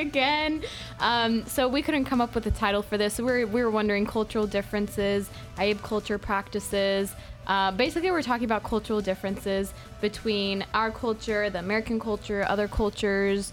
again. 0.00 0.62
Um, 1.00 1.46
so 1.46 1.68
we 1.68 1.82
couldn't 1.82 2.06
come 2.06 2.20
up 2.20 2.34
with 2.34 2.46
a 2.46 2.50
title 2.50 2.82
for 2.82 2.96
this. 2.96 3.14
So 3.14 3.24
we 3.24 3.32
were, 3.32 3.46
we 3.46 3.62
were 3.62 3.70
wondering 3.70 4.06
cultural 4.06 4.46
differences, 4.46 5.30
Ayyub 5.56 5.82
culture 5.82 6.18
practices. 6.18 7.14
Uh, 7.46 7.70
basically, 7.72 8.10
we're 8.10 8.22
talking 8.22 8.44
about 8.44 8.62
cultural 8.62 9.00
differences 9.00 9.72
between 10.00 10.64
our 10.74 10.90
culture, 10.90 11.48
the 11.48 11.58
American 11.58 11.98
culture, 11.98 12.44
other 12.46 12.68
cultures, 12.68 13.52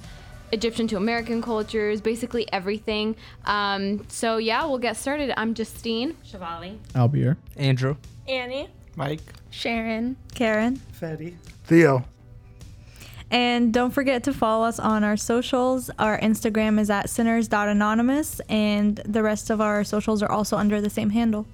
Egyptian 0.51 0.87
to 0.87 0.97
American 0.97 1.41
cultures, 1.41 2.01
basically 2.01 2.51
everything. 2.51 3.15
Um, 3.45 4.05
so 4.09 4.37
yeah, 4.37 4.65
we'll 4.65 4.77
get 4.77 4.97
started. 4.97 5.33
I'm 5.37 5.53
Justine. 5.53 6.15
Shivali. 6.25 6.77
Albier. 6.93 7.37
Andrew. 7.55 7.95
Annie. 8.27 8.69
Mike. 8.95 9.21
Sharon. 9.49 10.17
Karen. 10.33 10.77
Fatty. 10.93 11.37
Theo. 11.65 12.05
And 13.35 13.73
don't 13.73 13.91
forget 13.91 14.23
to 14.23 14.33
follow 14.33 14.65
us 14.65 14.79
on 14.79 15.03
our 15.03 15.17
socials. 15.17 15.91
Our 15.99 16.17
Instagram 16.21 16.79
is 16.79 16.89
at 16.89 17.09
sinners.anonymous, 17.09 18.39
and 18.47 18.95
the 18.99 19.23
rest 19.23 19.49
of 19.49 19.59
our 19.59 19.83
socials 19.83 20.23
are 20.23 20.31
also 20.31 20.55
under 20.55 20.79
the 20.79 20.89
same 20.89 21.09
handle. 21.09 21.45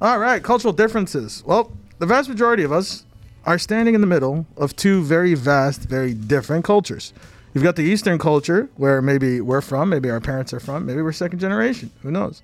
All 0.00 0.18
right, 0.18 0.42
cultural 0.42 0.72
differences. 0.72 1.44
Well, 1.46 1.70
the 2.00 2.06
vast 2.06 2.28
majority 2.28 2.64
of 2.64 2.72
us 2.72 3.04
are 3.46 3.58
standing 3.58 3.94
in 3.94 4.00
the 4.00 4.08
middle 4.08 4.44
of 4.56 4.74
two 4.74 5.04
very 5.04 5.34
vast, 5.34 5.82
very 5.82 6.14
different 6.14 6.64
cultures. 6.64 7.12
You've 7.54 7.62
got 7.62 7.76
the 7.76 7.84
Eastern 7.84 8.18
culture, 8.18 8.68
where 8.74 9.00
maybe 9.00 9.40
we're 9.40 9.60
from, 9.60 9.88
maybe 9.88 10.10
our 10.10 10.20
parents 10.20 10.52
are 10.52 10.58
from, 10.58 10.84
maybe 10.84 11.00
we're 11.00 11.12
second 11.12 11.38
generation. 11.38 11.92
Who 12.02 12.10
knows? 12.10 12.42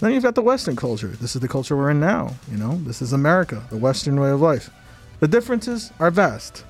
then 0.00 0.12
you've 0.12 0.22
got 0.22 0.34
the 0.34 0.42
Western 0.42 0.76
culture. 0.76 1.08
This 1.08 1.34
is 1.34 1.40
the 1.40 1.48
culture 1.48 1.74
we're 1.74 1.90
in 1.90 2.00
now. 2.00 2.34
You 2.52 2.58
know, 2.58 2.78
this 2.84 3.00
is 3.00 3.14
America, 3.14 3.64
the 3.70 3.78
Western 3.78 4.20
way 4.20 4.28
of 4.28 4.42
life. 4.42 4.68
The 5.20 5.26
differences 5.26 5.90
are 5.98 6.10
vast, 6.10 6.64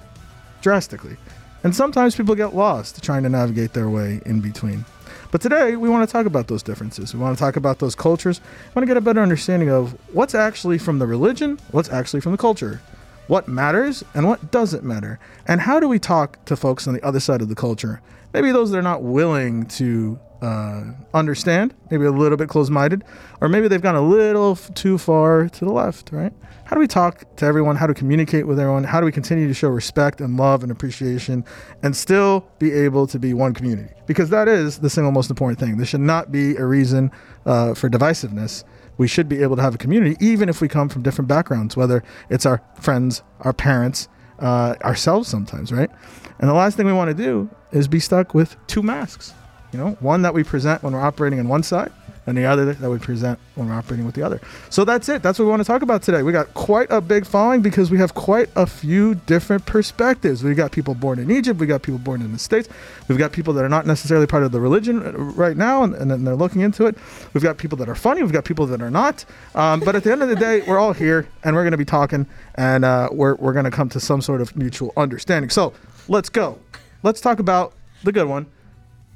drastically. 0.61 1.17
And 1.65 1.75
sometimes 1.75 2.15
people 2.15 2.35
get 2.35 2.55
lost 2.55 3.03
trying 3.03 3.25
to 3.25 3.29
navigate 3.29 3.73
their 3.73 3.89
way 3.89 4.21
in 4.25 4.41
between. 4.41 4.85
But 5.31 5.41
today, 5.41 5.77
we 5.77 5.89
want 5.89 6.09
to 6.09 6.13
talk 6.13 6.25
about 6.25 6.47
those 6.47 6.63
differences. 6.63 7.13
We 7.13 7.21
want 7.21 7.37
to 7.37 7.43
talk 7.43 7.57
about 7.57 7.81
those 7.81 7.95
cultures. 7.95 8.41
We 8.41 8.81
want 8.81 8.89
to 8.89 8.91
get 8.91 8.97
a 8.97 9.03
better 9.03 9.21
understanding 9.21 9.71
of 9.71 9.93
what's 10.15 10.35
actually 10.35 10.79
from 10.79 10.99
the 10.99 11.07
religion, 11.07 11.59
what's 11.71 11.91
actually 11.91 12.21
from 12.21 12.33
the 12.33 12.39
culture, 12.39 12.81
what 13.27 13.47
matters 13.47 14.03
and 14.15 14.27
what 14.27 14.51
doesn't 14.51 14.85
matter, 14.85 15.19
and 15.47 15.61
how 15.61 15.81
do 15.81 15.89
we 15.89 15.99
talk 15.99 16.43
to 16.47 16.57
folks 16.57 16.89
on 16.89 16.95
the 16.95 17.03
other 17.05 17.21
side 17.21 17.43
of 17.43 17.49
the 17.51 17.55
culture? 17.55 18.01
Maybe 18.33 18.53
those 18.53 18.71
that 18.71 18.79
are 18.79 18.83
not 18.83 19.03
willing 19.03 19.67
to 19.67 20.19
uh, 20.43 20.85
understand, 21.15 21.75
maybe 21.91 22.05
a 22.05 22.11
little 22.11 22.39
bit 22.39 22.49
closed 22.49 22.71
minded, 22.71 23.05
or 23.41 23.49
maybe 23.49 23.69
they've 23.69 23.83
gone 23.83 23.97
a 23.97 24.01
little 24.01 24.53
f- 24.53 24.73
too 24.75 24.99
far 24.99 25.49
to 25.49 25.65
the 25.65 25.73
left, 25.73 26.13
right? 26.13 26.33
How 26.65 26.75
do 26.75 26.81
we 26.81 26.87
talk 26.87 27.25
to 27.37 27.47
everyone? 27.47 27.77
How 27.77 27.87
to 27.87 27.95
communicate 27.95 28.47
with 28.47 28.61
everyone? 28.61 28.85
How 28.85 29.01
do 29.01 29.07
we 29.07 29.13
continue 29.13 29.49
to 29.49 29.55
show 29.55 29.69
respect 29.69 30.21
and 30.21 30.37
love 30.37 30.63
and 30.63 30.71
appreciation 30.71 31.45
and 31.83 31.97
still 31.97 32.47
be 32.59 32.73
able 32.73 33.07
to 33.07 33.19
be 33.19 33.33
one 33.33 33.55
community? 33.55 33.95
Because 34.07 34.29
that 34.31 34.49
is 34.49 34.79
the 34.79 34.91
single 34.91 35.11
most 35.11 35.31
important 35.31 35.59
thing. 35.59 35.79
This 35.79 35.89
should 35.89 36.01
not 36.01 36.31
be 36.31 36.57
a 36.57 36.67
reason 36.67 37.11
uh, 37.47 37.73
for 37.73 37.89
divisiveness. 37.89 38.65
We 38.99 39.09
should 39.09 39.29
be 39.31 39.43
able 39.43 39.57
to 39.57 39.63
have 39.63 39.75
a 39.75 39.79
community, 39.79 40.17
even 40.21 40.49
if 40.51 40.61
we 40.61 40.69
come 40.69 40.91
from 40.91 41.03
different 41.03 41.29
backgrounds, 41.29 41.75
whether 41.75 42.03
it's 42.29 42.45
our 42.45 42.63
friends, 42.79 43.23
our 43.41 43.55
parents, 43.55 44.09
uh, 44.39 44.75
ourselves 44.83 45.27
sometimes, 45.29 45.73
right? 45.73 45.91
And 46.39 46.51
the 46.51 46.55
last 46.55 46.77
thing 46.77 46.85
we 46.85 46.93
want 46.93 47.09
to 47.09 47.15
do 47.15 47.49
is 47.73 47.89
be 47.89 48.01
stuck 48.01 48.35
with 48.35 48.57
two 48.67 48.83
masks. 48.83 49.33
You 49.73 49.79
know, 49.79 49.91
one 50.01 50.23
that 50.23 50.33
we 50.33 50.45
present 50.45 50.83
when 50.83 50.93
we're 50.95 51.01
operating 51.01 51.39
on 51.41 51.49
one 51.49 51.63
side, 51.63 51.93
and 52.29 52.37
the 52.37 52.45
other 52.45 52.75
that 52.75 52.91
we 52.91 52.99
present 52.99 53.39
when 53.55 53.69
we're 53.69 53.75
operating 53.75 54.05
with 54.05 54.15
the 54.15 54.23
other. 54.23 54.39
So 54.69 54.85
that's 54.85 55.09
it. 55.09 55.23
That's 55.23 55.39
what 55.39 55.47
we 55.47 55.51
want 55.51 55.63
to 55.63 55.67
talk 55.67 55.81
about 55.81 56.03
today. 56.03 56.23
We 56.23 56.31
got 56.31 56.53
quite 56.53 56.89
a 56.91 57.01
big 57.01 57.25
following 57.25 57.63
because 57.63 57.91
we 57.91 57.97
have 57.99 58.13
quite 58.13 58.51
a 58.55 58.67
few 58.67 59.15
different 59.15 59.65
perspectives. 59.65 60.45
We 60.45 60.53
got 60.53 60.71
people 60.71 60.95
born 60.95 61.19
in 61.19 61.31
Egypt, 61.31 61.59
we 61.59 61.67
got 61.67 61.81
people 61.81 61.99
born 61.99 62.21
in 62.21 62.31
the 62.31 62.39
States, 62.39 62.69
we've 63.09 63.17
got 63.17 63.33
people 63.33 63.55
that 63.55 63.65
are 63.65 63.69
not 63.71 63.87
necessarily 63.87 64.27
part 64.27 64.43
of 64.43 64.53
the 64.53 64.61
religion 64.61 65.01
right 65.37 65.57
now 65.57 65.85
and, 65.85 65.95
and 65.95 66.27
they're 66.27 66.37
looking 66.37 66.61
into 66.61 66.85
it. 66.85 66.99
We've 67.33 67.43
got 67.43 67.57
people 67.57 67.79
that 67.79 67.89
are 67.89 67.95
funny, 67.95 68.23
we've 68.23 68.31
got 68.31 68.45
people 68.45 68.67
that 68.67 68.83
are 68.83 68.91
not. 68.91 69.25
Um, 69.55 69.81
but 69.81 69.97
at 69.97 70.05
the 70.05 70.13
end 70.13 70.23
of 70.23 70.29
the 70.29 70.37
day, 70.37 70.61
we're 70.67 70.79
all 70.79 70.93
here 70.93 71.27
and 71.45 71.57
we're 71.57 71.63
going 71.63 71.73
to 71.73 71.79
be 71.79 71.87
talking 71.87 72.27
and 72.57 72.85
uh, 72.85 73.09
we're, 73.11 73.37
we're 73.37 73.55
going 73.55 73.65
to 73.65 73.71
come 73.71 73.89
to 73.89 74.01
some 74.01 74.21
sort 74.21 74.43
of 74.43 74.55
mutual 74.55 74.93
understanding. 74.99 75.49
So 75.49 75.73
let's 76.09 76.29
go. 76.29 76.59
Let's 77.03 77.23
talk 77.23 77.39
about 77.39 77.73
the 78.05 78.13
good 78.13 78.29
one. 78.29 78.47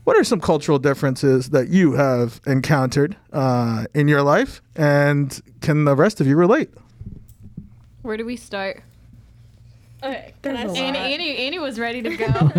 What 0.04 0.16
are 0.16 0.24
some 0.24 0.40
cultural 0.40 0.78
differences 0.78 1.50
that 1.50 1.68
you 1.68 1.92
have 1.92 2.40
encountered 2.46 3.16
uh, 3.32 3.86
in 3.94 4.08
your 4.08 4.22
life, 4.22 4.60
and 4.74 5.40
can 5.60 5.84
the 5.84 5.94
rest 5.94 6.20
of 6.20 6.26
you 6.26 6.36
relate? 6.36 6.70
Where 8.02 8.16
do 8.16 8.24
we 8.24 8.36
start? 8.36 8.82
Okay, 10.02 10.34
can 10.42 10.56
I 10.56 10.64
There's 10.64 10.72
a 10.72 10.74
start? 10.74 10.96
Annie, 10.96 11.14
Annie, 11.14 11.36
Annie 11.46 11.58
was 11.60 11.78
ready 11.78 12.02
to 12.02 12.16
go. 12.16 12.50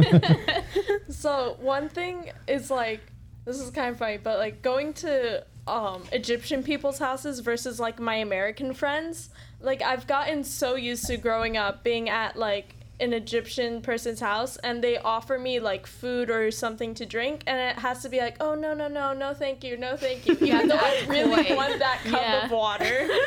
So 1.13 1.55
one 1.61 1.87
thing 1.89 2.31
is 2.47 2.69
like 2.69 2.99
this 3.45 3.57
is 3.59 3.69
kind 3.69 3.89
of 3.91 3.97
funny, 3.97 4.17
but 4.17 4.39
like 4.39 4.61
going 4.61 4.93
to 4.95 5.45
um 5.67 6.03
Egyptian 6.11 6.63
people's 6.63 6.99
houses 6.99 7.39
versus 7.39 7.79
like 7.79 7.97
my 7.99 8.15
American 8.15 8.73
friends. 8.73 9.29
Like 9.61 9.81
I've 9.81 10.05
gotten 10.05 10.43
so 10.43 10.75
used 10.75 11.05
to 11.07 11.15
growing 11.17 11.55
up 11.55 11.81
being 11.83 12.09
at 12.09 12.35
like 12.35 12.75
an 13.03 13.13
Egyptian 13.13 13.81
person's 13.81 14.19
house 14.21 14.55
and 14.57 14.81
they 14.83 14.97
offer 14.97 15.37
me 15.37 15.59
like 15.59 15.85
food 15.85 16.29
or 16.29 16.49
something 16.51 16.93
to 16.95 17.05
drink 17.05 17.43
and 17.45 17.59
it 17.59 17.79
has 17.81 18.01
to 18.03 18.09
be 18.09 18.19
like, 18.19 18.37
oh 18.39 18.55
no 18.55 18.73
no 18.73 18.87
no 18.87 19.13
no 19.13 19.33
thank 19.33 19.63
you 19.63 19.75
no 19.77 19.95
thank 19.97 20.25
you 20.25 20.35
even 20.41 20.67
though 20.69 20.77
I 20.91 21.03
really 21.07 21.43
Wait. 21.43 21.55
want 21.55 21.77
that 21.79 21.99
cup 22.05 22.21
Yeah. 22.21 22.45
of 22.45 22.51
water. 22.51 23.07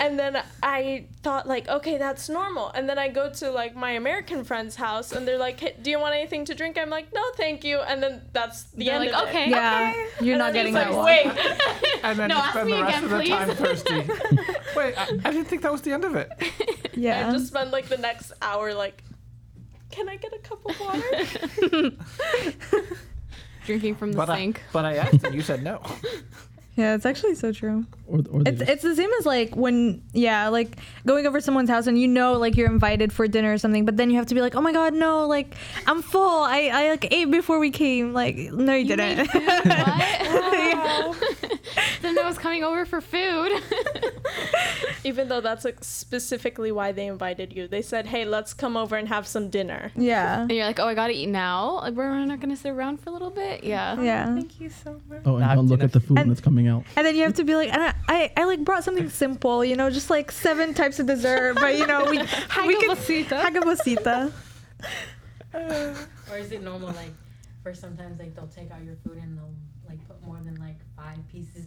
and 0.00 0.18
then 0.18 0.42
I 0.62 1.06
thought 1.22 1.46
like, 1.48 1.68
okay, 1.68 1.98
that's 1.98 2.28
normal. 2.28 2.70
And 2.70 2.88
then 2.88 2.98
I 2.98 3.08
go 3.08 3.30
to 3.30 3.50
like 3.50 3.74
my 3.74 3.92
American 3.92 4.44
friend's 4.44 4.76
house, 4.76 5.12
and 5.12 5.26
they're 5.26 5.38
like, 5.38 5.60
hey, 5.60 5.74
"Do 5.80 5.90
you 5.90 5.98
want 5.98 6.14
anything 6.14 6.44
to 6.46 6.54
drink?" 6.54 6.78
I'm 6.78 6.90
like, 6.90 7.12
"No, 7.12 7.22
thank 7.36 7.64
you." 7.64 7.80
And 7.80 8.02
then 8.02 8.22
that's 8.32 8.64
the 8.64 8.84
They're 8.86 8.94
end 9.00 9.10
like, 9.10 9.22
of 9.22 9.28
okay. 9.28 9.44
it. 9.44 9.48
Yeah, 9.50 9.92
you're 10.20 10.34
And 10.34 10.38
not 10.38 10.52
getting 10.52 10.74
that 10.74 10.92
like, 10.92 11.24
one. 11.24 11.34
Wait, 11.36 12.00
And 12.02 12.18
then 12.18 12.28
No, 12.28 12.36
you 12.36 12.40
ask 12.42 12.50
spend 12.52 12.66
me 12.70 12.76
the 12.76 12.82
rest 12.82 13.04
again, 13.04 13.04
of 13.04 13.10
the 13.10 13.24
time 13.24 13.48
please. 13.48 13.82
thirsty. 13.82 14.52
Wait, 14.76 14.94
I, 14.98 15.02
I 15.24 15.30
didn't 15.32 15.46
think 15.46 15.62
that 15.62 15.72
was 15.72 15.82
the 15.82 15.92
end 15.92 16.04
of 16.04 16.14
it. 16.16 16.30
Yeah. 16.98 17.28
I 17.28 17.32
just 17.32 17.46
spend 17.48 17.70
like 17.70 17.86
the 17.88 17.98
next 17.98 18.32
hour 18.42 18.74
like, 18.74 19.02
can 19.90 20.08
I 20.08 20.16
get 20.16 20.32
a 20.32 20.38
cup 20.38 20.60
of 20.66 20.78
water? 20.80 21.92
Drinking 23.66 23.94
from 23.96 24.12
the 24.12 24.16
But 24.16 24.30
I, 24.30 24.36
sink. 24.38 24.62
but 24.72 24.84
I 24.84 24.96
asked 24.96 25.24
and 25.24 25.34
you 25.34 25.42
said 25.42 25.62
no. 25.62 25.80
yeah, 26.78 26.94
it's 26.94 27.04
actually 27.04 27.34
so 27.34 27.52
true. 27.52 27.84
Or, 28.06 28.20
or 28.30 28.40
It's 28.46 28.58
just- 28.60 28.70
it's 28.70 28.82
the 28.82 28.94
same 28.96 29.10
as 29.18 29.26
like 29.26 29.54
when 29.56 30.00
yeah, 30.14 30.48
like 30.48 30.76
going 31.04 31.26
over 31.26 31.40
someone's 31.40 31.68
house 31.68 31.86
and 31.86 32.00
you 32.00 32.06
know 32.08 32.34
like 32.34 32.56
you're 32.56 32.70
invited 32.70 33.12
for 33.12 33.28
dinner 33.28 33.52
or 33.52 33.58
something, 33.58 33.84
but 33.84 33.96
then 33.98 34.08
you 34.10 34.16
have 34.16 34.26
to 34.26 34.34
be 34.34 34.40
like, 34.40 34.54
oh 34.54 34.62
my 34.62 34.72
god, 34.72 34.94
no, 34.94 35.26
like 35.26 35.54
I'm 35.86 36.00
full. 36.00 36.42
I 36.44 36.70
I 36.72 36.90
like 36.90 37.12
ate 37.12 37.30
before 37.30 37.58
we 37.58 37.70
came. 37.70 38.12
Like 38.14 38.36
no, 38.36 38.74
you, 38.74 38.86
didn't. 38.86 39.18
Made 39.18 39.28
food? 39.30 39.42
what? 39.66 41.16
Didn't 42.00 42.14
know 42.16 42.22
I 42.22 42.26
was 42.28 42.38
coming 42.38 42.62
over 42.64 42.86
for 42.86 43.00
food. 43.00 43.50
Even 45.04 45.28
though 45.28 45.40
that's 45.40 45.64
like 45.64 45.82
specifically 45.82 46.72
why 46.72 46.92
they 46.92 47.06
invited 47.06 47.52
you. 47.52 47.66
They 47.68 47.82
said, 47.82 48.06
"Hey, 48.06 48.24
let's 48.24 48.52
come 48.54 48.76
over 48.76 48.96
and 48.96 49.08
have 49.08 49.26
some 49.26 49.48
dinner." 49.50 49.92
yeah. 49.96 50.42
and 50.42 50.50
you're 50.50 50.64
like, 50.66 50.78
oh, 50.80 50.86
I 50.86 50.94
gotta 50.94 51.12
eat 51.14 51.26
now. 51.28 51.76
Like, 51.80 51.94
we're 51.94 52.24
not 52.24 52.40
gonna 52.40 52.56
sit 52.56 52.70
around 52.70 52.98
for 53.00 53.10
a 53.10 53.12
little 53.12 53.30
bit. 53.30 53.64
Yeah. 53.64 54.00
Yeah. 54.00 54.26
Thank 54.34 54.60
you 54.60 54.68
so 54.70 55.00
much. 55.08 55.22
oh, 55.24 55.36
and 55.36 55.40
Not 55.40 55.54
don't 55.56 55.66
look 55.66 55.82
at 55.82 55.92
the 55.92 56.00
food 56.00 56.10
when 56.16 56.22
And- 56.24 56.32
it's 56.32 56.40
coming 56.40 56.67
out. 56.68 56.84
And 56.96 57.06
then 57.06 57.16
you 57.16 57.22
have 57.22 57.34
to 57.34 57.44
be 57.44 57.54
like, 57.54 57.70
I, 57.72 57.94
I, 58.08 58.32
I 58.36 58.44
like 58.44 58.64
brought 58.64 58.84
something 58.84 59.08
simple, 59.08 59.64
you 59.64 59.76
know, 59.76 59.90
just 59.90 60.10
like 60.10 60.30
seven 60.30 60.74
types 60.74 60.98
of 60.98 61.06
dessert, 61.06 61.54
but 61.54 61.76
you 61.76 61.86
know, 61.86 62.04
we 62.04 62.18
we 62.66 62.76
can 62.80 62.96
Hagabasita. 62.96 63.40
Hagabasita. 63.40 64.32
Or 66.30 66.36
is 66.38 66.52
it 66.52 66.62
normal 66.62 66.88
like 66.90 67.12
for 67.62 67.74
sometimes 67.74 68.18
like 68.18 68.34
they'll 68.34 68.46
take 68.48 68.70
out 68.70 68.82
your 68.84 68.96
food 68.96 69.18
and 69.18 69.36
they'll 69.36 69.54
like 69.88 70.06
put 70.06 70.22
more 70.24 70.38
than 70.44 70.54
like 70.56 70.76
five 70.96 71.18
pieces 71.32 71.66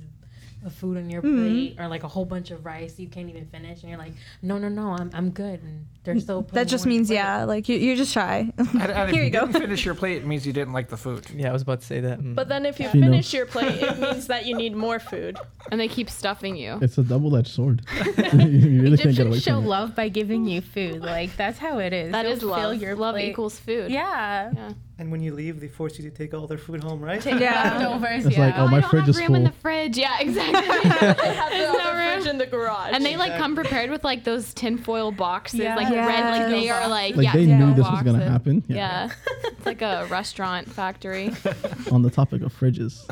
of 0.65 0.73
food 0.73 0.97
on 0.97 1.09
your 1.09 1.21
Mhm. 1.21 1.37
plate 1.37 1.75
or 1.79 1.87
like 1.87 2.03
a 2.03 2.07
whole 2.07 2.25
bunch 2.25 2.51
of 2.51 2.63
rice 2.65 2.99
you 2.99 3.07
can't 3.07 3.29
even 3.29 3.45
finish 3.45 3.81
and 3.81 3.89
you're 3.89 3.97
like 3.99 4.13
no 4.41 4.57
no 4.57 4.69
no 4.69 4.91
I'm 4.99 5.09
I'm 5.13 5.29
good 5.31 5.61
and 5.63 5.85
they're 6.03 6.19
still 6.19 6.41
putting 6.43 6.55
That 6.55 6.67
just 6.67 6.85
more 6.85 6.89
on 6.91 6.93
your 6.93 6.99
means 7.01 7.09
yeah, 7.11 7.43
like 7.43 7.69
you, 7.69 7.77
you're 7.77 7.95
just 7.95 8.11
shy. 8.11 8.51
And, 8.57 8.67
and 8.73 8.81
if 8.91 9.09
Here 9.11 9.19
you, 9.19 9.25
you 9.25 9.29
go. 9.29 9.45
didn't 9.45 9.61
finish 9.61 9.85
your 9.85 9.93
plate, 9.93 10.17
it 10.17 10.25
means 10.25 10.47
you 10.47 10.53
didn't 10.53 10.73
like 10.73 10.89
the 10.89 10.97
food. 10.97 11.27
Yeah, 11.35 11.49
I 11.49 11.53
was 11.53 11.61
about 11.61 11.81
to 11.81 11.85
say 11.85 11.99
that. 11.99 12.19
Mm. 12.19 12.33
But 12.33 12.49
then 12.49 12.65
if 12.65 12.79
you 12.79 12.89
She 12.89 12.97
knows. 12.97 13.09
finish 13.11 13.33
your 13.35 13.45
plate, 13.45 13.79
it 13.83 13.99
means 14.05 14.25
that 14.25 14.47
you 14.47 14.55
need 14.57 14.75
more 14.75 14.97
food. 14.99 15.37
And 15.71 15.79
they 15.79 15.87
keep 15.87 16.09
stuffing 16.09 16.55
you. 16.55 16.79
It's 16.81 16.97
a 16.97 17.03
double-edged 17.03 17.49
sword. 17.53 17.83
you 17.95 18.81
really 18.81 18.97
can't 18.97 19.15
get 19.15 19.27
away 19.27 19.37
Egyptians 19.37 19.43
show 19.43 19.55
from 19.57 19.65
it. 19.65 19.67
love 19.67 19.95
by 19.95 20.09
giving 20.09 20.45
you 20.45 20.61
food. 20.61 21.01
Like 21.01 21.35
that's 21.37 21.59
how 21.59 21.77
it 21.77 21.93
is. 21.93 22.11
That 22.11 22.23
They'll 22.23 22.31
is 22.31 22.43
love. 22.43 22.81
your 22.81 22.95
love 22.95 23.13
plate. 23.13 23.29
equals 23.29 23.59
food. 23.59 23.91
Yeah. 23.91 24.51
Yeah. 24.55 24.73
And 25.01 25.11
when 25.11 25.23
you 25.23 25.33
leave, 25.33 25.59
they 25.59 25.67
force 25.67 25.97
you 25.97 26.07
to 26.07 26.15
take 26.15 26.31
all 26.35 26.45
their 26.45 26.59
food 26.59 26.83
home, 26.83 27.01
right? 27.01 27.25
yeah. 27.25 27.75
Leftovers. 27.79 28.27
It's 28.27 28.37
yeah. 28.37 28.45
like, 28.45 28.55
oh, 28.59 28.67
my 28.67 28.77
I 28.77 28.81
fridge 28.81 28.99
have 29.01 29.09
is 29.09 29.17
room 29.17 29.33
in 29.33 29.43
the 29.45 29.49
full. 29.49 29.59
fridge. 29.61 29.97
Yeah, 29.97 30.15
exactly. 30.19 30.61
They 30.61 31.33
have 31.33 31.51
the 31.51 31.57
no 31.57 31.93
room. 31.95 32.13
fridge 32.21 32.27
in 32.29 32.37
the 32.37 32.45
garage. 32.45 32.91
and 32.93 33.03
they 33.03 33.17
like 33.17 33.35
come 33.35 33.55
prepared 33.55 33.89
with 33.89 34.03
like 34.03 34.23
those 34.25 34.53
tinfoil 34.53 35.11
boxes, 35.11 35.59
Yeah. 35.61 35.75
like 35.75 35.89
red. 35.91 36.29
Like 36.29 36.49
they 36.51 36.69
are 36.69 36.87
like 36.87 37.15
Like 37.15 37.23
yeah, 37.25 37.33
they 37.33 37.47
to-go 37.47 37.57
knew 37.57 37.73
this 37.73 37.89
was 37.89 38.03
gonna 38.03 38.19
boxes. 38.19 38.31
happen. 38.31 38.63
Yeah. 38.67 39.09
it's 39.43 39.65
like 39.65 39.81
a 39.81 40.05
restaurant 40.11 40.69
factory. 40.71 41.33
On 41.91 42.03
the 42.03 42.11
topic 42.11 42.43
of 42.43 42.53
fridges, 42.53 43.03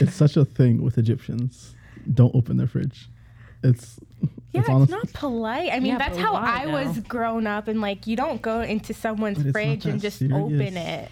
it's 0.00 0.14
such 0.14 0.36
a 0.36 0.44
thing 0.44 0.82
with 0.82 0.98
Egyptians. 0.98 1.74
Don't 2.14 2.32
open 2.34 2.58
their 2.58 2.68
fridge. 2.68 3.08
It's 3.64 3.98
Yeah, 4.52 4.60
it's 4.62 4.68
it's 4.68 4.90
not 4.90 5.12
polite. 5.12 5.70
I 5.72 5.78
mean, 5.78 5.92
Yeah, 5.92 5.98
that's 5.98 6.18
how 6.18 6.32
why, 6.34 6.64
I 6.64 6.66
was 6.66 6.98
grown 7.00 7.46
up, 7.46 7.68
and 7.68 7.80
like, 7.80 8.06
you 8.08 8.16
don't 8.16 8.42
go 8.42 8.62
into 8.62 8.92
someone's 8.92 9.38
But 9.38 9.46
it's 9.46 9.54
not 9.54 9.62
fridge 9.62 9.86
and 9.86 10.00
just 10.00 10.18
serious. 10.18 10.36
open 10.36 10.76
it. 10.76 11.08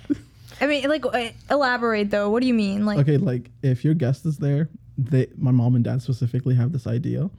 I 0.60 0.66
mean, 0.66 0.88
like, 0.88 1.04
uh, 1.06 1.28
elaborate 1.48 2.10
though. 2.10 2.30
What 2.30 2.40
do 2.40 2.48
you 2.48 2.54
mean? 2.54 2.84
Like, 2.84 2.98
okay. 2.98 3.16
Like 3.16 3.50
if 3.62 3.84
your 3.84 3.94
guest 3.94 4.26
is 4.26 4.38
there, 4.38 4.68
they 4.96 5.28
my 5.36 5.52
mom 5.52 5.76
and 5.76 5.84
dad 5.84 6.02
specifically 6.02 6.56
have 6.56 6.72
this 6.72 6.86
idea. 6.88 7.30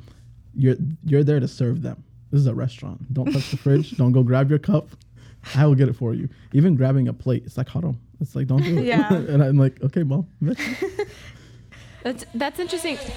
You're 0.56 0.78
you're 1.04 1.24
there 1.26 1.42
to 1.42 1.48
serve 1.50 1.82
them. 1.82 2.02
This 2.32 2.40
is 2.42 2.48
a 2.48 2.56
restaurant. 2.56 3.14
Don't 3.14 3.32
touch 3.34 3.52
the 3.52 3.58
fridge. 3.58 3.92
Don't 3.98 4.14
go 4.14 4.24
grab 4.24 4.50
your 4.50 4.60
cup. 4.60 4.88
I 5.56 5.66
will 5.66 5.76
get 5.76 5.90
it 5.90 5.96
for 5.98 6.14
you. 6.14 6.30
Even 6.54 6.76
grabbing 6.76 7.08
a 7.10 7.14
plate, 7.14 7.44
it's 7.46 7.58
like 7.58 7.68
haram. 7.70 8.00
It's 8.22 8.36
like 8.36 8.48
don't 8.48 8.62
do 8.62 8.78
it. 8.78 8.84
Yeah. 8.94 9.14
and 9.14 9.42
I'm 9.42 9.58
like, 9.58 9.82
okay, 9.84 10.04
mom. 10.04 10.28
That's 12.04 12.26
that's 12.34 12.60
interesting. 12.60 12.98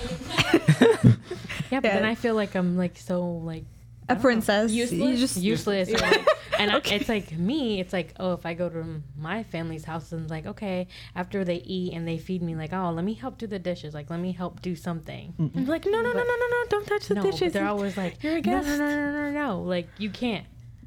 Yeah, 1.70 1.80
but 1.80 1.88
Yeah. 1.88 1.94
then 2.00 2.04
I 2.04 2.14
feel 2.14 2.34
like 2.34 2.54
I'm 2.54 2.76
like 2.76 2.98
so 2.98 3.22
like 3.24 3.64
a 4.08 4.16
princess. 4.16 4.70
You 4.70 4.82
Useless? 4.84 5.20
just 5.20 5.36
useless. 5.38 5.88
or, 5.88 5.96
like, 5.96 6.26
and 6.58 6.70
I, 6.70 6.80
it's 6.84 7.08
like 7.08 7.32
me. 7.38 7.80
It's 7.80 7.94
like 7.94 8.12
oh, 8.20 8.34
if 8.34 8.44
I 8.44 8.52
go 8.52 8.68
to 8.68 9.02
my 9.16 9.42
family's 9.44 9.84
house 9.84 10.12
and 10.12 10.28
like 10.28 10.44
okay, 10.44 10.88
after 11.16 11.44
they 11.44 11.56
eat 11.64 11.94
and 11.94 12.06
they 12.06 12.18
feed 12.18 12.42
me, 12.42 12.54
like 12.54 12.74
oh, 12.74 12.90
let 12.90 13.04
me 13.06 13.14
help 13.14 13.38
do 13.38 13.46
the 13.46 13.58
dishes. 13.58 13.94
Like 13.94 14.10
let 14.10 14.20
me 14.20 14.32
help 14.32 14.60
do 14.60 14.76
something. 14.76 15.32
And 15.38 15.66
like, 15.66 15.86
no, 15.86 15.92
no, 15.92 16.02
no, 16.02 16.12
no, 16.12 16.22
no, 16.24 16.46
no, 16.46 16.64
don't 16.68 16.86
touch 16.86 17.08
the 17.08 17.14
no, 17.14 17.22
dishes. 17.22 17.52
they're 17.54 17.66
always 17.68 17.96
like 17.96 18.22
You're 18.22 18.36
a 18.36 18.42
no, 18.42 18.60
no, 18.60 18.76
no, 18.76 18.88
no, 19.10 19.12
no, 19.12 19.30
no, 19.30 19.60
Like 19.62 19.88
you 19.98 20.10
can't. 20.10 20.44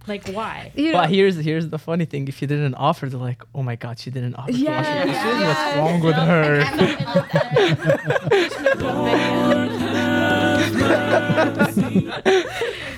Like 0.07 0.27
why? 0.29 0.71
you 0.75 0.91
know, 0.91 0.99
But 0.99 1.09
here's 1.09 1.35
here's 1.37 1.69
the 1.69 1.79
funny 1.79 2.05
thing: 2.05 2.27
if 2.27 2.41
you 2.41 2.47
didn't 2.47 2.75
offer, 2.75 3.07
they're 3.09 3.19
like, 3.19 3.41
"Oh 3.55 3.63
my 3.63 3.75
God, 3.75 3.97
she 3.99 4.11
didn't 4.11 4.35
offer 4.35 4.51
to 4.51 4.57
Yeah, 4.57 4.77
wash 4.77 4.87
your 4.87 4.97
yeah. 5.13 5.47
What's 5.47 5.77
wrong 5.77 5.99
with 6.01 6.15
her?" 6.15 6.63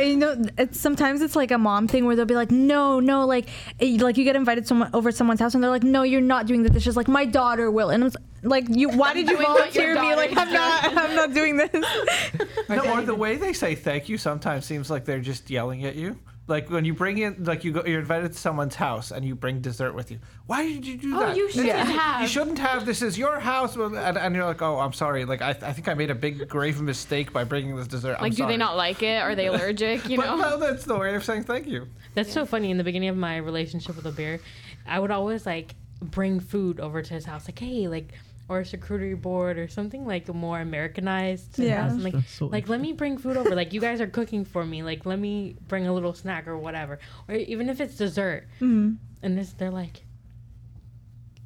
Yeah, 0.00 0.06
you 0.06 0.16
know, 0.16 0.44
it's 0.58 0.80
sometimes 0.80 1.22
it's 1.22 1.36
like 1.36 1.50
a 1.50 1.58
mom 1.58 1.88
thing 1.88 2.04
where 2.04 2.16
they'll 2.16 2.24
be 2.24 2.34
like, 2.34 2.50
no, 2.50 3.00
no, 3.00 3.26
like, 3.26 3.48
eh, 3.80 3.96
like 4.00 4.16
you 4.16 4.24
get 4.24 4.36
invited 4.36 4.66
someone 4.66 4.90
over 4.92 5.10
someone's 5.12 5.40
house 5.40 5.54
and 5.54 5.62
they're 5.62 5.70
like, 5.70 5.82
no, 5.82 6.02
you're 6.02 6.20
not 6.20 6.46
doing 6.46 6.62
the 6.62 6.70
dishes. 6.70 6.96
Like 6.96 7.08
my 7.08 7.24
daughter 7.24 7.70
will, 7.70 7.90
and 7.90 8.02
I'm 8.04 8.08
s- 8.08 8.16
like, 8.42 8.66
you, 8.68 8.88
why 8.90 9.14
did 9.14 9.28
you 9.28 9.36
doing 9.36 9.48
what 9.48 9.74
your 9.74 9.94
volunteer 9.94 10.02
me? 10.02 10.14
Like 10.16 10.36
I'm 10.36 10.52
not, 10.52 10.84
I'm 10.98 11.14
not 11.16 11.34
doing 11.34 11.56
this. 11.56 11.70
No, 12.68 12.94
or 12.94 13.02
the 13.02 13.14
way 13.14 13.36
they 13.36 13.52
say 13.52 13.74
thank 13.74 14.08
you 14.08 14.16
sometimes 14.18 14.64
seems 14.64 14.90
like 14.90 15.04
they're 15.04 15.20
just 15.20 15.50
yelling 15.50 15.84
at 15.84 15.94
you. 15.96 16.18
Like 16.46 16.68
when 16.68 16.84
you 16.84 16.92
bring 16.92 17.16
in, 17.16 17.42
like 17.44 17.64
you 17.64 17.72
go, 17.72 17.82
you're 17.86 18.00
invited 18.00 18.32
to 18.32 18.38
someone's 18.38 18.74
house 18.74 19.10
and 19.10 19.24
you 19.24 19.34
bring 19.34 19.60
dessert 19.60 19.94
with 19.94 20.10
you. 20.10 20.18
Why 20.46 20.62
did 20.68 20.86
you 20.86 20.98
do 20.98 21.10
that? 21.12 21.16
Oh, 21.16 21.26
that? 21.28 21.36
you 21.38 21.50
shouldn't 21.50 21.66
You 21.68 21.98
have. 21.98 22.20
You 22.22 22.28
shouldn't 22.28 22.58
have. 22.58 22.84
This 22.84 23.00
is 23.00 23.16
your 23.16 23.40
house, 23.40 23.76
and, 23.76 23.96
and 23.96 24.34
you're 24.34 24.44
like, 24.44 24.60
oh, 24.60 24.78
I'm 24.78 24.92
sorry. 24.92 25.24
Like 25.24 25.40
I, 25.40 25.50
I 25.50 25.72
think 25.72 25.88
I 25.88 25.94
made 25.94 26.10
a 26.10 26.14
big 26.14 26.46
grave 26.48 26.82
mistake 26.82 27.32
by 27.32 27.44
bringing 27.44 27.74
this 27.76 27.86
dessert. 27.88 28.16
I'm 28.18 28.22
Like, 28.24 28.32
do 28.32 28.38
sorry. 28.38 28.52
they 28.52 28.56
not 28.58 28.76
like 28.76 29.02
it? 29.02 29.22
Are 29.22 29.34
they 29.34 29.46
allergic? 29.52 30.06
You 30.08 30.18
But 30.18 30.26
know. 30.26 30.36
no, 30.36 30.58
that's 30.58 30.84
the 30.84 30.98
way 30.98 31.14
of 31.14 31.24
saying 31.24 31.44
thank 31.44 31.66
you. 31.66 31.88
That's 32.14 32.30
so 32.32 32.44
funny. 32.44 32.70
In 32.70 32.76
the 32.76 32.84
beginning 32.84 33.08
of 33.08 33.16
my 33.16 33.38
relationship 33.38 33.96
with 33.96 34.04
Albier, 34.04 34.40
I 34.86 35.00
would 35.00 35.10
always 35.10 35.46
like 35.46 35.74
bring 36.02 36.40
food 36.40 36.78
over 36.78 37.00
to 37.00 37.14
his 37.14 37.24
house, 37.24 37.48
like 37.48 37.58
hey, 37.58 37.88
like 37.88 38.08
or 38.48 38.60
a 38.60 38.62
charcuterie 38.62 39.20
board 39.20 39.56
or 39.58 39.66
something 39.68 40.06
like 40.06 40.28
more 40.34 40.60
Americanized. 40.60 41.58
Yeah. 41.58 41.88
house. 41.88 42.00
Like 42.00 42.14
so 42.28 42.46
like 42.46 42.68
let 42.68 42.80
me 42.80 42.92
bring 42.92 43.16
food 43.18 43.36
over. 43.36 43.54
Like 43.54 43.72
you 43.72 43.80
guys 43.80 44.00
are 44.00 44.06
cooking 44.06 44.44
for 44.44 44.64
me. 44.66 44.82
Like 44.82 45.06
let 45.06 45.18
me 45.18 45.56
bring 45.68 45.86
a 45.86 45.92
little 45.94 46.12
snack 46.14 46.46
or 46.46 46.58
whatever, 46.58 46.98
or 47.28 47.34
even 47.36 47.68
if 47.68 47.80
it's 47.80 47.96
dessert. 47.96 48.46
Mhm. 48.60 48.96
And 49.22 49.38
this, 49.38 49.52
they're 49.54 49.70
like, 49.70 50.04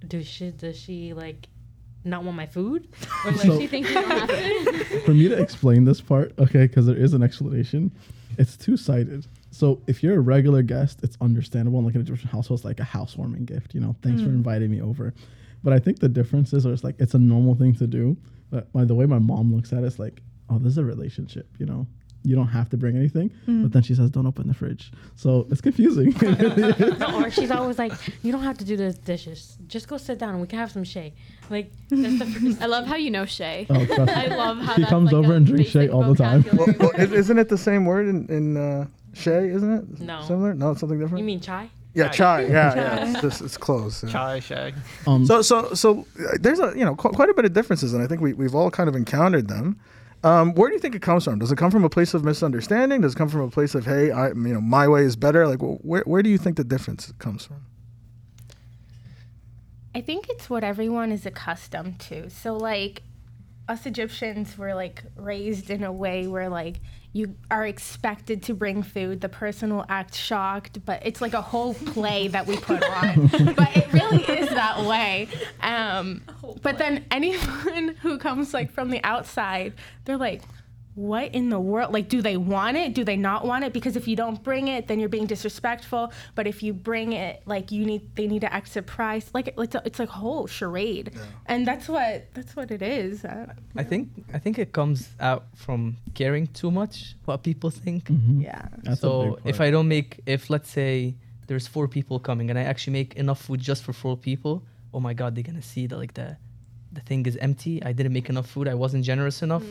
does 0.06 0.26
she 0.26 0.50
does 0.50 0.76
she 0.78 1.12
like 1.14 1.48
not 2.04 2.24
want 2.24 2.36
my 2.36 2.46
food, 2.46 2.88
or 3.24 3.32
like 3.32 3.40
So- 3.42 3.58
she 3.58 3.66
think 3.66 3.88
you 3.88 3.94
don't? 3.94 5.02
For 5.04 5.12
me 5.12 5.28
to 5.28 5.38
explain 5.38 5.84
this 5.84 6.00
part, 6.00 6.32
okay, 6.38 6.66
because 6.66 6.86
there 6.86 6.96
is 6.96 7.12
an 7.14 7.22
explanation, 7.22 7.90
it's 8.38 8.56
two 8.56 8.76
sided. 8.76 9.26
So 9.50 9.80
if 9.86 10.02
you're 10.02 10.16
a 10.16 10.20
regular 10.20 10.62
guest, 10.62 11.00
it's 11.02 11.16
understandable. 11.20 11.78
And 11.78 11.86
like 11.86 11.94
in 11.94 12.00
a 12.00 12.04
Egyptian 12.04 12.28
household, 12.28 12.58
it's 12.60 12.64
like 12.64 12.80
a 12.80 12.84
housewarming 12.84 13.44
gift. 13.46 13.74
You 13.74 13.80
know, 13.80 13.96
thanks 14.02 14.22
for 14.22 14.28
inviting 14.28 14.70
me 14.70 14.80
over. 14.80 15.14
But 15.62 15.72
I 15.72 15.78
think 15.78 15.98
the 15.98 16.08
difference 16.08 16.52
is, 16.52 16.64
or 16.66 16.72
it's 16.72 16.84
like 16.84 16.96
it's 16.98 17.14
a 17.14 17.18
normal 17.18 17.54
thing 17.54 17.74
to 17.76 17.86
do. 17.86 18.16
But 18.50 18.72
by 18.72 18.84
the 18.84 18.94
way 18.94 19.06
my 19.06 19.18
mom 19.18 19.54
looks 19.54 19.72
at 19.72 19.82
it, 19.82 19.86
it's 19.86 19.98
like, 19.98 20.20
oh, 20.50 20.58
this 20.58 20.72
is 20.72 20.78
a 20.78 20.84
relationship. 20.84 21.48
You 21.58 21.66
know, 21.66 21.86
you 22.22 22.34
don't 22.34 22.48
have 22.48 22.68
to 22.70 22.76
bring 22.76 22.96
anything. 22.96 23.30
But 23.46 23.72
then 23.72 23.82
she 23.82 23.94
says, 23.94 24.10
don't 24.10 24.26
open 24.26 24.48
the 24.48 24.54
fridge. 24.54 24.90
So 25.16 25.46
it's 25.50 25.60
confusing. 25.60 26.14
It 26.16 26.22
really 26.22 26.62
is. 26.92 26.98
No, 26.98 27.22
or 27.24 27.30
she's 27.30 27.50
always 27.50 27.78
like, 27.78 27.92
you 28.22 28.32
don't 28.32 28.42
have 28.42 28.56
to 28.58 28.64
do 28.64 28.76
the 28.76 28.92
dishes. 28.92 29.58
Just 29.66 29.88
go 29.88 29.96
sit 29.98 30.18
down 30.18 30.30
and 30.30 30.40
we 30.40 30.46
can 30.46 30.58
have 30.58 30.70
some 30.70 30.84
shea. 30.84 31.12
Like 31.50 31.70
that's 31.90 32.18
the 32.18 32.26
first. 32.26 32.62
I 32.62 32.66
love 32.66 32.86
how 32.86 32.96
you 32.96 33.10
know 33.10 33.24
Shay. 33.26 33.66
Oh, 33.68 33.84
trust 33.84 34.00
me. 34.06 34.12
I 34.12 34.26
love 34.28 34.58
how 34.58 34.74
He 34.74 34.82
that's 34.82 34.90
comes 34.90 35.06
like 35.12 35.14
over 35.24 35.34
and 35.34 35.44
drinks 35.46 35.72
basic 35.72 35.72
Shay 35.72 35.88
all 35.88 36.04
the 36.04 36.14
time. 36.14 36.42
vocabulary 36.42 36.76
Well, 36.78 36.90
is- 36.92 37.12
isn't 37.12 37.38
it 37.38 37.48
the 37.48 37.58
same 37.58 37.84
word 37.84 38.06
in, 38.08 38.26
in 38.28 38.56
uh, 38.56 38.86
Shay? 39.14 39.48
Isn't 39.50 39.72
it 39.72 40.00
No. 40.00 40.22
similar? 40.22 40.54
No, 40.54 40.70
it's 40.70 40.80
something 40.80 40.98
different. 40.98 41.18
You 41.18 41.24
mean 41.24 41.40
chai? 41.40 41.68
Yeah, 41.98 42.08
chai. 42.08 42.42
Yeah, 42.46 42.74
yeah. 42.74 43.10
It's 43.10 43.20
just 43.20 43.40
it's 43.42 43.56
close. 43.56 44.02
yeah. 44.04 44.10
Chai 44.10 44.40
shay. 44.40 44.74
Um, 45.06 45.24
So 45.26 45.42
so 45.42 45.74
so 45.74 46.06
uh, 46.20 46.36
there's 46.40 46.60
a 46.60 46.72
you 46.76 46.84
know 46.84 46.94
qu- 46.96 47.10
quite 47.10 47.28
a 47.28 47.34
bit 47.34 47.44
of 47.44 47.52
differences, 47.52 47.92
and 47.94 48.02
I 48.02 48.06
think 48.06 48.20
we 48.20 48.32
we've 48.32 48.54
all 48.54 48.70
kind 48.70 48.88
of 48.88 48.94
encountered 48.96 49.48
them. 49.48 49.78
Um, 50.24 50.52
where 50.54 50.68
do 50.68 50.74
you 50.74 50.80
think 50.80 50.94
it 50.96 51.02
comes 51.02 51.24
from? 51.24 51.38
Does 51.38 51.52
it 51.52 51.58
come 51.58 51.70
from 51.70 51.84
a 51.84 51.88
place 51.88 52.12
of 52.12 52.24
misunderstanding? 52.24 53.02
Does 53.02 53.12
it 53.14 53.16
come 53.18 53.28
from 53.28 53.42
a 53.42 53.50
place 53.50 53.74
of 53.76 53.84
hey, 53.86 54.10
I 54.10 54.28
you 54.28 54.34
know 54.34 54.60
my 54.60 54.88
way 54.88 55.02
is 55.04 55.14
better? 55.16 55.46
Like 55.46 55.60
wh- 55.60 55.84
where 55.84 56.02
where 56.06 56.22
do 56.22 56.30
you 56.30 56.38
think 56.38 56.56
the 56.56 56.64
difference 56.64 57.12
comes 57.18 57.44
from? 57.46 57.58
I 59.94 60.00
think 60.00 60.26
it's 60.28 60.48
what 60.50 60.64
everyone 60.64 61.12
is 61.12 61.26
accustomed 61.26 61.98
to. 62.00 62.30
So 62.30 62.56
like 62.56 63.02
us 63.68 63.86
Egyptians 63.86 64.56
were 64.56 64.74
like 64.74 65.02
raised 65.16 65.70
in 65.70 65.82
a 65.84 65.92
way 65.92 66.26
where 66.26 66.48
like 66.48 66.80
you 67.12 67.34
are 67.50 67.66
expected 67.66 68.42
to 68.44 68.54
bring 68.54 68.82
food. 68.82 69.20
The 69.20 69.28
person 69.28 69.74
will 69.74 69.86
act 69.88 70.14
shocked, 70.14 70.84
but 70.84 71.04
it's 71.04 71.20
like 71.20 71.32
a 71.32 71.40
whole 71.40 71.74
play 71.74 72.28
that 72.28 72.46
we 72.46 72.56
put 72.56 72.82
on. 72.82 73.26
but 73.56 73.76
it 73.76 73.92
really 73.92 74.22
is 74.24 74.48
that 74.50 74.84
way. 74.84 75.28
Um, 75.62 76.22
but 76.62 76.78
then 76.78 77.06
anyone 77.10 77.96
who 78.02 78.18
comes 78.18 78.52
like 78.52 78.70
from 78.70 78.90
the 78.90 79.02
outside, 79.04 79.74
they're 80.04 80.18
like, 80.18 80.42
what 80.98 81.32
in 81.32 81.48
the 81.48 81.60
world? 81.60 81.92
Like, 81.92 82.08
do 82.08 82.20
they 82.20 82.36
want 82.36 82.76
it? 82.76 82.92
Do 82.92 83.04
they 83.04 83.16
not 83.16 83.46
want 83.46 83.62
it? 83.64 83.72
Because 83.72 83.94
if 83.94 84.08
you 84.08 84.16
don't 84.16 84.42
bring 84.42 84.66
it, 84.66 84.88
then 84.88 84.98
you're 84.98 85.08
being 85.08 85.26
disrespectful. 85.26 86.12
But 86.34 86.48
if 86.48 86.60
you 86.60 86.72
bring 86.72 87.12
it, 87.12 87.40
like 87.46 87.70
you 87.70 87.86
need, 87.86 88.16
they 88.16 88.26
need 88.26 88.40
to 88.40 88.52
act 88.52 88.68
surprised. 88.68 89.30
Like 89.32 89.54
it's, 89.56 89.76
a, 89.76 89.82
it's 89.84 90.00
like 90.00 90.08
a 90.08 90.12
whole 90.12 90.48
charade, 90.48 91.12
and 91.46 91.64
that's 91.64 91.88
what 91.88 92.34
that's 92.34 92.56
what 92.56 92.72
it 92.72 92.82
is. 92.82 93.24
Uh, 93.24 93.46
I 93.76 93.84
think 93.84 94.08
I 94.34 94.38
think 94.40 94.58
it 94.58 94.72
comes 94.72 95.08
out 95.20 95.44
from 95.54 95.96
caring 96.14 96.48
too 96.48 96.72
much 96.72 97.14
what 97.26 97.44
people 97.44 97.70
think. 97.70 98.04
mhm. 98.08 98.42
yeah. 98.42 98.66
That's 98.82 99.00
so 99.00 99.38
if. 99.44 99.60
I 99.60 99.70
don't 99.70 99.88
make, 99.88 100.20
if 100.26 100.50
let's 100.50 100.70
say 100.70 101.14
there's 101.46 101.66
four 101.66 101.86
people 101.88 102.18
coming 102.18 102.50
and 102.50 102.58
I 102.58 102.62
actually 102.62 102.94
make 102.94 103.14
enough 103.14 103.40
food 103.42 103.60
just 103.60 103.84
for 103.84 103.92
four 103.92 104.16
people, 104.16 104.64
oh 104.92 105.00
my 105.00 105.14
god, 105.14 105.34
they're 105.34 105.44
gonna 105.44 105.62
see 105.62 105.86
that 105.86 105.96
like 105.96 106.14
the 106.14 106.36
the 106.98 107.04
thing 107.08 107.26
is 107.26 107.36
empty. 107.36 107.74
I 107.88 107.92
didn't 107.92 108.12
make 108.12 108.28
enough 108.28 108.48
food. 108.54 108.66
I 108.68 108.74
wasn't 108.74 109.04
generous 109.04 109.42
enough. 109.42 109.62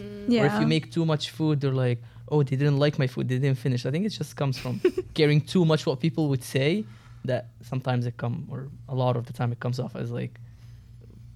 Or 0.41 0.45
if 0.51 0.59
you 0.61 0.67
make 0.75 0.91
too 0.91 1.05
much 1.05 1.23
food, 1.31 1.61
they're 1.61 1.79
like, 1.87 1.99
oh, 2.29 2.43
they 2.43 2.55
didn't 2.61 2.79
like 2.85 2.95
my 3.03 3.07
food. 3.07 3.27
They 3.29 3.39
didn't 3.39 3.59
finish. 3.67 3.85
I 3.85 3.91
think 3.91 4.05
it 4.05 4.09
just 4.21 4.35
comes 4.35 4.57
from 4.57 4.81
caring 5.13 5.41
too 5.41 5.65
much 5.65 5.85
what 5.85 5.99
people 5.99 6.29
would 6.29 6.43
say. 6.43 6.85
That 7.25 7.43
sometimes 7.61 8.05
it 8.05 8.15
come, 8.15 8.47
or 8.49 8.69
a 8.87 8.95
lot 8.95 9.17
of 9.17 9.25
the 9.25 9.33
time 9.33 9.51
it 9.51 9.59
comes 9.59 9.79
off 9.79 9.95
as 9.95 10.11
like, 10.11 10.39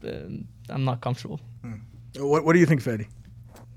um, 0.07 0.47
I'm 0.69 0.85
not 0.85 1.01
comfortable. 1.01 1.39
What 2.17 2.45
what 2.45 2.53
do 2.53 2.59
you 2.59 2.65
think, 2.65 2.81
Fede? 2.81 3.07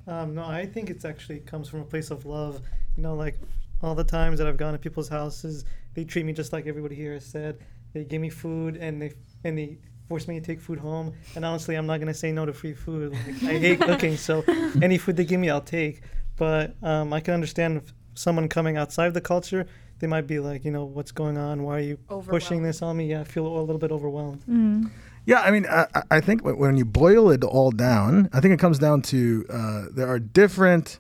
Um, 0.06 0.35
no, 0.35 0.44
I 0.44 0.66
think 0.66 0.90
it's 0.90 1.04
actually 1.04 1.40
comes 1.40 1.68
from 1.68 1.80
a 1.80 1.85
place 1.85 2.11
of 2.11 2.25
love. 2.26 2.61
You 2.97 3.02
know, 3.02 3.14
like 3.14 3.37
all 3.83 3.97
the 3.97 4.04
times 4.04 4.38
that 4.38 4.47
I've 4.47 4.56
gone 4.56 4.75
to 4.75 4.78
people's 4.78 5.09
houses, 5.09 5.64
they 5.94 6.04
treat 6.04 6.25
me 6.26 6.33
just 6.33 6.52
like 6.52 6.66
everybody 6.66 6.94
here 6.94 7.14
has 7.14 7.25
said. 7.25 7.59
They 7.92 8.04
give 8.04 8.21
me 8.21 8.30
food 8.30 8.76
and 8.76 9.02
they 9.02 9.12
and 9.44 9.59
they 9.59 9.78
force 10.08 10.28
me 10.28 10.38
to 10.40 10.44
take 10.44 10.61
food 10.61 10.78
home. 10.78 11.12
And 11.34 11.44
honestly, 11.44 11.75
I'm 11.76 11.87
not 11.87 11.99
gonna 12.00 12.14
say 12.14 12.32
no 12.32 12.44
to 12.46 12.52
free 12.52 12.75
food. 12.75 13.12
Like, 13.12 13.42
I 13.54 13.58
hate 13.58 13.80
cooking, 13.80 14.16
so 14.16 14.44
any 14.82 14.99
food 14.99 15.16
they 15.16 15.25
give 15.25 15.40
me, 15.40 15.50
I'll 15.50 15.61
take. 15.61 16.02
But 16.37 16.75
um, 16.82 17.12
I 17.12 17.20
can 17.20 17.34
understand 17.34 17.78
if 17.78 17.92
someone 18.14 18.49
coming 18.49 18.76
outside 18.76 19.14
the 19.14 19.20
culture, 19.20 19.66
they 20.00 20.06
might 20.06 20.26
be 20.26 20.38
like, 20.40 20.64
you 20.64 20.70
know, 20.70 20.84
what's 20.84 21.12
going 21.12 21.38
on? 21.38 21.62
Why 21.62 21.76
are 21.76 21.80
you 21.80 21.96
pushing 22.28 22.62
this 22.62 22.82
on 22.82 22.96
me? 22.96 23.06
Yeah, 23.11 23.20
I 23.20 23.25
feel 23.25 23.46
a 23.46 23.61
little 23.61 23.78
bit 23.78 23.92
overwhelmed. 23.92 24.42
Mm. 24.49 24.90
Yeah, 25.26 25.40
I 25.40 25.50
mean, 25.50 25.64
I, 25.66 25.87
I- 25.94 26.02
I 26.11 26.20
think 26.20 26.42
when 26.44 26.76
you 26.76 26.84
boil 26.84 27.30
it 27.30 27.42
all 27.44 27.70
down, 27.70 28.28
I 28.32 28.40
think 28.40 28.52
it 28.52 28.58
comes 28.61 28.78
down 28.78 29.00
to 29.02 29.44
uh, 29.49 29.84
there 29.92 30.08
are 30.08 30.18
different 30.18 30.99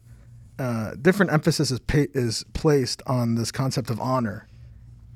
uh, 0.58 0.92
different 1.02 1.32
emphasis 1.32 1.72
is, 1.72 1.80
pa- 1.80 2.06
is 2.14 2.44
placed 2.52 3.02
on 3.08 3.34
this 3.34 3.50
concept 3.50 3.90
of 3.90 3.98
honor 4.00 4.46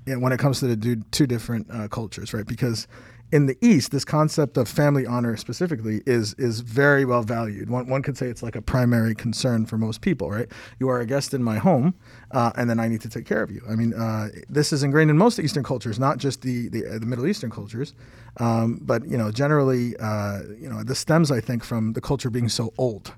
yeah, 0.05 0.17
when 0.17 0.33
it 0.33 0.39
comes 0.41 0.59
to 0.59 0.67
the 0.67 0.75
du- 0.75 1.05
two 1.13 1.29
different 1.29 1.69
uh, 1.71 1.87
cultures, 1.87 2.35
right? 2.35 2.45
Because 2.47 2.89
in 3.31 3.47
the 3.47 3.59
East, 3.61 3.91
this 3.91 4.05
concept 4.05 4.57
of 4.57 4.69
family 4.69 5.07
honor 5.07 5.37
specifically 5.37 6.03
is 6.07 6.35
is 6.35 6.61
very 6.61 7.05
well 7.05 7.23
valued. 7.23 7.69
One, 7.69 7.87
one 7.87 8.03
could 8.03 8.17
say 8.17 8.27
it's 8.27 8.43
like 8.43 8.57
a 8.57 8.63
primary 8.63 9.15
concern 9.15 9.67
for 9.67 9.77
most 9.77 10.01
people, 10.01 10.31
right? 10.31 10.49
You 10.79 10.89
are 10.89 11.01
a 11.01 11.07
guest 11.07 11.35
in 11.35 11.43
my 11.43 11.59
home, 11.59 11.95
uh, 12.31 12.53
and 12.57 12.71
then 12.71 12.81
I 12.81 12.89
need 12.89 13.03
to 13.03 13.09
take 13.11 13.27
care 13.27 13.43
of 13.43 13.51
you. 13.51 13.63
I 13.69 13.75
mean, 13.75 13.93
uh, 13.93 14.29
this 14.49 14.73
is 14.73 14.83
ingrained 14.83 15.11
in 15.11 15.19
most 15.19 15.39
Eastern 15.39 15.63
cultures, 15.63 15.99
not 15.99 16.19
just 16.19 16.41
the 16.43 16.69
the, 16.69 16.87
uh, 16.87 16.99
the 16.99 17.07
Middle 17.07 17.27
Eastern 17.27 17.51
cultures, 17.51 17.93
um, 18.39 18.79
but 18.83 19.07
you 19.07 19.19
know, 19.19 19.31
generally, 19.31 19.97
uh, 19.99 20.41
you 20.59 20.69
know, 20.71 20.83
this 20.83 20.99
stems, 20.99 21.31
I 21.31 21.41
think, 21.41 21.65
from 21.65 21.93
the 21.93 22.01
culture 22.01 22.31
being 22.31 22.49
so 22.49 22.73
old. 22.79 23.13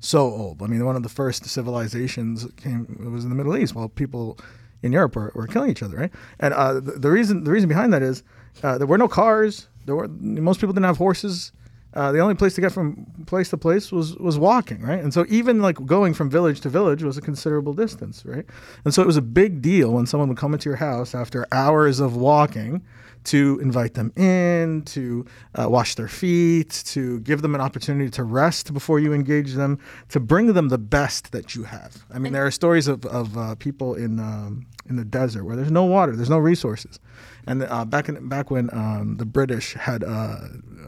so 0.00 0.20
old. 0.20 0.62
I 0.62 0.66
mean, 0.66 0.84
one 0.84 0.96
of 0.96 1.04
the 1.04 1.08
first 1.08 1.46
civilizations 1.46 2.46
came 2.56 3.10
was 3.12 3.22
in 3.24 3.30
the 3.30 3.36
Middle 3.36 3.56
East. 3.56 3.74
While 3.76 3.88
people 3.88 4.38
in 4.82 4.92
Europe 4.92 5.14
were, 5.14 5.30
were 5.34 5.46
killing 5.46 5.70
each 5.70 5.82
other, 5.82 5.96
right? 5.96 6.10
And 6.40 6.52
uh, 6.52 6.80
the, 6.80 6.92
the 6.92 7.10
reason 7.10 7.44
the 7.44 7.52
reason 7.52 7.68
behind 7.68 7.92
that 7.92 8.02
is 8.02 8.24
uh, 8.62 8.78
there 8.78 8.86
were 8.86 8.98
no 8.98 9.08
cars. 9.08 9.68
There 9.86 9.96
were 9.96 10.08
most 10.08 10.60
people 10.60 10.72
didn't 10.72 10.86
have 10.86 10.98
horses. 10.98 11.52
Uh, 11.94 12.10
the 12.10 12.20
only 12.20 12.34
place 12.34 12.54
to 12.54 12.60
get 12.62 12.72
from 12.72 13.04
place 13.26 13.50
to 13.50 13.58
place 13.58 13.92
was 13.92 14.16
was 14.16 14.38
walking, 14.38 14.80
right? 14.80 15.00
And 15.00 15.12
so 15.12 15.26
even 15.28 15.60
like 15.60 15.84
going 15.84 16.14
from 16.14 16.30
village 16.30 16.60
to 16.62 16.70
village 16.70 17.02
was 17.02 17.18
a 17.18 17.20
considerable 17.20 17.74
distance, 17.74 18.24
right? 18.24 18.46
And 18.84 18.94
so 18.94 19.02
it 19.02 19.06
was 19.06 19.18
a 19.18 19.22
big 19.22 19.60
deal 19.60 19.92
when 19.92 20.06
someone 20.06 20.28
would 20.30 20.38
come 20.38 20.54
into 20.54 20.70
your 20.70 20.76
house 20.76 21.14
after 21.14 21.46
hours 21.52 22.00
of 22.00 22.16
walking 22.16 22.82
to 23.24 23.60
invite 23.62 23.94
them 23.94 24.12
in, 24.16 24.82
to 24.82 25.24
uh, 25.54 25.68
wash 25.68 25.94
their 25.94 26.08
feet, 26.08 26.82
to 26.86 27.20
give 27.20 27.42
them 27.42 27.54
an 27.54 27.60
opportunity 27.60 28.10
to 28.10 28.24
rest 28.24 28.72
before 28.72 28.98
you 28.98 29.12
engage 29.12 29.52
them, 29.52 29.78
to 30.08 30.18
bring 30.18 30.52
them 30.54 30.68
the 30.68 30.78
best 30.78 31.30
that 31.32 31.54
you 31.54 31.62
have. 31.62 32.04
I 32.12 32.18
mean, 32.18 32.32
there 32.32 32.44
are 32.44 32.50
stories 32.50 32.88
of, 32.88 33.04
of 33.06 33.36
uh, 33.36 33.54
people 33.56 33.94
in 33.94 34.18
um, 34.18 34.66
in 34.88 34.96
the 34.96 35.04
desert 35.04 35.44
where 35.44 35.56
there's 35.56 35.70
no 35.70 35.84
water, 35.84 36.16
there's 36.16 36.30
no 36.30 36.38
resources, 36.38 36.98
and 37.46 37.62
uh, 37.62 37.84
back 37.84 38.08
in 38.08 38.28
back 38.28 38.50
when 38.50 38.70
um, 38.72 39.16
the 39.18 39.24
British 39.24 39.74
had 39.74 40.04
uh, 40.04 40.38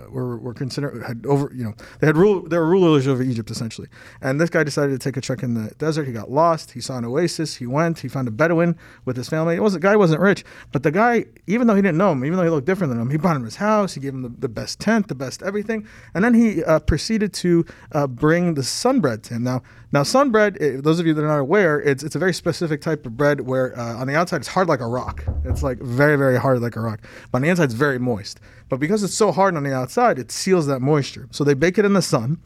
were 0.09 0.39
were 0.39 0.55
considered 0.55 1.03
had 1.03 1.27
over 1.27 1.51
you 1.55 1.65
know 1.65 1.75
they 2.01 2.07
had 2.07 2.17
rule 2.17 2.43
they 2.43 2.57
were 2.57 2.67
rulers 2.67 3.07
over 3.09 3.23
Egypt 3.23 3.51
essentially, 3.51 3.89
and 4.21 4.41
this 4.41 4.51
guy 4.51 4.63
decided 4.63 4.93
to 4.93 4.99
take 4.99 5.17
a 5.17 5.21
trek 5.21 5.43
in 5.43 5.55
the 5.55 5.75
desert. 5.79 6.07
He 6.07 6.13
got 6.13 6.31
lost. 6.31 6.73
He 6.73 6.81
saw 6.81 6.99
an 6.99 7.05
oasis. 7.05 7.57
He 7.57 7.67
went. 7.67 7.99
He 8.01 8.09
found 8.09 8.29
a 8.29 8.31
Bedouin 8.31 8.77
with 9.05 9.17
his 9.17 9.29
family. 9.29 9.57
It 9.57 9.63
was 9.63 9.73
the 9.73 9.81
guy 9.81 9.97
wasn't 9.97 10.21
rich, 10.21 10.45
but 10.73 10.83
the 10.83 10.91
guy 10.91 11.27
even 11.47 11.67
though 11.67 11.75
he 11.75 11.83
didn't 11.83 11.99
know 11.99 12.13
him, 12.13 12.25
even 12.25 12.37
though 12.37 12.45
he 12.45 12.51
looked 12.51 12.67
different 12.67 12.93
than 12.93 13.01
him, 13.01 13.11
he 13.11 13.17
bought 13.17 13.37
him 13.37 13.45
his 13.45 13.57
house. 13.57 13.95
He 13.95 14.01
gave 14.01 14.15
him 14.15 14.23
the, 14.23 14.29
the 14.29 14.49
best 14.49 14.81
tent, 14.81 15.09
the 15.09 15.15
best 15.15 15.43
everything, 15.43 15.87
and 16.15 16.25
then 16.25 16.35
he 16.35 16.63
uh, 16.65 16.79
proceeded 16.81 17.33
to 17.35 17.65
uh, 17.93 18.07
bring 18.07 18.55
the 18.55 18.63
sunbread 18.63 19.23
to 19.25 19.35
him. 19.35 19.43
Now 19.43 19.63
now 19.95 20.03
sunbread, 20.03 20.61
eh, 20.61 20.81
those 20.81 20.99
of 20.99 21.07
you 21.07 21.15
that 21.15 21.23
are 21.23 21.29
not 21.29 21.39
aware, 21.39 21.81
it's 21.81 22.03
it's 22.03 22.17
a 22.17 22.19
very 22.19 22.35
specific 22.35 22.81
type 22.81 23.07
of 23.07 23.17
bread 23.17 23.43
where 23.43 23.79
uh, 23.79 23.97
on 23.97 24.09
the 24.09 24.17
outside 24.17 24.39
it's 24.39 24.49
hard 24.49 24.67
like 24.67 24.81
a 24.81 24.89
rock. 24.89 25.25
It's 25.45 25.63
like 25.63 25.79
very 25.79 26.17
very 26.17 26.37
hard 26.45 26.61
like 26.61 26.77
a 26.77 26.81
rock, 26.81 27.01
but 27.31 27.39
on 27.39 27.43
the 27.43 27.49
inside 27.49 27.65
it's 27.65 27.75
very 27.87 27.99
moist. 27.99 28.39
But 28.69 28.79
because 28.79 29.03
it's 29.03 29.19
so 29.25 29.33
hard 29.33 29.57
on 29.57 29.65
the 29.65 29.75
outside, 29.75 30.19
it 30.19 30.31
seals 30.31 30.67
that 30.67 30.81
moisture. 30.81 31.27
So 31.31 31.45
they 31.45 31.55
bake 31.55 31.77
it 31.79 31.85
in 31.85 31.95
the 31.95 32.03
sun, 32.03 32.39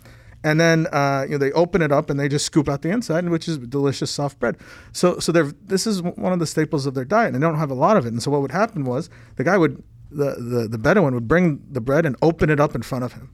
and 0.45 0.61
then 0.61 0.87
uh, 0.93 1.25
you 1.27 1.33
know 1.33 1.39
they 1.39 1.53
open 1.53 1.83
it 1.83 1.93
up 1.93 2.11
and 2.11 2.19
they 2.19 2.29
just 2.29 2.47
scoop 2.47 2.69
out 2.69 2.83
the 2.83 2.91
inside, 2.91 3.29
which 3.29 3.49
is 3.49 3.59
delicious 3.59 4.11
soft 4.11 4.39
bread. 4.39 4.57
So 4.93 5.19
so 5.19 5.33
they're 5.33 5.53
this 5.75 5.87
is 5.87 6.03
one 6.03 6.33
of 6.33 6.39
the 6.39 6.47
staples 6.47 6.87
of 6.87 6.95
their 6.95 7.05
diet, 7.05 7.35
and 7.35 7.37
they 7.37 7.47
don't 7.47 7.59
have 7.59 7.71
a 7.71 7.81
lot 7.87 7.97
of 7.97 8.07
it. 8.07 8.13
And 8.13 8.23
so 8.23 8.31
what 8.31 8.41
would 8.41 8.53
happen 8.53 8.85
was 8.85 9.11
the 9.37 9.45
guy 9.45 9.59
would 9.59 9.83
the 10.11 10.37
the, 10.37 10.69
the 10.69 10.79
Bedouin 10.79 11.15
would 11.15 11.29
bring 11.29 11.63
the 11.71 11.81
bread 11.81 12.07
and 12.07 12.17
open 12.23 12.51
it 12.51 12.61
up 12.61 12.75
in 12.75 12.83
front 12.83 13.05
of 13.05 13.13
him. 13.15 13.31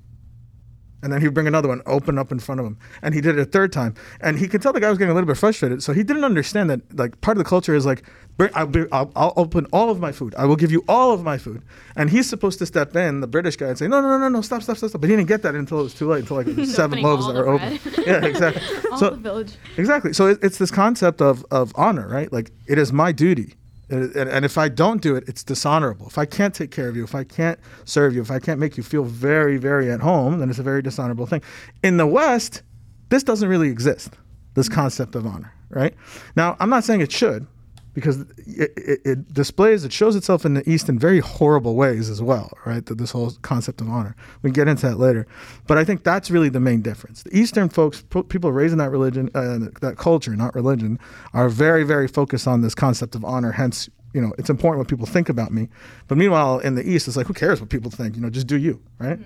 And 1.05 1.13
then 1.13 1.21
he'd 1.21 1.35
bring 1.35 1.47
another 1.47 1.69
one, 1.69 1.83
open 1.85 2.19
up 2.19 2.33
in 2.33 2.39
front 2.39 2.63
of 2.63 2.67
him. 2.67 2.79
And 3.03 3.15
he 3.15 3.21
did 3.21 3.39
it 3.39 3.43
a 3.43 3.45
third 3.45 3.75
time. 3.75 3.95
And 4.23 4.39
he 4.39 4.49
could 4.49 4.63
tell 4.63 4.73
the 4.73 4.81
guy 4.81 4.89
was 4.89 4.97
getting 4.97 5.11
a 5.11 5.15
little 5.15 5.27
bit 5.27 5.37
frustrated. 5.37 5.83
So 5.83 5.93
he 5.93 6.03
didn't 6.03 6.25
understand 6.25 6.71
that, 6.71 6.97
like, 6.97 7.21
part 7.21 7.37
of 7.37 7.45
the 7.45 7.49
culture 7.49 7.75
is 7.75 7.85
like, 7.85 8.05
I'll, 8.55 8.67
be, 8.67 8.87
I'll, 8.91 9.13
I'll 9.15 9.35
open 9.37 9.67
all 9.67 9.91
of 9.91 10.01
my 10.01 10.13
food. 10.13 10.35
I 10.37 10.47
will 10.47 10.57
give 10.57 10.73
you 10.73 10.83
all 10.89 11.13
of 11.13 11.23
my 11.23 11.37
food. 11.37 11.63
And 11.95 12.09
he's 12.09 12.27
supposed 12.27 12.59
to 12.61 12.67
step 12.67 12.97
in, 12.97 13.21
the 13.21 13.27
British 13.27 13.57
guy, 13.57 13.69
and 13.69 13.77
say, 13.77 13.87
no, 13.87 14.01
no, 14.01 14.09
no, 14.09 14.17
no, 14.17 14.29
no, 14.31 14.41
stop, 14.41 14.63
stop, 14.63 14.79
stop, 14.79 14.89
stop. 14.89 15.03
But 15.03 15.11
he 15.11 15.15
didn't 15.15 15.29
get 15.29 15.43
that 15.43 15.55
until 15.55 15.79
it 15.81 15.83
was 15.83 15.95
too 15.95 16.09
late, 16.09 16.21
until 16.21 16.39
like 16.39 16.47
seven 16.67 17.03
loaves 17.03 17.27
all 17.27 17.35
that 17.35 17.43
the 17.43 17.45
are 17.45 17.53
open. 17.53 17.79
yeah, 18.07 18.25
exactly. 18.25 18.63
All 18.91 18.99
so, 18.99 19.11
the 19.11 19.17
village. 19.17 19.53
Exactly. 19.77 20.15
So 20.15 20.29
it, 20.29 20.39
it's 20.41 20.57
this 20.57 20.71
concept 20.71 21.21
of, 21.21 21.45
of 21.51 21.73
honor, 21.75 22.09
right? 22.09 22.33
Like, 22.33 22.51
it 22.67 22.79
is 22.79 22.95
my 22.95 23.13
duty. 23.13 23.57
And, 23.91 24.15
and, 24.17 24.45
if 24.45 24.57
I 24.57 24.69
don't 24.69 25.03
do 25.03 25.15
it, 25.15 25.25
it's 25.27 25.45
dishonorable. 25.45 26.07
If 26.07 26.17
I 26.17 26.25
can't 26.25 26.55
take 26.55 26.71
care 26.71 26.89
of 26.89 26.97
you, 26.97 27.05
if 27.05 27.15
I 27.15 27.25
can't 27.25 27.59
serve 27.85 28.15
you, 28.15 28.23
if 28.23 28.31
I 28.31 28.39
can't 28.39 28.59
make 28.59 28.77
you 28.77 28.83
feel 28.83 29.05
very, 29.05 29.59
very 29.59 29.91
at 29.91 30.01
home, 30.01 30.39
then 30.39 30.49
it's 30.49 30.59
a 30.59 30.63
very 30.63 30.81
dishonorable 30.81 31.27
thing. 31.27 31.43
In 31.83 31.99
the 31.99 32.07
West, 32.07 32.63
this 33.11 33.23
doesn't 33.23 33.49
really 33.49 33.69
exist, 33.69 34.15
this 34.55 34.69
concept 34.69 35.15
of 35.15 35.27
honor, 35.27 35.53
right? 35.69 35.95
Now, 36.35 36.57
I'm 36.61 36.71
not 36.71 36.85
saying 36.85 37.03
it 37.03 37.13
should, 37.13 37.47
because 37.95 38.21
it, 38.39 38.73
it, 38.77 39.01
it 39.05 39.33
displays, 39.33 39.85
it 39.85 39.93
shows 39.93 40.17
itself 40.17 40.45
in 40.45 40.55
the 40.55 40.69
East 40.69 40.89
in 40.89 40.99
very 40.99 41.21
horrible 41.21 41.77
ways 41.77 42.11
as 42.11 42.21
well, 42.21 42.51
right? 42.67 42.85
That 42.87 42.99
this 42.99 43.13
whole 43.13 43.31
concept 43.43 43.81
of 43.81 43.89
honor. 43.89 44.17
We 44.43 44.51
can 44.51 44.55
get 44.55 44.69
into 44.69 44.87
that 44.89 44.99
later. 44.99 45.27
But 45.67 45.79
I 45.79 45.85
think 45.85 46.05
that's 46.05 46.31
really 46.31 46.49
the 46.49 46.61
main 46.61 46.83
difference. 46.83 47.23
The 47.23 47.37
Eastern 47.37 47.69
folks, 47.69 48.03
po- 48.03 48.25
people 48.25 48.53
raised 48.53 48.73
in 48.73 48.79
that 48.79 48.91
religion, 48.91 49.31
uh, 49.35 49.71
that 49.81 49.97
culture, 49.97 50.35
not 50.37 50.55
religion, 50.55 50.99
are 51.33 51.49
very, 51.49 51.85
very 51.85 52.09
focused 52.09 52.47
on 52.49 52.61
this 52.61 52.75
concept 52.75 53.15
of 53.15 53.25
honor. 53.25 53.53
Hence, 53.53 53.89
you 54.13 54.21
know, 54.21 54.33
it's 54.39 54.51
important 54.51 54.79
what 54.79 54.89
people 54.89 55.07
think 55.07 55.29
about 55.29 55.53
me. 55.53 55.69
But 56.09 56.19
meanwhile, 56.19 56.59
in 56.59 56.75
the 56.75 56.89
East, 56.89 57.07
it's 57.09 57.17
like, 57.17 57.27
who 57.27 57.35
cares 57.35 57.61
what 57.61 57.71
people 57.71 57.91
think? 57.91 58.17
You 58.17 58.23
know, 58.23 58.31
just 58.31 58.47
do 58.47 58.57
you, 58.57 58.83
right? 58.99 59.19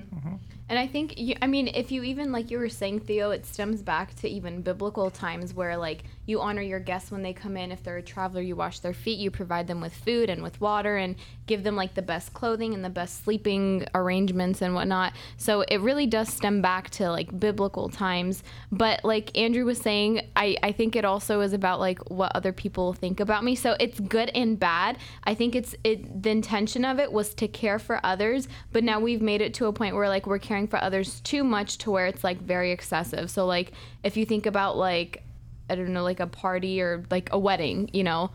And 0.71 0.79
I 0.79 0.87
think, 0.87 1.19
you, 1.19 1.35
I 1.41 1.47
mean, 1.47 1.69
if 1.69 1.91
you 1.91 2.03
even, 2.03 2.31
like 2.31 2.51
you 2.51 2.59
were 2.59 2.69
saying, 2.69 3.01
Theo, 3.01 3.31
it 3.31 3.47
stems 3.47 3.83
back 3.83 4.15
to 4.17 4.29
even 4.29 4.61
biblical 4.61 5.11
times 5.11 5.55
where, 5.55 5.79
like, 5.79 6.05
you 6.29 6.41
honor 6.41 6.63
your 6.63 6.79
guests 6.79 7.11
when 7.11 7.23
they 7.23 7.33
come 7.33 7.57
in. 7.57 7.73
If 7.73 7.83
they're 7.83 7.97
a 7.97 8.03
traveler, 8.03 8.41
you 8.41 8.55
wash 8.55 8.79
their 8.79 8.95
feet, 8.95 9.19
you 9.19 9.31
provide 9.31 9.67
them 9.67 9.81
with 9.81 9.93
food 9.93 10.31
and 10.31 10.43
with 10.43 10.61
water, 10.61 10.97
and 10.97 11.17
give 11.47 11.65
them, 11.65 11.75
like, 11.75 11.95
the 11.95 12.03
best 12.03 12.35
clothing 12.35 12.75
and 12.75 12.85
the 12.85 12.91
best 12.91 13.25
sleeping 13.25 13.87
arrangements 13.95 14.63
and 14.63 14.75
whatnot. 14.75 15.15
So 15.39 15.63
it 15.63 15.79
really 15.79 16.07
does 16.07 16.29
stem 16.29 16.63
back 16.63 16.91
to, 16.91 17.11
like, 17.11 17.41
biblical 17.41 17.89
times. 17.89 18.45
But, 18.71 19.05
like 19.05 19.37
Andrew 19.37 19.65
was 19.65 19.79
saying, 19.79 20.21
I, 20.37 20.57
I 20.63 20.73
think 20.73 20.95
it 20.95 21.05
also 21.05 21.41
is 21.41 21.53
about, 21.53 21.81
like, 21.81 21.99
what 22.11 22.33
other 22.35 22.53
people 22.53 22.93
think 22.93 23.19
about 23.19 23.43
me. 23.43 23.55
So 23.57 23.77
it's 23.81 23.99
good 23.99 24.31
and 24.35 24.59
bad. 24.59 24.99
I 25.25 25.35
think 25.35 25.57
it's, 25.57 25.75
it, 25.83 26.23
the 26.23 26.31
intention 26.31 26.85
of 26.85 26.99
it 27.01 27.13
was 27.13 27.35
to 27.35 27.49
care 27.49 27.79
for 27.79 28.01
others, 28.05 28.47
but 28.73 28.85
now 28.85 29.01
we've 29.01 29.23
made 29.23 29.41
it 29.41 29.55
to 29.55 29.67
a 29.67 29.73
point 29.73 29.95
where, 29.95 30.09
like, 30.09 30.27
we're 30.27 30.39
caring 30.39 30.69
for 30.69 30.83
others 30.83 31.21
too 31.21 31.43
much 31.43 31.79
to 31.79 31.91
where 31.91 32.07
it's 32.07 32.23
like 32.23 32.41
very 32.41 32.71
excessive. 32.71 33.31
So 33.31 33.47
like 33.47 33.73
if 34.03 34.17
you 34.17 34.25
think 34.25 34.47
about 34.47 34.77
like 34.77 35.23
I 35.69 35.75
don't 35.75 35.93
know 35.93 36.03
like 36.03 36.21
a 36.21 36.27
party 36.27 36.81
or 36.81 37.05
like 37.11 37.31
a 37.33 37.39
wedding, 37.39 37.91
you 37.93 38.05
know, 38.05 38.31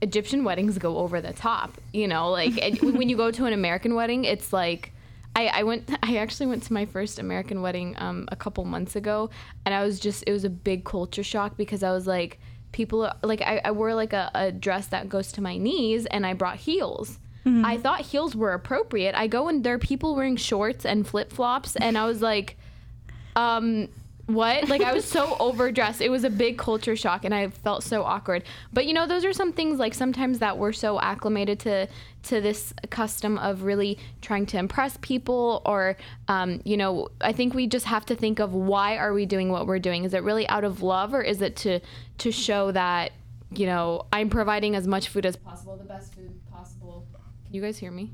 Egyptian 0.00 0.44
weddings 0.44 0.78
go 0.78 0.98
over 0.98 1.20
the 1.20 1.32
top, 1.32 1.80
you 1.92 2.06
know, 2.06 2.30
like 2.30 2.56
it, 2.58 2.82
when 2.82 3.08
you 3.08 3.16
go 3.16 3.30
to 3.30 3.46
an 3.46 3.52
American 3.52 3.94
wedding, 3.94 4.24
it's 4.24 4.52
like 4.52 4.92
I, 5.34 5.46
I 5.46 5.62
went 5.62 5.90
I 6.02 6.16
actually 6.16 6.46
went 6.46 6.62
to 6.64 6.72
my 6.72 6.86
first 6.86 7.18
American 7.18 7.62
wedding 7.62 7.94
um, 7.98 8.28
a 8.30 8.36
couple 8.36 8.64
months 8.64 8.96
ago 8.96 9.30
and 9.64 9.74
I 9.74 9.84
was 9.84 10.00
just 10.00 10.24
it 10.26 10.32
was 10.32 10.44
a 10.44 10.50
big 10.50 10.84
culture 10.84 11.22
shock 11.22 11.56
because 11.56 11.82
I 11.82 11.92
was 11.92 12.06
like 12.06 12.40
people 12.72 13.04
are, 13.04 13.16
like 13.22 13.40
I, 13.40 13.60
I 13.64 13.70
wore 13.70 13.94
like 13.94 14.12
a, 14.12 14.30
a 14.34 14.52
dress 14.52 14.86
that 14.88 15.08
goes 15.08 15.32
to 15.32 15.40
my 15.40 15.56
knees 15.56 16.06
and 16.06 16.26
I 16.26 16.34
brought 16.34 16.56
heels. 16.56 17.18
I 17.64 17.78
thought 17.78 18.02
heels 18.02 18.36
were 18.36 18.52
appropriate. 18.52 19.14
I 19.14 19.26
go 19.26 19.48
and 19.48 19.64
there 19.64 19.74
are 19.74 19.78
people 19.78 20.14
wearing 20.14 20.36
shorts 20.36 20.84
and 20.84 21.06
flip 21.06 21.32
flops, 21.32 21.76
and 21.76 21.96
I 21.96 22.04
was 22.04 22.20
like, 22.20 22.58
um, 23.36 23.88
what? 24.28 24.68
Like 24.68 24.82
I 24.82 24.92
was 24.92 25.04
so 25.18 25.36
overdressed. 25.40 26.00
It 26.02 26.10
was 26.10 26.22
a 26.22 26.30
big 26.30 26.58
culture 26.58 26.94
shock, 26.94 27.24
and 27.24 27.34
I 27.34 27.48
felt 27.48 27.82
so 27.82 28.04
awkward. 28.04 28.44
But 28.72 28.86
you 28.86 28.92
know, 28.92 29.06
those 29.06 29.24
are 29.24 29.32
some 29.32 29.52
things 29.52 29.78
like 29.78 29.94
sometimes 29.94 30.38
that 30.40 30.58
we're 30.58 30.72
so 30.72 31.00
acclimated 31.00 31.58
to 31.60 31.88
to 32.24 32.40
this 32.40 32.74
custom 32.90 33.38
of 33.38 33.62
really 33.62 33.98
trying 34.20 34.44
to 34.46 34.58
impress 34.58 34.98
people, 35.00 35.62
or 35.64 35.96
um, 36.28 36.60
you 36.64 36.76
know, 36.76 37.08
I 37.22 37.32
think 37.32 37.54
we 37.54 37.66
just 37.66 37.86
have 37.86 38.04
to 38.06 38.14
think 38.14 38.38
of 38.38 38.52
why 38.52 38.98
are 38.98 39.14
we 39.14 39.24
doing 39.24 39.50
what 39.50 39.66
we're 39.66 39.78
doing? 39.78 40.04
Is 40.04 40.12
it 40.12 40.22
really 40.22 40.46
out 40.48 40.64
of 40.64 40.82
love, 40.82 41.14
or 41.14 41.22
is 41.22 41.40
it 41.40 41.56
to 41.56 41.80
to 42.18 42.30
show 42.30 42.70
that 42.72 43.12
you 43.50 43.64
know 43.64 44.04
I'm 44.12 44.28
providing 44.28 44.76
as 44.76 44.86
much 44.86 45.08
food 45.08 45.24
as 45.24 45.36
possible, 45.36 45.76
the 45.76 45.84
best 45.84 46.14
food 46.14 46.38
possible? 46.52 47.06
Can 47.46 47.54
you 47.54 47.62
guys 47.62 47.78
hear 47.78 47.90
me? 47.90 48.12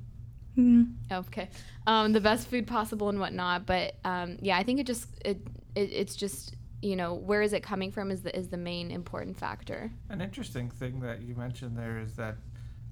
Oh, 1.11 1.19
okay. 1.19 1.49
Um, 1.87 2.13
the 2.13 2.21
best 2.21 2.49
food 2.49 2.67
possible 2.67 3.09
and 3.09 3.19
whatnot. 3.19 3.67
But 3.67 3.97
um, 4.05 4.39
yeah, 4.41 4.57
I 4.57 4.63
think 4.63 4.81
it 4.81 4.87
just 4.87 5.09
it, 5.25 5.39
it 5.75 5.91
it's 5.93 6.17
just 6.17 6.55
you 6.83 6.97
know 6.97 7.15
where 7.15 7.43
is 7.43 7.53
it 7.53 7.63
coming 7.63 7.91
from 7.91 8.11
is 8.11 8.23
the 8.23 8.37
is 8.37 8.49
the 8.49 8.57
main 8.57 8.91
important 8.91 9.39
factor. 9.39 9.91
An 10.11 10.21
interesting 10.21 10.71
thing 10.71 11.01
that 11.01 11.23
you 11.23 11.35
mentioned 11.35 11.77
there 11.77 11.99
is 11.99 12.15
that 12.17 12.37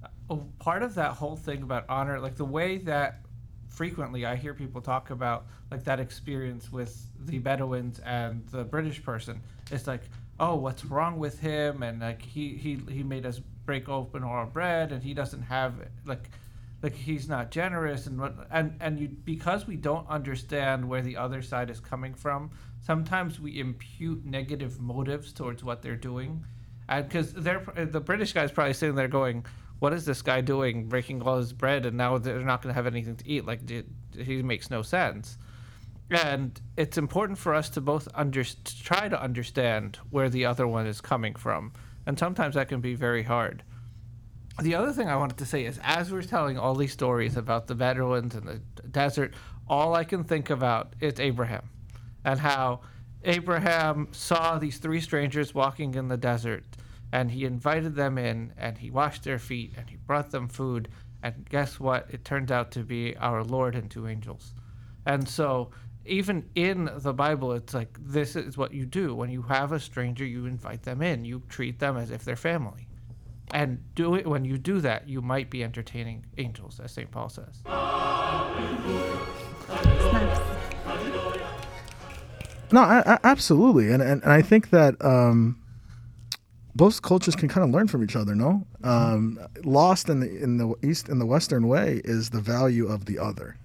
uh, 0.03 0.07
oh, 0.29 0.47
part 0.59 0.83
of 0.83 0.95
that 0.95 1.11
whole 1.11 1.35
thing 1.35 1.63
about 1.63 1.85
honor, 1.89 2.19
like 2.19 2.35
the 2.35 2.45
way 2.45 2.77
that 2.79 3.21
frequently 3.69 4.25
I 4.25 4.35
hear 4.35 4.53
people 4.53 4.81
talk 4.81 5.09
about 5.09 5.45
like 5.71 5.83
that 5.85 5.99
experience 5.99 6.71
with 6.71 7.07
the 7.25 7.39
Bedouins 7.39 7.99
and 7.99 8.47
the 8.49 8.63
British 8.63 9.03
person. 9.03 9.41
It's 9.71 9.87
like, 9.87 10.03
oh, 10.39 10.55
what's 10.55 10.85
wrong 10.85 11.17
with 11.17 11.39
him? 11.39 11.83
And 11.83 12.01
like 12.01 12.21
he 12.21 12.55
he 12.55 12.79
he 12.89 13.03
made 13.03 13.25
us 13.25 13.39
break 13.65 13.89
open 13.89 14.23
our 14.23 14.45
bread, 14.45 14.91
and 14.91 15.01
he 15.01 15.13
doesn't 15.13 15.43
have 15.43 15.73
like 16.05 16.29
like 16.81 16.93
he's 16.93 17.29
not 17.29 17.49
generous 17.49 18.07
and 18.07 18.19
what 18.19 18.35
and 18.51 18.75
and 18.81 18.99
you 18.99 19.07
because 19.07 19.65
we 19.65 19.77
don't 19.77 20.07
understand 20.09 20.87
where 20.87 21.01
the 21.01 21.15
other 21.15 21.41
side 21.41 21.69
is 21.69 21.79
coming 21.79 22.13
from 22.13 22.51
sometimes 22.85 23.39
we 23.39 23.59
impute 23.59 24.25
negative 24.25 24.79
motives 24.79 25.33
towards 25.33 25.63
what 25.63 25.81
they're 25.81 25.95
doing. 25.95 26.45
Uh, 26.89 27.01
because 27.01 27.31
they're 27.33 27.63
uh, 27.77 27.85
the 27.85 28.01
british 28.01 28.33
guy's 28.33 28.51
probably 28.51 28.73
sitting 28.73 28.93
there 28.93 29.07
going 29.07 29.45
what 29.83 29.91
is 29.91 30.05
this 30.05 30.21
guy 30.21 30.39
doing 30.39 30.87
breaking 30.87 31.21
all 31.21 31.37
his 31.37 31.51
bread 31.51 31.85
and 31.85 31.97
now 31.97 32.17
they're 32.17 32.39
not 32.39 32.61
going 32.61 32.71
to 32.71 32.73
have 32.73 32.87
anything 32.87 33.17
to 33.17 33.29
eat? 33.29 33.45
Like 33.45 33.69
he 34.15 34.41
makes 34.41 34.69
no 34.69 34.81
sense. 34.81 35.37
And 36.09 36.57
it's 36.77 36.97
important 36.97 37.37
for 37.37 37.53
us 37.53 37.69
to 37.71 37.81
both 37.81 38.07
under, 38.15 38.45
to 38.45 38.83
try 38.83 39.09
to 39.09 39.21
understand 39.21 39.99
where 40.09 40.29
the 40.29 40.45
other 40.45 40.67
one 40.67 40.87
is 40.87 41.01
coming 41.01 41.35
from. 41.35 41.73
And 42.05 42.17
sometimes 42.17 42.55
that 42.55 42.69
can 42.69 42.79
be 42.79 42.95
very 42.95 43.23
hard. 43.23 43.63
The 44.61 44.73
other 44.73 44.93
thing 44.93 45.09
I 45.09 45.17
wanted 45.17 45.37
to 45.39 45.45
say 45.45 45.65
is, 45.65 45.81
as 45.83 46.13
we're 46.13 46.21
telling 46.21 46.57
all 46.57 46.75
these 46.75 46.93
stories 46.93 47.35
about 47.35 47.67
the 47.67 47.75
Bedouins 47.75 48.35
and 48.35 48.47
the 48.47 48.61
desert, 48.87 49.33
all 49.67 49.95
I 49.95 50.05
can 50.05 50.23
think 50.23 50.49
about 50.49 50.93
is 51.01 51.19
Abraham, 51.19 51.67
and 52.25 52.39
how 52.39 52.81
Abraham 53.25 54.07
saw 54.11 54.57
these 54.57 54.77
three 54.77 55.01
strangers 55.01 55.53
walking 55.53 55.95
in 55.95 56.07
the 56.07 56.17
desert, 56.17 56.65
and 57.11 57.31
he 57.31 57.45
invited 57.45 57.95
them 57.95 58.17
in, 58.17 58.53
and 58.57 58.77
he 58.77 58.89
washed 58.89 59.23
their 59.23 59.39
feet, 59.39 59.73
and 59.77 59.89
he 59.89 59.95
brought 59.95 60.31
them 60.31 60.47
food. 60.47 60.89
And 61.21 61.47
guess 61.49 61.79
what? 61.79 62.07
It 62.09 62.25
turned 62.25 62.51
out 62.51 62.71
to 62.71 62.83
be 62.83 63.15
our 63.17 63.43
Lord 63.43 63.75
and 63.75 63.89
two 63.89 64.07
angels. 64.07 64.53
And 65.05 65.27
so, 65.27 65.71
even 66.05 66.49
in 66.55 66.89
the 66.97 67.13
Bible, 67.13 67.53
it's 67.53 67.73
like 67.73 67.97
this 68.01 68.35
is 68.35 68.57
what 68.57 68.73
you 68.73 68.85
do. 68.85 69.15
When 69.15 69.29
you 69.29 69.41
have 69.43 69.71
a 69.71 69.79
stranger, 69.79 70.25
you 70.25 70.45
invite 70.45 70.83
them 70.83 71.01
in, 71.01 71.23
you 71.23 71.43
treat 71.47 71.79
them 71.79 71.95
as 71.95 72.11
if 72.11 72.25
they're 72.25 72.35
family. 72.35 72.87
And 73.51 73.79
do 73.95 74.15
it 74.15 74.27
when 74.27 74.43
you 74.43 74.57
do 74.57 74.81
that, 74.81 75.07
you 75.07 75.21
might 75.21 75.49
be 75.49 75.63
entertaining 75.63 76.25
angels, 76.37 76.79
as 76.79 76.91
St. 76.91 77.09
Paul 77.09 77.29
says. 77.29 77.61
No, 82.73 82.81
I, 82.81 83.03
I, 83.05 83.19
absolutely, 83.23 83.91
and, 83.91 84.01
and 84.01 84.23
and 84.23 84.31
I 84.31 84.41
think 84.41 84.71
that 84.71 84.95
um, 85.05 85.61
both 86.75 87.03
cultures 87.03 87.35
can 87.35 87.47
kind 87.47 87.63
of 87.63 87.69
learn 87.69 87.87
from 87.87 88.03
each 88.03 88.15
other. 88.15 88.33
No, 88.33 88.65
um, 88.83 89.39
lost 89.63 90.09
in 90.09 90.21
the 90.21 90.43
in 90.43 90.57
the 90.57 90.73
east 90.81 91.07
in 91.07 91.19
the 91.19 91.25
Western 91.27 91.67
way 91.67 92.01
is 92.03 92.31
the 92.31 92.41
value 92.41 92.87
of 92.87 93.05
the 93.05 93.19
other. 93.19 93.57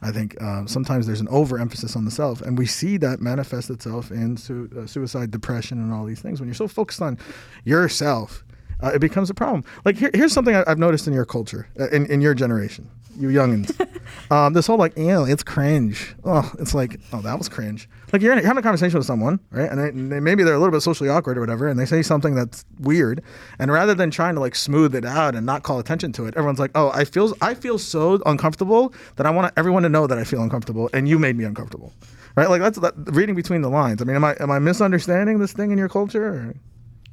I 0.00 0.12
think 0.12 0.40
uh, 0.42 0.64
sometimes 0.64 1.06
there's 1.06 1.20
an 1.20 1.28
overemphasis 1.28 1.94
on 1.94 2.06
the 2.06 2.10
self, 2.10 2.40
and 2.40 2.56
we 2.56 2.64
see 2.64 2.96
that 2.98 3.20
manifest 3.20 3.68
itself 3.68 4.10
in 4.10 4.38
su- 4.38 4.70
uh, 4.78 4.86
suicide, 4.86 5.30
depression, 5.30 5.78
and 5.78 5.92
all 5.92 6.06
these 6.06 6.22
things. 6.22 6.40
When 6.40 6.48
you're 6.48 6.54
so 6.54 6.68
focused 6.68 7.02
on 7.02 7.18
yourself, 7.64 8.44
uh, 8.82 8.92
it 8.94 8.98
becomes 8.98 9.28
a 9.28 9.34
problem. 9.34 9.62
Like 9.84 9.98
here, 9.98 10.10
here's 10.14 10.32
something 10.32 10.54
I, 10.56 10.64
I've 10.66 10.78
noticed 10.78 11.06
in 11.06 11.12
your 11.12 11.26
culture, 11.26 11.68
uh, 11.78 11.90
in 11.90 12.06
in 12.06 12.22
your 12.22 12.32
generation, 12.32 12.88
you 13.18 13.28
youngins. 13.28 13.74
um, 14.30 14.52
this 14.52 14.66
whole 14.66 14.78
like, 14.78 14.96
ew, 14.96 15.24
it's 15.24 15.42
cringe. 15.42 16.14
Oh, 16.24 16.50
it's 16.58 16.74
like, 16.74 17.00
oh, 17.12 17.20
that 17.22 17.38
was 17.38 17.48
cringe. 17.48 17.88
Like 18.12 18.22
you're, 18.22 18.32
in, 18.32 18.38
you're 18.38 18.46
having 18.46 18.60
a 18.60 18.62
conversation 18.62 18.98
with 18.98 19.06
someone, 19.06 19.40
right? 19.50 19.70
And, 19.70 19.80
they, 19.80 19.88
and 19.88 20.12
they, 20.12 20.20
maybe 20.20 20.44
they're 20.44 20.54
a 20.54 20.58
little 20.58 20.72
bit 20.72 20.82
socially 20.82 21.08
awkward 21.08 21.36
or 21.36 21.40
whatever, 21.40 21.68
and 21.68 21.78
they 21.78 21.86
say 21.86 22.02
something 22.02 22.34
that's 22.34 22.64
weird, 22.78 23.22
and 23.58 23.72
rather 23.72 23.94
than 23.94 24.10
trying 24.10 24.34
to 24.34 24.40
like 24.40 24.54
smooth 24.54 24.94
it 24.94 25.04
out 25.04 25.34
and 25.34 25.44
not 25.44 25.62
call 25.62 25.78
attention 25.78 26.12
to 26.12 26.26
it, 26.26 26.34
everyone's 26.36 26.58
like, 26.58 26.70
oh, 26.74 26.90
I 26.94 27.04
feel, 27.04 27.34
I 27.40 27.54
feel 27.54 27.78
so 27.78 28.22
uncomfortable 28.26 28.94
that 29.16 29.26
I 29.26 29.30
want 29.30 29.52
everyone 29.56 29.82
to 29.82 29.88
know 29.88 30.06
that 30.06 30.18
I 30.18 30.24
feel 30.24 30.42
uncomfortable, 30.42 30.90
and 30.92 31.08
you 31.08 31.18
made 31.18 31.36
me 31.36 31.44
uncomfortable, 31.44 31.92
right? 32.36 32.48
Like 32.48 32.60
that's 32.60 32.78
that, 32.78 32.94
reading 32.96 33.34
between 33.34 33.62
the 33.62 33.70
lines. 33.70 34.00
I 34.00 34.04
mean, 34.04 34.16
am 34.16 34.24
I 34.24 34.36
am 34.40 34.50
I 34.50 34.58
misunderstanding 34.58 35.38
this 35.38 35.52
thing 35.52 35.70
in 35.70 35.78
your 35.78 35.88
culture? 35.88 36.26
Or? 36.26 36.54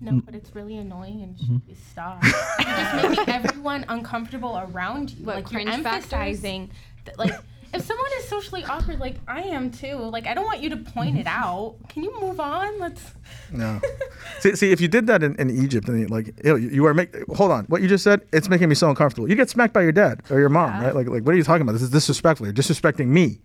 No, 0.01 0.13
mm. 0.13 0.25
but 0.25 0.33
it's 0.33 0.55
really 0.55 0.77
annoying 0.77 1.21
and 1.21 1.39
should 1.39 1.67
be 1.67 1.75
stopped. 1.75 2.25
You're 2.25 2.75
just 2.75 3.17
making 3.17 3.29
everyone 3.33 3.85
uncomfortable 3.87 4.57
around 4.57 5.11
you. 5.11 5.25
What, 5.25 5.35
like 5.35 5.51
you're 5.51 5.61
cringe 5.61 5.85
emphasizing 5.85 6.71
that 7.05 7.19
like 7.19 7.31
if 7.73 7.85
someone 7.85 8.09
is 8.17 8.27
socially 8.27 8.65
awkward 8.65 8.99
like 8.99 9.15
I 9.27 9.41
am 9.41 9.71
too, 9.71 9.95
like 9.95 10.27
I 10.27 10.33
don't 10.33 10.45
want 10.45 10.61
you 10.61 10.69
to 10.71 10.77
point 10.77 11.17
it 11.17 11.25
mm-hmm. 11.25 11.43
out. 11.43 11.75
Can 11.87 12.03
you 12.03 12.19
move 12.19 12.39
on? 12.39 12.79
Let's 12.79 13.13
No. 13.51 13.79
see, 14.39 14.55
see, 14.55 14.71
if 14.71 14.81
you 14.81 14.87
did 14.87 15.07
that 15.07 15.23
in, 15.23 15.35
in 15.35 15.49
Egypt, 15.49 15.87
and 15.87 15.99
you, 15.99 16.07
like 16.07 16.33
ew, 16.43 16.57
you, 16.57 16.69
you 16.69 16.85
are 16.85 16.93
make. 16.93 17.15
Hold 17.35 17.51
on, 17.51 17.65
what 17.65 17.81
you 17.81 17.87
just 17.87 18.03
said, 18.03 18.21
it's 18.33 18.49
making 18.49 18.69
me 18.69 18.75
so 18.75 18.89
uncomfortable. 18.89 19.29
You 19.29 19.35
get 19.35 19.49
smacked 19.49 19.73
by 19.73 19.83
your 19.83 19.91
dad 19.91 20.21
or 20.29 20.39
your 20.39 20.49
mom, 20.49 20.81
right? 20.81 20.95
Like, 20.95 21.07
like 21.07 21.23
what 21.23 21.33
are 21.33 21.37
you 21.37 21.43
talking 21.43 21.61
about? 21.61 21.73
This 21.73 21.83
is 21.83 21.91
disrespectful. 21.91 22.47
You're 22.47 22.53
disrespecting 22.53 23.07
me, 23.07 23.39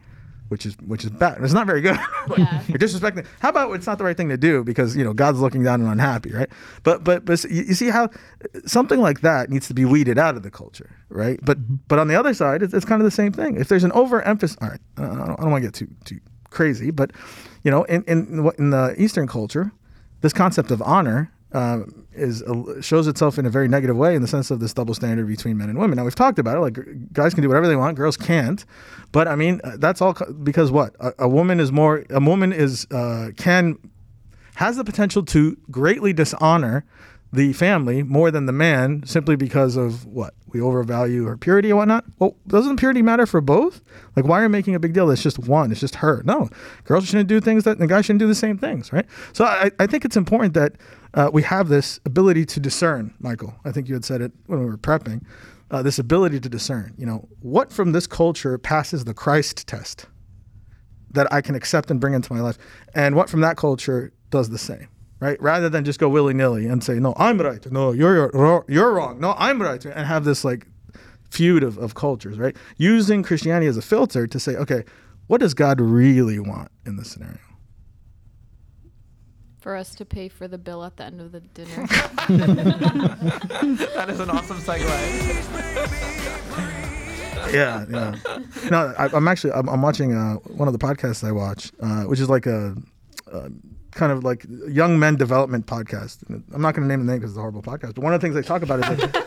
which 0.48 0.66
is 0.66 0.76
which 0.86 1.04
is 1.04 1.10
bad. 1.10 1.38
It's 1.42 1.52
not 1.52 1.66
very 1.66 1.80
good. 1.80 1.98
Like, 2.28 2.38
Yeah. 2.38 2.62
You're 2.68 2.78
disrespecting. 2.78 3.26
How 3.40 3.48
about 3.50 3.72
it's 3.72 3.86
not 3.86 3.98
the 3.98 4.04
right 4.04 4.16
thing 4.16 4.28
to 4.28 4.36
do 4.36 4.64
because 4.64 4.96
you 4.96 5.04
know 5.04 5.12
God's 5.12 5.40
looking 5.40 5.62
down 5.62 5.80
and 5.80 5.90
unhappy, 5.90 6.32
right? 6.32 6.48
But 6.82 7.04
but 7.04 7.24
but 7.24 7.42
you, 7.44 7.62
you 7.62 7.74
see 7.74 7.88
how 7.88 8.10
something 8.66 9.00
like 9.00 9.20
that 9.20 9.50
needs 9.50 9.68
to 9.68 9.74
be 9.74 9.84
weeded 9.84 10.18
out 10.18 10.36
of 10.36 10.42
the 10.42 10.50
culture, 10.50 10.90
right? 11.08 11.38
But 11.42 11.58
mm-hmm. 11.60 11.76
but 11.88 11.98
on 11.98 12.08
the 12.08 12.14
other 12.14 12.34
side, 12.34 12.62
it's, 12.62 12.74
it's 12.74 12.84
kind 12.84 13.00
of 13.00 13.04
the 13.04 13.10
same 13.10 13.32
thing. 13.32 13.56
If 13.56 13.68
there's 13.68 13.84
an 13.84 13.92
overemphasis, 13.92 14.56
all 14.60 14.68
right, 14.68 14.80
I 14.98 15.02
don't, 15.02 15.20
I 15.20 15.26
don't 15.42 15.50
want 15.50 15.62
to 15.64 15.68
get 15.68 15.74
too 15.74 15.88
too 16.04 16.20
crazy, 16.50 16.90
but 16.90 17.10
you 17.62 17.70
know, 17.70 17.84
in 17.84 18.02
in 18.04 18.44
what- 18.44 18.58
in 18.58 18.70
the 18.70 18.94
Eastern 18.98 19.26
culture, 19.26 19.72
this 20.20 20.32
concept 20.32 20.70
of 20.70 20.80
honor 20.82 21.30
um, 21.56 22.06
is 22.12 22.42
a, 22.42 22.82
shows 22.82 23.06
itself 23.06 23.38
in 23.38 23.46
a 23.46 23.50
very 23.50 23.66
negative 23.66 23.96
way 23.96 24.14
in 24.14 24.20
the 24.20 24.28
sense 24.28 24.50
of 24.50 24.60
this 24.60 24.74
double 24.74 24.94
standard 24.94 25.26
between 25.26 25.56
men 25.56 25.70
and 25.70 25.78
women. 25.78 25.96
Now 25.96 26.04
we've 26.04 26.14
talked 26.14 26.38
about 26.38 26.56
it, 26.58 26.60
like 26.60 27.12
guys 27.12 27.32
can 27.32 27.42
do 27.42 27.48
whatever 27.48 27.66
they 27.66 27.76
want, 27.76 27.96
girls 27.96 28.16
can't. 28.16 28.64
But 29.10 29.26
I 29.26 29.36
mean, 29.36 29.60
uh, 29.64 29.76
that's 29.78 30.02
all 30.02 30.14
because 30.42 30.70
what 30.70 30.94
a, 31.00 31.14
a 31.20 31.28
woman 31.28 31.58
is 31.58 31.72
more. 31.72 32.04
A 32.10 32.20
woman 32.20 32.52
is 32.52 32.86
uh, 32.90 33.30
can 33.36 33.78
has 34.56 34.76
the 34.76 34.84
potential 34.84 35.22
to 35.24 35.56
greatly 35.70 36.12
dishonor 36.12 36.84
the 37.32 37.52
family 37.52 38.02
more 38.02 38.30
than 38.30 38.46
the 38.46 38.52
man 38.52 39.02
simply 39.04 39.36
because 39.36 39.76
of 39.76 40.06
what 40.06 40.34
we 40.46 40.60
overvalue 40.60 41.24
her 41.24 41.36
purity 41.36 41.70
and 41.70 41.78
whatnot. 41.78 42.04
Well, 42.18 42.36
doesn't 42.46 42.76
purity 42.76 43.02
matter 43.02 43.26
for 43.26 43.40
both? 43.40 43.82
Like, 44.14 44.24
why 44.24 44.40
are 44.40 44.44
you 44.44 44.48
making 44.48 44.74
a 44.74 44.80
big 44.80 44.92
deal? 44.92 45.10
It's 45.10 45.22
just 45.22 45.38
one. 45.38 45.70
It's 45.70 45.80
just 45.80 45.96
her. 45.96 46.22
No, 46.24 46.48
girls 46.84 47.06
shouldn't 47.06 47.28
do 47.28 47.40
things 47.40 47.64
that 47.64 47.78
the 47.78 47.86
guys 47.86 48.06
shouldn't 48.06 48.20
do 48.20 48.26
the 48.26 48.34
same 48.34 48.56
things, 48.56 48.92
right? 48.92 49.06
So 49.32 49.44
I, 49.44 49.70
I 49.78 49.86
think 49.86 50.04
it's 50.04 50.16
important 50.16 50.54
that 50.54 50.74
uh, 51.14 51.30
we 51.32 51.42
have 51.42 51.68
this 51.68 52.00
ability 52.04 52.46
to 52.46 52.60
discern. 52.60 53.14
Michael, 53.18 53.54
I 53.64 53.72
think 53.72 53.88
you 53.88 53.94
had 53.94 54.04
said 54.04 54.20
it 54.20 54.32
when 54.46 54.60
we 54.60 54.66
were 54.66 54.78
prepping. 54.78 55.24
Uh, 55.68 55.82
this 55.82 55.98
ability 55.98 56.38
to 56.38 56.48
discern. 56.48 56.94
You 56.96 57.06
know, 57.06 57.28
what 57.40 57.72
from 57.72 57.90
this 57.90 58.06
culture 58.06 58.56
passes 58.56 59.04
the 59.04 59.14
Christ 59.14 59.66
test 59.66 60.06
that 61.10 61.32
I 61.32 61.40
can 61.40 61.56
accept 61.56 61.90
and 61.90 62.00
bring 62.00 62.14
into 62.14 62.32
my 62.32 62.40
life, 62.40 62.56
and 62.94 63.16
what 63.16 63.28
from 63.28 63.40
that 63.40 63.56
culture 63.56 64.12
does 64.30 64.50
the 64.50 64.58
same, 64.58 64.86
right? 65.20 65.40
Rather 65.40 65.68
than 65.68 65.84
just 65.84 65.98
go 65.98 66.08
willy 66.08 66.34
nilly 66.34 66.66
and 66.66 66.82
say, 66.82 66.94
"No, 66.94 67.14
I'm 67.16 67.40
right," 67.40 67.64
"No, 67.70 67.92
you're 67.92 68.30
you're, 68.34 68.64
you're 68.68 68.92
wrong," 68.92 69.20
"No, 69.20 69.34
I'm 69.38 69.60
right," 69.62 69.84
and 69.84 70.06
have 70.06 70.24
this 70.24 70.44
like 70.44 70.66
feud 71.30 71.62
of, 71.62 71.78
of 71.78 71.94
cultures, 71.94 72.38
right? 72.38 72.56
Using 72.76 73.22
Christianity 73.22 73.66
as 73.66 73.76
a 73.76 73.82
filter 73.82 74.26
to 74.26 74.40
say, 74.40 74.56
okay, 74.56 74.84
what 75.26 75.40
does 75.40 75.54
God 75.54 75.80
really 75.80 76.38
want 76.38 76.70
in 76.84 76.96
this 76.96 77.10
scenario? 77.10 77.38
For 79.60 79.74
us 79.74 79.94
to 79.96 80.04
pay 80.04 80.28
for 80.28 80.46
the 80.46 80.58
bill 80.58 80.84
at 80.84 80.96
the 80.96 81.04
end 81.04 81.20
of 81.20 81.32
the 81.32 81.40
dinner. 81.40 81.86
That 83.96 84.08
is 84.10 84.20
an 84.20 84.30
awesome 84.30 84.58
segue. 84.58 84.86
yeah, 87.52 87.84
yeah. 87.90 88.14
No, 88.70 88.94
I, 88.96 89.08
I'm 89.12 89.26
actually 89.26 89.52
I'm, 89.52 89.68
I'm 89.68 89.82
watching 89.82 90.14
uh, 90.14 90.34
one 90.34 90.68
of 90.68 90.72
the 90.72 90.78
podcasts 90.78 91.26
I 91.26 91.32
watch, 91.32 91.72
uh, 91.80 92.04
which 92.04 92.20
is 92.20 92.30
like 92.30 92.46
a, 92.46 92.76
uh 93.32 93.48
kind 93.96 94.12
of 94.12 94.22
like 94.22 94.46
young 94.68 94.98
men 94.98 95.16
development 95.16 95.66
podcast. 95.66 96.22
I'm 96.28 96.62
not 96.62 96.74
going 96.74 96.86
to 96.86 96.88
name 96.88 97.04
the 97.04 97.12
name 97.12 97.20
because 97.20 97.32
it's 97.32 97.38
a 97.38 97.40
horrible 97.40 97.62
podcast. 97.62 97.94
But 97.94 98.04
one 98.04 98.14
of 98.14 98.20
the 98.20 98.24
things 98.24 98.36
they 98.36 98.42
talk 98.42 98.62
about 98.62 98.80
is 98.80 99.10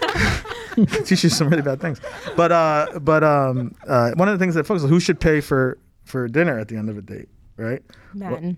teach 1.05 1.23
you 1.23 1.29
some 1.29 1.49
really 1.49 1.61
bad 1.61 1.81
things. 1.81 1.99
But 2.35 2.51
uh, 2.51 2.99
but 3.01 3.23
um, 3.23 3.75
uh, 3.87 4.11
one 4.15 4.27
of 4.27 4.37
the 4.37 4.43
things 4.43 4.55
that 4.55 4.65
focuses 4.65 4.89
who 4.89 4.99
should 4.99 5.19
pay 5.19 5.41
for 5.41 5.77
for 6.05 6.27
dinner 6.27 6.57
at 6.57 6.67
the 6.67 6.77
end 6.77 6.89
of 6.89 6.97
a 6.97 7.01
date, 7.01 7.29
right? 7.57 7.81
men. 8.13 8.57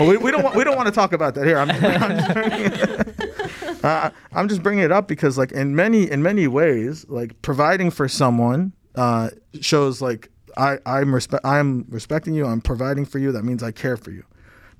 Well, 0.00 0.08
we, 0.08 0.16
we 0.16 0.30
don't 0.30 0.42
want, 0.42 0.56
we 0.56 0.64
don't 0.64 0.76
want 0.76 0.86
to 0.86 0.92
talk 0.92 1.12
about 1.12 1.34
that 1.34 1.44
here. 1.44 1.58
I'm, 1.58 1.70
I'm, 1.70 2.16
just 2.16 2.34
bringing, 2.34 3.84
uh, 3.84 4.10
I'm 4.32 4.48
just 4.48 4.62
bringing 4.62 4.84
it 4.84 4.92
up 4.92 5.06
because 5.06 5.36
like 5.36 5.52
in 5.52 5.74
many 5.76 6.10
in 6.10 6.22
many 6.22 6.46
ways, 6.46 7.06
like 7.08 7.40
providing 7.42 7.90
for 7.90 8.08
someone 8.08 8.72
uh, 8.94 9.30
shows 9.60 10.00
like 10.00 10.30
I 10.56 10.78
I'm 10.86 11.14
respect 11.14 11.44
I'm 11.44 11.84
respecting 11.88 12.34
you. 12.34 12.46
I'm 12.46 12.60
providing 12.60 13.04
for 13.04 13.18
you. 13.18 13.32
That 13.32 13.44
means 13.44 13.62
I 13.62 13.70
care 13.70 13.96
for 13.96 14.10
you. 14.10 14.24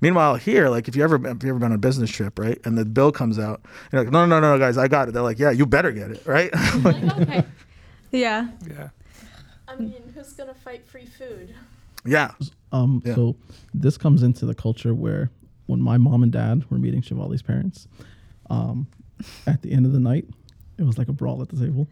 Meanwhile, 0.03 0.35
here, 0.35 0.67
like 0.67 0.89
if 0.89 0.97
you 0.97 1.03
ever 1.03 1.15
if 1.15 1.43
you 1.43 1.49
ever 1.49 1.59
been 1.59 1.67
on 1.67 1.71
a 1.71 1.77
business 1.77 2.09
trip, 2.09 2.37
right, 2.37 2.59
and 2.65 2.77
the 2.77 2.83
bill 2.83 3.11
comes 3.13 3.39
out, 3.39 3.61
you're 3.91 4.03
like, 4.03 4.11
no, 4.11 4.25
no, 4.25 4.39
no, 4.41 4.51
no, 4.51 4.59
guys, 4.59 4.77
I 4.77 4.89
got 4.89 5.07
it. 5.07 5.13
They're 5.13 5.23
like, 5.23 5.39
yeah, 5.39 5.51
you 5.51 5.65
better 5.65 5.93
get 5.93 6.11
it, 6.11 6.25
right? 6.25 6.51
okay. 6.85 7.45
Yeah. 8.11 8.49
Yeah. 8.69 8.89
I 9.65 9.77
mean, 9.77 10.11
who's 10.13 10.33
gonna 10.33 10.53
fight 10.53 10.85
free 10.85 11.05
food? 11.05 11.55
yeah, 12.05 12.31
Um, 12.73 13.01
Yeah. 13.05 13.15
So 13.15 13.37
this 13.73 13.97
comes 13.97 14.23
into 14.23 14.45
the 14.45 14.53
culture 14.53 14.93
where 14.93 15.31
when 15.67 15.79
my 15.79 15.97
mom 15.97 16.21
and 16.21 16.33
dad 16.33 16.69
were 16.69 16.77
meeting 16.77 17.01
Shivali's 17.01 17.41
parents, 17.41 17.87
um, 18.49 18.87
at 19.47 19.61
the 19.61 19.71
end 19.71 19.85
of 19.85 19.93
the 19.93 20.01
night, 20.01 20.25
it 20.77 20.83
was 20.83 20.97
like 20.97 21.07
a 21.07 21.13
brawl 21.13 21.41
at 21.41 21.47
the 21.47 21.55
table. 21.65 21.87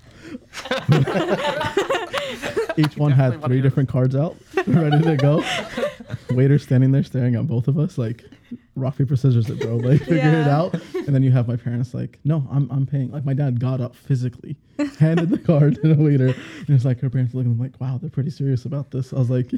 Each 2.78 2.98
one 2.98 3.14
had 3.14 3.42
three 3.44 3.62
different 3.62 3.88
cards 3.88 4.18
out, 4.18 4.36
ready 4.68 5.02
to 5.02 5.16
go. 5.16 5.44
Waiter 6.32 6.60
standing 6.60 6.92
there 6.92 7.04
staring 7.04 7.36
at 7.36 7.48
both 7.48 7.68
of 7.68 7.78
us 7.78 7.98
like 7.98 8.24
rock 8.76 8.98
paper 8.98 9.16
scissors 9.16 9.50
it, 9.50 9.60
bro. 9.60 9.78
Like 9.78 10.00
figure 10.06 10.18
it 10.18 10.48
out. 10.48 10.74
And 10.94 11.08
then 11.08 11.24
you 11.24 11.32
have 11.32 11.48
my 11.48 11.56
parents 11.56 11.94
like, 11.94 12.20
no, 12.24 12.48
I'm 12.52 12.70
I'm 12.72 12.86
paying. 12.86 13.12
Like 13.12 13.26
my 13.26 13.34
dad 13.34 13.60
got 13.60 13.82
up 13.82 13.96
physically, 13.96 14.58
handed 15.00 15.30
the 15.30 15.38
card 15.38 15.76
to 15.82 15.94
the 15.94 16.02
waiter, 16.02 16.28
and 16.28 16.70
it's 16.70 16.86
like 16.86 17.00
her 17.02 17.10
parents 17.10 17.34
looking 17.34 17.58
like, 17.58 17.80
wow, 17.80 17.98
they're 18.00 18.10
pretty 18.10 18.32
serious 18.32 18.66
about 18.66 18.92
this. 18.92 19.14
I 19.14 19.18
was 19.18 19.30
like, 19.30 19.52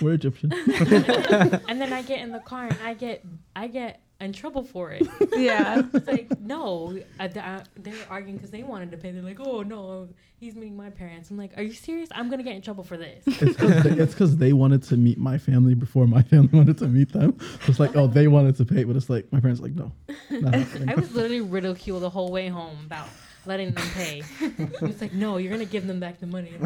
we're 0.00 0.14
Egyptian. 0.14 0.52
and 0.52 1.80
then 1.80 1.92
I 1.92 2.02
get 2.02 2.20
in 2.20 2.32
the 2.32 2.40
car 2.40 2.64
and 2.64 2.78
I 2.84 2.94
get 2.94 3.24
I 3.54 3.68
get 3.68 4.00
in 4.20 4.32
trouble 4.32 4.62
for 4.62 4.90
it. 4.92 5.06
Yeah. 5.36 5.82
It's 5.92 6.06
like 6.06 6.40
no, 6.40 6.98
I, 7.20 7.24
I, 7.24 7.62
they 7.76 7.90
were 7.90 7.96
arguing 8.08 8.36
because 8.36 8.50
they 8.50 8.62
wanted 8.62 8.90
to 8.92 8.96
pay. 8.96 9.10
They're 9.10 9.22
like, 9.22 9.38
oh 9.38 9.62
no, 9.62 10.08
he's 10.38 10.54
meeting 10.54 10.76
my 10.76 10.88
parents. 10.88 11.30
I'm 11.30 11.36
like, 11.36 11.56
are 11.58 11.62
you 11.62 11.74
serious? 11.74 12.08
I'm 12.12 12.30
gonna 12.30 12.42
get 12.42 12.54
in 12.54 12.62
trouble 12.62 12.84
for 12.84 12.96
this. 12.96 13.22
It's 13.26 14.12
because 14.12 14.36
they, 14.38 14.46
they 14.46 14.52
wanted 14.54 14.82
to 14.84 14.96
meet 14.96 15.18
my 15.18 15.36
family 15.36 15.74
before 15.74 16.06
my 16.06 16.22
family 16.22 16.48
wanted 16.52 16.78
to 16.78 16.88
meet 16.88 17.12
them. 17.12 17.36
It's 17.66 17.78
like, 17.78 17.96
oh, 17.96 18.06
they 18.06 18.28
wanted 18.28 18.56
to 18.56 18.64
pay, 18.64 18.84
but 18.84 18.96
it's 18.96 19.10
like 19.10 19.30
my 19.30 19.40
parents 19.40 19.60
like, 19.60 19.74
no. 19.74 19.92
I 20.30 20.94
was 20.94 21.14
literally 21.14 21.42
ridiculed 21.42 22.02
the 22.02 22.10
whole 22.10 22.30
way 22.30 22.48
home 22.48 22.78
about 22.86 23.08
letting 23.46 23.72
them 23.72 23.86
pay. 23.94 24.22
it's 24.40 25.00
like, 25.00 25.12
no, 25.12 25.36
you're 25.38 25.50
gonna 25.52 25.64
give 25.64 25.86
them 25.86 26.00
back 26.00 26.20
the 26.20 26.26
money. 26.26 26.52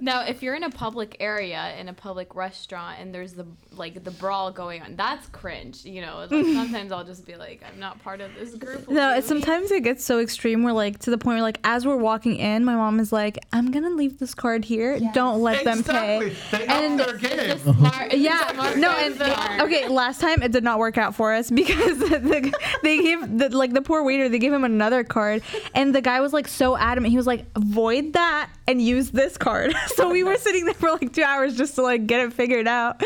Now, 0.00 0.24
if 0.24 0.42
you're 0.42 0.54
in 0.54 0.62
a 0.62 0.70
public 0.70 1.16
area 1.20 1.74
in 1.78 1.88
a 1.88 1.92
public 1.92 2.34
restaurant 2.34 2.98
and 3.00 3.14
there's 3.14 3.32
the 3.32 3.46
like 3.72 4.02
the 4.04 4.10
brawl 4.10 4.50
going 4.50 4.82
on, 4.82 4.96
that's 4.96 5.26
cringe. 5.28 5.84
You 5.84 6.02
know, 6.02 6.26
like 6.30 6.30
sometimes 6.54 6.92
I'll 6.92 7.04
just 7.04 7.26
be 7.26 7.36
like, 7.36 7.62
I'm 7.70 7.78
not 7.80 8.02
part 8.02 8.20
of 8.20 8.34
this 8.34 8.54
group. 8.54 8.88
No, 8.88 9.14
it's 9.16 9.26
sometimes 9.26 9.70
it 9.70 9.82
gets 9.82 10.04
so 10.04 10.20
extreme 10.20 10.62
where 10.62 10.72
like 10.72 10.98
to 11.00 11.10
the 11.10 11.18
point 11.18 11.36
where 11.36 11.42
like 11.42 11.58
as 11.64 11.86
we're 11.86 11.96
walking 11.96 12.36
in, 12.36 12.64
my 12.64 12.74
mom 12.74 13.00
is 13.00 13.12
like, 13.12 13.38
"I'm 13.52 13.70
gonna 13.70 13.90
leave 13.90 14.18
this 14.18 14.34
card 14.34 14.64
here. 14.64 14.98
Don't 15.14 15.40
let 15.40 15.64
them 15.64 15.80
Exactly. 15.80 16.30
pay." 16.30 16.58
They 16.58 16.66
And- 16.66 16.98
their 17.00 17.16
game. 17.16 17.58
Smart- 17.58 18.14
Yeah, 18.14 18.72
no, 18.76 18.90
and 18.90 19.20
are- 19.22 19.64
okay. 19.66 19.88
Last 19.88 20.20
time 20.20 20.42
it 20.42 20.52
did 20.52 20.64
not 20.64 20.78
work 20.78 20.96
out 20.98 21.14
for 21.14 21.32
us 21.34 21.50
because 21.50 21.98
the, 21.98 22.52
they 22.82 23.02
gave 23.02 23.38
the, 23.38 23.48
like 23.56 23.72
the 23.72 23.82
poor 23.82 24.02
waiter 24.04 24.28
they 24.28 24.38
gave 24.38 24.52
him 24.52 24.64
another 24.64 25.02
card, 25.04 25.42
and 25.74 25.87
the 25.94 26.00
guy 26.02 26.20
was 26.20 26.32
like 26.32 26.48
so 26.48 26.76
adamant. 26.76 27.10
He 27.10 27.16
was 27.16 27.26
like, 27.26 27.46
"Void 27.56 28.12
that 28.14 28.50
and 28.66 28.80
use 28.80 29.10
this 29.10 29.36
card." 29.36 29.74
so 29.94 30.10
we 30.10 30.24
were 30.24 30.36
sitting 30.36 30.64
there 30.64 30.74
for 30.74 30.90
like 30.90 31.12
two 31.12 31.22
hours 31.22 31.56
just 31.56 31.74
to 31.76 31.82
like 31.82 32.06
get 32.06 32.20
it 32.20 32.32
figured 32.32 32.66
out. 32.68 33.02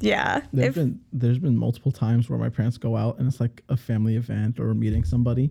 Yeah, 0.00 0.42
There's 0.52 0.68
if- 0.68 0.74
been 0.74 1.00
there's 1.12 1.38
been 1.38 1.56
multiple 1.56 1.90
times 1.92 2.28
where 2.28 2.38
my 2.38 2.50
parents 2.50 2.76
go 2.78 2.96
out 2.96 3.18
and 3.18 3.26
it's 3.26 3.40
like 3.40 3.62
a 3.68 3.76
family 3.76 4.16
event 4.16 4.60
or 4.60 4.74
meeting 4.74 5.04
somebody, 5.04 5.50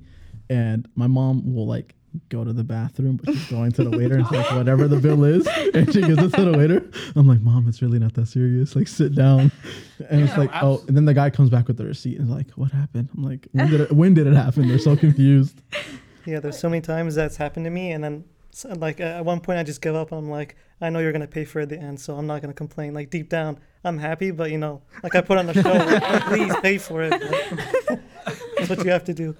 and 0.49 0.87
my 0.95 1.07
mom 1.07 1.53
will 1.53 1.65
like 1.67 1.95
go 2.29 2.45
to 2.45 2.53
the 2.53 2.63
bathroom, 2.63 3.17
but 3.21 3.33
she's 3.33 3.49
going 3.49 3.71
to 3.73 3.83
the 3.83 3.89
waiter 3.97 4.13
and 4.15 4.21
it's 4.23 4.31
like 4.31 4.49
whatever 4.51 4.87
the 4.87 4.95
bill 4.97 5.25
is, 5.25 5.45
and 5.73 5.91
she 5.91 5.99
gives 6.01 6.21
it 6.21 6.31
to 6.33 6.45
the 6.45 6.57
waiter. 6.57 6.89
I'm 7.15 7.27
like, 7.27 7.41
mom, 7.41 7.67
it's 7.67 7.81
really 7.81 7.99
not 7.99 8.13
that 8.13 8.27
serious. 8.27 8.75
Like 8.75 8.87
sit 8.87 9.15
down, 9.15 9.51
and 10.09 10.21
it's 10.21 10.31
Yeah, 10.33 10.37
like 10.39 10.51
oh, 10.61 10.81
and 10.87 10.95
then 10.95 11.05
the 11.05 11.13
guy 11.15 11.29
comes 11.31 11.49
back 11.49 11.67
with 11.67 11.77
the 11.77 11.85
receipt 11.85 12.19
and 12.19 12.29
is 12.29 12.33
like, 12.33 12.51
what 12.51 12.71
happened? 12.71 13.09
I'm 13.17 13.23
like, 13.23 13.47
when 13.51 13.69
did 13.71 13.81
it 13.81 13.91
when 13.91 14.13
did 14.13 14.27
it 14.27 14.33
happen? 14.35 14.67
They're 14.67 14.77
so 14.79 14.95
confused. 14.95 15.59
Yeah, 16.25 16.39
there's 16.39 16.57
so 16.59 16.69
many 16.69 16.81
times 16.81 17.15
that's 17.15 17.37
happened 17.37 17.65
to 17.65 17.69
me, 17.69 17.91
and 17.91 18.03
then 18.03 18.23
like 18.77 18.99
at 18.99 19.23
one 19.25 19.39
point 19.41 19.59
I 19.59 19.63
just 19.63 19.81
give 19.81 19.95
up. 19.95 20.11
I'm 20.11 20.29
like, 20.29 20.55
I 20.81 20.89
know 20.89 20.99
you're 20.99 21.11
gonna 21.11 21.27
pay 21.27 21.45
for 21.45 21.59
it 21.59 21.63
at 21.63 21.69
the 21.69 21.79
end, 21.79 21.99
so 21.99 22.15
I'm 22.15 22.27
not 22.27 22.41
gonna 22.41 22.53
complain. 22.53 22.93
Like 22.93 23.09
deep 23.09 23.29
down, 23.29 23.59
I'm 23.83 23.97
happy, 23.97 24.31
but 24.31 24.51
you 24.51 24.57
know, 24.57 24.81
like 25.03 25.15
I 25.15 25.21
put 25.21 25.37
on 25.37 25.45
the 25.47 25.53
show, 25.53 25.71
like, 25.71 26.23
please 26.25 26.55
pay 26.61 26.77
for 26.77 27.01
it. 27.03 27.11
Like, 27.11 27.99
that's 28.57 28.69
what 28.69 28.83
you 28.83 28.91
have 28.91 29.03
to 29.05 29.13
do. 29.13 29.35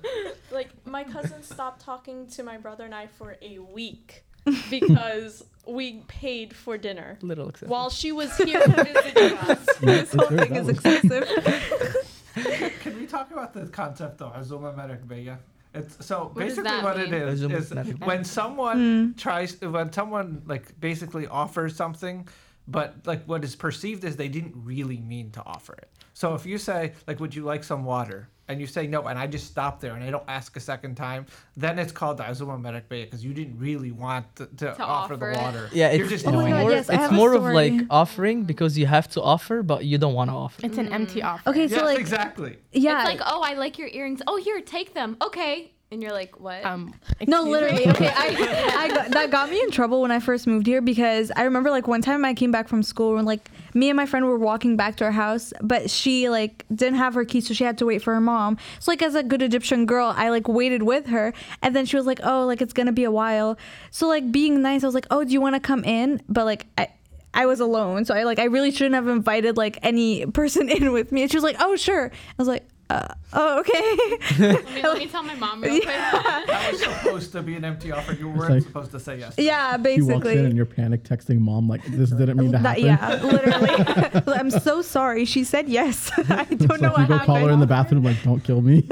Like 0.51 0.69
my 0.85 1.03
cousin 1.03 1.41
stopped 1.43 1.81
talking 1.81 2.27
to 2.27 2.43
my 2.43 2.57
brother 2.57 2.85
and 2.85 2.93
I 2.95 3.07
for 3.07 3.35
a 3.41 3.59
week 3.59 4.23
because 4.69 5.43
we 5.67 6.03
paid 6.07 6.55
for 6.55 6.77
dinner 6.77 7.17
Little 7.21 7.49
excessive. 7.49 7.69
while 7.69 7.89
she 7.89 8.11
was 8.11 8.35
here 8.37 8.61
visiting 8.67 9.37
us. 9.39 9.65
this 9.81 10.13
whole 10.13 10.27
thing 10.27 10.55
is 10.55 10.69
valid. 10.69 11.03
excessive. 11.03 12.79
Can 12.81 12.97
we 12.99 13.07
talk 13.07 13.31
about 13.31 13.53
the 13.53 13.65
concept 13.67 14.21
of 14.21 14.35
Azuma 14.35 14.71
Merekbeya? 14.73 15.37
It's 15.75 16.05
so 16.05 16.31
What 16.33 16.35
basically 16.35 16.79
what 16.81 16.99
it 16.99 17.11
mean? 17.11 17.21
is 17.21 17.41
is 17.43 17.73
when 17.99 18.23
someone 18.23 18.77
hmm. 18.77 19.11
tries 19.13 19.59
when 19.61 19.91
someone 19.91 20.43
like 20.45 20.79
basically 20.79 21.27
offers 21.27 21.75
something 21.75 22.27
but 22.67 22.95
like 23.05 23.23
what 23.25 23.43
is 23.43 23.55
perceived 23.55 24.03
is 24.03 24.15
they 24.15 24.27
didn't 24.27 24.53
really 24.55 24.97
mean 24.97 25.29
to 25.31 25.43
offer 25.45 25.73
it. 25.73 25.89
So 26.13 26.33
if 26.33 26.45
you 26.45 26.57
say 26.57 26.93
like 27.07 27.19
would 27.19 27.35
you 27.35 27.43
like 27.43 27.63
some 27.63 27.83
water 27.85 28.29
and 28.47 28.61
you 28.61 28.67
say 28.67 28.87
no 28.87 29.03
and 29.03 29.17
I 29.17 29.27
just 29.27 29.47
stop 29.47 29.79
there 29.79 29.93
and 29.93 30.03
I 30.03 30.11
don't 30.11 30.23
ask 30.27 30.55
a 30.55 30.59
second 30.59 30.95
time, 30.95 31.25
then 31.57 31.79
it's 31.79 31.91
called 31.91 32.17
the 32.17 32.23
Azuma 32.29 32.57
Merekbeya 32.57 33.05
because 33.05 33.23
you 33.23 33.33
didn't 33.33 33.57
really 33.59 33.91
want 33.91 34.35
to, 34.37 34.45
to, 34.57 34.71
offer, 34.71 35.13
offer 35.13 35.17
the 35.17 35.31
it. 35.31 35.37
water. 35.37 35.69
yeah, 35.73 35.91
you're 35.91 36.03
it's, 36.03 36.11
just 36.11 36.25
Oh 36.27 36.29
it's 36.29 36.37
doing 36.39 36.53
more, 36.53 36.71
yes, 36.71 36.89
it's 36.89 37.11
more 37.11 37.33
of 37.33 37.43
like 37.43 37.73
offering 37.89 38.43
because 38.43 38.77
you 38.77 38.85
have 38.85 39.07
to 39.09 39.21
offer, 39.21 39.63
but 39.63 39.85
you 39.85 39.97
don't 39.97 40.13
want 40.13 40.29
to 40.29 40.35
offer. 40.35 40.65
It's 40.65 40.77
an 40.77 40.91
empty 40.91 41.21
mm. 41.21 41.25
offer. 41.25 41.49
Okay, 41.49 41.67
so 41.67 41.75
Yes, 41.75 41.83
like 41.83 41.99
exactly. 41.99 42.57
yeah, 42.71 43.01
It's 43.01 43.19
like, 43.19 43.21
oh, 43.25 43.41
I 43.41 43.53
like 43.53 43.77
your 43.77 43.87
earrings. 43.87 44.21
Oh, 44.27 44.37
here, 44.37 44.61
take 44.61 44.93
them. 44.93 45.17
Okay. 45.21 45.71
And 45.95 46.03
you're 46.03 46.11
like, 46.11 46.41
what? 46.41 46.65
Um, 46.65 46.93
No, 47.25 47.43
literally. 47.43 47.87
Okay, 47.87 48.09
I, 48.13 48.73
I 48.79 48.87
got, 48.89 49.11
that 49.11 49.31
got 49.31 49.49
me 49.49 49.61
in 49.61 49.71
trouble 49.71 50.01
when 50.01 50.11
I 50.11 50.19
first 50.19 50.45
moved 50.45 50.67
here 50.67 50.81
because 50.81 51.31
I 51.33 51.43
remember 51.43 51.69
like 51.71 51.87
one 51.87 52.01
time 52.01 52.25
I 52.25 52.33
came 52.33 52.51
back 52.51 52.67
from 52.67 52.83
school 52.83 53.15
and 53.17 53.25
like 53.25 53.49
me 53.73 53.89
and 53.89 53.95
my 53.95 54.05
friend 54.05 54.25
were 54.25 54.37
walking 54.37 54.75
back 54.75 54.97
to 54.97 55.05
our 55.05 55.13
house, 55.13 55.53
but 55.61 55.89
she 55.89 56.27
like 56.27 56.65
didn't 56.69 56.97
have 56.97 57.13
her 57.13 57.23
keys, 57.23 57.47
so 57.47 57.53
she 57.53 57.63
had 57.63 57.77
to 57.77 57.85
wait 57.85 58.03
for 58.03 58.13
her 58.13 58.19
mom. 58.19 58.57
So 58.81 58.91
like 58.91 59.01
as 59.01 59.15
a 59.15 59.23
good 59.23 59.41
Egyptian 59.41 59.85
girl, 59.85 60.13
I 60.17 60.31
like 60.31 60.49
waited 60.49 60.83
with 60.83 61.07
her, 61.07 61.33
and 61.61 61.73
then 61.73 61.85
she 61.85 61.95
was 61.95 62.05
like, 62.05 62.19
"Oh, 62.25 62.45
like 62.45 62.61
it's 62.61 62.73
gonna 62.73 62.91
be 62.91 63.05
a 63.05 63.11
while." 63.11 63.57
So 63.89 64.09
like 64.09 64.33
being 64.33 64.61
nice, 64.61 64.83
I 64.83 64.87
was 64.87 64.95
like, 64.95 65.07
"Oh, 65.09 65.23
do 65.23 65.31
you 65.31 65.39
want 65.39 65.55
to 65.55 65.61
come 65.61 65.85
in?" 65.85 66.21
But 66.27 66.43
like 66.43 66.65
I. 66.77 66.89
I 67.37 67.47
was 67.47 67.59
alone, 67.59 68.05
so 68.05 68.13
I 68.15 68.23
like 68.23 68.39
I 68.39 68.45
really 68.45 68.71
shouldn't 68.71 68.95
have 68.95 69.09
invited 69.09 69.57
like 69.57 69.77
any 69.83 70.25
person 70.39 70.69
in 70.69 70.93
with 70.93 71.11
me. 71.11 71.23
And 71.23 71.29
she 71.29 71.35
was 71.35 71.43
like, 71.43 71.57
"Oh, 71.59 71.75
sure." 71.75 72.09
I 72.13 72.33
was 72.37 72.47
like, 72.47 72.65
uh, 72.89 73.07
"Oh, 73.33 73.59
okay." 73.59 74.37
let, 74.53 74.65
me, 74.73 74.81
let 74.83 74.97
me 74.99 75.07
tell 75.13 75.23
my 75.23 75.35
mom 75.35 75.61
real 75.61 75.81
quick. 75.81 75.85
That 75.95 76.69
was 76.71 76.81
supposed 76.83 77.31
to 77.33 77.41
be 77.41 77.55
an 77.55 77.65
empty 77.65 77.91
offer. 77.91 78.13
You 78.13 78.29
weren't 78.29 78.49
like- 78.51 78.63
supposed 78.63 78.91
to 78.91 78.99
say 78.99 79.19
yes. 79.19 79.33
yeah, 79.37 79.77
basically. 79.77 79.95
She 79.95 80.01
walks 80.13 80.15
in 80.15 80.21
basically. 80.31 80.45
and 80.45 80.55
you're 80.55 80.65
panic 80.65 81.03
texting 81.03 81.39
mom 81.39 81.67
like 81.67 81.83
this 81.85 82.11
didn't 82.11 82.37
mean 82.37 82.51
to 82.51 82.59
That, 82.59 82.79
happen. 82.79 82.85
yeah, 82.85 83.23
literally. 83.23 84.33
I'm 84.39 84.51
so 84.51 84.81
sorry. 84.81 85.25
She 85.25 85.43
said 85.43 85.67
yes. 85.67 86.11
I 86.29 86.43
don't 86.45 86.61
So 86.61 86.75
know 86.75 86.93
if 86.93 86.97
you 86.97 87.03
what 87.03 87.07
go 87.07 87.19
call 87.19 87.35
her 87.37 87.49
in 87.49 87.59
the 87.59 87.67
bathroom 87.67 88.03
like 88.03 88.21
don't 88.23 88.43
kill 88.43 88.61
me. 88.61 88.87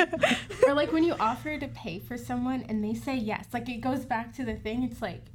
Or 0.67 0.73
like 0.73 0.91
when 0.91 1.03
you 1.03 1.13
offer 1.19 1.57
to 1.57 1.67
pay 1.69 1.99
for 1.99 2.17
someone 2.17 2.65
and 2.69 2.83
they 2.83 2.93
say 2.95 3.15
yes, 3.15 3.45
like 3.53 3.69
it 3.69 3.81
goes 3.81 4.05
back 4.05 4.33
to 4.37 4.45
the 4.45 4.55
thing. 4.55 4.83
It's 4.83 5.01
like, 5.01 5.25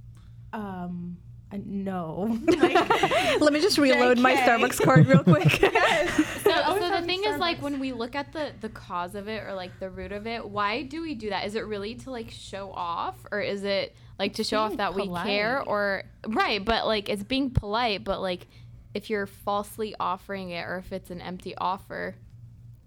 um, 0.53 1.17
uh, 1.53 1.59
no. 1.65 2.39
Like, 2.47 3.41
Let 3.41 3.53
me 3.53 3.61
just 3.61 3.79
reload 3.79 4.19
my 4.19 4.35
Starbucks 4.35 4.83
card 4.83 5.07
real 5.07 5.23
quick. 5.23 5.63
So, 6.49 6.55
so 6.55 6.79
the 6.79 6.87
having 6.89 7.07
thing 7.07 7.25
is, 7.31 7.39
like, 7.39 7.61
when 7.61 7.79
we 7.79 7.93
look 7.93 8.15
at 8.15 8.33
the 8.33 8.53
the 8.63 8.71
cause 8.71 9.15
of 9.15 9.29
it 9.29 9.45
or 9.45 9.53
like 9.53 9.79
the 9.81 9.91
root 9.91 10.13
of 10.13 10.27
it, 10.27 10.49
why 10.49 10.83
do 10.83 11.03
we 11.03 11.15
do 11.15 11.29
that? 11.29 11.47
Is 11.47 11.55
it 11.55 11.67
really 11.67 11.95
to 11.97 12.11
like 12.11 12.31
show 12.31 12.73
off, 12.73 13.17
or 13.31 13.43
is 13.43 13.65
it 13.65 13.95
like 14.19 14.33
to 14.35 14.45
show 14.45 14.61
off 14.61 14.71
being 14.71 14.79
that 14.79 14.95
we 14.95 15.09
care, 15.25 15.61
or 15.61 16.05
right? 16.27 16.65
But 16.65 16.87
like, 16.87 17.11
it's 17.11 17.23
being 17.23 17.51
polite. 17.51 18.03
But 18.03 18.23
like, 18.23 18.47
if 18.95 19.11
you're 19.11 19.27
falsely 19.27 19.95
offering 20.01 20.49
it, 20.51 20.63
or 20.63 20.79
if 20.79 20.91
it's 20.91 21.11
an 21.11 21.21
empty 21.21 21.55
offer, 21.59 22.15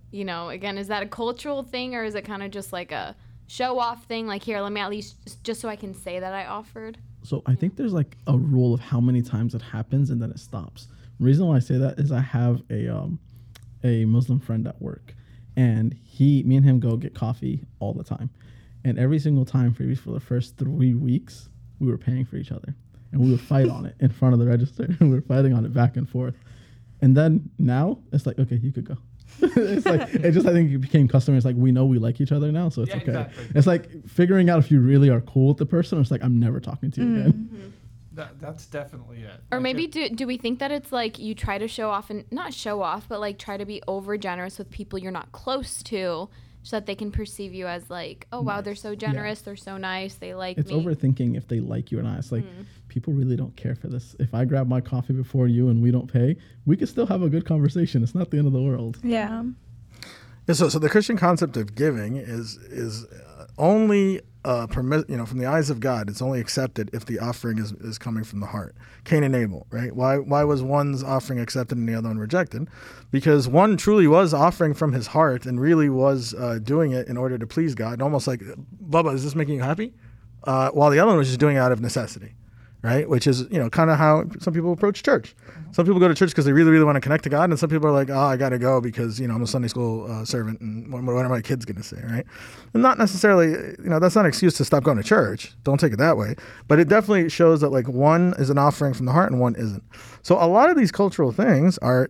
you 0.09 0.25
know, 0.25 0.49
again, 0.49 0.79
is 0.79 0.87
that 0.87 1.03
a 1.03 1.07
cultural 1.07 1.61
thing, 1.61 1.93
or 1.93 2.03
is 2.03 2.15
it 2.15 2.25
kind 2.25 2.41
of 2.41 2.49
just 2.49 2.73
like 2.73 2.91
a 2.91 3.15
show 3.45 3.77
off 3.77 4.05
thing? 4.05 4.25
Like, 4.25 4.41
here, 4.43 4.59
let 4.59 4.71
me 4.71 4.81
at 4.81 4.89
least 4.89 5.43
just 5.43 5.61
so 5.61 5.69
I 5.69 5.75
can 5.75 5.93
say 5.93 6.19
that 6.19 6.33
I 6.33 6.45
offered. 6.45 6.97
So 7.23 7.43
I 7.45 7.55
think 7.55 7.75
there's 7.75 7.93
like 7.93 8.17
a 8.27 8.37
rule 8.37 8.73
of 8.73 8.79
how 8.79 8.99
many 8.99 9.21
times 9.21 9.53
it 9.53 9.61
happens 9.61 10.09
and 10.09 10.21
then 10.21 10.31
it 10.31 10.39
stops. 10.39 10.87
The 11.19 11.25
reason 11.25 11.45
why 11.45 11.57
I 11.57 11.59
say 11.59 11.77
that 11.77 11.99
is 11.99 12.11
I 12.11 12.21
have 12.21 12.61
a 12.69 12.87
um, 12.87 13.19
a 13.83 14.05
Muslim 14.05 14.39
friend 14.39 14.67
at 14.67 14.81
work, 14.81 15.13
and 15.55 15.95
he, 16.03 16.43
me 16.43 16.55
and 16.55 16.65
him 16.65 16.79
go 16.79 16.95
get 16.97 17.13
coffee 17.13 17.63
all 17.79 17.93
the 17.93 18.03
time, 18.03 18.29
and 18.83 18.97
every 18.97 19.19
single 19.19 19.45
time 19.45 19.73
for 19.73 19.95
for 19.95 20.11
the 20.11 20.19
first 20.19 20.57
three 20.57 20.93
weeks 20.93 21.49
we 21.79 21.87
were 21.87 21.97
paying 21.97 22.25
for 22.25 22.37
each 22.37 22.51
other, 22.51 22.75
and 23.11 23.21
we 23.21 23.29
would 23.29 23.41
fight 23.41 23.69
on 23.69 23.85
it 23.85 23.95
in 23.99 24.09
front 24.09 24.33
of 24.33 24.39
the 24.39 24.45
register, 24.47 24.83
and 24.99 25.09
we 25.09 25.15
were 25.15 25.21
fighting 25.21 25.53
on 25.53 25.63
it 25.65 25.73
back 25.73 25.97
and 25.97 26.09
forth, 26.09 26.35
and 27.01 27.15
then 27.15 27.49
now 27.59 27.99
it's 28.11 28.25
like 28.25 28.39
okay, 28.39 28.55
you 28.55 28.71
could 28.71 28.85
go. 28.85 28.97
it's 29.55 29.85
like 29.85 30.13
it 30.13 30.31
just 30.31 30.45
I 30.47 30.51
think 30.53 30.71
it 30.71 30.77
became 30.79 31.07
customary. 31.07 31.37
It's 31.37 31.45
like 31.45 31.55
we 31.55 31.71
know 31.71 31.85
we 31.85 31.97
like 31.99 32.21
each 32.21 32.31
other 32.31 32.51
now, 32.51 32.69
so 32.69 32.81
it's 32.83 32.89
Yeah, 32.89 32.97
okay. 32.97 33.05
exactly. 33.07 33.45
It's 33.55 33.67
like 33.67 34.07
figuring 34.07 34.49
out 34.49 34.59
if 34.59 34.71
you 34.71 34.79
really 34.79 35.09
are 35.09 35.21
cool 35.21 35.49
with 35.49 35.57
the 35.57 35.65
person. 35.65 35.97
Or 35.97 36.01
it's 36.01 36.11
like 36.11 36.23
I'm 36.23 36.39
never 36.39 36.59
talking 36.59 36.91
to 36.91 37.01
you 37.03 37.15
again. 37.19 37.33
Mm-hmm. 37.33 37.67
That, 38.13 38.41
that's 38.41 38.65
definitely 38.65 39.19
it. 39.19 39.39
Or 39.53 39.57
Like, 39.57 39.61
maybe 39.63 39.83
it- 39.85 39.91
do 39.93 40.09
do 40.09 40.27
we 40.27 40.37
think 40.37 40.59
that 40.59 40.69
it's 40.71 40.91
like 40.91 41.17
you 41.17 41.33
try 41.33 41.57
to 41.57 41.67
show 41.67 41.89
off 41.89 42.09
and 42.09 42.25
not 42.31 42.53
show 42.53 42.81
off, 42.81 43.07
but 43.07 43.19
like 43.19 43.37
try 43.39 43.55
to 43.57 43.65
be 43.65 43.81
over 43.87 44.17
generous 44.17 44.57
with 44.57 44.69
people 44.69 44.99
you're 44.99 45.11
not 45.13 45.31
close 45.31 45.81
to, 45.83 46.29
so 46.63 46.75
that 46.77 46.85
they 46.85 46.95
can 46.95 47.11
perceive 47.11 47.53
you 47.53 47.67
as 47.67 47.89
like, 47.89 48.27
oh 48.31 48.41
wow, 48.41 48.61
they're 48.61 48.75
so 48.75 48.93
generous, 48.95 49.41
they're 49.41 49.55
so 49.55 49.77
nice, 49.77 50.15
they 50.15 50.33
like 50.33 50.57
It's 50.57 50.69
me. 50.71 50.83
overthinking 50.83 51.35
if 51.35 51.47
they 51.47 51.59
like 51.59 51.91
you 51.91 51.99
or 51.99 52.03
not. 52.03 52.19
It's 52.19 52.31
like 52.31 52.45
people 52.87 53.13
really 53.13 53.35
don't 53.35 53.55
care 53.55 53.75
for 53.75 53.87
this. 53.87 54.15
If 54.19 54.33
I 54.33 54.45
grab 54.45 54.67
my 54.67 54.81
coffee 54.81 55.13
before 55.13 55.47
you 55.47 55.69
and 55.69 55.81
we 55.81 55.91
don't 55.91 56.11
pay, 56.11 56.37
we 56.65 56.77
can 56.77 56.87
still 56.87 57.07
have 57.07 57.21
a 57.23 57.29
good 57.29 57.45
conversation. 57.45 58.03
It's 58.03 58.13
not 58.15 58.29
the 58.31 58.37
end 58.37 58.47
of 58.47 58.53
the 58.53 58.61
world. 58.61 58.99
yeah. 59.03 59.43
Yeah, 60.47 60.55
so, 60.55 60.69
so 60.69 60.79
the 60.79 60.89
Christian 60.89 61.17
concept 61.17 61.55
of 61.55 61.75
giving 61.75 62.17
is 62.17 62.57
is 62.57 63.05
uh, 63.05 63.45
only 63.59 64.21
uh, 64.43 64.67
permit, 64.67 65.09
you 65.09 65.17
know, 65.17 65.25
from 65.25 65.37
the 65.37 65.45
eyes 65.45 65.69
of 65.69 65.79
God. 65.79 66.09
It's 66.09 66.21
only 66.21 66.39
accepted 66.39 66.89
if 66.93 67.05
the 67.05 67.19
offering 67.19 67.57
is, 67.59 67.73
is 67.73 67.97
coming 67.97 68.23
from 68.23 68.39
the 68.39 68.47
heart. 68.47 68.75
Cain 69.03 69.23
and 69.23 69.35
Abel, 69.35 69.67
right? 69.69 69.95
Why 69.95 70.17
why 70.17 70.43
was 70.43 70.63
one's 70.63 71.03
offering 71.03 71.39
accepted 71.39 71.77
and 71.77 71.87
the 71.87 71.93
other 71.93 72.07
one 72.07 72.17
rejected? 72.17 72.67
Because 73.11 73.47
one 73.47 73.77
truly 73.77 74.07
was 74.07 74.33
offering 74.33 74.73
from 74.73 74.93
his 74.93 75.07
heart 75.07 75.45
and 75.45 75.59
really 75.59 75.89
was 75.89 76.33
uh, 76.33 76.59
doing 76.61 76.91
it 76.91 77.07
in 77.07 77.17
order 77.17 77.37
to 77.37 77.45
please 77.45 77.75
God. 77.75 78.01
Almost 78.01 78.27
like, 78.27 78.41
Bubba, 78.89 79.13
is 79.13 79.23
this 79.23 79.35
making 79.35 79.55
you 79.55 79.61
happy? 79.61 79.93
Uh, 80.43 80.69
while 80.71 80.89
the 80.89 80.99
other 80.99 81.09
one 81.09 81.17
was 81.17 81.27
just 81.27 81.39
doing 81.39 81.55
it 81.55 81.59
out 81.59 81.71
of 81.71 81.81
necessity 81.81 82.33
right? 82.83 83.07
Which 83.07 83.27
is, 83.27 83.41
you 83.51 83.59
know, 83.59 83.69
kind 83.69 83.89
of 83.89 83.97
how 83.97 84.25
some 84.39 84.53
people 84.53 84.73
approach 84.73 85.03
church. 85.03 85.35
Some 85.71 85.85
people 85.85 85.99
go 85.99 86.07
to 86.07 86.13
church 86.13 86.29
because 86.29 86.45
they 86.45 86.53
really, 86.53 86.71
really 86.71 86.85
want 86.85 86.95
to 86.95 87.01
connect 87.01 87.23
to 87.23 87.29
God, 87.29 87.49
and 87.49 87.57
some 87.57 87.69
people 87.69 87.87
are 87.87 87.93
like, 87.93 88.09
oh, 88.09 88.19
I 88.19 88.37
got 88.37 88.49
to 88.49 88.59
go 88.59 88.81
because, 88.81 89.19
you 89.19 89.27
know, 89.27 89.35
I'm 89.35 89.43
a 89.43 89.47
Sunday 89.47 89.67
school 89.67 90.11
uh, 90.11 90.25
servant, 90.25 90.59
and 90.61 90.91
what, 90.91 91.03
what 91.03 91.25
are 91.25 91.29
my 91.29 91.41
kids 91.41 91.65
to 91.65 91.83
say, 91.83 92.01
right? 92.03 92.25
And 92.73 92.83
not 92.83 92.97
necessarily, 92.97 93.49
you 93.49 93.89
know, 93.89 93.99
that's 93.99 94.15
not 94.15 94.25
an 94.25 94.29
excuse 94.29 94.55
to 94.55 94.65
stop 94.65 94.83
going 94.83 94.97
to 94.97 95.03
church. 95.03 95.53
Don't 95.63 95.79
take 95.79 95.93
it 95.93 95.97
that 95.97 96.17
way. 96.17 96.35
But 96.67 96.79
it 96.79 96.87
definitely 96.87 97.29
shows 97.29 97.61
that, 97.61 97.69
like, 97.69 97.87
one 97.87 98.33
is 98.37 98.49
an 98.49 98.57
offering 98.57 98.93
from 98.93 99.05
the 99.05 99.11
heart 99.11 99.31
and 99.31 99.39
one 99.39 99.55
isn't. 99.55 99.83
So 100.23 100.35
a 100.35 100.47
lot 100.47 100.69
of 100.69 100.77
these 100.77 100.91
cultural 100.91 101.31
things 101.31 101.77
are 101.79 102.09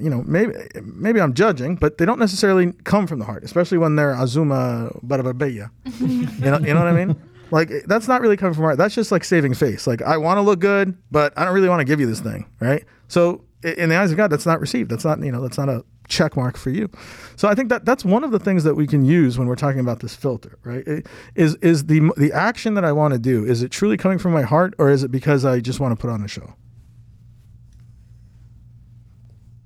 you 0.00 0.10
know, 0.10 0.22
maybe 0.26 0.52
maybe 0.82 1.20
I'm 1.20 1.32
judging, 1.32 1.76
but 1.76 1.98
they 1.98 2.04
don't 2.04 2.18
necessarily 2.18 2.72
come 2.84 3.06
from 3.06 3.20
the 3.20 3.24
heart, 3.24 3.44
especially 3.44 3.78
when 3.78 3.94
they're 3.96 4.14
Azuma 4.14 4.90
Merekbeya. 5.06 5.70
you 6.00 6.50
know, 6.50 6.58
you 6.58 6.74
know 6.74 6.80
what 6.80 6.88
I 6.88 7.04
mean? 7.04 7.16
Like 7.50 7.70
that's 7.86 8.08
not 8.08 8.20
really 8.20 8.36
coming 8.36 8.54
from 8.54 8.64
heart. 8.64 8.78
That's 8.78 8.94
just 8.94 9.12
like 9.12 9.24
saving 9.24 9.54
face. 9.54 9.86
Like 9.86 10.02
I 10.02 10.16
want 10.16 10.38
to 10.38 10.42
look 10.42 10.58
good, 10.58 10.96
but 11.10 11.32
I 11.38 11.44
don't 11.44 11.54
really 11.54 11.68
want 11.68 11.80
to 11.80 11.84
give 11.84 12.00
you 12.00 12.06
this 12.06 12.20
thing, 12.20 12.46
right? 12.60 12.84
So 13.08 13.44
in 13.62 13.88
the 13.88 13.96
eyes 13.96 14.10
of 14.10 14.16
God, 14.16 14.28
that's 14.28 14.46
not 14.46 14.60
received. 14.60 14.90
That's 14.90 15.04
not 15.04 15.20
you 15.22 15.32
know 15.32 15.40
that's 15.42 15.58
not 15.58 15.68
a 15.68 15.84
check 16.08 16.36
mark 16.36 16.56
for 16.56 16.70
you. 16.70 16.88
So 17.34 17.48
I 17.48 17.54
think 17.54 17.68
that 17.70 17.84
that's 17.84 18.04
one 18.04 18.22
of 18.22 18.30
the 18.30 18.38
things 18.38 18.62
that 18.64 18.74
we 18.76 18.86
can 18.86 19.04
use 19.04 19.38
when 19.38 19.48
we're 19.48 19.56
talking 19.56 19.80
about 19.80 20.00
this 20.00 20.14
filter, 20.14 20.58
right? 20.64 20.84
I- 20.86 21.02
Is 21.34 21.56
is 21.56 21.86
the 21.86 22.10
the 22.16 22.32
action 22.32 22.74
that 22.74 22.84
I 22.84 22.92
want 22.92 23.12
to 23.14 23.18
do 23.18 23.44
is 23.44 23.62
it 23.62 23.70
truly 23.70 23.96
coming 23.96 24.18
from 24.18 24.32
my 24.32 24.42
heart 24.42 24.74
or 24.78 24.90
is 24.90 25.02
it 25.02 25.10
because 25.10 25.44
I 25.44 25.60
just 25.60 25.80
want 25.80 25.92
to 25.92 26.00
put 26.00 26.10
on 26.10 26.22
a 26.24 26.28
show? 26.28 26.54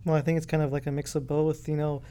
Well, 0.04 0.14
I 0.16 0.22
think 0.22 0.38
it's 0.38 0.46
kind 0.46 0.62
of 0.62 0.72
like 0.72 0.86
a 0.86 0.90
mix 0.90 1.14
of 1.14 1.26
both. 1.26 1.68
You 1.68 1.76
know, 1.76 2.02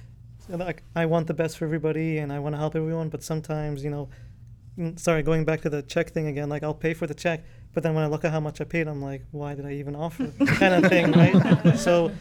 like 0.48 0.84
I 0.96 1.06
want 1.06 1.28
the 1.28 1.34
best 1.34 1.58
for 1.58 1.66
everybody 1.66 2.18
and 2.20 2.32
I 2.32 2.40
want 2.40 2.54
to 2.54 2.60
help 2.60 2.76
everyone, 2.76 3.10
but 3.10 3.24
sometimes, 3.24 3.84
you 3.84 3.90
know, 3.90 4.10
Mm, 4.78 5.00
sorry, 5.00 5.24
going 5.24 5.46
back 5.46 5.62
to 5.62 5.70
the 5.70 5.82
check 5.82 6.12
thing 6.12 6.28
again. 6.28 6.50
Like 6.50 6.64
I'll 6.64 6.74
pay 6.74 6.94
for 6.94 7.08
the 7.08 7.14
check, 7.14 7.44
but 7.74 7.84
then 7.84 7.94
when 7.94 8.04
I 8.04 8.08
look 8.08 8.26
at 8.26 8.32
how 8.32 8.40
much 8.40 8.62
I 8.62 8.64
paid, 8.64 8.88
I'm 8.88 9.02
like, 9.02 9.26
why 9.32 9.56
did 9.56 9.66
I 9.66 9.74
even 9.74 9.96
offer? 9.96 10.28
kind 10.46 10.74
of 10.74 10.90
thing, 10.90 11.12
right? 11.12 11.78
So, 11.78 12.12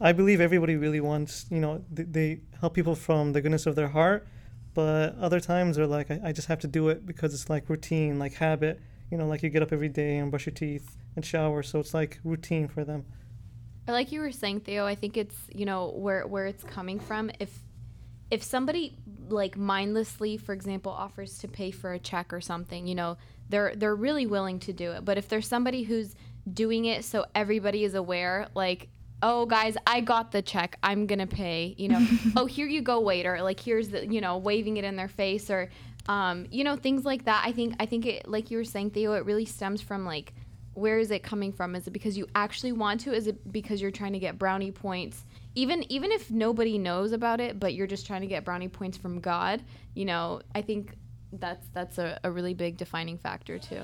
I 0.00 0.12
believe 0.12 0.40
everybody 0.40 0.76
really 0.76 1.00
wants, 1.00 1.46
you 1.50 1.60
know, 1.60 1.82
they, 1.90 2.04
they 2.04 2.40
help 2.60 2.74
people 2.74 2.94
from 2.94 3.32
the 3.32 3.40
goodness 3.40 3.66
of 3.66 3.74
their 3.74 3.88
heart, 3.88 4.26
but 4.74 5.16
other 5.18 5.40
times 5.40 5.76
they're 5.76 5.86
like, 5.86 6.10
I, 6.10 6.20
I 6.26 6.32
just 6.32 6.48
have 6.48 6.60
to 6.60 6.68
do 6.68 6.88
it 6.88 7.04
because 7.04 7.34
it's 7.34 7.50
like 7.50 7.68
routine, 7.68 8.18
like 8.18 8.34
habit. 8.34 8.80
You 9.10 9.16
know, 9.16 9.26
like 9.26 9.42
you 9.42 9.48
get 9.48 9.62
up 9.62 9.72
every 9.72 9.88
day 9.88 10.18
and 10.18 10.30
brush 10.30 10.46
your 10.46 10.54
teeth 10.54 10.96
and 11.16 11.24
shower, 11.24 11.62
so 11.62 11.80
it's 11.80 11.94
like 11.94 12.20
routine 12.24 12.68
for 12.68 12.84
them. 12.84 13.06
Like 13.88 14.12
you 14.12 14.20
were 14.20 14.32
saying, 14.32 14.60
Theo. 14.60 14.84
I 14.86 14.94
think 14.94 15.16
it's 15.16 15.34
you 15.54 15.64
know 15.64 15.90
where 15.96 16.26
where 16.26 16.46
it's 16.46 16.62
coming 16.62 17.00
from. 17.00 17.30
If 17.40 17.58
if 18.30 18.42
somebody 18.42 18.96
like 19.28 19.56
mindlessly, 19.56 20.36
for 20.36 20.52
example, 20.52 20.92
offers 20.92 21.38
to 21.38 21.48
pay 21.48 21.70
for 21.70 21.92
a 21.92 21.98
check 21.98 22.32
or 22.32 22.40
something, 22.40 22.86
you 22.86 22.94
know, 22.94 23.16
they're 23.48 23.74
they're 23.74 23.96
really 23.96 24.26
willing 24.26 24.58
to 24.60 24.72
do 24.72 24.92
it. 24.92 25.04
But 25.04 25.18
if 25.18 25.28
there's 25.28 25.46
somebody 25.46 25.82
who's 25.82 26.14
doing 26.52 26.86
it 26.86 27.04
so 27.04 27.26
everybody 27.34 27.84
is 27.84 27.94
aware, 27.94 28.48
like, 28.54 28.88
oh 29.22 29.46
guys, 29.46 29.76
I 29.86 30.00
got 30.00 30.32
the 30.32 30.42
check, 30.42 30.76
I'm 30.82 31.06
gonna 31.06 31.26
pay, 31.26 31.74
you 31.78 31.88
know, 31.88 32.06
oh 32.36 32.46
here 32.46 32.66
you 32.66 32.82
go, 32.82 33.00
waiter, 33.00 33.42
like 33.42 33.60
here's 33.60 33.88
the 33.88 34.06
you 34.06 34.20
know, 34.20 34.38
waving 34.38 34.76
it 34.76 34.84
in 34.84 34.96
their 34.96 35.08
face 35.08 35.50
or 35.50 35.70
um, 36.08 36.46
you 36.50 36.64
know, 36.64 36.74
things 36.76 37.04
like 37.04 37.26
that. 37.26 37.42
I 37.44 37.52
think 37.52 37.74
I 37.80 37.86
think 37.86 38.06
it 38.06 38.28
like 38.28 38.50
you 38.50 38.58
were 38.58 38.64
saying, 38.64 38.90
Theo, 38.90 39.12
it 39.14 39.24
really 39.24 39.44
stems 39.44 39.80
from 39.80 40.04
like 40.04 40.34
where 40.74 40.98
is 40.98 41.10
it 41.10 41.24
coming 41.24 41.52
from? 41.52 41.74
Is 41.74 41.88
it 41.88 41.90
because 41.90 42.16
you 42.16 42.28
actually 42.34 42.72
want 42.72 43.00
to? 43.00 43.12
Is 43.12 43.26
it 43.26 43.52
because 43.52 43.82
you're 43.82 43.90
trying 43.90 44.12
to 44.12 44.20
get 44.20 44.38
brownie 44.38 44.70
points 44.70 45.24
even 45.58 45.84
even 45.90 46.12
if 46.12 46.30
nobody 46.30 46.78
knows 46.78 47.12
about 47.12 47.40
it 47.40 47.58
but 47.58 47.74
you're 47.74 47.86
just 47.86 48.06
trying 48.06 48.20
to 48.20 48.26
get 48.26 48.44
brownie 48.44 48.68
points 48.68 48.96
from 48.96 49.18
god 49.20 49.62
you 49.94 50.04
know 50.04 50.40
i 50.54 50.62
think 50.62 50.96
that's 51.32 51.66
that's 51.74 51.98
a, 51.98 52.18
a 52.24 52.30
really 52.30 52.54
big 52.54 52.76
defining 52.76 53.18
factor 53.18 53.58
too. 53.58 53.82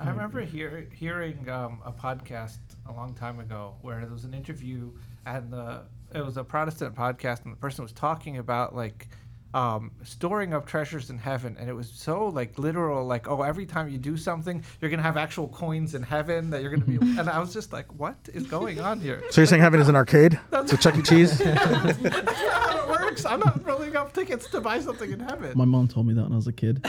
I 0.00 0.08
remember 0.08 0.40
hear, 0.40 0.88
hearing 0.94 1.48
um, 1.50 1.80
a 1.84 1.92
podcast 1.92 2.58
a 2.88 2.92
long 2.92 3.14
time 3.14 3.40
ago 3.40 3.74
where 3.82 4.00
there 4.00 4.10
was 4.10 4.24
an 4.24 4.32
interview 4.32 4.90
and 5.26 5.52
the 5.52 5.82
it 6.14 6.24
was 6.24 6.36
a 6.36 6.44
Protestant 6.44 6.94
podcast 6.94 7.44
and 7.44 7.52
the 7.52 7.58
person 7.58 7.82
was 7.82 7.92
talking 7.92 8.38
about 8.38 8.74
like 8.74 9.08
um, 9.54 9.90
storing 10.02 10.54
up 10.54 10.66
treasures 10.66 11.10
in 11.10 11.18
heaven 11.18 11.56
and 11.60 11.68
it 11.68 11.74
was 11.74 11.90
so 11.94 12.28
like 12.28 12.58
literal 12.58 13.04
like 13.06 13.28
oh 13.28 13.42
every 13.42 13.66
time 13.66 13.88
you 13.88 13.98
do 13.98 14.16
something 14.16 14.64
you're 14.80 14.90
gonna 14.90 15.02
have 15.02 15.16
actual 15.16 15.48
coins 15.48 15.94
in 15.94 16.02
heaven 16.02 16.48
that 16.50 16.62
you're 16.62 16.70
gonna 16.70 16.84
be 16.84 16.96
and 17.18 17.28
I 17.28 17.38
was 17.38 17.52
just 17.52 17.72
like 17.72 17.86
what 17.98 18.16
is 18.32 18.46
going 18.46 18.80
on 18.80 19.00
here? 19.00 19.22
So 19.30 19.40
you're 19.42 19.46
saying 19.46 19.60
heaven 19.62 19.80
is 19.80 19.88
an 19.88 19.96
arcade? 19.96 20.38
So 20.66 20.76
Chuck 20.76 20.96
E. 20.96 21.02
Cheese? 21.10 21.38
That's 21.38 22.00
not 22.00 22.34
how 22.34 22.84
it 22.84 22.88
works. 22.88 23.24
I'm 23.26 23.40
not 23.40 23.64
rolling 23.66 23.94
up 23.96 24.12
tickets 24.12 24.48
to 24.50 24.60
buy 24.60 24.80
something 24.80 25.10
in 25.12 25.20
heaven. 25.20 25.52
My 25.56 25.64
mom 25.64 25.88
told 25.88 26.06
me 26.06 26.14
that 26.14 26.22
when 26.22 26.32
I 26.32 26.36
was 26.36 26.46
a 26.46 26.52
kid, 26.52 26.86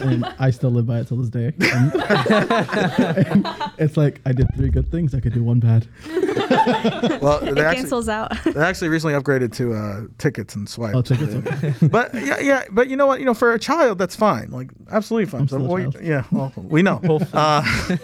and 0.00 0.24
I 0.38 0.50
still 0.50 0.70
live 0.70 0.86
by 0.86 1.00
it 1.00 1.08
till 1.08 1.16
this 1.18 1.28
day. 1.30 1.52
And- 1.60 1.94
and 3.28 3.46
it's 3.78 3.96
like 3.96 4.20
I 4.24 4.32
did 4.32 4.46
three 4.54 4.70
good 4.70 4.90
things. 4.90 5.14
I 5.14 5.20
could 5.20 5.34
do 5.34 5.42
one 5.42 5.60
bad. 5.60 5.86
Well, 7.20 7.38
It 7.40 7.54
they 7.54 7.60
actually, 7.62 7.76
cancels 7.82 8.08
out. 8.08 8.32
they 8.44 8.60
actually 8.60 8.88
recently 8.88 9.14
upgraded 9.20 9.52
to 9.54 9.74
uh, 9.74 10.00
tickets 10.18 10.54
and 10.54 10.68
swipe. 10.68 10.94
Oh, 10.94 11.02
tickets, 11.02 11.34
okay. 11.34 11.74
but 11.88 11.97
yeah, 12.14 12.40
yeah, 12.40 12.64
but 12.70 12.88
you 12.88 12.96
know 12.96 13.06
what? 13.06 13.20
You 13.20 13.26
know, 13.26 13.34
for 13.34 13.52
a 13.52 13.58
child, 13.58 13.98
that's 13.98 14.16
fine. 14.16 14.50
Like 14.50 14.70
absolutely 14.90 15.30
fine. 15.30 15.48
So, 15.48 15.58
well, 15.58 15.92
yeah, 16.02 16.24
well, 16.30 16.52
we 16.56 16.82
know. 16.82 17.00
uh, 17.32 17.64
you 17.88 17.98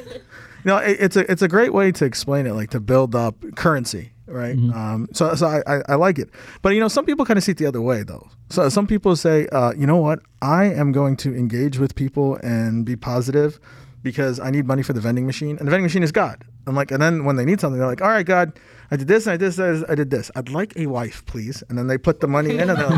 know, 0.64 0.78
it, 0.78 0.96
it's 1.00 1.16
a 1.16 1.30
it's 1.30 1.42
a 1.42 1.48
great 1.48 1.72
way 1.72 1.92
to 1.92 2.04
explain 2.04 2.46
it, 2.46 2.52
like 2.52 2.70
to 2.70 2.80
build 2.80 3.14
up 3.14 3.36
currency, 3.56 4.12
right? 4.26 4.56
Mm-hmm. 4.56 4.72
Um, 4.72 5.08
so 5.12 5.34
so 5.34 5.46
I, 5.46 5.62
I, 5.66 5.82
I 5.90 5.94
like 5.96 6.18
it. 6.18 6.30
But 6.62 6.70
you 6.70 6.80
know, 6.80 6.88
some 6.88 7.04
people 7.04 7.24
kind 7.24 7.36
of 7.36 7.44
see 7.44 7.52
it 7.52 7.58
the 7.58 7.66
other 7.66 7.82
way, 7.82 8.02
though. 8.02 8.28
So 8.50 8.68
some 8.68 8.86
people 8.86 9.16
say, 9.16 9.46
uh, 9.48 9.72
you 9.76 9.86
know 9.86 9.96
what? 9.96 10.20
I 10.40 10.64
am 10.66 10.92
going 10.92 11.16
to 11.18 11.34
engage 11.34 11.78
with 11.78 11.94
people 11.94 12.36
and 12.36 12.84
be 12.84 12.96
positive 12.96 13.58
because 14.02 14.38
I 14.38 14.50
need 14.50 14.66
money 14.66 14.82
for 14.82 14.92
the 14.92 15.00
vending 15.00 15.26
machine, 15.26 15.56
and 15.58 15.66
the 15.66 15.70
vending 15.70 15.84
machine 15.84 16.02
is 16.02 16.12
God. 16.12 16.44
I'm 16.66 16.74
like, 16.74 16.90
and 16.90 17.00
then 17.02 17.24
when 17.24 17.36
they 17.36 17.44
need 17.44 17.60
something, 17.60 17.78
they're 17.78 17.86
like, 17.88 18.00
all 18.00 18.08
right, 18.08 18.24
God, 18.24 18.58
I 18.90 18.96
did 18.96 19.06
this, 19.08 19.26
and 19.26 19.34
I 19.34 19.36
did 19.36 19.52
this, 19.52 19.84
I 19.88 19.94
did 19.94 20.10
this. 20.10 20.30
I'd 20.34 20.48
like 20.50 20.72
a 20.76 20.86
wife, 20.86 21.24
please. 21.26 21.62
And 21.68 21.76
then 21.76 21.88
they 21.88 21.98
put 21.98 22.20
the 22.20 22.28
money 22.28 22.56
in, 22.56 22.70
and 22.70 22.78
they're 22.78 22.88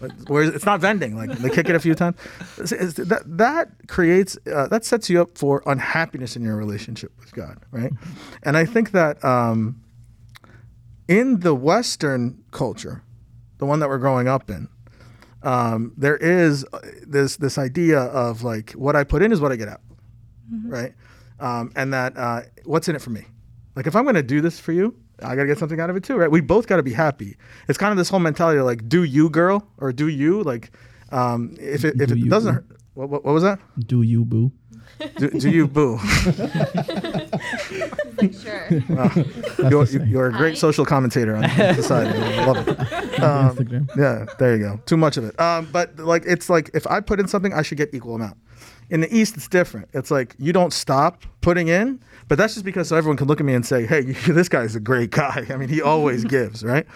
like, 0.00 0.12
whereas 0.28 0.50
it's 0.54 0.66
not 0.66 0.80
vending. 0.80 1.16
Like 1.16 1.30
they 1.38 1.48
kick 1.50 1.68
it 1.68 1.74
a 1.76 1.80
few 1.80 1.94
times. 1.94 2.16
It's- 2.58 2.72
it's- 2.72 2.94
that 3.08 3.22
that 3.38 3.68
creates 3.88 4.36
uh, 4.52 4.66
that 4.68 4.84
sets 4.84 5.08
you 5.08 5.20
up 5.22 5.36
for 5.38 5.62
unhappiness 5.66 6.36
in 6.36 6.42
your 6.42 6.56
relationship 6.56 7.12
with 7.18 7.32
God, 7.32 7.58
right? 7.70 7.92
And 8.42 8.56
I 8.56 8.64
think 8.64 8.90
that 8.92 9.22
um, 9.24 9.80
in 11.08 11.40
the 11.40 11.54
Western 11.54 12.42
culture, 12.50 13.02
the 13.58 13.66
one 13.66 13.80
that 13.80 13.88
we're 13.88 13.98
growing 13.98 14.28
up 14.28 14.50
in, 14.50 14.68
um, 15.42 15.92
there 15.96 16.16
is 16.16 16.64
uh, 16.72 16.80
this 17.06 17.36
this 17.36 17.56
idea 17.58 18.00
of 18.00 18.42
like 18.42 18.72
what 18.72 18.96
I 18.96 19.04
put 19.04 19.22
in 19.22 19.32
is 19.32 19.40
what 19.40 19.52
I 19.52 19.56
get 19.56 19.68
out, 19.68 19.80
right? 20.66 20.92
Um, 21.38 21.72
and 21.76 21.92
that 21.92 22.16
uh, 22.16 22.42
what's 22.64 22.88
in 22.88 22.96
it 22.96 23.02
for 23.02 23.10
me? 23.10 23.24
Like 23.74 23.86
if 23.86 23.94
I'm 23.94 24.04
going 24.04 24.14
to 24.14 24.22
do 24.22 24.40
this 24.40 24.58
for 24.58 24.72
you, 24.72 24.94
I 25.22 25.34
got 25.36 25.42
to 25.42 25.46
get 25.46 25.58
something 25.58 25.80
out 25.80 25.90
of 25.90 25.96
it 25.96 26.04
too, 26.04 26.16
right? 26.16 26.30
We 26.30 26.40
both 26.40 26.66
got 26.66 26.76
to 26.76 26.82
be 26.82 26.92
happy. 26.92 27.36
It's 27.68 27.78
kind 27.78 27.90
of 27.90 27.98
this 27.98 28.08
whole 28.08 28.20
mentality 28.20 28.58
of 28.58 28.66
like, 28.66 28.88
do 28.88 29.02
you, 29.04 29.28
girl, 29.30 29.66
or 29.78 29.92
do 29.92 30.08
you? 30.08 30.42
Like, 30.42 30.70
um, 31.10 31.56
if 31.60 31.84
it 31.84 32.00
if 32.00 32.08
Do 32.08 32.14
it 32.14 32.20
you, 32.20 32.30
doesn't, 32.30 32.54
hurt, 32.54 32.66
what, 32.94 33.08
what, 33.10 33.24
what 33.24 33.32
was 33.32 33.42
that? 33.42 33.58
Do 33.86 34.02
you 34.02 34.24
boo? 34.24 34.50
Do, 35.18 35.28
do 35.30 35.50
you 35.50 35.68
boo? 35.68 35.98
sure 38.40 38.68
Wow. 38.88 39.10
You're, 39.70 39.84
you're 40.06 40.26
a 40.28 40.32
great 40.32 40.56
social 40.56 40.84
commentator 40.86 41.36
on 41.36 41.48
society. 41.74 42.18
I 42.18 42.44
love 42.46 42.66
it. 42.68 42.78
Um, 43.20 43.56
Instagram. 43.56 43.96
yeah, 43.96 44.24
there 44.38 44.56
you 44.56 44.62
go. 44.62 44.80
Too 44.86 44.96
much 44.96 45.16
of 45.16 45.24
it. 45.24 45.38
Um, 45.40 45.68
but 45.70 45.98
like, 45.98 46.24
it's 46.26 46.48
like 46.48 46.70
if 46.74 46.86
I 46.86 47.00
put 47.00 47.20
in 47.20 47.28
something, 47.28 47.52
I 47.52 47.62
should 47.62 47.78
get 47.78 47.92
equal 47.94 48.14
amount. 48.14 48.38
In 48.90 49.00
the 49.00 49.14
East, 49.14 49.36
it's 49.36 49.48
different. 49.48 49.88
It's 49.92 50.10
like 50.10 50.34
you 50.38 50.52
don't 50.52 50.72
stop 50.72 51.22
putting 51.40 51.68
in, 51.68 52.00
but 52.28 52.38
that's 52.38 52.54
just 52.54 52.64
because 52.64 52.88
so 52.88 52.96
everyone 52.96 53.16
can 53.16 53.26
look 53.26 53.40
at 53.40 53.46
me 53.46 53.54
and 53.54 53.64
say, 53.64 53.86
"Hey, 53.86 54.00
this 54.28 54.48
guy 54.48 54.62
is 54.62 54.76
a 54.76 54.80
great 54.80 55.10
guy." 55.10 55.46
I 55.50 55.56
mean, 55.56 55.68
he 55.68 55.82
always 55.82 56.24
gives, 56.36 56.62
right? 56.62 56.86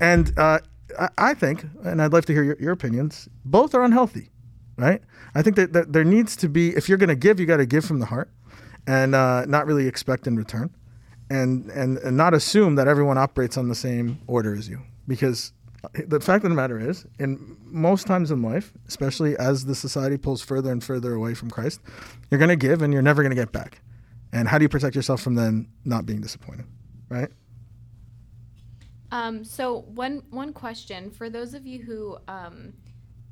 And 0.00 0.36
uh, 0.38 0.60
I, 0.98 1.08
I 1.18 1.34
think, 1.34 1.64
and 1.84 2.02
I'd 2.02 2.12
love 2.12 2.26
to 2.26 2.32
hear 2.32 2.42
your, 2.42 2.56
your 2.58 2.72
opinions. 2.72 3.28
Both 3.44 3.74
are 3.74 3.84
unhealthy, 3.84 4.30
right? 4.76 5.02
I 5.34 5.42
think 5.42 5.56
that, 5.56 5.72
that 5.72 5.92
there 5.92 6.04
needs 6.04 6.36
to 6.36 6.48
be, 6.48 6.70
if 6.70 6.88
you're 6.88 6.98
going 6.98 7.08
to 7.08 7.14
give, 7.16 7.38
you 7.38 7.46
got 7.46 7.58
to 7.58 7.66
give 7.66 7.84
from 7.84 8.00
the 8.00 8.06
heart, 8.06 8.30
and 8.86 9.14
uh, 9.14 9.44
not 9.46 9.66
really 9.66 9.86
expect 9.86 10.26
in 10.26 10.36
return 10.36 10.74
and, 11.30 11.70
and 11.70 11.98
and 11.98 12.16
not 12.16 12.34
assume 12.34 12.76
that 12.76 12.88
everyone 12.88 13.18
operates 13.18 13.56
on 13.56 13.68
the 13.68 13.74
same 13.74 14.18
order 14.26 14.54
as 14.54 14.68
you 14.68 14.80
because 15.08 15.52
the 16.08 16.20
fact 16.20 16.44
of 16.44 16.50
the 16.50 16.56
matter 16.56 16.78
is 16.80 17.06
in 17.18 17.56
most 17.64 18.06
times 18.06 18.30
in 18.30 18.42
life 18.42 18.72
especially 18.88 19.36
as 19.36 19.64
the 19.66 19.74
society 19.74 20.16
pulls 20.16 20.42
further 20.42 20.72
and 20.72 20.82
further 20.82 21.14
away 21.14 21.34
from 21.34 21.50
christ 21.50 21.80
you're 22.30 22.38
going 22.38 22.48
to 22.48 22.56
give 22.56 22.82
and 22.82 22.92
you're 22.92 23.02
never 23.02 23.22
going 23.22 23.30
to 23.30 23.40
get 23.40 23.52
back 23.52 23.80
and 24.32 24.48
how 24.48 24.58
do 24.58 24.64
you 24.64 24.68
protect 24.68 24.96
yourself 24.96 25.20
from 25.20 25.34
then 25.34 25.68
not 25.84 26.04
being 26.06 26.20
disappointed 26.20 26.64
right 27.08 27.30
Um, 29.12 29.44
so 29.44 29.82
one 29.82 30.22
one 30.30 30.52
question 30.52 31.10
for 31.10 31.30
those 31.30 31.54
of 31.54 31.64
you 31.66 31.78
who 31.82 32.18
um, 32.26 32.72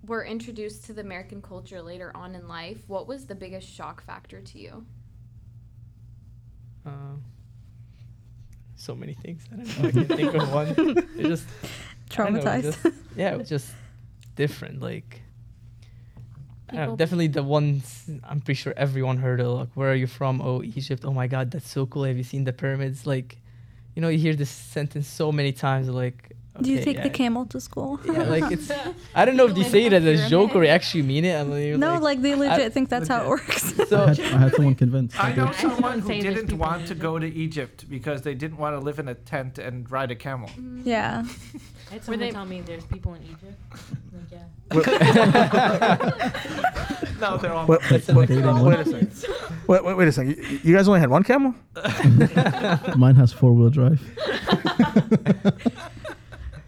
were 0.06 0.24
introduced 0.24 0.84
to 0.86 0.92
the 0.92 1.00
American 1.00 1.42
culture 1.42 1.82
later 1.82 2.12
on 2.14 2.34
in 2.34 2.46
life, 2.46 2.84
what 2.86 3.08
was 3.08 3.26
the 3.26 3.34
biggest 3.34 3.68
shock 3.68 4.04
factor 4.04 4.40
to 4.40 4.58
you? 4.58 4.86
Uh, 6.86 7.16
so 8.76 8.94
many 8.94 9.14
things. 9.14 9.44
I 9.52 9.56
don't 9.56 9.82
know. 9.82 9.88
I 9.88 9.92
can 9.92 10.16
think 10.16 10.34
of 10.34 10.52
one. 10.52 10.68
It 11.18 11.26
just 11.26 11.46
Don't 12.10 12.34
know, 12.34 12.40
Traumatized. 12.40 12.62
just- 12.82 12.96
yeah, 13.16 13.32
it 13.32 13.38
was 13.38 13.48
just 13.48 13.72
different. 14.36 14.80
Like, 14.80 15.22
know, 16.72 16.96
definitely 16.96 17.28
the 17.28 17.42
ones 17.42 18.10
I'm 18.24 18.40
pretty 18.40 18.58
sure 18.58 18.74
everyone 18.76 19.18
heard 19.18 19.40
of. 19.40 19.58
Like, 19.58 19.68
where 19.74 19.90
are 19.92 19.94
you 19.94 20.06
from? 20.06 20.40
Oh, 20.40 20.62
Egypt. 20.62 21.04
Oh 21.04 21.12
my 21.12 21.26
God, 21.26 21.50
that's 21.50 21.68
so 21.68 21.86
cool. 21.86 22.04
Have 22.04 22.16
you 22.16 22.24
seen 22.24 22.44
the 22.44 22.52
pyramids? 22.52 23.06
Like, 23.06 23.40
you 23.94 24.02
know, 24.02 24.08
you 24.08 24.18
hear 24.18 24.34
this 24.34 24.50
sentence 24.50 25.06
so 25.06 25.30
many 25.30 25.52
times. 25.52 25.88
Like, 25.88 26.32
Do 26.62 26.70
you 26.70 26.76
Okay, 26.78 26.84
take 26.94 27.02
the 27.02 27.10
camel 27.10 27.46
to 27.46 27.60
school? 27.60 27.98
Yeah, 28.04 28.22
like 28.22 28.52
it's. 28.56 28.70
I 29.12 29.24
don't 29.24 29.36
know 29.36 29.46
if 29.46 29.54
they 29.56 29.64
say 29.64 29.86
it 29.86 29.92
as 29.92 30.04
a 30.04 30.28
joke 30.28 30.54
or 30.54 30.60
they 30.60 30.68
actually 30.68 31.02
mean 31.02 31.24
it. 31.24 31.34
I 31.34 31.42
mean, 31.42 31.80
no, 31.80 31.98
like, 31.98 32.22
they 32.22 32.36
legit 32.36 32.60
I- 32.66 32.68
think 32.68 32.88
that's 32.90 33.08
how 33.08 33.24
it 33.24 33.28
works. 33.28 33.78
I 33.80 33.84
so 33.86 34.06
had, 34.06 34.20
I 34.20 34.38
had 34.38 34.54
someone 34.54 34.76
convinced. 34.76 35.18
I 35.18 35.30
I 35.30 35.34
know 35.34 35.50
someone 35.52 35.98
who 35.98 36.08
didn't 36.20 36.56
want 36.56 36.86
to 36.86 36.94
go 36.94 37.18
to 37.18 37.26
Egypt 37.26 37.86
because 37.90 38.22
they 38.22 38.34
didn't 38.34 38.58
want 38.58 38.76
to 38.76 38.80
live 38.80 39.00
in 39.00 39.08
a 39.08 39.14
tent 39.14 39.58
and 39.58 39.90
ride 39.90 40.12
a 40.12 40.14
camel. 40.14 40.48
Mm. 40.50 40.82
yeah. 40.84 41.24
I 41.90 41.94
had 41.94 42.04
someone 42.04 42.20
they- 42.20 42.30
tell 42.30 42.44
me 42.46 42.60
there's 42.60 42.84
people 42.84 43.14
in 43.14 43.22
Egypt. 43.24 43.58
Like, 44.12 44.30
yeah. 44.30 44.44
No, 47.20 47.36
they're 47.36 47.52
all. 47.52 47.66
Wait, 47.66 47.80
wait, 47.90 48.08
wait, 48.08 48.28
Dating 48.28 48.44
wait 48.44 48.62
one. 48.62 48.74
a 48.74 48.84
second. 48.84 49.10
Wait, 49.66 49.84
wait, 49.84 49.96
wait 49.96 50.08
a 50.08 50.12
second. 50.12 50.36
You, 50.36 50.60
you 50.62 50.74
guys 50.76 50.86
only 50.88 51.00
had 51.00 51.10
one 51.10 51.22
camel? 51.24 51.54
Mine 52.96 53.16
has 53.16 53.32
four 53.32 53.52
wheel 53.52 53.70
drive. 53.70 54.00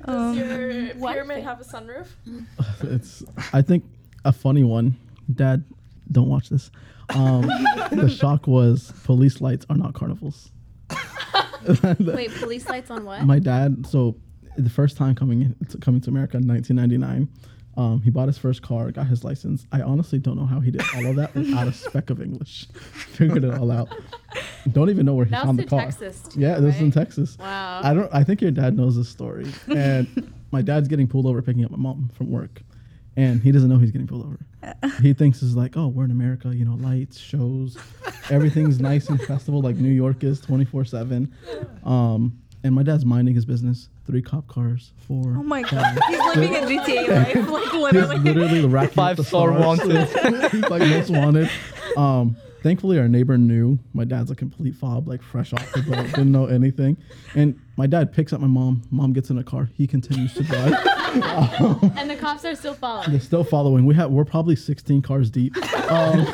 Does 0.06 0.14
Um, 0.16 0.38
your 0.38 0.86
What? 0.96 1.12
pyramid 1.14 1.44
have 1.44 1.60
a 1.60 1.64
sunroof? 1.64 2.06
It's 2.82 3.24
I 3.52 3.62
think 3.62 3.84
a 4.24 4.32
funny 4.32 4.64
one. 4.64 4.96
Dad, 5.34 5.64
don't 6.12 6.28
watch 6.28 6.48
this. 6.50 6.70
Um, 7.10 7.42
the 7.90 8.08
shock 8.08 8.46
was 8.46 8.92
police 9.04 9.40
lights 9.40 9.66
are 9.70 9.76
not 9.76 9.94
carnivals. 9.94 10.50
Wait, 11.98 12.30
police 12.36 12.68
lights 12.68 12.90
on 12.90 13.04
what? 13.04 13.24
My 13.24 13.38
dad. 13.38 13.86
So 13.86 14.16
the 14.56 14.70
first 14.70 14.96
time 14.96 15.14
coming 15.14 15.42
in, 15.42 15.56
coming 15.80 16.00
to 16.02 16.10
America 16.10 16.36
in 16.36 16.46
1999, 16.46 17.28
um, 17.76 18.00
he 18.02 18.10
bought 18.10 18.26
his 18.28 18.38
first 18.38 18.62
car, 18.62 18.90
got 18.90 19.06
his 19.06 19.22
license. 19.24 19.66
I 19.70 19.82
honestly 19.82 20.18
don't 20.18 20.36
know 20.36 20.46
how 20.46 20.60
he 20.60 20.70
did 20.70 20.82
all 20.94 21.06
of 21.06 21.16
that 21.16 21.34
without 21.34 21.68
a 21.68 21.72
speck 21.72 22.08
of 22.10 22.22
English. 22.22 22.66
Figured 22.72 23.44
it 23.44 23.54
all 23.54 23.70
out. 23.70 23.88
Don't 24.72 24.88
even 24.90 25.04
know 25.06 25.14
where 25.14 25.26
he 25.26 25.32
that 25.32 25.44
found 25.44 25.58
the 25.58 25.64
car. 25.66 25.80
Texas. 25.82 26.22
Too, 26.22 26.40
Yeah, 26.40 26.58
this 26.58 26.76
is 26.76 26.80
in? 26.80 26.90
Texas. 26.90 27.36
Wow. 27.38 27.80
I 27.82 27.92
don't. 27.94 28.12
I 28.14 28.24
think 28.24 28.40
your 28.40 28.50
dad 28.50 28.76
knows 28.76 28.96
this 28.96 29.08
story. 29.08 29.46
And 29.68 30.32
my 30.52 30.62
dad's 30.62 30.88
getting 30.88 31.06
pulled 31.06 31.26
over 31.26 31.42
picking 31.42 31.64
up 31.64 31.70
my 31.70 31.76
mom 31.76 32.10
from 32.14 32.30
work, 32.30 32.62
and 33.16 33.42
he 33.42 33.52
doesn't 33.52 33.68
know 33.68 33.78
he's 33.78 33.90
getting 33.90 34.06
pulled 34.06 34.24
over. 34.24 34.38
He 35.00 35.12
thinks 35.12 35.42
it's 35.42 35.54
like, 35.54 35.76
oh, 35.76 35.86
we're 35.88 36.04
in 36.06 36.10
America. 36.10 36.52
You 36.54 36.64
know, 36.64 36.74
lights, 36.74 37.18
shows, 37.18 37.76
everything's 38.30 38.80
nice 38.80 39.08
and 39.08 39.20
festival 39.22 39.60
like 39.60 39.76
New 39.76 39.90
York 39.92 40.24
is 40.24 40.40
twenty 40.40 40.64
four 40.64 40.84
seven. 40.84 41.32
And 42.66 42.74
my 42.74 42.83
dad's 42.83 43.05
minding 43.05 43.35
his 43.37 43.44
business. 43.44 43.88
Three 44.07 44.20
cop 44.22 44.48
cars, 44.48 44.92
four. 45.07 45.22
oh 45.37 45.42
my 45.44 45.62
god. 45.62 45.98
He's 46.09 46.18
living 46.37 46.57
a 46.57 46.61
GTA 46.61 47.09
life. 47.44 47.48
Like 47.48 47.62
He's 47.64 47.72
literally. 48.02 48.18
literally 48.18 48.61
the 48.61 48.68
racking 48.68 48.88
up 48.90 48.94
Five 48.94 49.16
the 49.18 49.24
star 49.24 49.48
stars. 49.57 49.79
wanted. 49.79 50.50
He's 50.50 50.62
like 50.70 50.81
most 50.83 51.11
wanted. 51.11 51.48
Um, 51.96 52.37
thankfully, 52.64 52.98
our 52.98 53.07
neighbor 53.09 53.38
knew 53.38 53.79
my 53.94 54.05
dad's 54.05 54.31
a 54.33 54.35
complete 54.35 54.74
fob, 54.74 55.07
like 55.07 55.22
fresh 55.22 55.52
off 55.52 55.70
the 55.72 55.83
boat, 55.83 56.07
didn't 56.07 56.33
know 56.33 56.46
anything. 56.46 56.96
And 57.37 57.59
my 57.76 57.87
dad 57.87 58.12
picks 58.12 58.33
up 58.33 58.40
my 58.40 58.46
mom. 58.48 58.83
Mom 58.90 59.12
gets 59.12 59.31
in 59.31 59.38
a 59.38 59.44
car. 59.44 59.70
He 59.74 59.87
continues 59.87 60.35
to 60.35 60.42
drive. 60.42 60.74
Um, 61.16 61.92
and 61.96 62.11
the 62.11 62.16
cops 62.16 62.44
are 62.44 62.55
still 62.55 62.74
following. 62.74 63.11
they're 63.11 63.20
still 63.20 63.44
following. 63.44 63.87
We 63.87 63.94
have 63.94 64.11
we're 64.11 64.26
probably 64.26 64.55
16 64.55 65.00
cars 65.00 65.31
deep. 65.31 65.57
Um, 65.90 66.26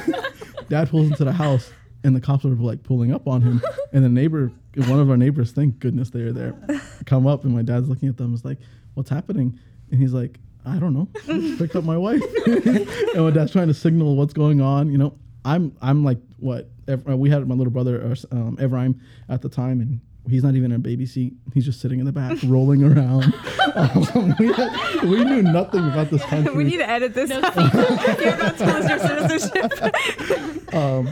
dad 0.68 0.88
pulls 0.90 1.06
into 1.08 1.24
the 1.24 1.30
house, 1.32 1.70
and 2.02 2.16
the 2.16 2.20
cops 2.20 2.44
are 2.44 2.48
like 2.48 2.82
pulling 2.82 3.12
up 3.14 3.28
on 3.28 3.42
him. 3.42 3.62
And 3.92 4.02
the 4.04 4.08
neighbor, 4.08 4.50
one 4.76 4.98
of 5.00 5.10
our 5.10 5.16
neighbors, 5.16 5.52
thank 5.52 5.78
goodness 5.78 6.10
they're 6.10 6.32
there, 6.32 6.54
come 7.06 7.26
up, 7.26 7.44
and 7.44 7.54
my 7.54 7.62
dad's 7.62 7.88
looking 7.88 8.08
at 8.08 8.16
them. 8.16 8.34
Is 8.34 8.44
like, 8.44 8.58
"What's 8.94 9.10
happening?" 9.10 9.58
And 9.90 10.00
he's 10.00 10.12
like, 10.12 10.38
"I 10.64 10.78
don't 10.78 10.94
know. 10.94 11.08
I 11.28 11.54
picked 11.58 11.76
up 11.76 11.84
my 11.84 11.96
wife." 11.96 12.22
and 12.46 13.16
my 13.16 13.30
dad's 13.30 13.52
trying 13.52 13.68
to 13.68 13.74
signal 13.74 14.16
what's 14.16 14.32
going 14.32 14.60
on. 14.60 14.90
You 14.90 14.98
know, 14.98 15.14
I'm 15.44 15.76
I'm 15.82 16.04
like 16.04 16.18
what? 16.38 16.68
Ev- 16.88 17.08
uh, 17.08 17.16
we 17.16 17.30
had 17.30 17.46
my 17.46 17.54
little 17.54 17.72
brother 17.72 18.02
uh, 18.02 18.34
um, 18.34 18.56
Evrime 18.56 18.98
at 19.28 19.42
the 19.42 19.48
time, 19.48 19.80
and 19.80 20.00
he's 20.28 20.42
not 20.42 20.54
even 20.54 20.72
in 20.72 20.76
a 20.76 20.78
baby 20.80 21.06
seat. 21.06 21.34
He's 21.54 21.64
just 21.64 21.80
sitting 21.80 22.00
in 22.00 22.06
the 22.06 22.12
back, 22.12 22.38
rolling 22.44 22.82
around. 22.82 23.34
Um, 23.74 24.34
we, 24.38 24.52
had, 24.52 25.02
we 25.02 25.24
knew 25.24 25.42
nothing 25.42 25.86
about 25.86 26.10
this 26.10 26.22
country. 26.24 26.54
we 26.54 26.64
need 26.64 26.78
to 26.78 26.88
edit 26.88 27.14
this 27.14 27.30
out. 27.30 27.54
You're 28.20 28.34
about 28.34 28.58
to 28.58 28.66
lose 28.66 28.88
your 28.88 28.98
citizenship. 28.98 30.74
um, 30.74 31.08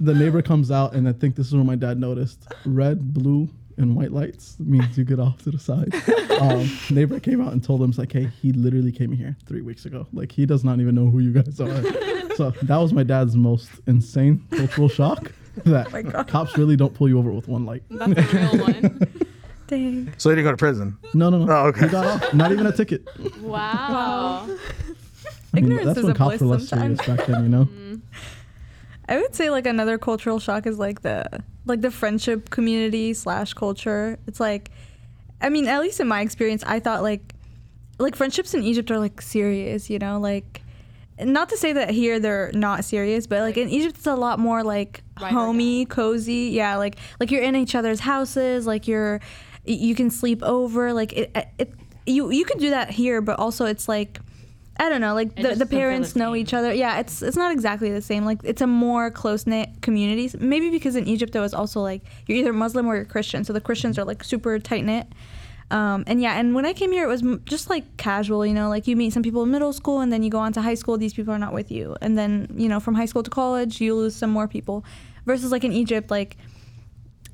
the 0.00 0.14
neighbor 0.14 0.42
comes 0.42 0.70
out, 0.70 0.94
and 0.94 1.08
I 1.08 1.12
think 1.12 1.36
this 1.36 1.48
is 1.48 1.54
when 1.54 1.66
my 1.66 1.76
dad 1.76 1.98
noticed 1.98 2.46
red, 2.64 3.12
blue, 3.12 3.48
and 3.76 3.94
white 3.94 4.12
lights 4.12 4.56
means 4.58 4.98
you 4.98 5.04
get 5.04 5.20
off 5.20 5.42
to 5.44 5.50
the 5.50 5.58
side. 5.58 5.94
Um, 6.38 6.70
neighbor 6.90 7.18
came 7.18 7.40
out 7.40 7.52
and 7.52 7.64
told 7.64 7.80
them, 7.80 7.92
like, 7.98 8.12
hey, 8.12 8.26
he 8.40 8.52
literally 8.52 8.92
came 8.92 9.10
here 9.10 9.36
three 9.48 9.60
weeks 9.60 9.86
ago. 9.86 10.06
Like, 10.12 10.30
he 10.30 10.46
does 10.46 10.62
not 10.62 10.78
even 10.78 10.94
know 10.94 11.10
who 11.10 11.18
you 11.18 11.32
guys 11.32 11.60
are. 11.60 11.82
so 12.36 12.50
that 12.62 12.76
was 12.76 12.92
my 12.92 13.02
dad's 13.02 13.34
most 13.34 13.68
insane 13.88 14.46
cultural 14.52 14.88
shock. 14.88 15.32
That 15.64 15.90
my 15.90 16.02
God. 16.02 16.28
cops 16.28 16.56
really 16.56 16.76
don't 16.76 16.94
pull 16.94 17.08
you 17.08 17.18
over 17.18 17.32
with 17.32 17.48
one 17.48 17.66
light. 17.66 17.82
That's 17.90 18.32
a 18.32 18.36
real 18.36 18.62
one. 18.64 19.00
Dang. 19.66 20.14
So 20.16 20.28
you 20.30 20.36
didn't 20.36 20.44
go 20.46 20.50
to 20.52 20.56
prison? 20.56 20.96
No, 21.12 21.28
no, 21.28 21.44
no. 21.44 21.52
Oh, 21.52 21.66
okay. 21.66 21.86
He 21.86 21.88
got 21.88 22.06
off. 22.06 22.32
Not 22.32 22.52
even 22.52 22.68
a 22.68 22.72
ticket. 22.72 23.02
Wow. 23.40 24.46
I 24.46 25.60
mean, 25.60 25.72
Ignorance 25.72 25.86
that's 25.86 25.98
is 25.98 26.04
when 26.04 26.12
a 26.12 26.14
cops 26.16 26.28
bliss 26.38 26.40
were 26.40 26.46
less 26.46 26.68
sometimes. 26.68 27.04
serious 27.04 27.18
back 27.18 27.26
then, 27.26 27.42
you 27.42 27.48
know? 27.48 27.68
I 29.08 29.18
would 29.18 29.34
say 29.34 29.50
like 29.50 29.66
another 29.66 29.98
cultural 29.98 30.38
shock 30.38 30.66
is 30.66 30.78
like 30.78 31.02
the 31.02 31.42
like 31.64 31.80
the 31.80 31.90
friendship 31.90 32.50
community 32.50 33.14
slash 33.14 33.54
culture. 33.54 34.18
It's 34.26 34.40
like, 34.40 34.70
I 35.40 35.48
mean, 35.48 35.66
at 35.66 35.80
least 35.80 36.00
in 36.00 36.08
my 36.08 36.20
experience, 36.20 36.62
I 36.66 36.80
thought 36.80 37.02
like 37.02 37.34
like 37.98 38.14
friendships 38.16 38.54
in 38.54 38.62
Egypt 38.62 38.90
are 38.90 38.98
like 38.98 39.20
serious, 39.22 39.88
you 39.90 39.98
know, 39.98 40.20
like 40.20 40.62
not 41.20 41.48
to 41.48 41.56
say 41.56 41.72
that 41.72 41.90
here 41.90 42.20
they're 42.20 42.50
not 42.54 42.84
serious, 42.84 43.26
but 43.26 43.40
like 43.40 43.56
in 43.56 43.68
Egypt 43.68 43.96
it's 43.96 44.06
a 44.06 44.14
lot 44.14 44.38
more 44.38 44.62
like 44.62 45.02
homey, 45.16 45.86
cozy. 45.86 46.50
Yeah, 46.52 46.76
like 46.76 46.96
like 47.18 47.30
you're 47.30 47.42
in 47.42 47.56
each 47.56 47.74
other's 47.74 48.00
houses, 48.00 48.66
like 48.66 48.86
you're 48.86 49.20
you 49.64 49.94
can 49.94 50.10
sleep 50.10 50.42
over, 50.42 50.92
like 50.92 51.12
it 51.14 51.36
it 51.58 51.72
you 52.06 52.30
you 52.30 52.44
can 52.44 52.58
do 52.58 52.70
that 52.70 52.90
here, 52.90 53.20
but 53.20 53.38
also 53.38 53.64
it's 53.64 53.88
like 53.88 54.20
I 54.80 54.88
don't 54.88 55.00
know, 55.00 55.14
like 55.14 55.34
the, 55.34 55.42
the 55.42 55.48
doesn't 55.48 55.68
feel 55.68 55.78
the 55.78 55.82
parents 55.82 56.16
know 56.16 56.36
each 56.36 56.54
other. 56.54 56.72
Yeah, 56.72 57.00
it's 57.00 57.20
it's 57.20 57.36
not 57.36 57.52
exactly 57.52 57.90
the 57.90 58.00
same. 58.00 58.24
Like 58.24 58.38
it's 58.44 58.62
a 58.62 58.66
more 58.66 59.10
close 59.10 59.46
knit 59.46 59.70
communities. 59.82 60.36
Maybe 60.38 60.70
because 60.70 60.94
in 60.94 61.06
Egypt 61.08 61.32
there 61.32 61.42
was 61.42 61.52
also 61.52 61.80
like 61.80 62.02
you're 62.26 62.38
either 62.38 62.52
Muslim 62.52 62.86
or 62.86 62.94
you're 62.94 63.04
Christian, 63.04 63.44
so 63.44 63.52
the 63.52 63.60
Christians 63.60 63.98
are 63.98 64.04
like 64.04 64.22
super 64.22 64.58
tight 64.58 64.84
knit. 64.84 65.08
Um, 65.70 66.04
and 66.06 66.22
yeah, 66.22 66.38
and 66.38 66.54
when 66.54 66.64
I 66.64 66.72
came 66.72 66.92
here, 66.92 67.04
it 67.04 67.08
was 67.08 67.22
m- 67.22 67.42
just 67.44 67.68
like 67.68 67.96
casual, 67.98 68.46
you 68.46 68.54
know, 68.54 68.68
like 68.68 68.86
you 68.86 68.96
meet 68.96 69.12
some 69.12 69.22
people 69.22 69.42
in 69.42 69.50
middle 69.50 69.72
school 69.72 70.00
and 70.00 70.10
then 70.10 70.22
you 70.22 70.30
go 70.30 70.38
on 70.38 70.52
to 70.54 70.62
high 70.62 70.74
school, 70.74 70.96
these 70.96 71.12
people 71.12 71.34
are 71.34 71.38
not 71.38 71.52
with 71.52 71.70
you. 71.70 71.94
And 72.00 72.16
then, 72.16 72.48
you 72.56 72.68
know, 72.68 72.80
from 72.80 72.94
high 72.94 73.04
school 73.04 73.22
to 73.22 73.30
college, 73.30 73.80
you 73.80 73.94
lose 73.94 74.16
some 74.16 74.30
more 74.30 74.48
people. 74.48 74.84
Versus 75.26 75.52
like 75.52 75.64
in 75.64 75.72
Egypt, 75.72 76.10
like 76.10 76.38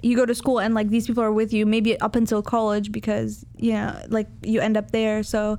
you 0.03 0.17
go 0.17 0.27
to 0.27 0.35
school 0.35 0.59
and 0.59 0.75
like 0.75 0.89
these 0.89 1.07
people 1.07 1.23
are 1.23 1.31
with 1.31 1.53
you 1.53 1.65
maybe 1.65 1.99
up 2.01 2.17
until 2.17 2.43
college 2.43 2.91
because, 2.91 3.47
you 3.57 3.73
know, 3.73 3.97
like 4.09 4.27
you 4.43 4.61
end 4.61 4.77
up 4.77 4.91
there. 4.91 5.23
So 5.23 5.57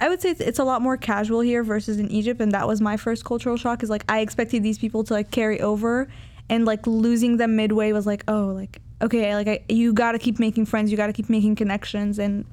I 0.00 0.08
would 0.08 0.20
say 0.20 0.30
it's, 0.30 0.40
it's 0.40 0.58
a 0.58 0.64
lot 0.64 0.82
more 0.82 0.96
casual 0.96 1.40
here 1.40 1.62
versus 1.62 1.98
in 1.98 2.10
Egypt. 2.10 2.40
And 2.40 2.52
that 2.52 2.66
was 2.68 2.80
my 2.80 2.96
first 2.96 3.24
cultural 3.24 3.56
shock 3.56 3.82
is 3.82 3.90
like 3.90 4.04
I 4.08 4.20
expected 4.20 4.62
these 4.62 4.78
people 4.78 5.04
to 5.04 5.12
like 5.12 5.30
carry 5.30 5.60
over 5.60 6.08
and 6.48 6.64
like 6.64 6.86
losing 6.86 7.36
them 7.36 7.56
midway 7.56 7.92
was 7.92 8.06
like, 8.06 8.24
oh, 8.28 8.46
like, 8.46 8.80
okay, 9.02 9.34
like 9.34 9.48
I, 9.48 9.64
you 9.68 9.92
got 9.92 10.12
to 10.12 10.18
keep 10.18 10.38
making 10.38 10.66
friends, 10.66 10.90
you 10.90 10.96
got 10.96 11.08
to 11.08 11.12
keep 11.12 11.28
making 11.28 11.56
connections. 11.56 12.18
And 12.18 12.44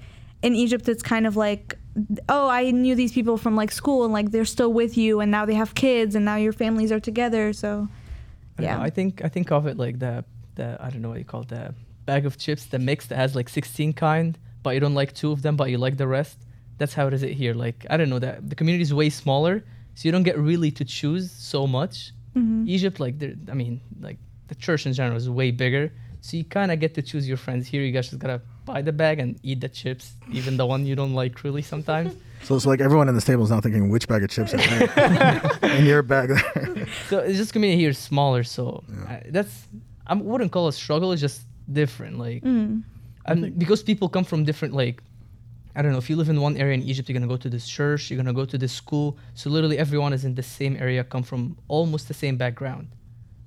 in 0.41 0.55
Egypt, 0.55 0.89
it's 0.89 1.03
kind 1.03 1.25
of 1.27 1.35
like, 1.35 1.77
oh, 2.27 2.49
I 2.49 2.71
knew 2.71 2.95
these 2.95 3.13
people 3.13 3.37
from 3.37 3.55
like 3.55 3.71
school 3.71 4.03
and 4.03 4.13
like 4.13 4.31
they're 4.31 4.45
still 4.45 4.73
with 4.73 4.97
you 4.97 5.21
and 5.21 5.31
now 5.31 5.45
they 5.45 5.53
have 5.53 5.75
kids 5.75 6.15
and 6.15 6.25
now 6.25 6.35
your 6.35 6.53
families 6.53 6.91
are 6.91 6.99
together. 6.99 7.53
So, 7.53 7.87
I 8.57 8.61
know, 8.61 8.67
yeah. 8.67 8.81
I 8.81 8.89
think 8.89 9.23
I 9.23 9.29
think 9.29 9.51
of 9.51 9.67
it 9.67 9.77
like 9.77 9.99
the 9.99 10.25
the 10.55 10.77
I 10.79 10.89
don't 10.89 11.01
know 11.01 11.09
what 11.09 11.19
you 11.19 11.25
call 11.25 11.41
it, 11.41 11.49
the 11.49 11.73
bag 12.05 12.25
of 12.25 12.37
chips, 12.37 12.65
the 12.65 12.79
mix 12.79 13.07
that 13.07 13.15
has 13.15 13.35
like 13.35 13.49
16 13.49 13.93
kind, 13.93 14.37
but 14.63 14.71
you 14.71 14.79
don't 14.79 14.93
like 14.93 15.13
two 15.13 15.31
of 15.31 15.41
them, 15.41 15.55
but 15.55 15.69
you 15.69 15.77
like 15.77 15.97
the 15.97 16.07
rest. 16.07 16.37
That's 16.77 16.93
how 16.93 17.07
it 17.07 17.13
is 17.13 17.23
it 17.23 17.33
here. 17.33 17.53
Like 17.53 17.85
I 17.89 17.97
don't 17.97 18.09
know 18.09 18.19
that 18.19 18.49
the 18.49 18.55
community 18.55 18.81
is 18.83 18.93
way 18.93 19.09
smaller, 19.09 19.63
so 19.95 20.01
you 20.07 20.11
don't 20.11 20.23
get 20.23 20.37
really 20.37 20.71
to 20.71 20.83
choose 20.85 21.31
so 21.31 21.65
much. 21.67 22.11
Mhm. 22.35 22.67
Egypt, 22.67 22.99
like 22.99 23.17
there, 23.19 23.33
I 23.49 23.53
mean, 23.53 23.79
like 24.01 24.17
the 24.49 24.55
church 24.55 24.85
in 24.85 24.93
general 24.93 25.15
is 25.17 25.29
way 25.29 25.51
bigger, 25.51 25.91
so 26.21 26.35
you 26.37 26.43
kind 26.43 26.71
of 26.71 26.79
get 26.79 26.93
to 26.95 27.01
choose 27.01 27.27
your 27.27 27.37
friends. 27.37 27.65
Here, 27.67 27.81
you 27.81 27.91
guys 27.93 28.09
just 28.09 28.19
gotta 28.19 28.41
buy 28.65 28.81
the 28.81 28.91
bag 28.91 29.19
and 29.19 29.39
eat 29.43 29.61
the 29.61 29.69
chips, 29.69 30.13
even 30.31 30.57
the 30.57 30.65
one 30.65 30.85
you 30.85 30.95
don't 30.95 31.13
like 31.13 31.43
really 31.43 31.61
sometimes. 31.61 32.13
So 32.43 32.55
it's 32.55 32.65
like 32.65 32.81
everyone 32.81 33.07
in 33.07 33.15
this 33.15 33.23
table 33.25 33.43
is 33.43 33.49
now 33.51 33.61
thinking 33.61 33.89
which 33.89 34.07
bag 34.07 34.21
of 34.23 34.29
chips 34.29 34.53
is 34.53 34.61
there? 34.95 35.51
in 35.77 35.85
your 35.85 36.03
bag 36.03 36.29
there. 36.29 36.87
so 37.09 37.19
it's 37.19 37.37
just 37.37 37.53
community 37.53 37.79
here 37.81 37.91
is 37.91 37.97
smaller, 37.97 38.43
so 38.43 38.83
I, 39.07 39.21
that's 39.29 39.67
I 40.05 40.13
wouldn't 40.15 40.51
call 40.51 40.65
it 40.67 40.69
a 40.69 40.77
struggle. 40.77 41.11
It's 41.13 41.21
just 41.21 41.41
different, 41.71 42.19
like. 42.19 42.43
Mm. 42.43 42.83
and 43.25 43.57
because 43.57 43.81
people 43.81 44.09
come 44.09 44.23
from 44.25 44.43
different 44.43 44.73
like 44.75 45.01
i 45.75 45.81
don't 45.81 45.91
know 45.91 45.97
if 45.97 46.09
you 46.09 46.15
live 46.15 46.29
in 46.29 46.39
one 46.41 46.55
area 46.57 46.73
in 46.73 46.83
egypt 46.83 47.07
you're 47.07 47.17
going 47.17 47.27
to 47.27 47.33
go 47.33 47.37
to 47.37 47.49
this 47.49 47.67
church 47.67 48.09
you're 48.09 48.17
going 48.17 48.25
to 48.25 48.33
go 48.33 48.45
to 48.45 48.57
this 48.57 48.73
school 48.73 49.17
so 49.33 49.49
literally 49.49 49.77
everyone 49.77 50.13
is 50.13 50.25
in 50.25 50.35
the 50.35 50.43
same 50.43 50.75
area 50.77 51.03
come 51.03 51.23
from 51.23 51.57
almost 51.67 52.07
the 52.07 52.13
same 52.13 52.37
background 52.37 52.87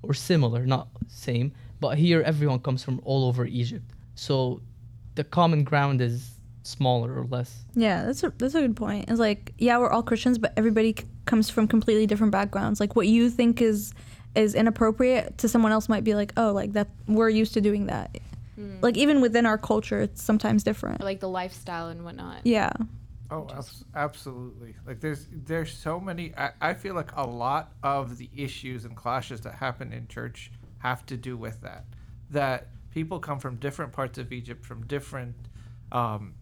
or 0.03 0.13
similar 0.13 0.65
not 0.65 0.87
same 1.07 1.51
but 1.79 1.97
here 1.97 2.21
everyone 2.21 2.59
comes 2.59 2.83
from 2.83 2.99
all 3.03 3.25
over 3.25 3.45
egypt 3.45 3.91
so 4.15 4.61
the 5.15 5.23
common 5.23 5.63
ground 5.63 6.01
is 6.01 6.35
smaller 6.63 7.13
or 7.17 7.25
less 7.25 7.65
Yeah, 7.73 8.05
that's 8.05 8.23
a 8.23 8.31
that's 8.37 8.53
a 8.53 8.61
good 8.61 8.75
point. 8.75 9.09
It's 9.09 9.19
like 9.19 9.53
yeah, 9.57 9.77
we're 9.79 9.89
all 9.89 10.03
Christians, 10.03 10.37
but 10.37 10.53
everybody 10.55 10.93
c- 10.97 11.05
comes 11.25 11.49
from 11.49 11.67
completely 11.67 12.05
different 12.05 12.31
backgrounds. 12.31 12.79
Like 12.79 12.95
what 12.95 13.07
you 13.07 13.29
think 13.29 13.61
is 13.61 13.93
is 14.35 14.53
inappropriate 14.53 15.37
to 15.39 15.47
someone 15.49 15.71
else 15.71 15.89
might 15.89 16.03
be 16.03 16.13
like, 16.15 16.33
oh, 16.37 16.51
like 16.51 16.73
that 16.73 16.89
we're 17.07 17.29
used 17.29 17.53
to 17.55 17.61
doing 17.61 17.87
that. 17.87 18.17
Like 18.81 18.97
even 18.97 19.21
within 19.21 19.45
our 19.45 19.57
culture, 19.57 20.01
it's 20.01 20.21
sometimes 20.21 20.63
different. 20.63 21.01
Or 21.01 21.05
like 21.05 21.19
the 21.19 21.29
lifestyle 21.29 21.87
and 21.89 22.03
whatnot. 22.03 22.41
Yeah. 22.45 22.71
Oh, 23.31 23.47
abs- 23.55 23.85
absolutely. 23.95 24.75
Like 24.85 24.99
there's 24.99 25.27
there's 25.31 25.71
so 25.71 25.99
many. 25.99 26.33
I, 26.35 26.51
I 26.61 26.73
feel 26.73 26.95
like 26.95 27.15
a 27.15 27.25
lot 27.25 27.73
of 27.83 28.17
the 28.17 28.29
issues 28.35 28.85
and 28.85 28.95
clashes 28.95 29.41
that 29.41 29.55
happen 29.55 29.93
in 29.93 30.07
church 30.07 30.51
have 30.79 31.05
to 31.07 31.17
do 31.17 31.37
with 31.37 31.61
that. 31.61 31.85
That 32.31 32.69
people 32.91 33.19
come 33.19 33.39
from 33.39 33.57
different 33.57 33.91
parts 33.91 34.17
of 34.17 34.31
Egypt, 34.31 34.65
from 34.65 34.85
different, 34.87 35.35
um, 35.91 36.33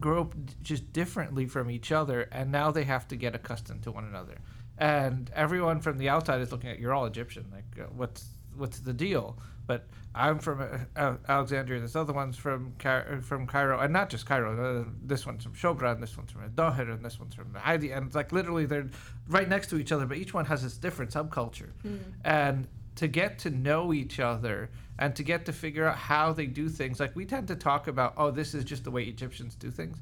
grow 0.00 0.22
up 0.22 0.34
just 0.62 0.92
differently 0.92 1.46
from 1.46 1.70
each 1.70 1.92
other, 1.92 2.22
and 2.32 2.50
now 2.50 2.70
they 2.70 2.84
have 2.84 3.06
to 3.08 3.16
get 3.16 3.34
accustomed 3.34 3.82
to 3.84 3.92
one 3.92 4.04
another. 4.04 4.38
And 4.78 5.30
everyone 5.34 5.80
from 5.80 5.98
the 5.98 6.08
outside 6.08 6.40
is 6.40 6.50
looking 6.50 6.70
at 6.70 6.80
you're 6.80 6.92
all 6.92 7.06
Egyptian. 7.06 7.46
Like 7.52 7.86
uh, 7.86 7.88
what's 7.94 8.26
what's 8.56 8.80
the 8.80 8.92
deal? 8.92 9.38
But 9.66 9.86
I'm 10.14 10.38
from 10.38 10.60
uh, 10.60 10.78
Al- 10.96 11.18
Alexandria. 11.28 11.80
This 11.80 11.96
other 11.96 12.12
one's 12.12 12.36
from 12.36 12.72
Car- 12.78 13.20
from 13.22 13.46
Cairo, 13.46 13.80
and 13.80 13.92
not 13.92 14.08
just 14.10 14.26
Cairo. 14.26 14.82
Uh, 14.82 14.84
this 15.02 15.26
one's 15.26 15.44
from 15.44 15.54
Shobra, 15.54 15.92
and 15.92 16.02
this 16.02 16.16
one's 16.16 16.30
from 16.32 16.48
Dahir, 16.50 16.92
and 16.92 17.04
this 17.04 17.18
one's 17.18 17.34
from 17.34 17.52
Heidi. 17.54 17.90
And 17.92 18.06
it's 18.06 18.14
like 18.14 18.32
literally 18.32 18.66
they're 18.66 18.88
right 19.28 19.48
next 19.48 19.68
to 19.70 19.78
each 19.78 19.92
other, 19.92 20.06
but 20.06 20.16
each 20.18 20.32
one 20.32 20.44
has 20.46 20.64
its 20.64 20.76
different 20.78 21.10
subculture. 21.12 21.70
And 22.24 22.68
to 22.96 23.08
get 23.08 23.38
to 23.40 23.50
know 23.50 23.92
each 23.92 24.20
other 24.20 24.70
and 24.98 25.14
to 25.16 25.22
get 25.22 25.44
to 25.46 25.52
figure 25.52 25.86
out 25.86 25.96
how 25.96 26.32
they 26.32 26.46
do 26.46 26.68
things, 26.68 26.98
like 26.98 27.14
we 27.14 27.26
tend 27.26 27.48
to 27.48 27.56
talk 27.56 27.88
about, 27.88 28.14
oh, 28.16 28.30
this 28.30 28.54
is 28.54 28.64
just 28.64 28.84
the 28.84 28.90
way 28.90 29.02
Egyptians 29.04 29.54
do 29.54 29.70
things 29.70 29.98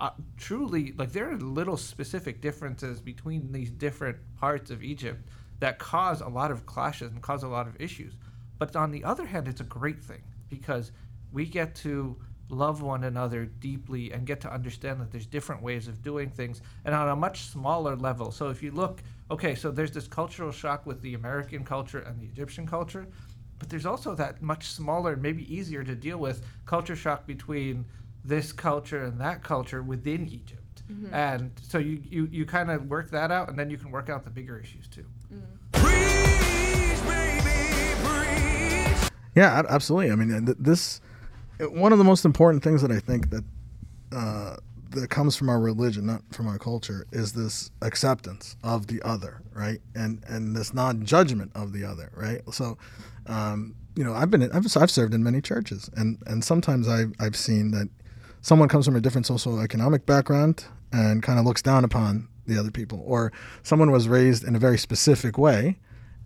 uh, 0.00 0.10
truly 0.36 0.92
like 0.98 1.12
there 1.12 1.30
are 1.30 1.36
little 1.38 1.76
specific 1.76 2.40
differences 2.40 3.00
between 3.00 3.50
these 3.52 3.70
different 3.70 4.16
parts 4.38 4.70
of 4.70 4.82
Egypt 4.82 5.26
that 5.60 5.78
cause 5.78 6.20
a 6.20 6.28
lot 6.28 6.50
of 6.50 6.66
clashes 6.66 7.10
and 7.12 7.22
cause 7.22 7.42
a 7.42 7.48
lot 7.48 7.66
of 7.66 7.80
issues. 7.80 8.12
But 8.58 8.76
on 8.76 8.90
the 8.90 9.04
other 9.04 9.26
hand, 9.26 9.48
it's 9.48 9.60
a 9.60 9.64
great 9.64 10.02
thing 10.02 10.22
because 10.48 10.92
we 11.32 11.46
get 11.46 11.74
to 11.76 12.16
love 12.48 12.80
one 12.80 13.04
another 13.04 13.44
deeply 13.44 14.12
and 14.12 14.26
get 14.26 14.40
to 14.40 14.52
understand 14.52 15.00
that 15.00 15.10
there's 15.10 15.26
different 15.26 15.62
ways 15.62 15.88
of 15.88 16.02
doing 16.02 16.30
things 16.30 16.60
and 16.84 16.94
on 16.94 17.08
a 17.08 17.16
much 17.16 17.42
smaller 17.42 17.96
level. 17.96 18.30
So 18.30 18.48
if 18.48 18.62
you 18.62 18.70
look, 18.70 19.02
okay, 19.30 19.54
so 19.54 19.70
there's 19.70 19.90
this 19.90 20.06
cultural 20.06 20.52
shock 20.52 20.86
with 20.86 21.02
the 21.02 21.14
American 21.14 21.64
culture 21.64 21.98
and 21.98 22.20
the 22.20 22.26
Egyptian 22.26 22.66
culture, 22.66 23.06
but 23.58 23.68
there's 23.68 23.86
also 23.86 24.14
that 24.14 24.42
much 24.42 24.68
smaller, 24.68 25.16
maybe 25.16 25.52
easier 25.52 25.82
to 25.82 25.94
deal 25.94 26.18
with 26.18 26.44
culture 26.66 26.96
shock 26.96 27.26
between 27.26 27.84
this 28.24 28.52
culture 28.52 29.04
and 29.04 29.20
that 29.20 29.42
culture 29.42 29.82
within 29.82 30.28
Egypt. 30.28 30.82
Mm-hmm. 30.90 31.14
And 31.14 31.50
so 31.68 31.78
you, 31.78 32.02
you, 32.08 32.28
you 32.30 32.44
kind 32.44 32.70
of 32.70 32.88
work 32.88 33.10
that 33.10 33.32
out 33.32 33.48
and 33.48 33.58
then 33.58 33.70
you 33.70 33.76
can 33.76 33.90
work 33.90 34.08
out 34.08 34.24
the 34.24 34.30
bigger 34.30 34.58
issues 34.58 34.86
too. 34.88 35.06
Mm. 35.32 36.15
Yeah, 39.36 39.62
absolutely. 39.68 40.10
I 40.10 40.16
mean, 40.16 40.54
this 40.58 41.00
one 41.60 41.92
of 41.92 41.98
the 41.98 42.04
most 42.04 42.24
important 42.24 42.64
things 42.64 42.82
that 42.82 42.90
I 42.90 42.98
think 42.98 43.30
that 43.30 43.44
uh, 44.12 44.56
that 44.90 45.10
comes 45.10 45.36
from 45.36 45.50
our 45.50 45.60
religion, 45.60 46.06
not 46.06 46.22
from 46.32 46.48
our 46.48 46.58
culture, 46.58 47.06
is 47.12 47.32
this 47.34 47.70
acceptance 47.82 48.56
of 48.64 48.86
the 48.86 49.00
other, 49.02 49.42
right? 49.52 49.80
And 49.94 50.24
and 50.26 50.56
this 50.56 50.72
non-judgment 50.72 51.52
of 51.54 51.72
the 51.72 51.84
other, 51.84 52.10
right? 52.14 52.40
So, 52.52 52.78
um, 53.26 53.74
you 53.94 54.04
know, 54.04 54.14
I've 54.14 54.30
been 54.30 54.42
I've, 54.42 54.66
I've 54.76 54.90
served 54.90 55.12
in 55.12 55.22
many 55.22 55.42
churches, 55.42 55.90
and 55.96 56.18
and 56.26 56.42
sometimes 56.42 56.88
I've 56.88 57.12
I've 57.20 57.36
seen 57.36 57.72
that 57.72 57.88
someone 58.40 58.68
comes 58.68 58.86
from 58.86 58.96
a 58.96 59.00
different 59.00 59.26
socioeconomic 59.26 60.06
background 60.06 60.64
and 60.92 61.22
kind 61.22 61.38
of 61.38 61.44
looks 61.44 61.60
down 61.60 61.84
upon 61.84 62.28
the 62.46 62.58
other 62.58 62.70
people, 62.70 63.02
or 63.04 63.32
someone 63.62 63.90
was 63.90 64.08
raised 64.08 64.44
in 64.44 64.56
a 64.56 64.58
very 64.58 64.78
specific 64.78 65.36
way, 65.36 65.78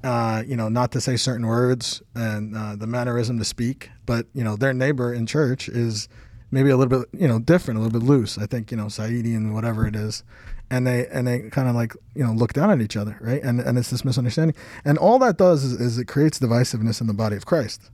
uh, 0.02 0.42
you 0.46 0.56
know, 0.56 0.68
not 0.68 0.92
to 0.92 1.00
say 1.00 1.16
certain 1.16 1.46
words 1.46 2.02
and 2.14 2.56
uh, 2.56 2.76
the 2.76 2.86
mannerism 2.86 3.38
to 3.38 3.44
speak, 3.44 3.90
but 4.06 4.26
you 4.32 4.42
know, 4.42 4.56
their 4.56 4.72
neighbor 4.72 5.12
in 5.12 5.26
church 5.26 5.68
is 5.68 6.08
maybe 6.50 6.70
a 6.70 6.76
little 6.76 7.00
bit, 7.00 7.08
you 7.12 7.28
know, 7.28 7.38
different, 7.38 7.78
a 7.78 7.82
little 7.82 8.00
bit 8.00 8.06
loose. 8.06 8.38
I 8.38 8.46
think 8.46 8.70
you 8.70 8.76
know, 8.76 8.86
Saidi 8.86 9.36
and 9.36 9.54
whatever 9.54 9.86
it 9.86 9.94
is, 9.94 10.24
and 10.70 10.86
they 10.86 11.06
and 11.08 11.26
they 11.26 11.50
kind 11.50 11.68
of 11.68 11.74
like 11.74 11.94
you 12.14 12.24
know 12.24 12.32
look 12.32 12.52
down 12.52 12.70
at 12.70 12.80
each 12.80 12.96
other, 12.96 13.18
right? 13.20 13.42
And 13.42 13.60
and 13.60 13.76
it's 13.78 13.90
this 13.90 14.04
misunderstanding, 14.04 14.56
and 14.84 14.96
all 14.96 15.18
that 15.18 15.36
does 15.36 15.64
is, 15.64 15.80
is 15.80 15.98
it 15.98 16.06
creates 16.06 16.38
divisiveness 16.38 17.00
in 17.00 17.06
the 17.06 17.14
body 17.14 17.36
of 17.36 17.46
Christ 17.46 17.90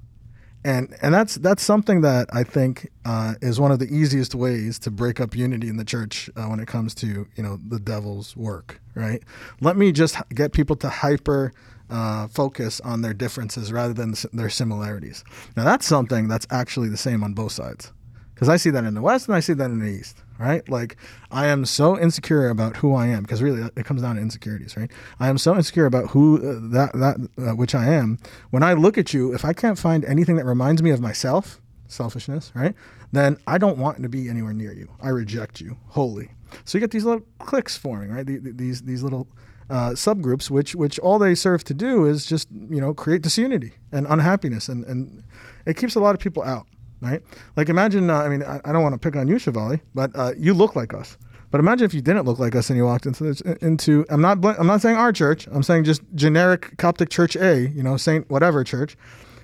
and 0.67 0.97
and 1.01 1.15
that's 1.15 1.37
that's 1.37 1.63
something 1.63 2.01
that 2.01 2.29
I 2.33 2.43
think 2.43 2.91
uh, 3.05 3.35
is 3.41 3.61
one 3.61 3.71
of 3.71 3.79
the 3.79 3.87
easiest 3.87 4.35
ways 4.35 4.81
to 4.81 4.91
break 4.91 5.21
up 5.21 5.37
unity 5.37 5.69
in 5.69 5.77
the 5.77 5.85
church 5.85 6.29
uh, 6.37 6.47
when 6.47 6.59
it 6.59 6.67
comes 6.67 6.93
to 6.97 7.29
you 7.37 7.43
know 7.43 7.61
the 7.69 7.79
devil's 7.79 8.37
work. 8.37 8.81
Right? 8.97 9.23
Let 9.61 9.77
me 9.77 9.93
just 9.93 10.17
get 10.35 10.53
people 10.53 10.75
to 10.77 10.89
hyper 10.89 11.53
uh, 11.91 12.27
focus 12.29 12.81
on 12.81 13.03
their 13.03 13.15
differences 13.15 13.73
rather 13.73 13.95
than 13.95 14.15
their 14.33 14.51
similarities. 14.51 15.25
Now 15.57 15.65
that's 15.65 15.87
something 15.87 16.29
that's 16.29 16.47
actually 16.51 16.89
the 16.89 16.97
same 16.97 17.23
on 17.23 17.33
both 17.35 17.53
sides, 17.53 17.93
because 18.35 18.49
I 18.49 18.57
see 18.57 18.71
that 18.71 18.85
in 18.85 18.95
the 18.95 19.03
West 19.03 19.29
and 19.29 19.37
I 19.37 19.41
see 19.41 19.53
that 19.55 19.71
in 19.71 19.79
the 19.81 19.87
East. 19.91 20.23
Right? 20.39 20.69
Like 20.69 20.99
I 21.31 21.47
am 21.47 21.65
so 21.65 21.99
insecure 21.99 22.51
about 22.51 22.77
who 22.77 22.95
I 22.95 23.07
am 23.07 23.23
because 23.23 23.43
really 23.43 23.71
it 23.75 23.87
comes 23.87 24.03
down 24.03 24.17
to 24.17 24.21
insecurities. 24.21 24.77
Right? 24.77 24.91
I 25.19 25.29
am 25.29 25.39
so 25.39 25.55
insecure 25.57 25.87
about 25.87 26.11
who 26.11 26.37
uh, 26.37 26.61
that 26.73 26.93
that 26.93 27.17
uh, 27.39 27.55
which 27.57 27.75
I 27.75 27.87
am. 27.87 28.19
When 28.51 28.63
I 28.63 28.75
look 28.75 28.99
at 28.99 29.15
you, 29.15 29.33
if 29.33 29.47
I 29.47 29.55
can't 29.55 29.79
find 29.79 30.05
anything 30.05 30.37
that 30.37 30.45
reminds 30.45 30.83
me 30.83 30.91
of 30.91 31.01
myself, 31.01 31.63
selfishness, 31.89 32.53
right? 32.55 32.75
Then 33.13 33.39
I 33.47 33.57
don't 33.57 33.79
want 33.79 34.03
to 34.03 34.11
be 34.11 34.29
anywhere 34.29 34.53
near 34.53 34.75
you. 34.75 34.89
I 35.01 35.09
reject 35.09 35.59
you 35.61 35.79
wholly. 35.87 36.33
So 36.67 36.77
you 36.77 36.81
get 36.81 36.91
these 36.91 37.05
little 37.07 37.25
cliques 37.39 37.79
forming, 37.79 38.11
right? 38.13 38.27
The- 38.27 38.39
the- 38.39 38.53
These 38.53 38.83
these 38.83 39.03
little 39.03 39.27
uh, 39.71 39.91
subgroups, 39.91 40.51
which 40.51 40.75
which 40.75 40.99
all 41.01 41.19
they 41.19 41.35
serve 41.35 41.65
to 41.65 41.75
do 41.75 42.05
is 42.07 42.27
just 42.27 42.49
you 42.51 42.81
know 42.81 42.95
create 42.95 43.23
disunity 43.23 43.73
and 43.93 44.07
unhappiness, 44.09 44.69
and 44.69 44.85
and 44.85 45.23
it 45.67 45.77
keeps 45.77 45.95
a 45.97 46.01
lot 46.01 46.15
of 46.15 46.21
people 46.21 46.43
out, 46.43 46.67
right? 47.01 47.21
Like 47.57 47.69
imagine, 47.69 48.09
uh, 48.11 48.19
I 48.19 48.29
mean, 48.29 48.43
I, 48.43 48.61
I 48.65 48.73
don't 48.73 48.83
want 48.83 48.95
to 48.95 48.99
pick 48.99 49.17
on 49.17 49.27
you, 49.29 49.37
Shivali, 49.37 49.81
but 49.95 50.11
uh, 50.15 50.33
you 50.37 50.55
look 50.55 50.77
like 50.77 50.95
us. 50.95 51.17
But 51.51 51.61
imagine 51.61 51.85
if 51.85 51.95
you 51.95 52.03
didn't 52.03 52.25
look 52.27 52.39
like 52.39 52.55
us 52.57 52.71
and 52.71 52.77
you 52.77 52.85
walked 52.85 53.07
into 53.07 53.25
this, 53.25 53.41
into 53.63 54.05
I'm 54.11 54.21
not 54.21 54.41
bl- 54.41 54.51
I'm 54.59 54.67
not 54.67 54.83
saying 54.83 54.97
our 54.97 55.13
church. 55.13 55.47
I'm 55.53 55.63
saying 55.63 55.85
just 55.85 56.03
generic 56.15 56.77
Coptic 56.77 57.09
Church 57.09 57.37
A, 57.37 57.69
you 57.69 57.83
know, 57.83 57.97
Saint 57.97 58.29
whatever 58.31 58.63
church. 58.65 58.97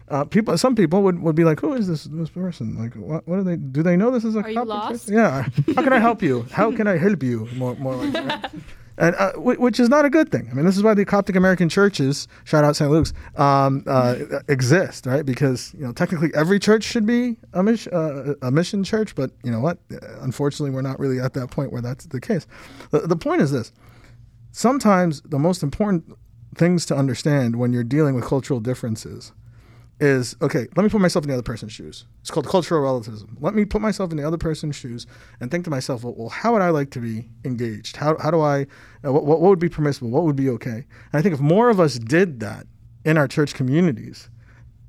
Uh, 0.08 0.24
people, 0.24 0.58
some 0.58 0.74
people 0.74 1.02
would, 1.02 1.22
would 1.22 1.34
be 1.36 1.44
like, 1.44 1.60
"Who 1.60 1.72
is 1.72 1.86
this 1.88 2.04
this 2.04 2.28
person? 2.28 2.76
Like, 2.76 2.94
what, 2.94 3.26
what 3.26 3.36
do 3.36 3.44
they 3.44 3.56
do? 3.56 3.82
They 3.82 3.96
know 3.96 4.10
this 4.10 4.24
is 4.24 4.34
a 4.36 4.40
Are 4.40 4.48
you 4.50 4.56
Coptic 4.56 4.68
lost? 4.68 5.06
church? 5.06 5.14
Yeah. 5.14 5.42
How 5.76 5.82
can 5.82 5.92
I 5.92 5.98
help 6.00 6.22
you? 6.22 6.42
How 6.50 6.70
can 6.70 6.86
I 6.86 6.98
help 6.98 7.22
you? 7.22 7.48
More 7.56 7.74
more 7.76 7.94
like 7.96 8.12
that. 8.12 8.52
And 9.02 9.16
uh, 9.16 9.32
which 9.32 9.80
is 9.80 9.88
not 9.88 10.04
a 10.04 10.10
good 10.10 10.30
thing. 10.30 10.48
I 10.48 10.54
mean, 10.54 10.64
this 10.64 10.76
is 10.76 10.84
why 10.84 10.94
the 10.94 11.04
Coptic 11.04 11.34
American 11.34 11.68
churches, 11.68 12.28
shout 12.44 12.62
out 12.62 12.76
St. 12.76 12.88
Luke's, 12.88 13.12
um, 13.34 13.82
uh, 13.88 14.14
exist, 14.48 15.06
right? 15.06 15.26
Because 15.26 15.74
you 15.74 15.80
know 15.80 15.92
technically 15.92 16.30
every 16.36 16.60
church 16.60 16.84
should 16.84 17.04
be 17.04 17.36
a 17.52 17.64
mission, 17.64 17.92
uh, 17.92 18.34
a 18.42 18.52
mission 18.52 18.84
church, 18.84 19.16
but 19.16 19.32
you 19.42 19.50
know 19.50 19.58
what? 19.58 19.78
Unfortunately, 20.20 20.70
we're 20.70 20.82
not 20.82 21.00
really 21.00 21.18
at 21.18 21.34
that 21.34 21.50
point 21.50 21.72
where 21.72 21.82
that's 21.82 22.06
the 22.06 22.20
case. 22.20 22.46
The, 22.92 23.00
the 23.00 23.16
point 23.16 23.42
is 23.42 23.50
this: 23.50 23.72
sometimes 24.52 25.20
the 25.22 25.38
most 25.38 25.64
important 25.64 26.16
things 26.54 26.86
to 26.86 26.94
understand 26.94 27.56
when 27.56 27.72
you're 27.72 27.82
dealing 27.82 28.14
with 28.14 28.24
cultural 28.24 28.60
differences 28.60 29.32
is 30.00 30.34
okay, 30.42 30.66
let 30.76 30.82
me 30.82 30.88
put 30.88 31.00
myself 31.00 31.24
in 31.24 31.28
the 31.28 31.34
other 31.34 31.42
person's 31.42 31.72
shoes. 31.72 32.06
It's 32.20 32.30
called 32.30 32.46
cultural 32.46 32.82
relativism. 32.82 33.36
Let 33.40 33.54
me 33.54 33.64
put 33.64 33.80
myself 33.80 34.10
in 34.10 34.16
the 34.16 34.26
other 34.26 34.38
person's 34.38 34.74
shoes 34.74 35.06
and 35.40 35.50
think 35.50 35.64
to 35.64 35.70
myself, 35.70 36.02
well, 36.02 36.14
well 36.16 36.28
how 36.28 36.52
would 36.52 36.62
I 36.62 36.70
like 36.70 36.90
to 36.92 37.00
be 37.00 37.28
engaged? 37.44 37.96
How, 37.96 38.16
how 38.18 38.30
do 38.30 38.40
I, 38.40 38.66
uh, 39.04 39.12
what, 39.12 39.24
what 39.24 39.40
would 39.40 39.58
be 39.58 39.68
permissible? 39.68 40.10
What 40.10 40.24
would 40.24 40.36
be 40.36 40.48
okay? 40.50 40.70
And 40.70 41.14
I 41.14 41.22
think 41.22 41.34
if 41.34 41.40
more 41.40 41.70
of 41.70 41.78
us 41.78 41.98
did 41.98 42.40
that 42.40 42.66
in 43.04 43.16
our 43.16 43.28
church 43.28 43.54
communities, 43.54 44.28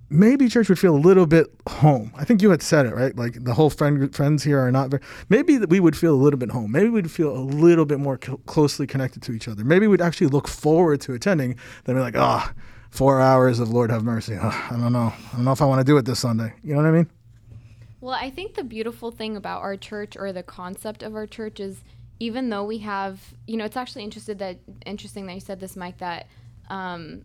maybe 0.10 0.48
church 0.48 0.70
would 0.70 0.80
feel 0.80 0.96
a 0.96 0.98
little 0.98 1.26
bit 1.26 1.48
home. 1.68 2.12
I 2.16 2.24
think 2.24 2.42
you 2.42 2.52
had 2.52 2.62
said 2.62 2.86
it, 2.86 2.96
right? 2.96 3.16
Like 3.16 3.44
the 3.44 3.54
whole 3.54 3.70
friend 3.70 4.14
friends 4.16 4.44
here 4.44 4.60
are 4.60 4.72
not 4.72 4.90
very, 4.90 5.02
maybe 5.30 5.58
we 5.60 5.80
would 5.80 5.98
feel 5.98 6.14
a 6.14 6.22
little 6.22 6.38
bit 6.38 6.52
home. 6.52 6.72
Maybe 6.72 6.90
we'd 6.90 7.12
feel 7.12 7.36
a 7.36 7.40
little 7.40 7.86
bit 7.86 8.00
more 8.00 8.18
co- 8.18 8.38
closely 8.46 8.86
connected 8.86 9.24
to 9.24 9.32
each 9.32 9.48
other. 9.48 9.64
Maybe 9.64 9.88
we'd 9.88 10.02
actually 10.02 10.28
look 10.28 10.48
forward 10.48 11.02
to 11.02 11.14
attending 11.14 11.56
than 11.84 11.96
be 11.96 12.02
like, 12.02 12.18
ah, 12.18 12.54
four 12.94 13.20
hours 13.20 13.60
of 13.60 13.72
Lord 13.72 13.90
have 13.90 14.04
mercy. 14.04 14.36
I 14.36 14.68
don't 14.70 14.94
know. 14.94 15.12
I 15.32 15.36
don't 15.36 15.46
know 15.46 15.52
if 15.52 15.64
I 15.64 15.66
want 15.66 15.80
to 15.80 15.84
do 15.84 15.98
it 15.98 16.06
this 16.06 16.20
Sunday. 16.20 16.54
You 16.64 16.76
know 16.76 16.84
what 16.84 16.90
I 16.90 16.92
mean? 16.92 17.10
Well, 18.02 18.14
I 18.14 18.30
think 18.30 18.54
the 18.54 18.64
beautiful 18.64 19.10
thing 19.10 19.36
about 19.36 19.64
our 19.64 19.76
church 19.76 20.16
or 20.16 20.32
the 20.32 20.44
concept 20.44 21.02
of 21.02 21.16
our 21.16 21.26
church 21.26 21.60
is 21.60 21.84
even 22.20 22.50
though 22.50 22.64
we 22.64 22.78
have, 22.80 23.20
you 23.48 23.58
know, 23.58 23.66
it's 23.66 23.78
actually 23.78 24.04
interested 24.04 24.38
that 24.40 24.60
interesting 24.86 25.26
that 25.26 25.34
you 25.34 25.40
said 25.40 25.60
this, 25.60 25.76
Mike, 25.76 25.98
that 25.98 26.28
um, 26.70 27.24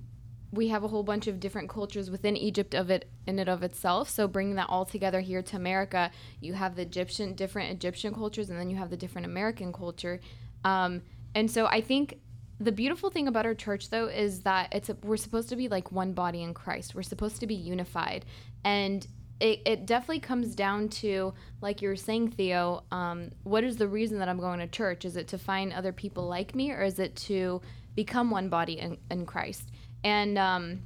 we 0.52 0.68
have 0.68 0.84
a 0.84 0.88
whole 0.88 1.02
bunch 1.02 1.26
of 1.26 1.38
different 1.38 1.68
cultures 1.68 2.10
within 2.10 2.34
Egypt 2.34 2.74
of 2.74 2.88
it 2.88 3.06
in 3.26 3.38
it 3.38 3.48
of 3.48 3.62
itself. 3.62 4.08
So 4.08 4.26
bringing 4.26 4.54
that 4.54 4.70
all 4.70 4.86
together 4.86 5.20
here 5.20 5.42
to 5.42 5.56
America, 5.56 6.10
you 6.40 6.54
have 6.54 6.76
the 6.76 6.82
Egyptian 6.82 7.34
different 7.34 7.72
Egyptian 7.72 8.14
cultures, 8.14 8.48
and 8.48 8.58
then 8.58 8.70
you 8.70 8.76
have 8.76 8.88
the 8.88 8.96
different 8.96 9.26
American 9.26 9.70
culture. 9.70 10.18
Um, 10.64 11.02
and 11.34 11.50
so 11.50 11.66
I 11.66 11.82
think 11.82 12.20
the 12.60 12.72
beautiful 12.72 13.10
thing 13.10 13.28
about 13.28 13.46
our 13.46 13.54
church 13.54 13.90
though 13.90 14.06
is 14.06 14.40
that 14.40 14.68
it's 14.72 14.88
a, 14.88 14.96
we're 15.02 15.16
supposed 15.16 15.48
to 15.50 15.56
be 15.56 15.68
like 15.68 15.92
one 15.92 16.12
body 16.12 16.42
in 16.42 16.54
Christ. 16.54 16.94
We're 16.94 17.02
supposed 17.02 17.40
to 17.40 17.46
be 17.46 17.54
unified, 17.54 18.24
and 18.64 19.06
it, 19.40 19.60
it 19.64 19.86
definitely 19.86 20.20
comes 20.20 20.54
down 20.54 20.88
to 20.88 21.34
like 21.60 21.80
you 21.82 21.88
were 21.88 21.96
saying, 21.96 22.32
Theo. 22.32 22.82
Um, 22.90 23.30
what 23.44 23.62
is 23.62 23.76
the 23.76 23.86
reason 23.88 24.18
that 24.18 24.28
I'm 24.28 24.40
going 24.40 24.58
to 24.58 24.66
church? 24.66 25.04
Is 25.04 25.16
it 25.16 25.28
to 25.28 25.38
find 25.38 25.72
other 25.72 25.92
people 25.92 26.26
like 26.26 26.54
me, 26.54 26.72
or 26.72 26.82
is 26.82 26.98
it 26.98 27.14
to 27.16 27.62
become 27.94 28.30
one 28.30 28.48
body 28.48 28.78
in, 28.78 28.98
in 29.10 29.26
Christ? 29.26 29.70
And 30.02 30.36
um, 30.36 30.82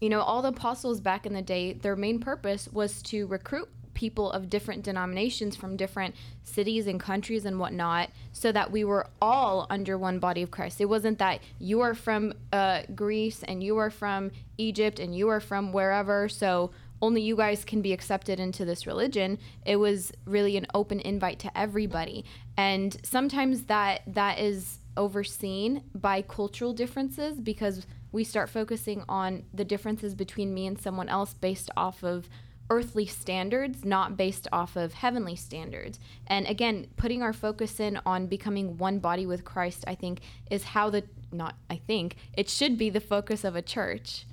you 0.00 0.08
know, 0.08 0.20
all 0.20 0.42
the 0.42 0.48
apostles 0.48 1.00
back 1.00 1.26
in 1.26 1.34
the 1.34 1.42
day, 1.42 1.72
their 1.72 1.96
main 1.96 2.20
purpose 2.20 2.68
was 2.68 3.02
to 3.02 3.26
recruit 3.26 3.68
people 3.94 4.30
of 4.32 4.50
different 4.50 4.82
denominations 4.82 5.56
from 5.56 5.76
different 5.76 6.14
cities 6.42 6.86
and 6.86 7.00
countries 7.00 7.44
and 7.44 7.58
whatnot 7.58 8.10
so 8.32 8.52
that 8.52 8.70
we 8.70 8.84
were 8.84 9.06
all 9.20 9.66
under 9.70 9.98
one 9.98 10.18
body 10.18 10.42
of 10.42 10.50
Christ. 10.50 10.80
It 10.80 10.86
wasn't 10.86 11.18
that 11.18 11.40
you 11.58 11.80
are 11.80 11.94
from 11.94 12.32
uh, 12.52 12.82
Greece 12.94 13.42
and 13.42 13.62
you 13.62 13.76
are 13.78 13.90
from 13.90 14.30
Egypt 14.58 14.98
and 14.98 15.16
you 15.16 15.28
are 15.28 15.40
from 15.40 15.72
wherever, 15.72 16.28
so 16.28 16.70
only 17.02 17.22
you 17.22 17.36
guys 17.36 17.64
can 17.64 17.80
be 17.80 17.92
accepted 17.92 18.38
into 18.38 18.64
this 18.64 18.86
religion. 18.86 19.38
It 19.64 19.76
was 19.76 20.12
really 20.26 20.56
an 20.56 20.66
open 20.74 21.00
invite 21.00 21.38
to 21.40 21.58
everybody. 21.58 22.24
And 22.56 22.96
sometimes 23.02 23.64
that 23.64 24.02
that 24.06 24.38
is 24.38 24.80
overseen 24.96 25.82
by 25.94 26.20
cultural 26.22 26.74
differences 26.74 27.40
because 27.40 27.86
we 28.12 28.24
start 28.24 28.50
focusing 28.50 29.04
on 29.08 29.44
the 29.54 29.64
differences 29.64 30.14
between 30.14 30.52
me 30.52 30.66
and 30.66 30.78
someone 30.78 31.08
else 31.08 31.32
based 31.32 31.70
off 31.76 32.02
of 32.02 32.28
earthly 32.70 33.04
standards, 33.04 33.84
not 33.84 34.16
based 34.16 34.46
off 34.52 34.76
of 34.76 34.94
heavenly 34.94 35.36
standards. 35.36 35.98
And 36.28 36.46
again, 36.46 36.86
putting 36.96 37.22
our 37.22 37.32
focus 37.32 37.80
in 37.80 38.00
on 38.06 38.26
becoming 38.26 38.78
one 38.78 39.00
body 39.00 39.26
with 39.26 39.44
Christ, 39.44 39.84
I 39.86 39.96
think, 39.96 40.20
is 40.50 40.62
how 40.62 40.88
the, 40.88 41.04
not 41.32 41.56
I 41.68 41.76
think, 41.76 42.16
it 42.32 42.48
should 42.48 42.78
be 42.78 42.88
the 42.88 43.00
focus 43.00 43.44
of 43.44 43.56
a 43.56 43.62
church, 43.62 44.24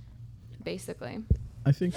basically. 0.63 1.19
I 1.65 1.71
think 1.71 1.95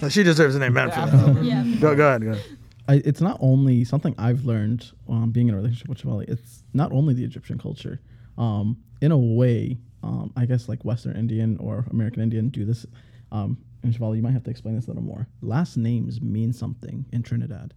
Now, 0.00 0.08
She 0.08 0.22
deserves 0.22 0.54
an 0.54 0.62
amen 0.62 0.90
for 0.90 1.00
that. 1.00 1.42
Yeah. 1.42 1.64
Go, 1.80 1.96
go 1.96 2.08
ahead. 2.08 2.22
Go 2.22 2.30
ahead. 2.32 2.44
I, 2.86 3.02
it's 3.04 3.20
not 3.20 3.36
only 3.40 3.84
something 3.84 4.14
I've 4.16 4.44
learned 4.44 4.92
um, 5.08 5.30
being 5.30 5.48
in 5.48 5.54
a 5.54 5.56
relationship 5.56 5.88
with 5.88 5.98
Shivali. 5.98 6.28
It's 6.28 6.62
not 6.72 6.92
only 6.92 7.14
the 7.14 7.24
Egyptian 7.24 7.58
culture. 7.58 8.00
Um, 8.38 8.78
in 9.02 9.12
a 9.12 9.18
way, 9.18 9.78
um, 10.02 10.32
I 10.36 10.46
guess 10.46 10.68
like 10.68 10.84
Western 10.84 11.16
Indian 11.16 11.58
or 11.58 11.86
American 11.90 12.22
Indian 12.22 12.48
do 12.48 12.64
this. 12.64 12.86
Um, 13.30 13.58
and 13.82 13.94
Shivali, 13.94 14.16
you 14.16 14.22
might 14.22 14.32
have 14.32 14.44
to 14.44 14.50
explain 14.50 14.76
this 14.76 14.86
a 14.86 14.88
little 14.88 15.02
more. 15.02 15.28
Last 15.40 15.76
names 15.76 16.20
mean 16.20 16.52
something 16.52 17.06
in 17.12 17.22
Trinidad. 17.22 17.74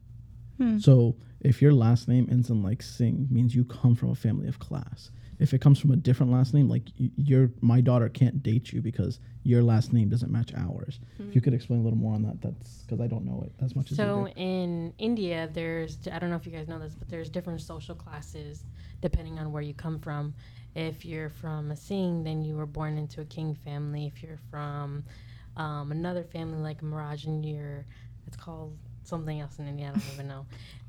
Hmm. 0.58 0.80
So 0.80 1.16
if 1.40 1.62
your 1.62 1.74
last 1.74 2.08
name 2.08 2.28
ends 2.32 2.50
in 2.50 2.62
like 2.62 2.82
Singh, 2.82 3.28
means 3.30 3.56
you 3.56 3.64
come 3.64 3.96
from 3.96 4.12
a 4.12 4.16
family 4.16 4.48
of 4.48 4.60
class. 4.60 5.12
If 5.40 5.56
it 5.56 5.62
comes 5.62 5.80
from 5.80 5.90
a 5.90 5.96
different 5.96 6.32
last 6.32 6.54
name, 6.54 6.70
like 6.70 6.84
your 6.96 7.50
my 7.62 7.82
daughter 7.82 8.10
can't 8.10 8.44
date 8.44 8.72
you 8.72 8.80
because 8.80 9.20
your 9.42 9.64
last 9.64 9.92
name 9.92 10.08
doesn't 10.08 10.32
match 10.32 10.54
ours. 10.56 11.00
If 11.18 11.34
you 11.34 11.42
hmm. 11.42 11.46
could 11.46 11.54
explain 11.56 11.80
a 11.80 11.84
little 11.84 11.98
more 11.98 12.14
on 12.14 12.22
that, 12.24 12.42
that's 12.42 12.84
because 12.84 13.02
I 13.02 13.08
don't 13.08 13.26
know 13.26 13.44
it 13.44 13.52
as 13.64 13.76
much 13.76 13.92
as 13.92 13.98
So 13.98 14.28
you 14.28 14.34
do. 14.34 14.40
in 14.40 14.94
India, 15.00 15.50
there's 15.52 15.98
I 16.12 16.20
don't 16.20 16.30
know 16.30 16.36
if 16.36 16.46
you 16.46 16.52
guys 16.52 16.68
know 16.68 16.78
this, 16.78 16.94
but 16.94 17.10
there's 17.10 17.30
different 17.30 17.62
social 17.62 17.96
classes 17.96 18.66
depending 19.02 19.40
on 19.40 19.52
where 19.52 19.64
you 19.64 19.74
come 19.74 19.98
from. 19.98 20.36
If 20.76 21.06
you're 21.06 21.30
from 21.30 21.72
a 21.72 21.76
Singh, 21.76 22.24
then 22.24 22.44
you 22.44 22.56
were 22.56 22.68
born 22.68 23.00
into 23.00 23.22
a 23.22 23.26
king 23.26 23.56
family. 23.56 24.06
If 24.06 24.22
you're 24.22 24.40
from 24.52 25.04
um, 25.58 25.92
another 25.92 26.24
family 26.24 26.60
like 26.60 26.82
Marajan, 26.82 27.44
you're 27.44 27.86
it's 28.28 28.38
called 28.38 28.78
something 29.04 29.40
else 29.42 29.60
in 29.60 29.68
India. 29.68 29.88
I 29.88 29.92
don't 29.92 30.14
even 30.14 30.28
know, 30.28 30.46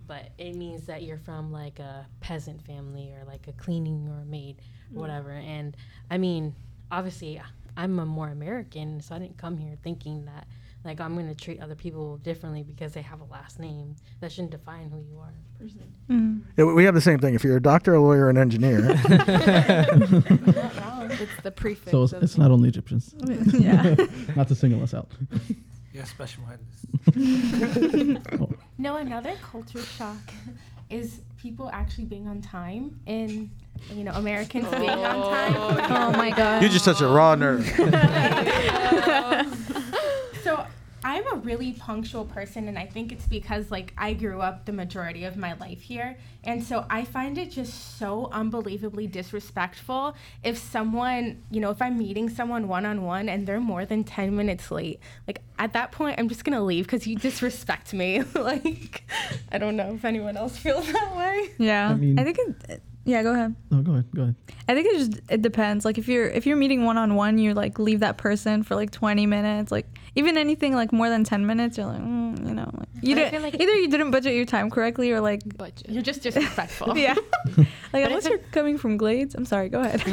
but 0.07 0.31
it 0.39 0.55
means 0.55 0.87
that 0.87 1.03
you're 1.03 1.19
from 1.19 1.51
like 1.53 1.79
a 1.79 2.07
peasant 2.21 2.65
family 2.67 3.13
or 3.13 3.25
like 3.25 3.49
a 3.49 3.53
cleaning 3.53 4.09
or 4.09 4.23
a 4.23 4.25
maid 4.25 4.57
or 4.95 5.01
whatever. 5.01 5.31
And 5.31 5.77
I 6.11 6.19
mean, 6.19 6.55
obviously, 6.91 7.41
I'm 7.77 7.99
a 7.99 8.07
more 8.07 8.29
American, 8.29 9.01
so 9.01 9.15
I 9.15 9.19
didn't 9.19 9.39
come 9.39 9.57
here 9.57 9.77
thinking 9.83 10.27
that 10.27 10.47
like 10.85 11.01
I'm 11.01 11.15
gonna 11.15 11.35
treat 11.35 11.61
other 11.61 11.75
people 11.75 12.17
differently 12.19 12.63
because 12.63 12.93
they 12.93 13.03
have 13.03 13.21
a 13.21 13.25
last 13.25 13.59
name. 13.59 13.95
That 14.21 14.33
shouldn't 14.33 14.51
define 14.51 14.91
who 14.91 14.99
you 14.99 15.19
are 15.19 15.33
as 15.33 15.47
a 15.47 15.63
person. 15.63 15.93
Mm. 16.11 16.43
Yeah, 16.57 16.65
we 16.65 16.85
have 16.85 16.95
the 16.95 17.01
same 17.01 17.19
thing. 17.19 17.35
If 17.35 17.45
you're 17.45 17.57
a 17.57 17.63
doctor, 17.63 17.95
a 17.95 18.01
lawyer, 18.01 18.29
an 18.29 18.39
engineer, 18.39 18.81
It's 21.21 21.43
the 21.43 21.51
prefix. 21.51 21.91
So 21.91 22.03
it's, 22.05 22.13
it's 22.13 22.39
not 22.39 22.51
only 22.51 22.69
Egyptians. 22.69 23.15
yeah. 23.53 23.95
not 24.37 24.49
to 24.49 24.55
single 24.55 24.83
us 24.83 24.95
out. 24.95 25.11
Yeah, 25.93 26.05
special 26.05 26.45
witness. 26.49 26.87
Oh. 28.41 28.51
No, 28.79 28.97
another 28.97 29.35
culture 29.43 29.83
shock 29.83 30.33
is 30.91 31.21
people 31.41 31.71
actually 31.73 32.05
being 32.05 32.29
on 32.29 32.41
time 32.41 33.01
and 33.07 33.51
you 33.91 34.05
know 34.05 34.13
Americans 34.13 34.69
being 34.71 34.91
on 34.91 35.33
time. 35.33 35.55
Oh, 35.57 35.79
oh 35.91 36.17
my 36.17 36.31
god. 36.31 36.63
You're 36.63 36.71
just 36.71 36.85
such 36.85 37.01
a 37.01 37.07
raw 37.09 37.35
nerve. 37.35 37.67
So 41.03 41.09
I'm 41.09 41.27
a 41.33 41.37
really 41.37 41.73
punctual 41.73 42.25
person, 42.25 42.69
and 42.69 42.79
I 42.79 42.87
think 42.87 43.13
it's 43.13 43.27
because 43.27 43.71
like 43.71 43.93
I 43.99 44.13
grew 44.15 44.41
up 44.41 44.65
the 44.67 44.73
majority 44.73 45.25
of 45.25 45.37
my 45.37 45.55
life 45.55 45.81
here, 45.81 46.17
and 46.45 46.63
so 46.63 46.87
I 46.89 47.05
find 47.05 47.39
it 47.39 47.51
just 47.51 47.99
so 47.99 48.29
unbelievably 48.33 49.09
disrespectful 49.09 50.15
if 50.45 50.59
someone, 50.59 51.43
you 51.51 51.61
know, 51.61 51.71
if 51.71 51.83
I'm 51.83 51.99
meeting 51.99 52.29
someone 52.31 52.69
one 52.69 52.87
on 52.87 53.03
one 53.03 53.29
and 53.29 53.47
they're 53.47 53.61
more 53.61 53.85
than 53.85 54.05
ten 54.05 54.37
minutes 54.37 54.71
late. 54.71 55.01
Like 55.27 55.41
at 55.59 55.73
that 55.73 55.93
point, 55.93 56.19
I'm 56.19 56.29
just 56.29 56.45
gonna 56.45 56.63
leave 56.63 56.87
because 56.87 57.07
you 57.07 57.17
disrespect 57.17 57.93
me. 57.93 58.23
like 58.35 59.03
I 59.51 59.59
don't 59.59 59.77
know 59.77 59.95
if 59.95 60.05
anyone 60.05 60.37
else 60.37 60.57
feels 60.57 60.91
that 60.93 61.17
way. 61.17 61.51
Yeah. 61.59 61.89
I 61.89 61.93
I, 61.93 61.95
mean- 61.95 62.17
think 62.17 62.39
it, 62.69 62.83
yeah, 63.05 63.23
go 63.23 63.33
ahead. 63.33 63.55
No, 63.71 63.83
go 63.83 63.93
ahead. 63.93 64.07
Go 64.15 64.23
ahead. 64.23 64.35
I 64.69 64.75
think 64.75 64.87
it 64.87 64.99
just 64.99 65.21
it 65.29 65.43
depends. 65.43 65.85
Like 65.85 65.99
if 65.99 66.09
you're 66.09 66.27
if 66.29 66.47
you're 66.47 66.57
meeting 66.57 66.85
one 66.85 66.97
on 66.99 67.15
one, 67.17 67.39
you 67.39 67.53
like 67.55 67.79
leave 67.79 68.01
that 68.01 68.17
person 68.19 68.63
for 68.63 68.75
like 68.77 68.91
20 68.91 69.27
minutes. 69.27 69.73
Like 69.73 69.87
even 70.15 70.37
anything 70.37 70.75
like 70.75 70.93
more 70.93 71.09
than 71.09 71.25
10 71.25 71.47
minutes, 71.47 71.79
you're 71.79 71.87
like, 71.87 72.01
mm, 72.01 72.47
you 72.47 72.55
know, 72.55 72.71
like, 72.75 72.89
you 73.01 73.15
But 73.17 73.31
didn't 73.31 73.43
like- 73.43 73.55
either 73.61 73.73
you 73.75 73.89
didn't 73.89 74.11
budget 74.11 74.35
your 74.35 74.45
time 74.45 74.71
correctly 74.71 75.11
or 75.11 75.21
like 75.21 75.41
budget. 75.57 75.89
You're 75.89 76.03
just 76.03 76.23
disrespectful. 76.23 76.97
yeah. 76.99 77.15
like 77.93 78.05
unless 78.07 78.27
you're 78.29 78.39
coming 78.53 78.79
from 78.79 78.97
Glades, 78.97 79.35
I'm 79.35 79.47
sorry. 79.47 79.69
Go 79.69 79.81
ahead. 79.81 80.03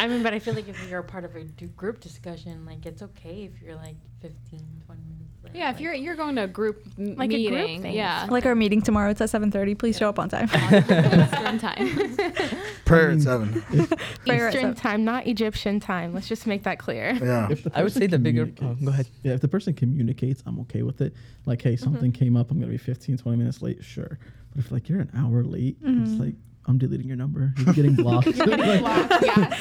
I 0.00 0.06
mean, 0.08 0.22
but 0.22 0.34
I 0.34 0.38
feel 0.38 0.54
like 0.54 0.68
if 0.68 0.88
you're 0.88 1.00
a 1.00 1.04
part 1.04 1.24
of 1.24 1.34
a 1.36 1.44
group 1.76 2.00
discussion, 2.00 2.64
like 2.66 2.84
it's 2.86 3.02
okay 3.02 3.44
if 3.52 3.62
you're 3.62 3.76
like 3.76 3.96
15, 4.20 4.60
20 4.86 5.00
minutes 5.02 5.20
late. 5.20 5.33
Yeah, 5.52 5.70
if 5.70 5.80
you're 5.80 5.94
you're 5.94 6.16
going 6.16 6.36
to 6.36 6.44
a 6.44 6.48
group 6.48 6.82
m- 6.98 7.16
Like 7.16 7.32
a 7.32 7.42
group 7.42 7.54
meeting, 7.54 7.82
thing. 7.82 7.94
yeah, 7.94 8.26
like 8.30 8.46
our 8.46 8.54
meeting 8.54 8.82
tomorrow, 8.82 9.10
it's 9.10 9.20
at 9.20 9.30
7:30. 9.30 9.78
Please 9.78 9.96
show 9.96 10.08
up 10.08 10.18
on 10.18 10.28
time. 10.28 10.44
Eastern 10.52 11.58
time. 11.58 12.16
Prayer 12.84 13.10
at 13.10 13.20
seven. 13.20 13.62
Prayer 14.26 14.48
at 14.48 14.54
Eastern 14.54 14.74
seven. 14.74 14.74
time, 14.74 15.04
not 15.04 15.26
Egyptian 15.26 15.80
time. 15.80 16.12
Let's 16.12 16.28
just 16.28 16.46
make 16.46 16.64
that 16.64 16.78
clear. 16.78 17.12
Yeah. 17.14 17.48
If 17.50 17.64
the 17.64 17.70
I 17.74 17.82
would 17.82 17.92
person 17.92 18.02
say 18.02 18.06
the 18.06 18.18
bigger. 18.18 18.50
Oh, 18.62 18.74
go 18.74 18.90
ahead. 18.90 19.08
Yeah, 19.22 19.32
if 19.32 19.40
the 19.40 19.48
person 19.48 19.74
communicates, 19.74 20.42
I'm 20.46 20.58
okay 20.60 20.82
with 20.82 21.00
it. 21.00 21.14
Like, 21.46 21.62
hey, 21.62 21.74
mm-hmm. 21.74 21.84
something 21.84 22.12
came 22.12 22.36
up, 22.36 22.50
I'm 22.50 22.58
gonna 22.58 22.72
be 22.72 22.78
15, 22.78 23.18
20 23.18 23.38
minutes 23.38 23.62
late, 23.62 23.84
sure. 23.84 24.18
But 24.50 24.64
if 24.64 24.72
like 24.72 24.88
you're 24.88 25.00
an 25.00 25.10
hour 25.16 25.42
late, 25.44 25.76
it's 25.82 26.10
mm-hmm. 26.10 26.22
like 26.22 26.34
I'm 26.66 26.78
deleting 26.78 27.06
your 27.06 27.16
number. 27.16 27.52
You're 27.58 27.74
getting 27.74 27.94
blocked. 27.94 28.26
Like, 28.26 28.36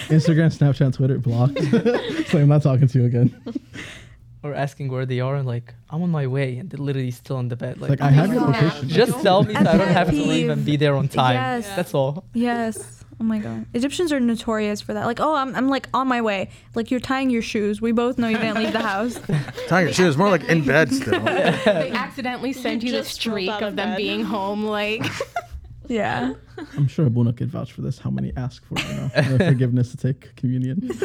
Instagram, 0.10 0.56
Snapchat, 0.56 0.94
Twitter, 0.94 1.18
blocked. 1.20 1.60
so 2.30 2.40
I'm 2.40 2.48
not 2.48 2.64
talking 2.64 2.88
to 2.88 3.00
you 3.00 3.06
again. 3.06 3.36
Or 4.44 4.54
asking 4.54 4.92
where 4.92 5.06
they 5.06 5.22
are, 5.22 5.36
and 5.36 5.48
like 5.48 5.74
I'm 5.90 6.02
on 6.04 6.10
my 6.12 6.28
way, 6.28 6.58
and 6.58 6.70
they're 6.70 6.78
literally 6.86 7.12
still 7.12 7.38
on 7.38 7.48
the 7.48 7.56
bed. 7.56 7.80
Like, 7.80 7.92
Like 7.92 8.02
I 8.02 8.10
have 8.12 8.28
your 8.34 8.42
God. 8.42 8.54
location. 8.62 8.90
just 8.90 9.22
tell 9.22 9.44
me 9.44 9.54
so 9.54 9.60
I 9.62 9.64
don't 9.64 9.78
pet 9.88 9.88
have 9.96 10.10
to 10.10 10.16
leave 10.22 10.50
and 10.50 10.66
be 10.66 10.76
there 10.76 10.96
on 10.96 11.08
time. 11.08 11.36
Yes. 11.36 11.68
That's 11.78 11.94
all. 11.94 12.26
Yes. 12.34 13.00
Oh 13.22 13.24
my 13.24 13.38
god. 13.40 13.66
Egyptians 13.74 14.12
are 14.12 14.20
notorious 14.20 14.82
for 14.82 14.94
that. 14.96 15.06
Like, 15.06 15.22
oh, 15.22 15.36
I'm, 15.36 15.56
I'm 15.56 15.70
like 15.70 15.88
on 15.94 16.08
my 16.10 16.20
way. 16.22 16.50
Like 16.76 16.92
you're 16.92 17.00
tying 17.00 17.30
your 17.30 17.42
shoes. 17.44 17.80
We 17.82 17.94
both 17.94 18.18
know 18.18 18.28
you 18.28 18.38
didn't 18.38 18.58
leave 18.58 18.74
the 18.74 18.82
house. 18.82 19.18
Tying 19.68 19.86
your 19.86 19.94
shoes, 19.94 20.18
more 20.18 20.30
like 20.30 20.44
in 20.50 20.66
bed 20.66 20.92
still. 20.92 21.22
they 21.24 21.92
accidentally 21.92 22.52
send 22.54 22.84
you, 22.84 22.92
the 22.92 23.04
streak 23.06 23.50
of 23.50 23.62
of 23.62 23.76
them 23.78 23.92
bed. 23.92 23.98
being 23.98 24.24
home. 24.26 24.66
Like, 24.66 25.06
Yeah. 25.88 26.34
I'm 26.78 26.88
sure 26.88 27.06
Abuna 27.06 27.34
could 27.34 27.50
vouch 27.50 27.72
for 27.74 27.82
this. 27.82 28.00
How 28.00 28.10
many 28.10 28.32
ask 28.38 28.64
for 28.66 28.80
you 28.80 28.94
know 28.96 29.10
forgiveness 29.38 29.92
to 29.92 29.98
take 29.98 30.36
communion? 30.36 30.90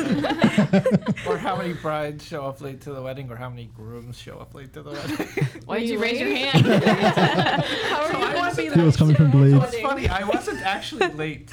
or 1.26 1.36
how 1.38 1.56
many 1.56 1.72
brides 1.74 2.24
show 2.24 2.44
up 2.46 2.60
late 2.60 2.80
to 2.82 2.92
the 2.92 3.02
wedding, 3.02 3.30
or 3.30 3.36
how 3.36 3.48
many 3.48 3.66
grooms 3.66 4.18
show 4.18 4.38
up 4.38 4.54
late 4.54 4.72
to 4.74 4.82
the 4.82 4.90
wedding. 4.90 5.26
Why 5.64 5.80
did 5.80 5.88
you 5.88 5.94
you 5.94 6.02
raise 6.02 6.20
your 6.20 6.28
hand? 6.34 6.66
How 6.66 8.02
are 8.02 8.12
So 8.12 8.18
you 8.18 8.24
I 8.24 8.32
going 8.32 8.32
to 8.32 8.38
wasn't 8.38 8.74
be 8.74 8.80
He 8.80 8.86
was 8.86 8.96
coming 8.96 9.16
from 9.16 9.30
Glades. 9.30 9.64
It's 9.74 9.80
funny, 9.80 10.08
I 10.08 10.24
wasn't 10.24 10.60
actually 10.62 11.08
late, 11.08 11.50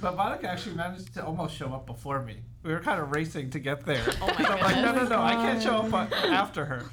but 0.00 0.16
Monica 0.16 0.48
actually 0.50 0.76
managed 0.76 1.14
to 1.14 1.24
almost 1.24 1.56
show 1.56 1.72
up 1.72 1.86
before 1.86 2.22
me. 2.22 2.36
We 2.62 2.72
were 2.72 2.80
kind 2.80 3.00
of 3.00 3.10
racing 3.12 3.50
to 3.50 3.58
get 3.58 3.86
there. 3.86 4.04
Oh 4.20 4.26
my 4.26 4.44
so 4.44 4.52
I'm 4.52 4.60
like, 4.60 4.76
no, 4.76 4.82
no, 4.82 4.92
goodness. 4.92 5.10
no, 5.10 5.22
I 5.22 5.34
can't 5.34 5.62
show 5.62 5.76
up 5.76 6.12
after 6.12 6.64
her. 6.64 6.84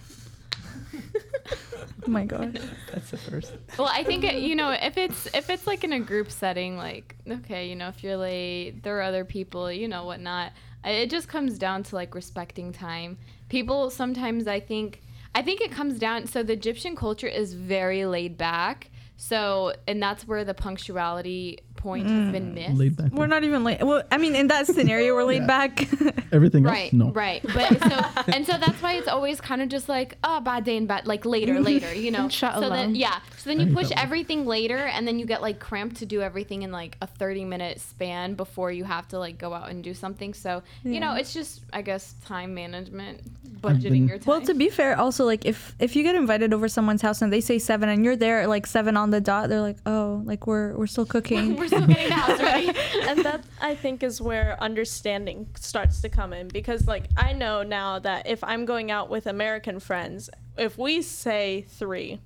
Oh 2.06 2.10
my 2.10 2.26
god. 2.26 2.60
That's 2.93 3.12
the 3.12 3.18
first. 3.18 3.54
well, 3.78 3.89
I 3.91 4.04
think 4.04 4.24
it, 4.24 4.36
you 4.41 4.56
know 4.56 4.72
if 4.72 4.97
it's 4.97 5.26
if 5.34 5.49
it's 5.49 5.66
like 5.68 5.84
in 5.84 5.93
a 5.93 5.99
group 5.99 6.30
setting, 6.32 6.78
like 6.78 7.16
okay, 7.30 7.70
you 7.70 7.76
know 7.76 7.88
if 7.88 8.04
you're 8.04 8.18
late, 8.18 8.84
there 8.84 8.97
are 8.99 9.01
other 9.01 9.26
people, 9.26 9.72
you 9.72 9.88
know 9.88 10.06
whatnot. 10.06 10.51
I- 10.84 10.91
It 11.04 11.10
just 11.10 11.28
comes 11.28 11.58
down 11.58 11.84
to 11.84 11.95
like 11.95 12.14
respecting 12.16 12.72
time. 12.74 13.18
People 13.49 13.89
sometimes 13.89 14.47
I 14.47 14.60
think 14.60 15.01
I 15.36 15.41
think 15.41 15.62
it 15.62 15.72
comes 15.72 15.97
down. 15.97 16.28
So 16.28 16.43
the 16.43 16.54
Egyptian 16.54 16.95
culture 16.95 17.28
is 17.28 17.54
very 17.54 18.06
laid 18.06 18.38
back. 18.38 18.89
So 19.16 19.74
and 19.88 20.01
that's 20.01 20.28
where 20.28 20.43
the 20.43 20.54
punctuality 20.54 21.60
point 21.76 22.07
has 22.07 22.32
been 22.32 22.51
mm. 22.51 22.53
missed. 22.53 22.78
Laid 22.80 22.95
back. 22.95 23.11
We're 23.11 23.28
not 23.28 23.43
even 23.43 23.63
late. 23.63 23.84
Well, 23.84 24.03
I 24.11 24.17
mean, 24.17 24.36
in 24.36 24.47
that 24.47 24.67
scenario, 24.76 25.13
we're 25.15 25.24
laid 25.24 25.41
Yeah. 25.41 25.47
back. 25.47 25.88
Everything 26.34 26.63
Right, 26.63 26.86
else? 26.86 26.93
No. 26.93 27.11
right. 27.11 27.41
But 27.43 27.80
so 27.82 28.21
and 28.34 28.45
so 28.45 28.53
that's 28.57 28.82
why 28.82 28.93
it's 28.93 29.07
always 29.07 29.39
kind 29.41 29.61
of 29.61 29.69
just 29.69 29.88
like 29.89 30.17
oh 30.24 30.39
bad 30.39 30.63
day 30.63 30.78
and 30.78 30.88
bad 30.88 31.05
like 31.07 31.26
later, 31.26 31.59
later, 31.59 31.93
you 31.93 32.11
know. 32.11 32.30
Shut 32.30 32.55
so 32.55 32.69
then 32.69 32.95
yeah. 32.95 33.19
So 33.38 33.49
then 33.49 33.59
you 33.67 33.74
push 33.74 33.91
everything 33.97 34.45
later 34.45 34.78
and 34.78 35.07
then 35.07 35.19
you 35.19 35.26
get 35.26 35.41
like 35.41 35.59
cramped 35.59 35.97
to 35.97 36.05
do 36.05 36.21
everything 36.21 36.61
in 36.63 36.71
like 36.71 36.97
a 37.01 37.07
30 37.07 37.45
minute 37.45 37.80
span 37.82 38.36
before 38.36 38.71
you 38.71 38.84
have 38.86 39.07
to 39.09 39.19
like 39.19 39.38
go 39.38 39.53
out 39.53 39.69
and 39.69 39.84
do 39.84 39.93
something. 39.93 40.34
So, 40.34 40.63
you 40.84 40.99
know, 40.99 41.15
it's 41.15 41.34
just 41.34 41.61
I 41.74 41.82
guess 41.82 42.15
time 42.26 42.53
management, 42.53 43.21
budgeting 43.61 43.82
been- 43.91 44.07
your 44.07 44.17
time. 44.17 44.26
well, 44.28 44.41
to 44.41 44.53
be 44.53 44.69
fair, 44.69 44.97
also 44.97 45.26
like 45.26 45.45
if 45.45 45.76
if 45.80 45.95
you 45.95 46.03
get 46.03 46.15
invited 46.15 46.53
over 46.53 46.67
someone's 46.67 47.01
house 47.01 47.21
and 47.21 47.32
they 47.32 47.41
say 47.41 47.59
seven 47.59 47.89
and 47.89 48.03
you're 48.05 48.15
there 48.15 48.41
at 48.41 48.49
like 48.49 48.65
seven 48.65 48.95
on 48.97 49.09
the 49.11 49.19
dot, 49.21 49.49
they're 49.49 49.61
like, 49.61 49.78
oh, 49.86 50.21
like 50.26 50.47
we're 50.47 50.76
we're 50.78 50.88
still 50.88 51.05
cooking. 51.05 51.55
We're 51.64 51.68
still 51.68 51.88
getting 51.88 52.09
the 52.09 52.14
house 52.24 52.39
ready. 52.41 52.68
and 53.07 53.20
that 53.26 53.43
I 53.61 53.76
think 53.76 54.03
is 54.03 54.20
where 54.22 54.57
understanding 54.61 55.47
starts 55.55 56.01
to 56.01 56.09
come 56.09 56.34
in 56.34 56.47
because 56.49 56.88
like 56.88 57.05
I 57.18 57.34
know 57.34 57.64
now 57.64 57.99
that 57.99 58.28
if 58.28 58.43
I'm 58.43 58.66
going 58.66 58.91
out 58.91 59.09
with 59.09 59.28
American 59.28 59.80
friends, 59.80 60.30
if 60.57 60.78
we 60.78 61.01
say 61.01 61.66
3, 61.70 62.20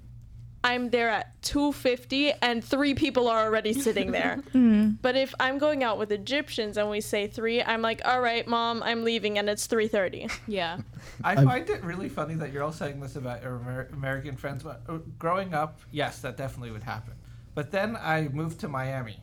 I'm 0.63 0.89
there 0.89 1.09
at 1.09 1.41
250 1.43 2.33
and 2.41 2.63
3 2.63 2.93
people 2.95 3.27
are 3.29 3.45
already 3.45 3.73
sitting 3.73 4.11
there. 4.11 4.41
But 5.01 5.15
if 5.15 5.33
I'm 5.39 5.59
going 5.59 5.83
out 5.83 5.97
with 5.99 6.11
Egyptians 6.11 6.77
and 6.77 6.89
we 6.89 6.99
say 6.99 7.27
3, 7.27 7.61
I'm 7.63 7.81
like, 7.81 8.01
"All 8.05 8.19
right, 8.21 8.45
mom, 8.47 8.81
I'm 8.83 9.03
leaving 9.03 9.37
and 9.37 9.47
it's 9.49 9.67
3:30." 9.67 10.31
yeah. 10.47 10.79
I 11.23 11.33
I've- 11.33 11.45
find 11.45 11.69
it 11.69 11.83
really 11.83 12.09
funny 12.09 12.33
that 12.35 12.51
you're 12.51 12.63
all 12.63 12.71
saying 12.73 12.99
this 12.99 13.15
about 13.15 13.43
your 13.43 13.57
Amer- 13.61 13.89
American 13.93 14.35
friends. 14.35 14.63
But 14.63 14.81
uh, 14.89 14.97
growing 15.19 15.53
up, 15.53 15.79
yes, 15.91 16.19
that 16.21 16.35
definitely 16.37 16.71
would 16.71 16.83
happen. 16.83 17.13
But 17.53 17.71
then 17.71 17.95
I 17.95 18.27
moved 18.27 18.59
to 18.61 18.67
Miami, 18.67 19.17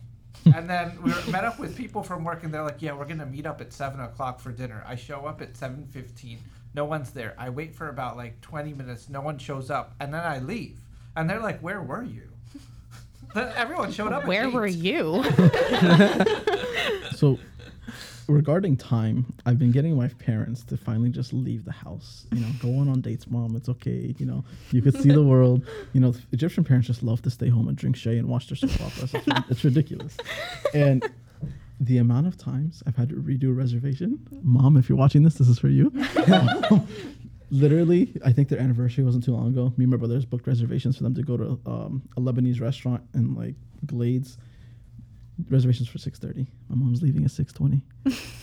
and 0.54 0.68
then 0.68 0.98
we 1.02 1.10
were, 1.12 1.30
met 1.30 1.44
up 1.44 1.58
with 1.58 1.76
people 1.76 2.02
from 2.02 2.24
work, 2.24 2.42
and 2.44 2.52
they're 2.52 2.62
like, 2.62 2.80
"Yeah, 2.82 2.92
we're 2.94 3.06
gonna 3.06 3.26
meet 3.26 3.46
up 3.46 3.60
at 3.60 3.72
seven 3.72 4.00
o'clock 4.00 4.40
for 4.40 4.52
dinner." 4.52 4.84
I 4.86 4.94
show 4.96 5.26
up 5.26 5.40
at 5.40 5.56
seven 5.56 5.86
fifteen. 5.90 6.38
No 6.74 6.84
one's 6.84 7.10
there. 7.12 7.34
I 7.38 7.50
wait 7.50 7.74
for 7.74 7.88
about 7.88 8.16
like 8.16 8.40
twenty 8.40 8.72
minutes. 8.74 9.08
No 9.08 9.20
one 9.20 9.38
shows 9.38 9.70
up, 9.70 9.94
and 10.00 10.12
then 10.12 10.22
I 10.22 10.38
leave. 10.40 10.78
And 11.16 11.28
they're 11.30 11.40
like, 11.40 11.60
"Where 11.60 11.80
were 11.82 12.02
you?" 12.02 12.28
Everyone 13.34 13.90
showed 13.92 14.12
up. 14.12 14.22
at 14.22 14.28
Where 14.28 14.48
were 14.50 14.66
eight. 14.66 14.74
you? 14.76 15.24
So, 17.16 17.38
regarding 18.28 18.76
time, 18.76 19.26
I've 19.46 19.58
been 19.58 19.70
getting 19.70 19.96
my 19.96 20.08
parents 20.08 20.62
to 20.64 20.76
finally 20.76 21.10
just 21.10 21.32
leave 21.32 21.64
the 21.64 21.72
house. 21.72 22.26
You 22.32 22.40
know, 22.40 22.48
go 22.60 22.78
on 22.78 22.88
on 22.88 23.00
dates, 23.00 23.26
mom. 23.28 23.56
It's 23.56 23.68
okay. 23.68 24.14
You 24.18 24.26
know, 24.26 24.44
you 24.70 24.82
could 24.82 25.00
see 25.00 25.10
the 25.10 25.22
world. 25.32 25.66
You 25.92 26.00
know, 26.00 26.14
Egyptian 26.32 26.64
parents 26.64 26.86
just 26.86 27.02
love 27.02 27.22
to 27.22 27.30
stay 27.30 27.48
home 27.48 27.68
and 27.68 27.76
drink 27.76 27.96
shay 27.96 28.18
and 28.18 28.28
watch 28.28 28.48
their 28.48 28.56
soap 28.56 28.72
operas. 28.80 29.14
It's, 29.14 29.26
it's 29.50 29.64
ridiculous. 29.64 30.16
And 30.72 31.08
the 31.80 31.98
amount 31.98 32.26
of 32.26 32.36
times 32.36 32.82
I've 32.86 32.96
had 32.96 33.08
to 33.10 33.16
redo 33.16 33.50
a 33.50 33.52
reservation, 33.52 34.26
mom, 34.42 34.76
if 34.76 34.88
you're 34.88 34.98
watching 34.98 35.22
this, 35.22 35.34
this 35.34 35.48
is 35.48 35.58
for 35.58 35.68
you. 35.68 35.92
Literally, 37.50 38.20
I 38.24 38.32
think 38.32 38.48
their 38.48 38.58
anniversary 38.58 39.04
wasn't 39.04 39.24
too 39.24 39.32
long 39.32 39.48
ago. 39.48 39.72
Me 39.76 39.84
and 39.84 39.90
my 39.90 39.96
brothers 39.96 40.24
booked 40.24 40.46
reservations 40.46 40.96
for 40.96 41.02
them 41.02 41.14
to 41.14 41.22
go 41.22 41.36
to 41.36 41.60
um, 41.66 42.02
a 42.16 42.20
Lebanese 42.20 42.60
restaurant 42.60 43.02
in 43.14 43.34
like 43.34 43.54
Glades 43.86 44.38
reservations 45.48 45.88
for 45.88 45.98
6.30 45.98 46.46
my 46.68 46.76
mom's 46.76 47.02
leaving 47.02 47.24
at 47.24 47.30
6.20 47.30 47.82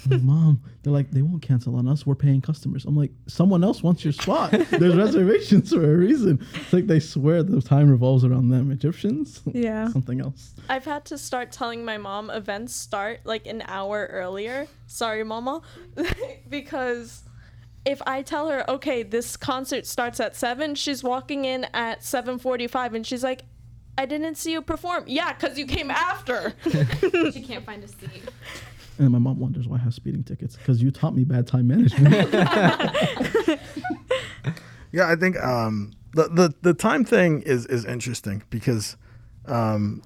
like, 0.09 0.21
mom 0.21 0.61
they're 0.83 0.93
like 0.93 1.11
they 1.11 1.21
won't 1.21 1.41
cancel 1.41 1.75
on 1.75 1.87
us. 1.87 2.05
We're 2.05 2.15
paying 2.15 2.41
customers. 2.41 2.85
I'm 2.85 2.95
like 2.95 3.11
someone 3.27 3.63
else 3.63 3.83
wants 3.83 4.03
your 4.03 4.13
spot. 4.13 4.51
There's 4.71 4.95
reservations 4.95 5.71
for 5.71 5.83
a 5.83 5.95
reason. 5.95 6.45
It's 6.55 6.73
like 6.73 6.87
they 6.87 6.99
swear 6.99 7.43
the 7.43 7.61
time 7.61 7.89
revolves 7.89 8.25
around 8.25 8.49
them. 8.49 8.71
Egyptians? 8.71 9.41
Yeah. 9.45 9.89
something 9.89 10.21
else. 10.21 10.53
I've 10.69 10.85
had 10.85 11.05
to 11.05 11.17
start 11.17 11.51
telling 11.51 11.85
my 11.85 11.97
mom 11.97 12.29
events 12.29 12.75
start 12.75 13.21
like 13.25 13.45
an 13.45 13.63
hour 13.67 14.07
earlier. 14.11 14.67
Sorry, 14.87 15.23
mama. 15.23 15.61
because 16.49 17.23
if 17.85 18.01
I 18.05 18.21
tell 18.21 18.49
her, 18.49 18.69
"Okay, 18.69 19.03
this 19.03 19.37
concert 19.37 19.85
starts 19.85 20.19
at 20.19 20.35
7," 20.35 20.75
she's 20.75 21.03
walking 21.03 21.45
in 21.45 21.65
at 21.73 22.01
7:45 22.01 22.95
and 22.95 23.05
she's 23.05 23.23
like, 23.23 23.43
"I 24.01 24.05
didn't 24.05 24.35
see 24.35 24.51
you 24.51 24.61
perform." 24.61 25.03
Yeah, 25.07 25.31
cuz 25.33 25.57
you 25.57 25.65
came 25.65 25.91
after. 25.91 26.53
she 27.33 27.41
can't 27.41 27.65
find 27.65 27.83
a 27.83 27.87
seat. 27.87 28.23
and 28.99 29.09
my 29.11 29.19
mom 29.19 29.39
wonders 29.39 29.67
why 29.67 29.77
i 29.77 29.79
have 29.79 29.93
speeding 29.93 30.23
tickets 30.23 30.55
because 30.57 30.81
you 30.83 30.91
taught 30.91 31.15
me 31.15 31.23
bad 31.23 31.47
time 31.47 31.65
management 31.67 32.13
Yeah, 34.93 35.07
I 35.09 35.15
think 35.15 35.41
um, 35.41 35.93
the, 36.13 36.27
the 36.27 36.53
the 36.61 36.73
time 36.73 37.05
thing 37.05 37.41
is 37.43 37.65
is 37.67 37.85
interesting 37.85 38.43
because 38.49 38.97
um, 39.45 40.01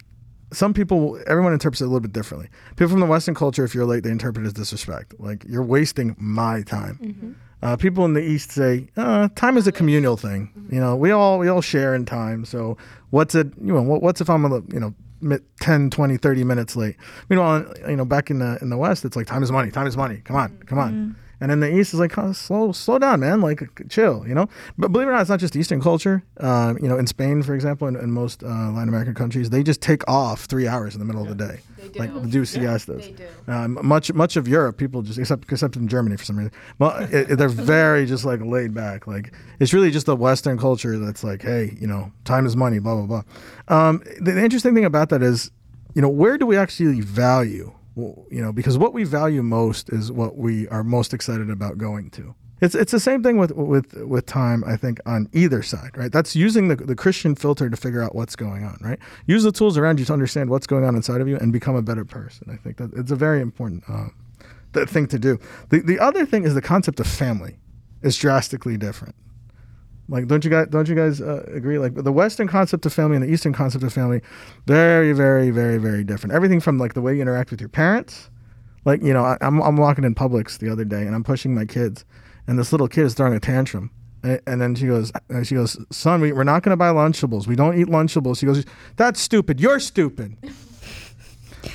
some 0.55 0.73
people, 0.73 1.19
everyone 1.27 1.53
interprets 1.53 1.81
it 1.81 1.85
a 1.85 1.87
little 1.87 1.99
bit 1.99 2.13
differently. 2.13 2.49
People 2.75 2.89
from 2.89 2.99
the 2.99 3.05
Western 3.05 3.35
culture, 3.35 3.63
if 3.63 3.75
you're 3.75 3.85
late, 3.85 4.03
they 4.03 4.09
interpret 4.11 4.45
it 4.45 4.47
as 4.47 4.53
disrespect. 4.53 5.13
Like 5.19 5.43
you're 5.47 5.63
wasting 5.63 6.15
my 6.17 6.61
time. 6.63 7.35
Uh, 7.61 7.75
people 7.75 8.05
in 8.05 8.13
the 8.13 8.21
East 8.21 8.51
say 8.51 8.87
uh, 8.97 9.27
time 9.35 9.57
is 9.57 9.65
a 9.67 9.71
communal 9.71 10.17
thing. 10.17 10.51
You 10.71 10.79
know, 10.79 10.95
we 10.95 11.11
all 11.11 11.39
we 11.39 11.47
all 11.47 11.61
share 11.61 11.95
in 11.95 12.05
time. 12.05 12.45
So 12.45 12.77
what's 13.09 13.33
it? 13.35 13.47
You 13.61 13.73
know, 13.73 13.81
what, 13.81 14.01
what's 14.01 14.21
if 14.21 14.29
I'm 14.29 14.45
a 14.45 14.61
you 14.71 14.79
know 14.79 14.93
mi- 15.21 15.39
10, 15.61 15.89
20, 15.89 16.17
30 16.17 16.43
minutes 16.43 16.75
late? 16.75 16.95
Meanwhile, 17.29 17.65
you 17.89 17.95
know, 17.95 18.05
back 18.05 18.29
in 18.29 18.39
the 18.39 18.59
in 18.61 18.69
the 18.69 18.77
West, 18.77 19.03
it's 19.05 19.15
like 19.15 19.25
time 19.27 19.41
is 19.41 19.51
money. 19.51 19.71
Time 19.71 19.87
is 19.87 19.97
money. 19.97 20.21
Come 20.25 20.35
on, 20.35 20.57
come 20.67 20.77
on. 20.79 21.15
And 21.45 21.51
in 21.51 21.59
the 21.59 21.71
East, 21.77 21.93
is 21.93 21.99
like, 21.99 22.17
oh, 22.17 22.31
slow, 22.33 22.71
slow 22.71 22.97
down, 22.97 23.19
man. 23.19 23.39
Like, 23.39 23.61
chill, 23.87 24.25
you 24.27 24.33
know. 24.33 24.49
But 24.79 24.91
believe 24.91 25.07
it 25.07 25.11
or 25.11 25.13
not, 25.13 25.21
it's 25.21 25.29
not 25.29 25.39
just 25.39 25.55
Eastern 25.55 25.79
culture. 25.79 26.23
Uh, 26.39 26.73
you 26.81 26.87
know, 26.87 26.97
in 26.97 27.05
Spain, 27.05 27.43
for 27.43 27.53
example, 27.53 27.87
and 27.87 27.95
in 27.95 28.09
most 28.09 28.41
uh, 28.41 28.47
Latin 28.47 28.89
American 28.89 29.13
countries, 29.13 29.51
they 29.51 29.61
just 29.61 29.79
take 29.79 30.01
off 30.09 30.45
three 30.45 30.67
hours 30.67 30.95
in 30.95 30.99
the 30.99 31.05
middle 31.05 31.21
of 31.21 31.27
the 31.27 31.35
day, 31.35 31.59
They 31.77 31.87
do. 31.89 31.99
like 31.99 32.29
do 32.31 32.45
siestas. 32.45 33.05
They 33.05 33.11
do. 33.11 33.27
Um, 33.47 33.77
much 33.83 34.11
much 34.11 34.37
of 34.37 34.47
Europe, 34.47 34.77
people 34.77 35.03
just 35.03 35.19
except 35.19 35.51
except 35.51 35.75
in 35.75 35.87
Germany 35.87 36.17
for 36.17 36.25
some 36.25 36.37
reason. 36.37 36.51
Well, 36.79 36.97
it- 37.11 37.37
they're 37.37 37.47
very 37.77 38.07
just 38.07 38.25
like 38.25 38.41
laid 38.41 38.73
back. 38.73 39.05
Like 39.05 39.31
it's 39.59 39.71
really 39.71 39.91
just 39.91 40.07
the 40.07 40.15
Western 40.15 40.57
culture 40.57 40.97
that's 40.97 41.23
like, 41.23 41.43
hey, 41.43 41.77
you 41.79 41.85
know, 41.85 42.11
time 42.23 42.47
is 42.47 42.55
money, 42.55 42.79
blah 42.79 42.95
blah 42.95 43.21
blah. 43.67 43.77
Um, 43.87 44.01
the, 44.19 44.31
the 44.31 44.43
interesting 44.43 44.73
thing 44.73 44.85
about 44.85 45.09
that 45.09 45.21
is, 45.21 45.51
you 45.93 46.01
know, 46.01 46.09
where 46.09 46.39
do 46.39 46.47
we 46.47 46.57
actually 46.57 47.01
value? 47.01 47.71
You 47.95 48.41
know, 48.41 48.51
because 48.51 48.77
what 48.77 48.93
we 48.93 49.03
value 49.05 49.41
most 49.41 49.89
is 49.89 50.11
what 50.11 50.37
we 50.37 50.67
are 50.67 50.83
most 50.83 51.13
excited 51.13 51.49
about 51.49 51.77
going 51.77 52.09
to. 52.11 52.35
It's 52.61 52.75
it's 52.75 52.91
the 52.91 52.99
same 52.99 53.21
thing 53.21 53.37
with 53.37 53.51
with 53.51 53.93
with 53.93 54.25
time. 54.25 54.63
I 54.65 54.77
think 54.77 54.99
on 55.05 55.29
either 55.33 55.61
side, 55.61 55.91
right? 55.95 56.11
That's 56.11 56.35
using 56.35 56.67
the 56.69 56.75
the 56.75 56.95
Christian 56.95 57.35
filter 57.35 57.69
to 57.69 57.77
figure 57.77 58.01
out 58.01 58.15
what's 58.15 58.35
going 58.35 58.63
on, 58.63 58.77
right? 58.81 58.99
Use 59.27 59.43
the 59.43 59.51
tools 59.51 59.77
around 59.77 59.99
you 59.99 60.05
to 60.05 60.13
understand 60.13 60.49
what's 60.49 60.67
going 60.67 60.85
on 60.85 60.95
inside 60.95 61.21
of 61.21 61.27
you 61.27 61.37
and 61.37 61.51
become 61.51 61.75
a 61.75 61.81
better 61.81 62.05
person. 62.05 62.49
I 62.49 62.55
think 62.55 62.77
that 62.77 62.93
it's 62.93 63.11
a 63.11 63.15
very 63.15 63.41
important 63.41 63.83
uh, 63.89 64.85
thing 64.85 65.07
to 65.07 65.19
do. 65.19 65.37
The 65.69 65.79
the 65.79 65.99
other 65.99 66.25
thing 66.25 66.43
is 66.43 66.53
the 66.53 66.61
concept 66.61 66.99
of 66.99 67.07
family 67.07 67.57
is 68.01 68.17
drastically 68.17 68.77
different. 68.77 69.15
Like, 70.07 70.27
don't 70.27 70.43
you 70.45 70.51
guys 70.51 70.67
don't 70.69 70.87
you 70.87 70.95
guys 70.95 71.19
uh, 71.21 71.43
agree? 71.51 71.79
Like 71.79 71.95
the 71.95 72.11
Western 72.11 72.47
concept 72.47 72.85
of 72.85 72.93
family 72.93 73.15
and 73.17 73.23
the 73.25 73.29
Eastern 73.31 73.53
concept 73.53 73.83
of 73.83 73.91
family, 73.91 74.21
very 74.67 75.13
very 75.13 75.49
very 75.49 75.77
very 75.77 76.03
different. 76.03 76.33
Everything 76.35 76.59
from 76.59 76.77
like 76.77 76.93
the 76.93 77.01
way 77.01 77.15
you 77.15 77.21
interact 77.21 77.49
with 77.51 77.59
your 77.59 77.69
parents. 77.69 78.29
Like 78.85 79.01
you 79.01 79.13
know, 79.13 79.23
I, 79.25 79.37
I'm 79.41 79.59
I'm 79.61 79.77
walking 79.77 80.03
in 80.03 80.13
Publix 80.13 80.59
the 80.59 80.71
other 80.71 80.85
day 80.85 81.01
and 81.01 81.15
I'm 81.15 81.23
pushing 81.23 81.55
my 81.55 81.65
kids, 81.65 82.05
and 82.47 82.59
this 82.59 82.71
little 82.71 82.87
kid 82.87 83.05
is 83.05 83.13
throwing 83.15 83.33
a 83.33 83.39
tantrum. 83.39 83.89
A- 84.23 84.39
And 84.47 84.61
then 84.61 84.75
she 84.75 84.85
goes, 84.87 85.11
uh, 85.33 85.41
she 85.43 85.55
goes, 85.55 85.77
son, 85.91 86.21
we, 86.21 86.31
we're 86.33 86.43
not 86.43 86.61
going 86.63 86.71
to 86.71 86.77
buy 86.77 86.89
Lunchables. 86.89 87.47
We 87.47 87.55
don't 87.55 87.77
eat 87.79 87.87
Lunchables. 87.87 88.39
She 88.39 88.45
goes, 88.47 88.63
that's 88.95 89.19
stupid. 89.19 89.59
You're 89.59 89.79
stupid. 89.79 90.35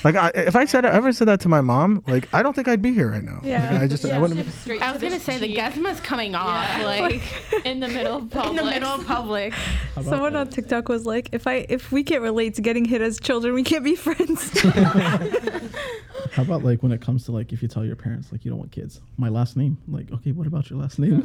Like, 0.05 0.16
I, 0.16 0.30
if 0.34 0.57
I 0.57 0.64
said, 0.64 0.84
ever 0.84 1.12
said 1.12 1.28
that 1.28 1.41
to 1.41 1.49
my 1.49 1.61
mom, 1.61 2.03
like, 2.07 2.28
I 2.32 2.43
don't 2.43 2.55
think 2.55 2.68
I'd 2.68 2.82
be 2.82 2.93
here 2.93 3.11
right 3.11 3.22
now. 3.22 3.41
Yeah. 3.43 3.72
Like, 3.72 3.82
I 3.82 3.86
just, 3.86 4.05
I 4.05 4.18
wouldn't. 4.18 4.38
Have, 4.38 4.53
Straight 4.55 4.82
I 4.82 4.93
was 4.93 5.01
gonna 5.03 5.20
say 5.20 5.38
the 5.38 5.47
cheek 5.47 5.59
Gesma's 5.59 6.01
coming 6.01 6.34
off 6.34 6.66
Yeah. 6.78 6.86
like 6.86 7.66
in 7.66 7.80
the 7.80 7.88
middle 7.88 8.18
of 8.18 8.24
Publix. 8.24 8.47
in 8.51 8.57
the 8.57 8.64
middle 8.64 8.88
of 8.91 9.01
Publix. 9.03 9.55
Someone 10.03 10.32
that? 10.34 10.38
on 10.41 10.49
TikTok 10.49 10.88
was 10.88 11.07
like, 11.07 11.28
"If 11.32 11.47
I 11.47 11.66
if 11.68 11.93
we 11.93 12.03
can't 12.03 12.22
relate 12.22 12.55
to 12.57 12.62
getting 12.62 12.84
hit 12.84 13.01
as 13.01 13.18
children, 13.20 13.55
we 13.55 13.62
can't 13.62 13.84
be 13.84 13.97
friends." 13.97 14.51
How 16.32 16.43
about 16.43 16.64
like 16.64 16.82
when 16.82 16.93
it 16.93 17.01
comes 17.01 17.24
to 17.24 17.32
like 17.32 17.53
if 17.53 17.62
you 17.62 17.68
tell 17.68 17.84
your 17.84 17.97
parents 17.97 18.30
like 18.32 18.45
you 18.45 18.51
don't 18.51 18.59
want 18.59 18.72
kids, 18.72 19.01
my 19.16 19.28
last 19.28 19.57
name, 19.57 19.78
like 19.88 20.11
okay, 20.12 20.32
what 20.32 20.47
about 20.47 20.70
your 20.70 20.78
last 20.78 20.99
name? 20.99 21.22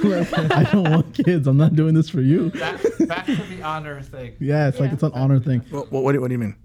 I 0.52 0.64
don't 0.72 0.90
want 0.90 1.14
kids. 1.14 1.48
I'm 1.48 1.58
not 1.58 1.76
doing 1.76 1.94
this 1.94 2.10
for 2.10 2.22
you. 2.22 2.50
Back, 2.52 2.82
back 3.08 3.26
to 3.28 3.36
the 3.36 3.62
honor 3.62 4.02
thing. 4.02 4.36
Yeah, 4.40 4.68
it's 4.68 4.80
like 4.80 4.92
it's 4.92 5.04
an 5.04 5.12
honor 5.14 5.40
thing. 5.40 5.62
what, 5.70 5.92
what, 5.92 6.12
do, 6.14 6.22
what 6.22 6.28
do 6.28 6.34
you 6.34 6.40
mean? 6.40 6.56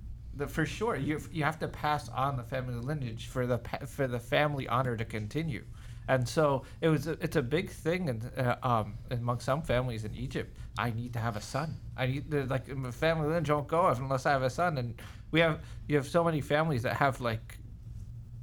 The, 0.41 0.47
for 0.47 0.65
sure, 0.65 0.97
you 0.97 1.21
you 1.31 1.45
have 1.45 1.59
to 1.59 1.69
pass 1.69 2.09
on 2.09 2.39
the 2.39 2.43
family 2.43 2.75
lineage 2.75 3.27
for 3.27 3.47
the 3.47 3.59
for 3.87 4.07
the 4.07 4.19
family 4.19 4.67
honor 4.69 4.97
to 4.97 5.05
continue, 5.05 5.65
and 6.09 6.27
so 6.27 6.65
it 6.81 6.89
was 6.89 7.07
a, 7.09 7.13
it's 7.21 7.37
a 7.37 7.43
big 7.43 7.69
thing 7.69 8.09
in, 8.09 8.23
uh, 8.39 8.57
um, 8.63 8.95
among 9.11 9.41
some 9.41 9.61
families 9.61 10.07
in 10.07 10.15
Egypt. 10.15 10.57
I 10.79 10.93
need 10.93 11.13
to 11.13 11.19
have 11.19 11.37
a 11.37 11.43
son. 11.43 11.77
I 11.95 12.07
need 12.07 12.31
the, 12.31 12.47
like 12.47 12.75
my 12.75 12.91
family 12.91 13.27
lineage 13.27 13.51
won't 13.51 13.69
go 13.69 13.83
off 13.83 13.99
unless 13.99 14.25
I 14.25 14.31
have 14.31 14.43
a 14.43 14.49
son, 14.49 14.79
and 14.79 14.95
we 15.31 15.41
have 15.41 15.61
you 15.89 15.97
have 15.97 16.09
so 16.09 16.25
many 16.25 16.41
families 16.41 16.85
that 16.85 16.97
have 16.97 17.21
like 17.21 17.59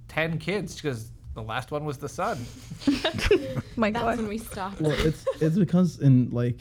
ten 0.08 0.38
kids 0.38 0.76
because 0.76 1.12
the 1.34 1.41
last 1.41 1.72
one 1.72 1.84
was 1.84 1.98
the 1.98 2.10
son. 2.10 2.38
My 3.76 3.89
That's 3.89 4.04
God. 4.04 4.18
when 4.18 4.28
we 4.28 4.38
stopped. 4.38 4.82
Well, 4.82 4.91
it's 4.91 5.26
it's 5.41 5.58
because 5.58 6.00
in 6.00 6.30
like 6.30 6.60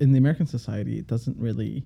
in 0.00 0.12
the 0.12 0.18
American 0.18 0.46
society, 0.46 0.98
it 0.98 1.06
doesn't 1.06 1.36
really 1.36 1.84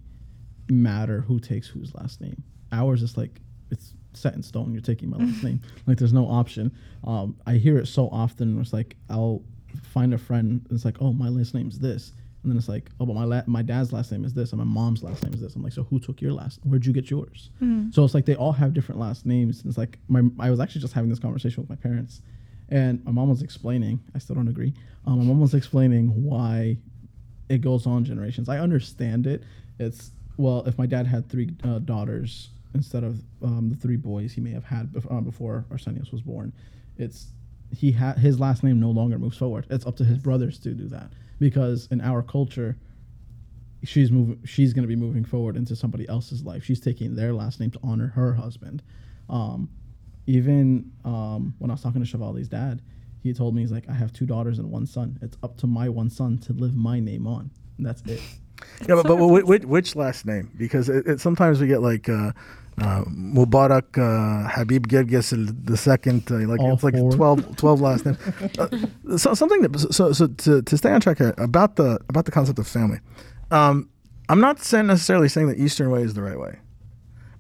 matter 0.71 1.23
who 1.23 1.41
takes 1.41 1.67
whose 1.67 1.93
last 1.97 2.21
name. 2.21 2.41
Ours 2.75 3.03
is 3.03 3.17
like 3.17 3.41
it's 3.71 3.95
set 4.13 4.35
in 4.35 4.43
stone. 4.43 4.73
You're 4.73 4.83
taking 4.83 5.11
my 5.11 5.17
last 5.19 5.43
name. 5.43 5.61
Like 5.87 5.99
there's 5.99 6.13
no 6.13 6.27
option. 6.29 6.73
Um, 7.05 7.37
I 7.47 7.55
hear 7.55 7.79
it 7.79 7.87
so 7.87 8.09
often. 8.11 8.61
It's 8.61 8.73
like 8.73 8.97
I'll 9.11 9.43
find 9.83 10.15
a 10.15 10.19
friend. 10.19 10.65
And 10.69 10.77
it's 10.77 10.85
like, 10.85 10.97
oh, 11.01 11.13
my 11.13 11.29
last 11.29 11.55
name's 11.55 11.79
this, 11.79 12.13
and 12.43 12.51
then 12.51 12.57
it's 12.59 12.69
like, 12.69 12.91
oh, 13.01 13.07
but 13.07 13.15
my 13.15 13.25
la- 13.25 13.43
my 13.47 13.63
dad's 13.63 13.93
last 13.93 14.13
name 14.13 14.25
is 14.25 14.33
this, 14.35 14.53
and 14.53 14.59
my 14.59 14.65
mom's 14.65 15.03
last 15.03 15.23
name 15.25 15.35
is 15.35 15.41
this. 15.41 15.55
I'm 15.57 15.63
like, 15.63 15.73
so 15.73 15.85
who 15.85 15.99
took 15.99 16.21
your 16.21 16.33
last? 16.33 16.61
Where'd 16.65 16.85
you 16.87 16.93
get 16.93 17.11
yours? 17.11 17.51
So 17.93 18.05
it's 18.05 18.15
like 18.15 18.27
they 18.27 18.37
all 18.37 18.53
have 18.53 18.73
different 18.75 19.01
last 19.01 19.25
names. 19.27 19.61
And 19.63 19.69
it's 19.71 19.79
like 19.79 19.99
my 20.09 20.23
I 20.39 20.51
was 20.51 20.61
actually 20.61 20.83
just 20.83 20.95
having 20.95 21.11
this 21.11 21.19
conversation 21.19 21.63
with 21.63 21.71
my 21.71 21.77
parents, 21.77 22.23
and 22.69 23.05
my 23.05 23.13
mom 23.13 23.29
was 23.31 23.43
explaining. 23.43 24.01
I 24.15 24.19
still 24.19 24.37
don't 24.37 24.49
agree. 24.49 24.73
Um, 25.07 25.19
my 25.19 25.25
mom 25.25 25.41
was 25.41 25.55
explaining 25.55 26.07
why 26.25 26.79
it 27.49 27.61
goes 27.61 27.87
on 27.87 28.05
generations. 28.05 28.49
I 28.49 28.59
understand 28.59 29.27
it. 29.27 29.43
It's 29.79 30.13
well, 30.37 30.63
if 30.67 30.79
my 30.79 30.87
dad 30.87 31.07
had 31.07 31.29
three 31.29 31.51
uh, 31.63 31.79
daughters 31.81 32.49
instead 32.75 33.05
of 33.05 33.21
um, 33.43 33.71
the 33.71 33.77
three 33.77 33.97
boys 33.97 34.33
he 34.33 34.41
may 34.41 34.51
have 34.51 34.65
had 34.65 34.93
bef- 34.93 35.11
uh, 35.11 35.21
before 35.21 35.65
Arsenius 35.71 36.13
was 36.13 36.23
born, 36.23 36.53
it's 36.99 37.29
he 37.71 37.93
had 37.93 38.19
his 38.19 38.39
last 38.39 38.63
name 38.63 38.79
no 38.79 38.91
longer 38.91 39.19
moves 39.19 39.37
forward. 39.37 39.67
It's 39.71 39.87
up 39.87 39.97
to 39.97 40.05
his 40.05 40.19
brothers 40.19 40.59
to 40.61 40.71
do 40.71 40.89
that 40.89 41.13
because 41.39 41.89
in 41.91 42.01
our 42.01 42.23
culture, 42.23 42.77
she's 43.83 44.11
moving. 44.11 44.41
She's 44.45 44.73
going 44.73 44.83
to 44.83 44.89
be 44.89 44.97
moving 44.97 45.25
forward 45.25 45.57
into 45.57 45.75
somebody 45.77 46.09
else's 46.09 46.43
life. 46.45 46.65
She's 46.65 46.81
taking 46.81 47.15
their 47.17 47.33
last 47.33 47.61
name 47.61 47.71
to 47.73 47.81
honor 47.83 48.09
her 48.09 48.35
husband. 48.35 48.83
Um, 49.29 49.69
even 50.27 50.91
um, 51.05 51.55
when 51.59 51.71
I 51.71 51.75
was 51.75 51.83
talking 51.83 52.05
to 52.05 52.17
Shivali's 52.17 52.49
dad, 52.49 52.81
he 53.23 53.33
told 53.33 53.55
me 53.55 53.63
he's 53.63 53.73
like, 53.73 53.89
I 53.89 53.93
have 53.93 54.13
two 54.13 54.27
daughters 54.27 54.59
and 54.59 54.71
one 54.71 54.87
son. 54.87 55.19
It's 55.23 55.37
up 55.43 55.57
to 55.59 55.67
my 55.67 55.89
one 55.89 56.11
son 56.11 56.39
to 56.39 56.53
live 56.53 56.75
my 56.75 57.01
name 57.01 57.27
on. 57.27 57.51
And 57.79 57.87
that's 57.87 58.03
it. 58.03 58.21
Yeah, 58.89 58.97
but, 58.97 59.07
but 59.07 59.17
which, 59.17 59.45
which, 59.45 59.65
which 59.65 59.97
last 59.97 60.27
name? 60.27 60.51
Because 60.57 60.89
it, 60.89 61.07
it, 61.07 61.21
sometimes 61.21 61.61
we 61.61 61.67
get 61.67 61.81
like 61.83 62.09
uh, 62.09 62.33
uh, 62.81 63.05
Mubarak 63.05 63.97
uh, 63.99 64.49
Habib 64.49 64.87
Gerges 64.89 65.31
the 65.65 65.77
second, 65.77 66.31
uh, 66.31 66.37
like 66.49 66.61
All 66.61 66.75
it's 66.75 66.83
like 66.83 66.95
four. 66.95 67.13
12, 67.13 67.57
12 67.57 67.81
last 67.81 68.07
names. 68.07 68.19
Uh, 68.59 69.17
so 69.17 69.35
something 69.35 69.63
that 69.63 69.79
so, 69.93 70.13
so 70.13 70.27
to, 70.27 70.63
to 70.63 70.77
stay 70.77 70.91
on 70.91 71.01
track 71.01 71.19
here 71.19 71.35
about 71.39 71.77
the 71.77 71.99
about 72.09 72.25
the 72.25 72.31
concept 72.31 72.59
of 72.59 72.67
family. 72.67 72.99
Um, 73.51 73.89
I'm 74.29 74.41
not 74.41 74.61
saying 74.61 74.87
necessarily 74.87 75.29
saying 75.29 75.49
the 75.49 75.61
Eastern 75.61 75.91
way 75.91 76.03
is 76.03 76.15
the 76.15 76.23
right 76.23 76.39
way, 76.39 76.59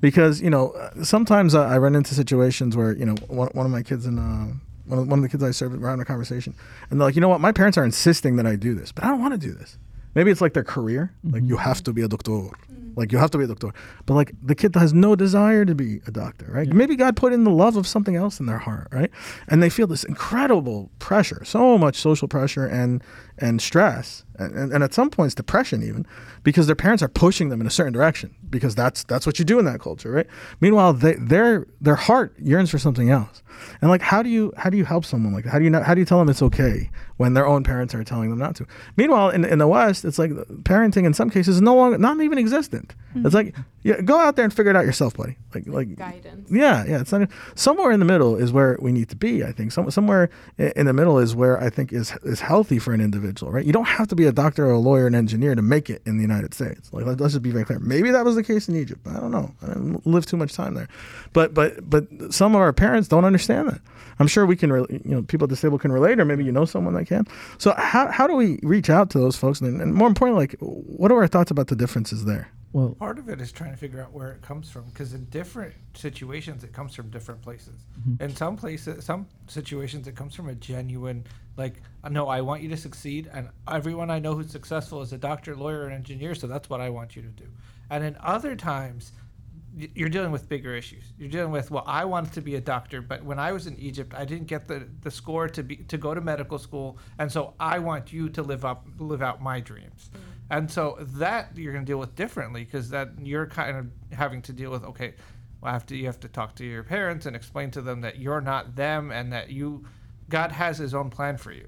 because 0.01 0.41
you 0.41 0.51
know 0.51 0.75
sometimes 1.03 1.55
I, 1.55 1.75
I 1.75 1.79
run 1.79 1.95
into 1.95 2.15
situations 2.15 2.77
where 2.77 2.93
you 2.93 3.07
know 3.07 3.15
one, 3.29 3.49
one 3.53 3.67
of 3.67 3.73
my 3.73 3.83
kids 3.83 4.07
in 4.07 4.19
uh, 4.19 4.53
one 4.87 4.99
of, 4.99 5.09
one 5.09 5.19
of 5.19 5.23
the 5.23 5.29
kids 5.29 5.43
I 5.43 5.51
serve 5.51 5.73
we're 5.73 5.89
having 5.89 6.03
a 6.03 6.05
conversation 6.05 6.55
and 6.91 7.01
they're 7.01 7.09
like 7.09 7.15
you 7.15 7.21
know 7.21 7.29
what 7.29 7.41
my 7.41 7.53
parents 7.53 7.79
are 7.79 7.85
insisting 7.85 8.37
that 8.37 8.47
I 8.47 8.57
do 8.57 8.75
this, 8.75 8.93
but 8.93 9.05
I 9.05 9.09
don't 9.09 9.21
want 9.21 9.33
to 9.35 9.39
do 9.39 9.53
this. 9.55 9.79
Maybe 10.15 10.31
it's 10.31 10.41
like 10.41 10.55
their 10.55 10.65
career, 10.65 11.13
like 11.25 11.43
you 11.43 11.57
mm-hmm. 11.57 11.65
have 11.65 11.83
to 11.85 11.93
be 11.93 12.03
a 12.03 12.09
doctor, 12.09 12.51
like 12.97 13.13
you 13.13 13.19
have 13.19 13.31
to 13.33 13.39
be 13.39 13.45
a 13.45 13.47
doctor. 13.47 13.73
But 14.07 14.15
like 14.15 14.33
the 14.43 14.55
kid 14.55 14.75
has 14.77 14.93
no 14.93 15.17
desire 15.17 15.65
to 15.65 15.75
be 15.75 16.01
a 16.07 16.11
doctor, 16.11 16.47
right? 16.49 16.69
Maybe 16.69 16.97
God 16.97 17.17
put 17.17 17.33
in 17.33 17.45
the 17.45 17.51
love 17.51 17.77
of 17.77 17.87
something 17.87 18.17
else 18.17 18.41
in 18.41 18.47
their 18.47 18.59
heart, 18.59 18.89
right? 18.93 19.11
And 19.49 19.63
they 19.63 19.71
feel 19.71 19.87
this 19.87 20.05
incredible 20.05 20.91
pressure, 20.99 21.45
so 21.45 21.77
much 21.79 21.97
social 21.97 22.29
pressure 22.29 22.67
and 22.67 23.03
and 23.39 23.61
stress, 23.61 24.25
and, 24.39 24.55
and, 24.55 24.73
and 24.73 24.85
at 24.85 24.95
some 24.95 25.11
points 25.11 25.35
depression 25.35 25.83
even, 25.83 26.07
because 26.45 26.69
their 26.69 26.77
parents 26.77 27.03
are 27.03 27.09
pushing 27.09 27.49
them 27.49 27.61
in 27.61 27.67
a 27.67 27.71
certain 27.71 27.93
direction 27.93 28.33
because 28.49 28.77
that's 28.77 29.03
that's 29.05 29.27
what 29.27 29.41
you 29.41 29.45
do 29.45 29.59
in 29.59 29.65
that 29.65 29.81
culture, 29.81 30.11
right? 30.11 30.27
Meanwhile, 30.61 30.93
they 30.95 31.15
their 31.15 31.67
their 31.81 31.97
heart 31.97 32.35
yearns 32.39 32.71
for 32.71 32.79
something 32.79 33.11
else, 33.11 33.43
and 33.81 33.91
like 33.91 34.03
how 34.03 34.23
do 34.23 34.29
you 34.29 34.53
how 34.57 34.71
do 34.71 34.77
you 34.77 34.85
help 34.85 35.05
someone 35.05 35.33
like 35.33 35.45
that? 35.45 35.51
How 35.51 35.59
do 35.59 35.65
you 35.65 35.71
not, 35.71 35.83
how 35.83 35.95
do 35.95 36.01
you 36.01 36.05
tell 36.05 36.19
them 36.19 36.29
it's 36.29 36.43
okay 36.43 36.91
when 37.17 37.35
their 37.35 37.47
own 37.47 37.63
parents 37.63 37.95
are 37.95 38.05
telling 38.05 38.31
them 38.31 38.39
not 38.39 38.57
to? 38.57 38.67
Meanwhile, 38.97 39.31
in 39.31 39.45
in 39.45 39.59
the 39.59 39.69
West, 39.69 40.05
it's 40.05 40.19
like 40.19 40.31
parenting 40.63 41.05
in 41.05 41.15
some 41.15 41.31
cases 41.31 41.57
is 41.57 41.63
no 41.63 41.75
longer 41.75 41.99
not 41.99 42.21
even 42.21 42.39
existent. 42.39 42.95
It's 43.15 43.29
hmm. 43.29 43.37
like 43.37 43.55
yeah, 43.85 44.01
go 44.01 44.19
out 44.19 44.37
there 44.37 44.45
and 44.45 44.53
figure 44.53 44.71
it 44.71 44.77
out 44.77 44.87
yourself, 44.87 45.15
buddy. 45.15 45.37
Like 45.55 45.67
like 45.67 45.95
Guidance. 45.95 46.51
yeah, 46.51 46.85
yeah. 46.87 47.01
It's 47.01 47.13
not 47.13 47.29
somewhere 47.55 47.93
in 47.93 48.01
the 48.01 48.07
middle 48.07 48.35
is 48.35 48.51
where 48.51 48.79
we 48.81 48.93
need 48.93 49.11
to 49.11 49.17
be. 49.17 49.45
I 49.45 49.53
think 49.53 49.73
Some, 49.73 49.91
somewhere 49.91 50.31
in 50.57 50.87
the 50.87 50.95
middle 50.95 51.19
is 51.19 51.37
where 51.37 51.63
I 51.63 51.69
think 51.69 51.93
is 51.93 52.17
is 52.23 52.41
healthy 52.41 52.79
for 52.79 52.95
an 52.95 53.03
individual. 53.03 53.53
Right? 53.53 53.65
You 53.65 53.75
don't 53.75 53.85
have 53.85 54.09
to 54.09 54.17
be 54.17 54.25
a 54.25 54.33
doctor 54.33 54.67
or 54.67 54.71
a 54.73 54.79
lawyer, 54.79 55.05
or 55.05 55.07
an 55.07 55.15
engineer 55.15 55.55
to 55.55 55.61
make 55.61 55.91
it 55.91 56.01
in 56.07 56.17
the 56.17 56.23
United 56.23 56.55
States. 56.55 56.93
Like 56.93 57.05
let, 57.05 57.21
us 57.21 57.33
just 57.33 57.43
be 57.43 57.51
very 57.51 57.65
clear. 57.67 57.79
Maybe 57.79 58.11
that 58.11 58.25
was 58.25 58.37
the 58.37 58.43
case 58.43 58.69
in 58.69 58.77
Egypt. 58.77 59.07
I 59.07 59.21
don't 59.21 59.31
know. 59.31 59.55
I 59.63 59.67
didn't 59.67 60.07
live 60.07 60.25
too 60.25 60.39
much 60.39 60.55
time 60.55 60.75
there, 60.75 60.89
but 61.35 61.53
but 61.53 61.89
but 61.89 62.07
some 62.33 62.55
of 62.55 62.63
our 62.63 62.73
parents 62.73 63.09
don't 63.09 63.27
understand 63.27 63.69
that. 63.69 63.81
I'm 64.19 64.27
sure 64.29 64.47
we 64.47 64.57
can, 64.57 64.73
re- 64.73 64.87
you 64.91 65.01
know, 65.15 65.23
people 65.23 65.47
disabled 65.47 65.81
can 65.81 65.93
relate, 65.93 66.21
or 66.21 66.25
maybe 66.25 66.45
you 66.45 66.53
know 66.53 66.65
someone 66.65 66.95
that 66.95 67.07
can. 67.07 67.27
So 67.59 67.73
how 67.77 68.09
how 68.11 68.27
do 68.27 68.35
we 68.35 68.59
reach 68.63 68.91
out 68.91 69.11
to 69.11 69.19
those 69.19 69.37
folks, 69.37 69.61
and, 69.61 69.81
and 69.81 69.95
more 69.95 70.09
importantly, 70.09 70.43
like 70.45 70.57
what 70.61 71.11
are 71.13 71.17
our 71.21 71.27
thoughts 71.29 71.51
about 71.51 71.67
the 71.69 71.77
differences 71.77 72.25
there? 72.25 72.51
Well, 72.73 72.97
Part 72.99 73.21
of 73.21 73.29
it 73.29 73.41
is 73.41 73.53
trying 73.53 73.71
to 73.71 73.77
figure 73.77 74.01
out 74.01 74.13
where 74.13 74.33
it 74.33 74.43
comes 74.43 74.69
from, 74.69 74.85
because 74.87 75.15
in 75.15 75.27
different 75.27 75.75
situations, 75.95 76.65
it 76.65 76.73
comes 76.73 76.93
from 76.93 77.09
different 77.09 77.41
places. 77.41 77.85
In 78.19 78.35
some 78.35 78.57
places, 78.57 79.05
some 79.05 79.29
situations, 79.47 80.09
it 80.09 80.17
comes 80.17 80.35
from 80.35 80.49
a 80.49 80.57
genuine, 80.57 81.25
like, 81.57 81.75
uh, 82.03 82.09
no, 82.09 82.27
I 82.27 82.41
want 82.41 82.63
you 82.63 82.69
to 82.71 82.77
succeed, 82.77 83.31
and 83.33 83.49
everyone 83.71 84.11
I 84.11 84.19
know 84.19 84.35
who's 84.35 84.51
successful 84.51 85.03
is 85.03 85.13
a 85.13 85.19
doctor, 85.19 85.55
lawyer, 85.55 85.85
and 85.85 85.95
engineer, 85.95 86.35
so 86.35 86.49
that's 86.49 86.69
what 86.69 86.81
I 86.81 86.91
want 86.91 87.15
you 87.15 87.23
to 87.23 87.29
do. 87.29 87.47
And 87.91 88.03
in 88.03 88.17
other 88.21 88.57
times, 88.57 89.13
y- 89.15 89.24
you're 89.77 90.09
dealing 90.09 90.31
with 90.31 90.49
bigger 90.49 90.75
issues. 90.75 91.05
You're 91.19 91.29
dealing 91.29 91.51
with, 91.51 91.71
well, 91.71 91.85
I 91.87 92.05
wanted 92.05 92.33
to 92.35 92.41
be 92.41 92.55
a 92.55 92.61
doctor, 92.61 93.03
but 93.03 93.25
when 93.25 93.39
I 93.39 93.53
was 93.53 93.67
in 93.67 93.77
Egypt, 93.79 94.15
I 94.15 94.25
didn't 94.25 94.47
get 94.47 94.69
the, 94.69 94.89
the 95.03 95.11
score 95.11 95.49
to 95.49 95.63
be 95.63 95.77
to 95.77 95.99
go 95.99 96.15
to 96.15 96.21
medical 96.21 96.59
school, 96.59 96.99
and 97.19 97.31
so 97.31 97.55
I 97.59 97.79
want 97.79 98.13
you 98.13 98.29
to 98.31 98.43
live 98.43 98.65
up 98.65 98.87
live 98.99 99.23
out 99.23 99.43
my 99.43 99.61
dreams. 99.61 100.11
Mm-hmm. 100.11 100.31
And 100.51 100.71
so 100.71 100.99
that 101.01 101.57
you're 101.57 101.73
going 101.73 101.85
to 101.85 101.91
deal 101.91 101.99
with 101.99 102.15
differently 102.15 102.65
because 102.65 102.91
that 102.91 103.11
you're 103.21 103.47
kind 103.47 103.77
of 103.77 104.17
having 104.17 104.43
to 104.43 104.53
deal 104.53 104.71
with 104.71 104.85
okay, 104.85 105.15
well, 105.61 105.73
have 105.73 105.87
to 105.87 105.97
you 105.97 106.07
have 106.07 106.21
to 106.21 106.29
talk 106.29 106.55
to 106.57 106.65
your 106.65 106.85
parents 106.85 107.27
and 107.27 107.35
explain 107.35 107.71
to 107.73 107.83
them 107.83 108.01
that 108.03 108.19
you're 108.19 108.41
not 108.41 108.77
them 108.77 109.11
and 109.11 109.33
that 109.33 109.51
you 109.51 109.85
God 110.29 110.53
has 110.53 110.79
His 110.79 110.95
own 110.95 111.11
plan 111.11 111.37
for 111.37 111.53
you. 111.53 111.67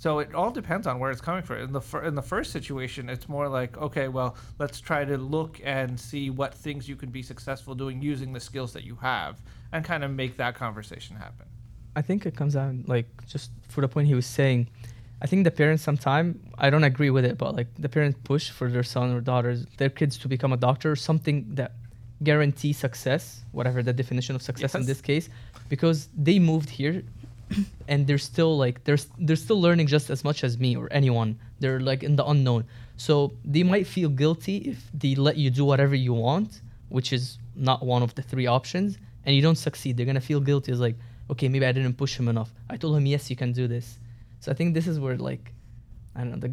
So 0.00 0.18
it 0.20 0.34
all 0.34 0.50
depends 0.50 0.86
on 0.86 0.98
where 0.98 1.10
it's 1.10 1.20
coming 1.20 1.42
from. 1.42 1.58
In 1.58 1.72
the 1.72 1.80
fir- 1.82 2.04
in 2.04 2.14
the 2.14 2.22
first 2.22 2.52
situation, 2.52 3.10
it's 3.10 3.28
more 3.28 3.50
like 3.50 3.76
okay, 3.76 4.08
well, 4.08 4.34
let's 4.58 4.80
try 4.80 5.04
to 5.04 5.18
look 5.18 5.60
and 5.62 6.00
see 6.00 6.30
what 6.30 6.54
things 6.54 6.88
you 6.88 6.96
can 6.96 7.10
be 7.10 7.22
successful 7.22 7.74
doing 7.74 8.00
using 8.00 8.32
the 8.32 8.40
skills 8.40 8.72
that 8.72 8.82
you 8.82 8.96
have, 8.96 9.36
and 9.72 9.84
kind 9.84 10.02
of 10.02 10.10
make 10.10 10.38
that 10.38 10.54
conversation 10.54 11.16
happen. 11.16 11.44
I 11.94 12.00
think 12.00 12.24
it 12.24 12.34
comes 12.34 12.54
down 12.54 12.84
like 12.86 13.08
just 13.26 13.50
for 13.68 13.82
the 13.82 13.88
point 13.88 14.08
he 14.08 14.14
was 14.14 14.24
saying. 14.24 14.68
I 15.20 15.26
think 15.26 15.44
the 15.44 15.50
parents 15.50 15.82
sometimes 15.82 16.38
I 16.56 16.70
don't 16.70 16.84
agree 16.84 17.10
with 17.10 17.26
it, 17.26 17.36
but 17.36 17.54
like 17.54 17.68
the 17.78 17.90
parents 17.90 18.18
push 18.24 18.48
for 18.48 18.70
their 18.70 18.82
son 18.82 19.12
or 19.12 19.20
daughters, 19.20 19.66
their 19.76 19.90
kids 19.90 20.16
to 20.22 20.28
become 20.28 20.54
a 20.54 20.56
doctor, 20.56 20.96
something 20.96 21.44
that 21.56 21.72
guarantee 22.22 22.72
success, 22.72 23.42
whatever 23.52 23.82
the 23.82 23.92
definition 23.92 24.34
of 24.34 24.40
success 24.40 24.74
in 24.74 24.86
this 24.86 25.02
case, 25.02 25.28
because 25.68 26.08
they 26.16 26.38
moved 26.38 26.70
here 26.70 27.02
and 27.88 28.06
they're 28.06 28.18
still 28.18 28.56
like 28.56 28.84
they're 28.84 28.98
they're 29.18 29.36
still 29.36 29.60
learning 29.60 29.86
just 29.86 30.10
as 30.10 30.24
much 30.24 30.44
as 30.44 30.58
me 30.58 30.76
or 30.76 30.88
anyone. 30.92 31.38
They're 31.58 31.80
like 31.80 32.02
in 32.02 32.16
the 32.16 32.24
unknown. 32.24 32.64
So 32.96 33.32
they 33.44 33.62
might 33.62 33.86
feel 33.86 34.08
guilty 34.08 34.58
if 34.58 34.90
they 34.92 35.14
let 35.14 35.36
you 35.36 35.50
do 35.50 35.64
whatever 35.64 35.94
you 35.94 36.12
want, 36.12 36.60
which 36.88 37.12
is 37.12 37.38
not 37.54 37.84
one 37.84 38.02
of 38.02 38.14
the 38.14 38.22
three 38.22 38.46
options, 38.46 38.98
and 39.24 39.34
you 39.34 39.42
don't 39.42 39.56
succeed. 39.56 39.96
They're 39.96 40.06
gonna 40.06 40.20
feel 40.20 40.40
guilty 40.40 40.72
as 40.72 40.80
like, 40.80 40.96
okay, 41.30 41.48
maybe 41.48 41.66
I 41.66 41.72
didn't 41.72 41.94
push 41.94 42.18
him 42.18 42.28
enough. 42.28 42.52
I 42.68 42.76
told 42.76 42.96
him 42.96 43.06
yes, 43.06 43.30
you 43.30 43.36
can 43.36 43.52
do 43.52 43.66
this. 43.66 43.98
So 44.40 44.50
I 44.50 44.54
think 44.54 44.74
this 44.74 44.86
is 44.86 44.98
where 44.98 45.16
like 45.16 45.52
I 46.14 46.20
don't 46.20 46.32
know 46.32 46.38
the, 46.38 46.52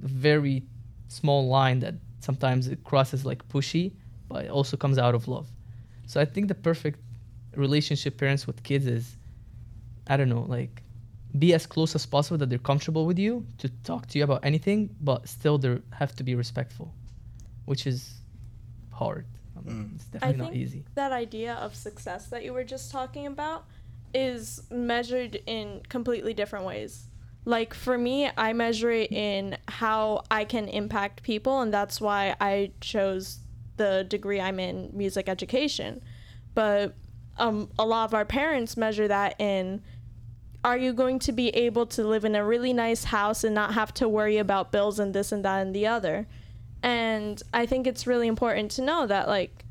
the 0.00 0.08
very 0.08 0.62
small 1.08 1.46
line 1.48 1.80
that 1.80 1.94
sometimes 2.20 2.68
it 2.68 2.82
crosses 2.84 3.24
like 3.24 3.46
pushy, 3.48 3.92
but 4.28 4.46
it 4.46 4.50
also 4.50 4.76
comes 4.76 4.98
out 4.98 5.14
of 5.14 5.28
love. 5.28 5.48
So 6.06 6.20
I 6.20 6.24
think 6.24 6.48
the 6.48 6.54
perfect 6.54 7.00
relationship 7.54 8.18
parents 8.18 8.46
with 8.46 8.62
kids 8.62 8.86
is 8.86 9.16
I 10.08 10.16
don't 10.16 10.28
know, 10.28 10.42
like 10.48 10.82
be 11.38 11.52
as 11.54 11.66
close 11.66 11.94
as 11.94 12.06
possible 12.06 12.38
that 12.38 12.48
they're 12.48 12.58
comfortable 12.58 13.04
with 13.06 13.18
you 13.18 13.46
to 13.58 13.68
talk 13.84 14.06
to 14.08 14.18
you 14.18 14.24
about 14.24 14.44
anything, 14.44 14.94
but 15.00 15.28
still 15.28 15.58
they 15.58 15.78
have 15.92 16.14
to 16.16 16.22
be 16.22 16.34
respectful, 16.34 16.94
which 17.66 17.86
is 17.86 18.14
hard. 18.92 19.26
Um, 19.56 19.92
It's 19.96 20.06
I 20.06 20.18
definitely 20.18 20.36
not 20.38 20.52
think 20.52 20.62
easy. 20.62 20.84
that 20.94 21.12
idea 21.12 21.54
of 21.54 21.74
success 21.74 22.26
that 22.28 22.44
you 22.44 22.52
were 22.52 22.64
just 22.64 22.90
talking 22.90 23.26
about 23.26 23.64
is 24.14 24.62
measured 24.70 25.40
in 25.46 25.82
completely 25.88 26.32
different 26.32 26.64
ways. 26.64 27.04
Like 27.44 27.74
for 27.74 27.98
me, 27.98 28.30
I 28.36 28.52
measure 28.54 28.90
it 28.90 29.12
in 29.12 29.58
how 29.68 30.24
I 30.30 30.44
can 30.44 30.68
impact 30.68 31.22
people, 31.22 31.60
and 31.60 31.72
that's 31.72 32.00
why 32.00 32.34
I 32.40 32.72
chose 32.80 33.38
the 33.76 34.04
degree 34.08 34.40
I'm 34.40 34.58
in, 34.58 34.90
music 34.94 35.28
education. 35.28 36.02
But 36.54 36.94
um, 37.38 37.68
a 37.78 37.84
lot 37.84 38.04
of 38.06 38.14
our 38.14 38.24
parents 38.24 38.76
measure 38.76 39.06
that 39.08 39.38
in 39.38 39.82
are 40.66 40.76
you 40.76 40.92
going 40.92 41.20
to 41.20 41.30
be 41.30 41.50
able 41.50 41.86
to 41.86 42.02
live 42.02 42.24
in 42.24 42.34
a 42.34 42.44
really 42.44 42.72
nice 42.72 43.04
house 43.04 43.44
and 43.44 43.54
not 43.54 43.74
have 43.74 43.94
to 43.94 44.08
worry 44.08 44.36
about 44.36 44.72
bills 44.72 44.98
and 44.98 45.14
this 45.14 45.30
and 45.30 45.44
that 45.44 45.64
and 45.64 45.72
the 45.72 45.86
other? 45.86 46.26
And 46.82 47.40
I 47.54 47.66
think 47.66 47.86
it's 47.86 48.04
really 48.04 48.26
important 48.26 48.72
to 48.72 48.82
know 48.82 49.06
that 49.06 49.28
like 49.28 49.64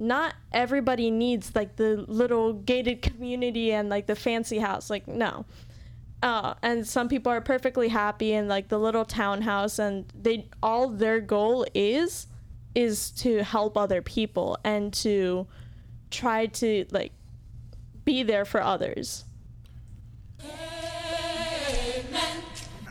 not 0.00 0.34
everybody 0.50 1.10
needs 1.10 1.54
like 1.54 1.76
the 1.76 2.02
little 2.08 2.54
gated 2.54 3.02
community 3.02 3.72
and 3.72 3.90
like 3.90 4.06
the 4.06 4.16
fancy 4.16 4.58
house. 4.58 4.88
Like 4.88 5.06
no. 5.06 5.44
Uh, 6.22 6.54
and 6.62 6.86
some 6.86 7.10
people 7.10 7.30
are 7.30 7.42
perfectly 7.42 7.88
happy 7.88 8.32
in 8.32 8.48
like 8.48 8.68
the 8.68 8.78
little 8.78 9.04
townhouse 9.04 9.78
and 9.78 10.10
they 10.18 10.48
all 10.62 10.88
their 10.88 11.20
goal 11.20 11.66
is 11.74 12.26
is 12.74 13.10
to 13.10 13.44
help 13.44 13.76
other 13.76 14.00
people 14.00 14.56
and 14.64 14.94
to 14.94 15.46
try 16.10 16.46
to 16.46 16.86
like 16.90 17.12
be 18.06 18.22
there 18.22 18.46
for 18.46 18.62
others. 18.62 19.26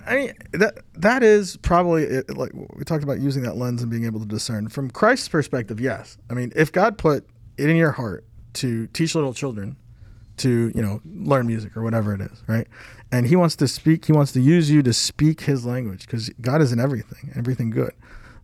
I 0.08 0.16
mean 0.16 0.34
that 0.54 0.80
that 0.94 1.22
is 1.22 1.58
probably 1.58 2.04
it, 2.04 2.38
like 2.38 2.52
we 2.54 2.84
talked 2.86 3.04
about 3.04 3.20
using 3.20 3.44
that 3.44 3.58
lens 3.58 3.82
and 3.82 3.92
being 3.92 4.06
able 4.06 4.22
to 4.22 4.26
discern 4.26 4.70
from 4.70 4.90
Christ's 4.90 5.28
perspective. 5.28 5.82
Yes, 5.82 6.18
I 6.30 6.34
mean 6.34 6.54
if 6.56 6.72
God 6.72 6.98
put 6.98 7.28
it 7.58 7.70
in 7.70 7.76
your 7.76 7.92
heart 7.92 8.26
to 8.54 8.88
teach 8.88 9.16
little 9.16 9.34
children 9.34 9.76
to 10.38 10.72
you 10.74 10.82
know 10.82 11.02
learn 11.06 11.48
music 11.48 11.76
or 11.76 11.84
whatever 11.84 12.14
it 12.14 12.22
is, 12.22 12.44
right? 12.48 12.68
And 13.12 13.28
He 13.28 13.36
wants 13.36 13.56
to 13.58 13.68
speak, 13.68 14.06
He 14.06 14.14
wants 14.14 14.32
to 14.34 14.40
use 14.40 14.72
you 14.72 14.82
to 14.84 14.94
speak 14.94 15.42
His 15.42 15.66
language 15.66 16.06
because 16.06 16.30
God 16.42 16.62
is 16.62 16.72
in 16.72 16.80
everything, 16.80 17.32
everything 17.36 17.70
good. 17.70 17.92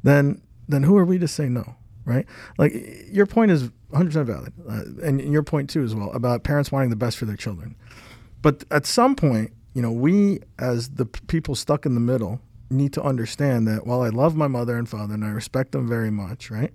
Then 0.03 0.41
then 0.67 0.83
who 0.83 0.97
are 0.97 1.05
we 1.05 1.17
to 1.19 1.27
say 1.27 1.47
no, 1.49 1.75
right? 2.05 2.25
Like 2.57 2.73
your 3.07 3.25
point 3.25 3.51
is 3.51 3.69
100% 3.93 4.25
valid, 4.25 4.53
uh, 4.67 5.05
and 5.07 5.21
your 5.21 5.43
point 5.43 5.69
too 5.69 5.83
as 5.83 5.93
well 5.93 6.11
about 6.11 6.43
parents 6.43 6.71
wanting 6.71 6.89
the 6.89 6.95
best 6.95 7.17
for 7.17 7.25
their 7.25 7.35
children. 7.37 7.75
But 8.43 8.65
at 8.69 8.85
some 8.85 9.15
point, 9.15 9.51
you 9.73 9.81
know, 9.81 9.91
we 9.91 10.41
as 10.59 10.89
the 10.89 11.05
people 11.05 11.55
stuck 11.55 11.87
in 11.87 11.95
the 11.95 12.01
middle 12.01 12.39
need 12.69 12.93
to 12.93 13.01
understand 13.01 13.67
that 13.67 13.87
while 13.87 14.01
I 14.01 14.09
love 14.09 14.35
my 14.35 14.47
mother 14.47 14.77
and 14.77 14.87
father 14.87 15.15
and 15.15 15.25
I 15.25 15.29
respect 15.29 15.71
them 15.71 15.87
very 15.87 16.11
much, 16.11 16.51
right? 16.51 16.71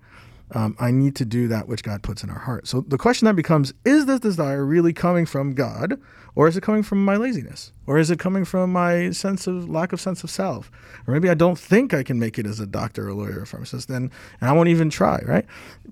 Um, 0.53 0.77
I 0.81 0.91
need 0.91 1.15
to 1.17 1.27
do 1.27 1.47
that 1.49 1.69
which 1.69 1.83
God 1.83 2.03
puts 2.03 2.25
in 2.25 2.31
our 2.31 2.39
heart. 2.39 2.67
So 2.67 2.81
the 2.81 2.97
question 2.97 3.27
then 3.27 3.37
becomes: 3.37 3.75
Is 3.85 4.07
this 4.07 4.19
desire 4.19 4.65
really 4.65 4.95
coming 4.95 5.27
from 5.27 5.53
God, 5.53 6.01
or 6.35 6.49
is 6.49 6.57
it 6.57 6.63
coming 6.63 6.83
from 6.83 7.05
my 7.05 7.17
laziness, 7.17 7.73
or 7.87 7.99
is 7.99 8.11
it 8.11 8.19
coming 8.19 8.47
from 8.47 8.73
my 8.73 9.11
sense 9.11 9.47
of 9.47 9.69
lack 9.69 9.93
of 9.93 10.01
sense 10.01 10.25
of 10.25 10.31
self, 10.31 10.71
or 11.07 11.13
maybe 11.13 11.29
I 11.29 11.35
don't 11.35 11.59
think 11.59 11.93
I 11.93 12.03
can 12.03 12.19
make 12.19 12.39
it 12.39 12.47
as 12.47 12.61
a 12.61 12.67
doctor, 12.67 13.09
or 13.09 13.13
lawyer, 13.13 13.43
or 13.43 13.47
pharmacist, 13.47 13.89
then 13.89 14.11
and 14.41 14.49
I 14.49 14.55
won't 14.55 14.71
even 14.71 14.89
try, 14.89 15.21
right? 15.27 15.45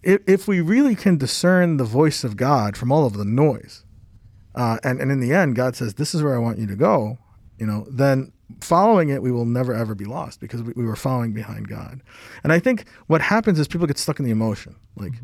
If, 0.03 0.23
if 0.27 0.49
we 0.49 0.63
really 0.63 0.95
can 0.95 1.19
discern 1.19 1.77
the 1.77 1.85
voice 1.85 2.25
of 2.25 2.39
God 2.39 2.79
from 2.79 2.91
all 2.91 3.05
of 3.05 3.13
the 3.13 3.27
noise, 3.27 3.85
uh, 4.57 4.79
and, 4.83 5.01
and 5.01 5.13
in 5.13 5.21
the 5.21 5.33
end, 5.33 5.55
God 5.55 5.77
says, 5.77 5.95
This 5.95 6.15
is 6.15 6.23
where 6.23 6.35
I 6.35 6.39
want 6.39 6.59
you 6.59 6.67
to 6.67 6.77
go, 6.77 7.19
you 7.59 7.67
know, 7.67 7.87
then 7.91 8.33
following 8.61 9.09
it, 9.09 9.23
we 9.23 9.33
will 9.33 9.45
never 9.45 9.75
ever 9.75 9.95
be 9.95 10.05
lost 10.05 10.41
because 10.41 10.63
we, 10.63 10.73
we 10.77 10.85
were 10.85 10.97
following 10.97 11.33
behind 11.33 11.69
God. 11.69 12.03
And 12.45 12.53
I 12.53 12.59
think 12.59 12.87
what 13.07 13.21
happens 13.21 13.59
is 13.59 13.69
people 13.69 13.87
get 13.87 13.99
stuck 13.99 14.19
in 14.19 14.25
the 14.25 14.31
emotion. 14.31 14.77
Like, 14.97 15.15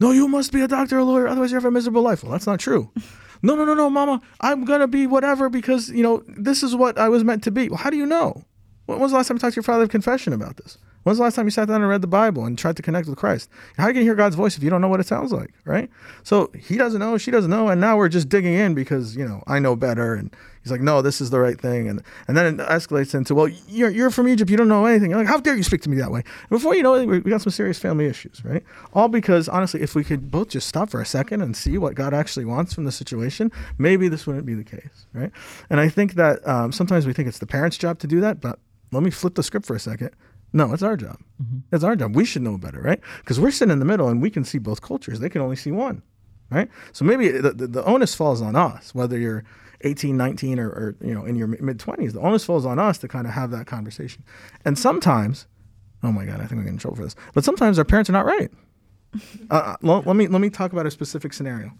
no, 0.00 0.10
you 0.10 0.28
must 0.28 0.52
be 0.52 0.60
a 0.62 0.68
doctor 0.68 0.96
or 0.96 1.00
a 1.00 1.04
lawyer, 1.04 1.28
otherwise 1.28 1.50
you 1.50 1.56
have 1.56 1.64
a 1.64 1.70
miserable 1.70 2.02
life. 2.02 2.22
Well, 2.22 2.32
that's 2.32 2.46
not 2.46 2.60
true. 2.60 2.90
no, 3.42 3.54
no, 3.54 3.64
no, 3.64 3.74
no, 3.74 3.88
mama, 3.88 4.20
I'm 4.40 4.64
going 4.64 4.80
to 4.80 4.88
be 4.88 5.06
whatever 5.06 5.48
because, 5.48 5.90
you 5.90 6.02
know, 6.02 6.22
this 6.26 6.62
is 6.62 6.74
what 6.74 6.98
I 6.98 7.08
was 7.08 7.24
meant 7.24 7.44
to 7.44 7.50
be. 7.50 7.68
Well, 7.68 7.78
how 7.78 7.90
do 7.90 7.96
you 7.96 8.06
know? 8.06 8.44
When 8.86 8.98
was 8.98 9.12
the 9.12 9.16
last 9.16 9.28
time 9.28 9.36
you 9.36 9.40
talked 9.40 9.54
to 9.54 9.58
your 9.58 9.62
father 9.62 9.84
of 9.84 9.90
confession 9.90 10.32
about 10.32 10.56
this? 10.56 10.76
When's 11.02 11.18
the 11.18 11.24
last 11.24 11.34
time 11.34 11.46
you 11.46 11.50
sat 11.50 11.68
down 11.68 11.80
and 11.80 11.88
read 11.88 12.00
the 12.00 12.06
Bible 12.06 12.44
and 12.44 12.56
tried 12.56 12.76
to 12.76 12.82
connect 12.82 13.08
with 13.08 13.18
Christ? 13.18 13.50
How 13.76 13.86
are 13.86 13.92
you 13.92 14.02
hear 14.02 14.14
God's 14.14 14.36
voice 14.36 14.56
if 14.56 14.62
you 14.62 14.70
don't 14.70 14.80
know 14.80 14.88
what 14.88 15.00
it 15.00 15.06
sounds 15.06 15.32
like, 15.32 15.52
right? 15.64 15.90
So 16.22 16.50
he 16.56 16.76
doesn't 16.76 17.00
know, 17.00 17.18
she 17.18 17.30
doesn't 17.30 17.50
know, 17.50 17.68
and 17.68 17.80
now 17.80 17.96
we're 17.96 18.08
just 18.08 18.28
digging 18.28 18.54
in 18.54 18.74
because, 18.74 19.16
you 19.16 19.26
know, 19.26 19.42
I 19.46 19.58
know 19.58 19.74
better. 19.74 20.14
And 20.14 20.34
he's 20.62 20.70
like, 20.70 20.80
no, 20.80 21.02
this 21.02 21.20
is 21.20 21.30
the 21.30 21.40
right 21.40 21.60
thing. 21.60 21.88
And 21.88 22.02
and 22.28 22.36
then 22.36 22.60
it 22.60 22.66
escalates 22.66 23.14
into, 23.14 23.34
well, 23.34 23.48
you're, 23.68 23.90
you're 23.90 24.10
from 24.10 24.28
Egypt, 24.28 24.50
you 24.50 24.56
don't 24.56 24.68
know 24.68 24.86
anything. 24.86 25.10
You're 25.10 25.18
like, 25.18 25.28
how 25.28 25.40
dare 25.40 25.56
you 25.56 25.64
speak 25.64 25.82
to 25.82 25.90
me 25.90 25.96
that 25.96 26.12
way? 26.12 26.20
And 26.20 26.50
before 26.50 26.74
you 26.74 26.82
know 26.82 26.94
it, 26.94 27.06
we 27.06 27.18
we 27.18 27.30
got 27.30 27.42
some 27.42 27.50
serious 27.50 27.78
family 27.78 28.06
issues, 28.06 28.44
right? 28.44 28.62
All 28.94 29.08
because, 29.08 29.48
honestly, 29.48 29.82
if 29.82 29.94
we 29.94 30.04
could 30.04 30.30
both 30.30 30.50
just 30.50 30.68
stop 30.68 30.90
for 30.90 31.00
a 31.00 31.06
second 31.06 31.42
and 31.42 31.56
see 31.56 31.78
what 31.78 31.94
God 31.94 32.14
actually 32.14 32.44
wants 32.44 32.74
from 32.74 32.84
the 32.84 32.92
situation, 32.92 33.50
maybe 33.78 34.08
this 34.08 34.26
wouldn't 34.26 34.46
be 34.46 34.54
the 34.54 34.64
case, 34.64 35.06
right? 35.12 35.32
And 35.68 35.80
I 35.80 35.88
think 35.88 36.14
that 36.14 36.46
um, 36.46 36.70
sometimes 36.70 37.06
we 37.06 37.12
think 37.12 37.28
it's 37.28 37.38
the 37.38 37.46
parent's 37.46 37.76
job 37.76 37.98
to 38.00 38.06
do 38.06 38.20
that, 38.20 38.40
but 38.40 38.60
let 38.92 39.02
me 39.02 39.10
flip 39.10 39.34
the 39.34 39.42
script 39.42 39.66
for 39.66 39.74
a 39.74 39.80
second. 39.80 40.10
No, 40.52 40.72
it's 40.72 40.82
our 40.82 40.96
job. 40.96 41.18
It's 41.72 41.84
our 41.84 41.96
job. 41.96 42.14
We 42.14 42.24
should 42.24 42.42
know 42.42 42.58
better, 42.58 42.80
right? 42.80 43.00
Because 43.20 43.40
we're 43.40 43.50
sitting 43.50 43.72
in 43.72 43.78
the 43.78 43.84
middle 43.84 44.08
and 44.08 44.20
we 44.20 44.30
can 44.30 44.44
see 44.44 44.58
both 44.58 44.82
cultures. 44.82 45.20
They 45.20 45.28
can 45.28 45.40
only 45.40 45.56
see 45.56 45.70
one, 45.70 46.02
right? 46.50 46.68
So 46.92 47.04
maybe 47.04 47.28
the, 47.28 47.52
the, 47.52 47.66
the 47.66 47.84
onus 47.84 48.14
falls 48.14 48.42
on 48.42 48.54
us, 48.54 48.94
whether 48.94 49.18
you're 49.18 49.44
18, 49.82 50.16
19, 50.16 50.58
or, 50.60 50.68
or 50.68 50.96
you 51.00 51.14
know 51.14 51.24
in 51.24 51.36
your 51.36 51.48
mid 51.48 51.78
20s. 51.78 52.12
The 52.12 52.20
onus 52.20 52.44
falls 52.44 52.66
on 52.66 52.78
us 52.78 52.98
to 52.98 53.08
kind 53.08 53.26
of 53.26 53.32
have 53.32 53.50
that 53.50 53.66
conversation. 53.66 54.24
And 54.64 54.78
sometimes, 54.78 55.46
oh 56.02 56.12
my 56.12 56.24
God, 56.24 56.40
I 56.40 56.46
think 56.46 56.58
we 56.58 56.64
get 56.64 56.70
in 56.70 56.78
trouble 56.78 56.96
for 56.96 57.04
this. 57.04 57.16
But 57.34 57.44
sometimes 57.44 57.78
our 57.78 57.84
parents 57.84 58.10
are 58.10 58.14
not 58.14 58.26
right. 58.26 58.50
Uh, 59.50 59.76
let, 59.82 60.06
let 60.06 60.16
me 60.16 60.26
let 60.26 60.40
me 60.40 60.48
talk 60.48 60.72
about 60.72 60.86
a 60.86 60.90
specific 60.90 61.34
scenario. 61.34 61.70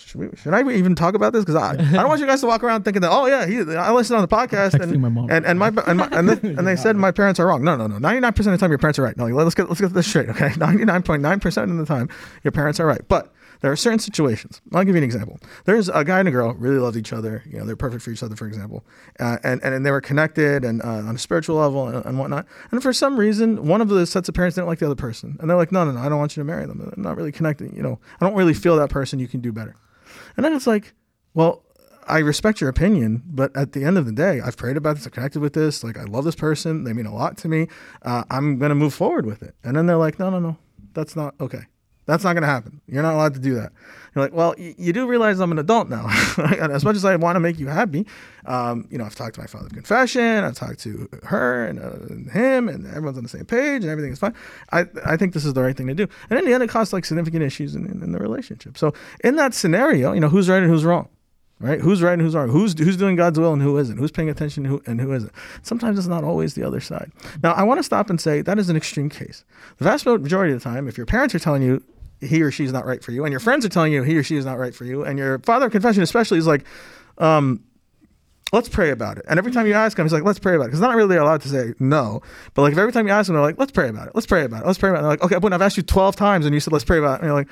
Should, 0.00 0.20
we, 0.20 0.28
should 0.36 0.54
I 0.54 0.68
even 0.72 0.94
talk 0.94 1.14
about 1.14 1.32
this? 1.32 1.44
Because 1.44 1.56
I, 1.56 1.72
I 1.72 1.74
don't 1.74 2.08
want 2.08 2.20
you 2.20 2.26
guys 2.26 2.40
to 2.40 2.46
walk 2.46 2.64
around 2.64 2.84
thinking 2.84 3.02
that 3.02 3.10
oh 3.10 3.26
yeah 3.26 3.46
he, 3.46 3.58
I 3.76 3.92
listened 3.92 4.16
on 4.16 4.22
the 4.22 4.28
podcast 4.28 4.80
and 4.80 5.00
my 5.00 5.08
mom. 5.08 5.30
and 5.30 5.46
and 5.46 5.58
my 5.58 5.68
and, 5.86 5.98
my, 5.98 6.08
and, 6.10 6.28
they, 6.28 6.48
and 6.48 6.66
they 6.66 6.76
said 6.76 6.96
my 6.96 7.10
parents 7.10 7.38
are 7.38 7.46
wrong. 7.46 7.62
No 7.62 7.76
no 7.76 7.86
no. 7.86 7.98
Ninety 7.98 8.20
nine 8.20 8.32
percent 8.32 8.54
of 8.54 8.60
the 8.60 8.64
time 8.64 8.70
your 8.70 8.78
parents 8.78 8.98
are 8.98 9.02
right. 9.02 9.16
No 9.16 9.26
let's 9.26 9.54
get 9.54 9.68
let's 9.68 9.80
get 9.80 9.92
this 9.92 10.06
straight. 10.06 10.28
Okay, 10.30 10.52
ninety 10.58 10.84
nine 10.84 11.02
point 11.02 11.22
nine 11.22 11.40
percent 11.40 11.70
of 11.70 11.76
the 11.76 11.86
time 11.86 12.08
your 12.42 12.52
parents 12.52 12.80
are 12.80 12.86
right. 12.86 13.02
But 13.08 13.32
there 13.60 13.70
are 13.70 13.76
certain 13.76 13.98
situations. 13.98 14.60
I'll 14.72 14.84
give 14.84 14.94
you 14.94 14.98
an 14.98 15.04
example. 15.04 15.38
There's 15.66 15.88
a 15.90 16.02
guy 16.04 16.18
and 16.18 16.28
a 16.28 16.30
girl 16.30 16.54
really 16.54 16.78
loved 16.78 16.96
each 16.96 17.12
other. 17.12 17.42
You 17.46 17.58
know 17.58 17.66
they're 17.66 17.76
perfect 17.76 18.02
for 18.02 18.10
each 18.10 18.22
other. 18.22 18.36
For 18.36 18.46
example, 18.46 18.84
uh, 19.18 19.36
and, 19.44 19.62
and 19.62 19.74
and 19.74 19.84
they 19.86 19.90
were 19.90 20.00
connected 20.00 20.64
and 20.64 20.82
uh, 20.82 20.88
on 20.88 21.14
a 21.14 21.18
spiritual 21.18 21.56
level 21.56 21.88
and, 21.88 22.04
and 22.04 22.18
whatnot. 22.18 22.46
And 22.70 22.82
for 22.82 22.92
some 22.92 23.18
reason, 23.18 23.66
one 23.66 23.80
of 23.80 23.88
the 23.88 24.06
sets 24.06 24.28
of 24.28 24.34
parents 24.34 24.54
didn't 24.54 24.68
like 24.68 24.78
the 24.78 24.86
other 24.86 24.94
person, 24.94 25.36
and 25.40 25.50
they're 25.50 25.56
like, 25.56 25.72
no 25.72 25.84
no 25.84 25.92
no, 25.92 26.00
I 26.00 26.08
don't 26.08 26.18
want 26.18 26.36
you 26.36 26.40
to 26.40 26.44
marry 26.44 26.66
them. 26.66 26.78
They're 26.78 26.92
not 26.96 27.16
really 27.16 27.32
connected. 27.32 27.74
You 27.76 27.82
know, 27.82 27.98
I 28.20 28.24
don't 28.24 28.34
really 28.34 28.54
feel 28.54 28.76
that 28.76 28.90
person. 28.90 29.18
You 29.18 29.28
can 29.28 29.40
do 29.40 29.52
better. 29.52 29.76
And 30.36 30.44
then 30.44 30.52
it's 30.54 30.66
like, 30.66 30.94
well, 31.34 31.64
I 32.06 32.18
respect 32.18 32.60
your 32.60 32.70
opinion, 32.70 33.22
but 33.26 33.56
at 33.56 33.72
the 33.72 33.84
end 33.84 33.96
of 33.96 34.06
the 34.06 34.12
day, 34.12 34.40
I've 34.40 34.56
prayed 34.56 34.76
about 34.76 34.96
this, 34.96 35.06
I've 35.06 35.12
connected 35.12 35.40
with 35.40 35.52
this. 35.52 35.84
Like, 35.84 35.96
I 35.96 36.04
love 36.04 36.24
this 36.24 36.34
person. 36.34 36.84
They 36.84 36.92
mean 36.92 37.06
a 37.06 37.14
lot 37.14 37.36
to 37.38 37.48
me. 37.48 37.68
Uh, 38.02 38.24
I'm 38.30 38.58
going 38.58 38.70
to 38.70 38.74
move 38.74 38.94
forward 38.94 39.26
with 39.26 39.42
it. 39.42 39.54
And 39.62 39.76
then 39.76 39.86
they're 39.86 39.96
like, 39.96 40.18
no, 40.18 40.30
no, 40.30 40.40
no, 40.40 40.56
that's 40.92 41.14
not 41.14 41.34
okay. 41.40 41.66
That's 42.06 42.24
not 42.24 42.32
going 42.32 42.42
to 42.42 42.48
happen. 42.48 42.80
You're 42.86 43.02
not 43.02 43.14
allowed 43.14 43.34
to 43.34 43.40
do 43.40 43.54
that. 43.54 43.72
You're 44.14 44.24
like, 44.24 44.32
well, 44.32 44.54
y- 44.58 44.74
you 44.76 44.92
do 44.92 45.06
realize 45.06 45.38
I'm 45.38 45.52
an 45.52 45.58
adult 45.58 45.88
now. 45.88 46.06
as 46.38 46.84
much 46.84 46.96
as 46.96 47.04
I 47.04 47.14
want 47.16 47.36
to 47.36 47.40
make 47.40 47.58
you 47.58 47.68
happy, 47.68 48.06
um, 48.46 48.88
you 48.90 48.98
know, 48.98 49.04
I've 49.04 49.14
talked 49.14 49.34
to 49.36 49.40
my 49.40 49.46
father 49.46 49.68
confession. 49.68 50.42
I've 50.44 50.54
talked 50.54 50.80
to 50.80 51.08
her 51.24 51.66
and, 51.66 51.78
uh, 51.78 51.90
and 52.08 52.30
him, 52.30 52.68
and 52.68 52.86
everyone's 52.86 53.18
on 53.18 53.22
the 53.22 53.28
same 53.28 53.44
page, 53.44 53.82
and 53.82 53.90
everything 53.90 54.12
is 54.12 54.18
fine. 54.18 54.34
I, 54.72 54.86
I 55.04 55.16
think 55.16 55.34
this 55.34 55.44
is 55.44 55.54
the 55.54 55.62
right 55.62 55.76
thing 55.76 55.86
to 55.86 55.94
do. 55.94 56.08
And 56.30 56.38
in 56.38 56.44
the 56.44 56.52
end, 56.52 56.62
it 56.62 56.70
caused 56.70 56.92
like 56.92 57.04
significant 57.04 57.42
issues 57.44 57.74
in, 57.76 57.86
in, 57.86 58.02
in 58.02 58.12
the 58.12 58.18
relationship. 58.18 58.76
So 58.76 58.92
in 59.22 59.36
that 59.36 59.54
scenario, 59.54 60.12
you 60.12 60.20
know, 60.20 60.28
who's 60.28 60.48
right 60.48 60.62
and 60.62 60.70
who's 60.70 60.84
wrong? 60.84 61.08
Right? 61.60 61.80
Who's 61.80 62.02
right 62.02 62.14
and 62.14 62.22
who's 62.22 62.34
wrong? 62.34 62.48
Who's 62.48 62.76
who's 62.78 62.96
doing 62.96 63.16
God's 63.16 63.38
will 63.38 63.52
and 63.52 63.62
who 63.62 63.76
isn't? 63.78 63.98
Who's 63.98 64.10
paying 64.10 64.28
attention 64.28 64.66
and 64.66 64.72
who, 64.72 64.82
and 64.90 65.00
who 65.00 65.12
isn't? 65.12 65.32
Sometimes 65.62 65.98
it's 65.98 66.08
not 66.08 66.24
always 66.24 66.54
the 66.54 66.64
other 66.64 66.80
side. 66.80 67.12
Now, 67.42 67.52
I 67.52 67.62
want 67.62 67.78
to 67.78 67.84
stop 67.84 68.10
and 68.10 68.20
say 68.20 68.42
that 68.42 68.58
is 68.58 68.70
an 68.70 68.76
extreme 68.76 69.10
case. 69.10 69.44
The 69.78 69.84
vast 69.84 70.06
majority 70.06 70.52
of 70.52 70.60
the 70.60 70.64
time, 70.64 70.88
if 70.88 70.96
your 70.96 71.06
parents 71.06 71.34
are 71.34 71.38
telling 71.38 71.62
you 71.62 71.82
he 72.20 72.42
or 72.42 72.50
she's 72.50 72.72
not 72.72 72.86
right 72.86 73.02
for 73.02 73.12
you, 73.12 73.24
and 73.24 73.30
your 73.30 73.40
friends 73.40 73.64
are 73.64 73.68
telling 73.68 73.92
you 73.92 74.02
he 74.02 74.16
or 74.16 74.22
she 74.22 74.36
is 74.36 74.44
not 74.44 74.58
right 74.58 74.74
for 74.74 74.84
you, 74.84 75.04
and 75.04 75.18
your 75.18 75.38
father 75.40 75.66
of 75.66 75.72
confession 75.72 76.02
especially 76.02 76.38
is 76.38 76.46
like, 76.46 76.64
um, 77.18 77.62
let's 78.52 78.68
pray 78.68 78.90
about 78.90 79.18
it. 79.18 79.24
And 79.28 79.38
every 79.38 79.52
time 79.52 79.66
you 79.66 79.74
ask 79.74 79.98
him, 79.98 80.04
he's 80.04 80.12
like, 80.12 80.24
let's 80.24 80.38
pray 80.38 80.54
about 80.54 80.64
it. 80.64 80.68
Because 80.68 80.80
not 80.80 80.96
really 80.96 81.16
allowed 81.16 81.42
to 81.42 81.48
say 81.48 81.74
no. 81.78 82.22
But 82.54 82.62
like 82.62 82.72
if 82.72 82.78
every 82.78 82.92
time 82.92 83.06
you 83.06 83.12
ask 83.12 83.28
him, 83.28 83.34
they're 83.34 83.42
like, 83.42 83.58
let's 83.58 83.72
pray 83.72 83.88
about 83.88 84.08
it. 84.08 84.14
Let's 84.14 84.26
pray 84.26 84.44
about 84.44 84.62
it. 84.62 84.66
Let's 84.66 84.78
pray 84.78 84.90
about 84.90 85.00
it. 85.00 85.02
They're 85.02 85.10
like, 85.10 85.22
okay, 85.22 85.38
but 85.38 85.52
I've 85.52 85.62
asked 85.62 85.76
you 85.76 85.82
12 85.82 86.16
times 86.16 86.46
and 86.46 86.54
you 86.54 86.60
said, 86.60 86.72
let's 86.72 86.84
pray 86.84 86.98
about 86.98 87.20
it. 87.20 87.22
And 87.22 87.28
you're 87.28 87.34
like, 87.34 87.48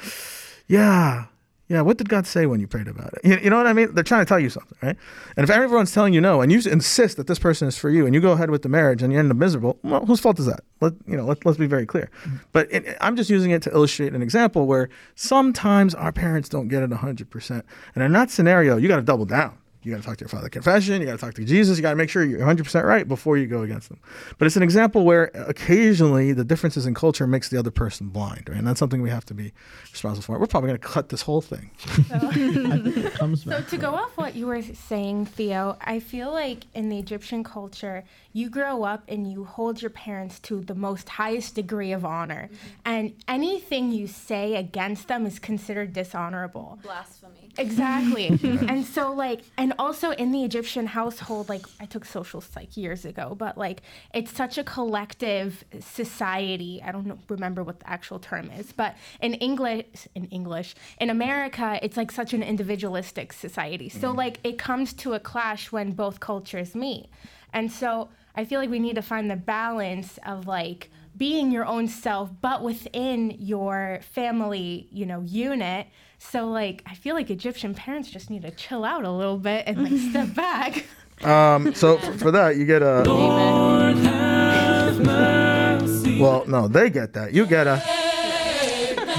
yeah. 0.66 1.26
Yeah, 1.68 1.82
what 1.82 1.98
did 1.98 2.08
God 2.08 2.26
say 2.26 2.46
when 2.46 2.60
you 2.60 2.66
prayed 2.66 2.88
about 2.88 3.12
it? 3.12 3.20
You, 3.24 3.38
you 3.44 3.50
know 3.50 3.58
what 3.58 3.66
I 3.66 3.74
mean? 3.74 3.94
They're 3.94 4.02
trying 4.02 4.24
to 4.24 4.28
tell 4.28 4.40
you 4.40 4.48
something, 4.48 4.78
right? 4.82 4.96
And 5.36 5.44
if 5.44 5.50
everyone's 5.50 5.92
telling 5.92 6.14
you 6.14 6.20
no, 6.20 6.40
and 6.40 6.50
you 6.50 6.58
insist 6.70 7.18
that 7.18 7.26
this 7.26 7.38
person 7.38 7.68
is 7.68 7.76
for 7.76 7.90
you, 7.90 8.06
and 8.06 8.14
you 8.14 8.22
go 8.22 8.32
ahead 8.32 8.48
with 8.48 8.62
the 8.62 8.70
marriage, 8.70 9.02
and 9.02 9.12
you 9.12 9.18
end 9.18 9.30
up 9.30 9.36
miserable, 9.36 9.78
well, 9.82 10.06
whose 10.06 10.18
fault 10.18 10.38
is 10.38 10.46
that? 10.46 10.60
Let 10.80 10.94
you 11.06 11.16
know. 11.16 11.26
Let, 11.26 11.44
let's 11.44 11.58
be 11.58 11.66
very 11.66 11.84
clear. 11.84 12.10
Mm-hmm. 12.24 12.36
But 12.52 12.72
it, 12.72 12.96
I'm 13.02 13.16
just 13.16 13.28
using 13.28 13.50
it 13.50 13.60
to 13.62 13.70
illustrate 13.70 14.14
an 14.14 14.22
example 14.22 14.66
where 14.66 14.88
sometimes 15.14 15.94
our 15.94 16.10
parents 16.10 16.48
don't 16.48 16.68
get 16.68 16.82
it 16.82 16.90
100, 16.90 17.28
percent 17.28 17.66
and 17.94 18.02
in 18.02 18.12
that 18.12 18.30
scenario, 18.30 18.78
you 18.78 18.88
got 18.88 18.96
to 18.96 19.02
double 19.02 19.26
down. 19.26 19.58
You 19.88 19.94
got 19.94 20.02
to 20.02 20.06
talk 20.06 20.18
to 20.18 20.22
your 20.22 20.28
father 20.28 20.50
confession. 20.50 21.00
You 21.00 21.06
got 21.06 21.12
to 21.12 21.18
talk 21.18 21.32
to 21.34 21.44
Jesus. 21.44 21.78
You 21.78 21.82
got 21.82 21.90
to 21.90 21.96
make 21.96 22.10
sure 22.10 22.22
you're 22.22 22.40
100% 22.40 22.84
right 22.84 23.08
before 23.08 23.38
you 23.38 23.46
go 23.46 23.62
against 23.62 23.88
them. 23.88 23.98
But 24.36 24.44
it's 24.44 24.56
an 24.56 24.62
example 24.62 25.06
where 25.06 25.30
occasionally 25.34 26.34
the 26.34 26.44
differences 26.44 26.84
in 26.84 26.92
culture 26.92 27.26
makes 27.26 27.48
the 27.48 27.58
other 27.58 27.70
person 27.70 28.08
blind, 28.08 28.50
right? 28.50 28.58
And 28.58 28.66
that's 28.66 28.78
something 28.78 29.00
we 29.00 29.08
have 29.08 29.24
to 29.24 29.34
be 29.34 29.54
responsible 29.90 30.22
for. 30.22 30.38
We're 30.38 30.46
probably 30.46 30.68
going 30.68 30.80
to 30.80 30.86
cut 30.86 31.08
this 31.08 31.22
whole 31.22 31.40
thing. 31.40 31.70
it 32.10 33.14
comes 33.14 33.44
So 33.44 33.62
to 33.62 33.76
go 33.78 33.94
off 33.94 34.14
what 34.18 34.34
you 34.36 34.46
were 34.46 34.60
saying, 34.60 35.24
Theo, 35.24 35.78
I 35.80 36.00
feel 36.00 36.30
like 36.32 36.64
in 36.74 36.90
the 36.90 36.98
Egyptian 36.98 37.42
culture, 37.42 38.04
you 38.38 38.48
grow 38.48 38.84
up 38.84 39.02
and 39.08 39.30
you 39.30 39.44
hold 39.44 39.82
your 39.82 39.90
parents 39.90 40.38
to 40.38 40.60
the 40.60 40.74
most 40.74 41.08
highest 41.08 41.56
degree 41.56 41.90
of 41.90 42.04
honor, 42.04 42.44
mm-hmm. 42.44 42.68
and 42.84 43.12
anything 43.26 43.90
you 43.90 44.06
say 44.06 44.54
against 44.54 45.08
them 45.08 45.26
is 45.26 45.40
considered 45.40 45.92
dishonorable. 45.92 46.78
Blasphemy. 46.82 47.50
Exactly. 47.58 48.28
and 48.68 48.84
so 48.84 49.12
like 49.12 49.40
and 49.56 49.74
also 49.76 50.12
in 50.12 50.30
the 50.30 50.44
Egyptian 50.44 50.86
household 50.86 51.48
like 51.48 51.66
I 51.80 51.86
took 51.86 52.04
social 52.04 52.40
psych 52.40 52.76
years 52.76 53.04
ago, 53.04 53.34
but 53.36 53.58
like 53.58 53.82
it's 54.14 54.32
such 54.32 54.56
a 54.56 54.62
collective 54.62 55.64
society. 55.80 56.80
I 56.84 56.92
don't 56.92 57.06
know, 57.06 57.18
remember 57.28 57.64
what 57.64 57.80
the 57.80 57.90
actual 57.90 58.20
term 58.20 58.52
is, 58.52 58.70
but 58.70 58.94
in 59.20 59.34
English 59.34 60.06
in 60.14 60.26
English, 60.26 60.76
in 61.00 61.10
America, 61.10 61.80
it's 61.82 61.96
like 61.96 62.12
such 62.12 62.32
an 62.32 62.44
individualistic 62.44 63.32
society. 63.32 63.88
So 63.88 64.08
mm-hmm. 64.08 64.18
like 64.18 64.38
it 64.44 64.58
comes 64.58 64.92
to 65.02 65.14
a 65.14 65.20
clash 65.20 65.72
when 65.72 65.90
both 65.92 66.20
cultures 66.20 66.76
meet. 66.76 67.08
And 67.52 67.72
so 67.72 68.10
I 68.38 68.44
feel 68.44 68.60
like 68.60 68.70
we 68.70 68.78
need 68.78 68.94
to 68.94 69.02
find 69.02 69.28
the 69.28 69.34
balance 69.34 70.16
of 70.24 70.46
like 70.46 70.92
being 71.16 71.50
your 71.50 71.66
own 71.66 71.88
self, 71.88 72.30
but 72.40 72.62
within 72.62 73.32
your 73.36 73.98
family, 74.12 74.86
you 74.92 75.06
know, 75.06 75.22
unit. 75.22 75.88
So 76.18 76.46
like 76.46 76.84
I 76.86 76.94
feel 76.94 77.16
like 77.16 77.30
Egyptian 77.30 77.74
parents 77.74 78.08
just 78.08 78.30
need 78.30 78.42
to 78.42 78.52
chill 78.52 78.84
out 78.84 79.02
a 79.02 79.10
little 79.10 79.38
bit 79.38 79.64
and 79.66 79.82
like 79.82 80.00
step 80.10 80.36
back. 80.36 80.86
Um, 81.24 81.74
so 81.74 81.96
f- 81.96 82.20
for 82.20 82.30
that, 82.30 82.54
you 82.54 82.64
get 82.64 82.80
a. 82.80 83.02
Well, 86.20 86.46
no, 86.46 86.68
they 86.68 86.90
get 86.90 87.14
that. 87.14 87.32
You 87.32 87.44
get 87.44 87.66
a. 87.66 87.82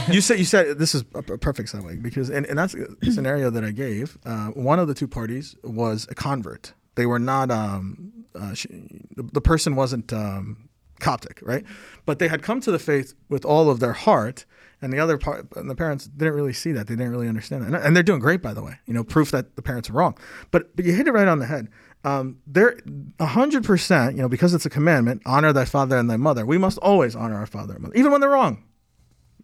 You 0.10 0.22
said 0.22 0.40
you 0.40 0.46
said 0.46 0.80
this 0.80 0.96
is 0.96 1.04
a 1.14 1.22
p- 1.22 1.38
perfect 1.38 1.72
segue 1.72 2.02
because 2.02 2.32
and, 2.32 2.44
and 2.48 2.58
that's 2.58 2.74
a 2.74 3.12
scenario 3.12 3.52
that 3.52 3.64
I 3.64 3.70
gave. 3.70 4.18
Uh, 4.26 4.48
one 4.48 4.80
of 4.80 4.88
the 4.88 4.96
two 4.96 5.08
parties 5.08 5.56
was 5.64 6.08
a 6.10 6.16
convert. 6.16 6.74
They 6.96 7.06
were 7.06 7.20
not. 7.20 7.52
Um, 7.52 8.19
uh, 8.40 8.54
sh 8.54 8.68
the, 9.16 9.24
the 9.34 9.42
person 9.42 9.76
wasn't 9.76 10.12
um, 10.14 10.70
Coptic, 11.00 11.40
right? 11.44 11.64
But 12.06 12.20
they 12.20 12.28
had 12.28 12.44
come 12.44 12.60
to 12.62 12.72
the 12.72 12.80
faith 12.80 13.14
with 13.30 13.46
all 13.46 13.70
of 13.70 13.80
their 13.80 13.94
heart, 13.94 14.46
and 14.82 14.92
the 14.92 15.00
other 15.00 15.18
part, 15.18 15.48
and 15.56 15.70
the 15.70 15.76
parents 15.76 16.06
didn't 16.06 16.34
really 16.34 16.54
see 16.54 16.72
that. 16.74 16.88
They 16.88 16.96
didn't 16.96 17.12
really 17.12 17.28
understand 17.28 17.64
that, 17.64 17.68
and, 17.68 17.76
and 17.76 17.96
they're 17.96 18.04
doing 18.04 18.20
great, 18.20 18.42
by 18.42 18.54
the 18.54 18.62
way. 18.62 18.80
You 18.86 18.94
know, 18.94 19.04
proof 19.04 19.32
that 19.32 19.56
the 19.56 19.62
parents 19.62 19.90
are 19.90 19.94
wrong. 19.94 20.18
But 20.52 20.76
but 20.76 20.86
you 20.86 20.94
hit 20.94 21.08
it 21.08 21.12
right 21.12 21.28
on 21.28 21.40
the 21.40 21.46
head. 21.46 21.70
Um, 22.04 22.40
they're 22.46 22.80
hundred 23.20 23.64
percent. 23.64 24.16
You 24.16 24.22
know, 24.22 24.30
because 24.30 24.54
it's 24.54 24.66
a 24.66 24.70
commandment: 24.70 25.22
honor 25.26 25.54
thy 25.54 25.66
father 25.66 25.98
and 25.98 26.10
thy 26.10 26.18
mother. 26.18 26.46
We 26.46 26.58
must 26.58 26.78
always 26.80 27.16
honor 27.16 27.36
our 27.36 27.46
father 27.46 27.74
and 27.74 27.84
mother, 27.84 27.96
even 27.96 28.12
when 28.12 28.22
they're 28.22 28.30
wrong. 28.30 28.64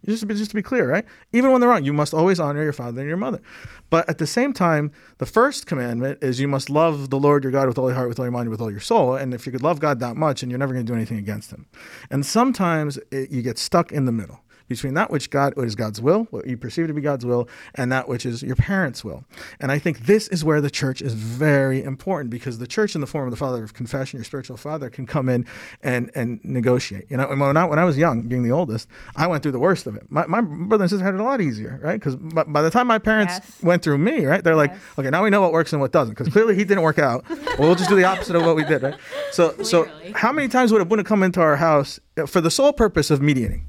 Just 0.06 0.20
to 0.20 0.26
be, 0.26 0.34
just 0.34 0.50
to 0.50 0.56
be 0.56 0.62
clear, 0.62 0.88
right? 0.88 1.04
Even 1.32 1.52
when 1.52 1.60
they're 1.60 1.70
wrong, 1.70 1.84
you 1.84 1.92
must 1.92 2.14
always 2.14 2.40
honor 2.40 2.62
your 2.62 2.72
father 2.72 3.00
and 3.00 3.08
your 3.08 3.16
mother. 3.16 3.40
But 3.90 4.08
at 4.08 4.18
the 4.18 4.26
same 4.26 4.52
time, 4.52 4.92
the 5.18 5.26
first 5.26 5.66
commandment 5.66 6.18
is 6.22 6.40
you 6.40 6.48
must 6.48 6.70
love 6.70 7.10
the 7.10 7.18
Lord 7.18 7.44
your 7.44 7.52
God 7.52 7.68
with 7.68 7.78
all 7.78 7.88
your 7.88 7.96
heart, 7.96 8.08
with 8.08 8.18
all 8.18 8.24
your 8.24 8.32
mind, 8.32 8.48
with 8.48 8.60
all 8.60 8.70
your 8.70 8.80
soul. 8.80 9.14
And 9.14 9.34
if 9.34 9.46
you 9.46 9.52
could 9.52 9.62
love 9.62 9.80
God 9.80 10.00
that 10.00 10.16
much, 10.16 10.42
and 10.42 10.50
you're 10.50 10.58
never 10.58 10.72
going 10.72 10.86
to 10.86 10.90
do 10.90 10.96
anything 10.96 11.18
against 11.18 11.50
Him. 11.50 11.66
And 12.10 12.24
sometimes 12.24 12.98
it, 13.10 13.30
you 13.30 13.42
get 13.42 13.58
stuck 13.58 13.92
in 13.92 14.04
the 14.04 14.12
middle 14.12 14.40
between 14.68 14.94
that 14.94 15.10
which 15.10 15.30
God 15.30 15.54
what 15.56 15.66
is 15.66 15.74
God's 15.74 16.00
will, 16.00 16.24
what 16.30 16.46
you 16.46 16.56
perceive 16.56 16.86
to 16.88 16.94
be 16.94 17.00
God's 17.00 17.24
will, 17.24 17.48
and 17.74 17.90
that 17.92 18.08
which 18.08 18.26
is 18.26 18.42
your 18.42 18.56
parents' 18.56 19.04
will. 19.04 19.24
And 19.60 19.70
I 19.72 19.78
think 19.78 20.06
this 20.06 20.28
is 20.28 20.44
where 20.44 20.60
the 20.60 20.70
church 20.70 21.00
is 21.02 21.14
very 21.14 21.82
important 21.82 22.30
because 22.30 22.58
the 22.58 22.66
church, 22.66 22.94
in 22.94 23.00
the 23.00 23.06
form 23.06 23.26
of 23.26 23.30
the 23.30 23.36
Father 23.36 23.62
of 23.62 23.74
confession, 23.74 24.18
your 24.18 24.24
spiritual 24.24 24.56
father, 24.56 24.90
can 24.90 25.06
come 25.06 25.28
in 25.28 25.46
and 25.82 26.10
and 26.14 26.40
negotiate. 26.44 27.06
You 27.10 27.16
know, 27.16 27.26
when 27.28 27.56
I, 27.56 27.64
when 27.64 27.78
I 27.78 27.84
was 27.84 27.96
young, 27.96 28.22
being 28.22 28.42
the 28.42 28.52
oldest, 28.52 28.88
I 29.14 29.26
went 29.26 29.42
through 29.42 29.52
the 29.52 29.58
worst 29.58 29.86
of 29.86 29.96
it. 29.96 30.04
My, 30.10 30.26
my 30.26 30.40
brother 30.40 30.84
and 30.84 30.90
sister 30.90 31.04
had 31.04 31.14
it 31.14 31.20
a 31.20 31.24
lot 31.24 31.40
easier, 31.40 31.80
right? 31.82 31.98
Because 31.98 32.16
by, 32.16 32.44
by 32.44 32.62
the 32.62 32.70
time 32.70 32.86
my 32.86 32.98
parents 32.98 33.34
Yes. 33.36 33.62
went 33.62 33.82
through 33.82 33.98
me, 33.98 34.24
right, 34.24 34.42
they're 34.42 34.56
like, 34.56 34.70
Yes. 34.72 34.80
okay, 34.98 35.10
now 35.10 35.22
we 35.22 35.30
know 35.30 35.40
what 35.40 35.52
works 35.52 35.72
and 35.72 35.80
what 35.80 35.92
doesn't. 35.92 36.14
Because 36.14 36.32
clearly 36.32 36.54
he 36.54 36.64
didn't 36.64 36.82
work 36.82 36.98
out. 36.98 37.24
well, 37.28 37.56
we'll 37.58 37.74
just 37.74 37.88
do 37.90 37.96
the 37.96 38.04
opposite 38.04 38.36
of 38.36 38.44
what 38.44 38.56
we 38.56 38.64
did, 38.64 38.82
right? 38.82 38.94
So 39.32 39.54
so 39.62 39.88
how 40.14 40.32
many 40.32 40.48
times 40.48 40.72
would 40.72 40.80
Abuna 40.82 41.04
come 41.04 41.22
into 41.22 41.40
our 41.40 41.56
house 41.56 42.00
for 42.26 42.40
the 42.40 42.50
sole 42.50 42.72
purpose 42.72 43.10
of 43.10 43.20
mediating? 43.22 43.66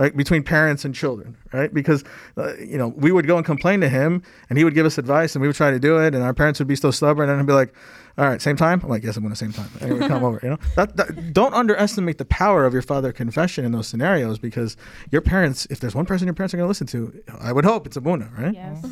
Right 0.00 0.16
between 0.16 0.42
parents 0.42 0.84
and 0.84 0.94
children 0.94 1.36
right 1.52 1.72
because 1.74 2.02
uh, 2.36 2.54
you 2.56 2.78
know 2.78 2.88
we 2.88 3.12
would 3.12 3.26
go 3.26 3.36
and 3.36 3.44
complain 3.44 3.80
to 3.80 3.88
him 3.88 4.22
and 4.48 4.58
he 4.58 4.64
would 4.64 4.74
give 4.74 4.86
us 4.86 4.98
advice 4.98 5.34
and 5.34 5.42
we 5.42 5.48
would 5.48 5.56
try 5.56 5.70
to 5.70 5.78
do 5.78 5.98
it 5.98 6.14
and 6.14 6.22
our 6.24 6.34
parents 6.34 6.58
would 6.58 6.68
be 6.68 6.76
so 6.76 6.90
stubborn 6.90 7.28
and 7.28 7.38
he'd 7.38 7.46
be 7.46 7.52
like 7.52 7.74
all 8.18 8.26
right 8.26 8.40
same 8.42 8.56
time 8.56 8.80
i'm 8.82 8.88
like 8.88 9.04
yes 9.04 9.16
i'm 9.16 9.22
going 9.22 9.32
to 9.32 9.36
same 9.36 9.52
time 9.52 9.70
and 9.80 9.92
he 9.92 9.98
would 9.98 10.08
come 10.08 10.24
over 10.24 10.40
you 10.42 10.50
know 10.50 10.58
that, 10.76 10.96
that, 10.96 11.32
don't 11.32 11.54
underestimate 11.54 12.18
the 12.18 12.24
power 12.24 12.64
of 12.64 12.72
your 12.72 12.82
father 12.82 13.12
confession 13.12 13.64
in 13.64 13.72
those 13.72 13.86
scenarios 13.86 14.38
because 14.38 14.76
your 15.10 15.20
parents 15.20 15.66
if 15.70 15.80
there's 15.80 15.94
one 15.94 16.06
person 16.06 16.26
your 16.26 16.34
parents 16.34 16.54
are 16.54 16.56
going 16.56 16.66
to 16.66 16.68
listen 16.68 16.86
to 16.86 17.22
i 17.40 17.52
would 17.52 17.64
hope 17.64 17.86
it's 17.86 17.96
abuna 17.96 18.30
right 18.38 18.54
Yes. 18.54 18.84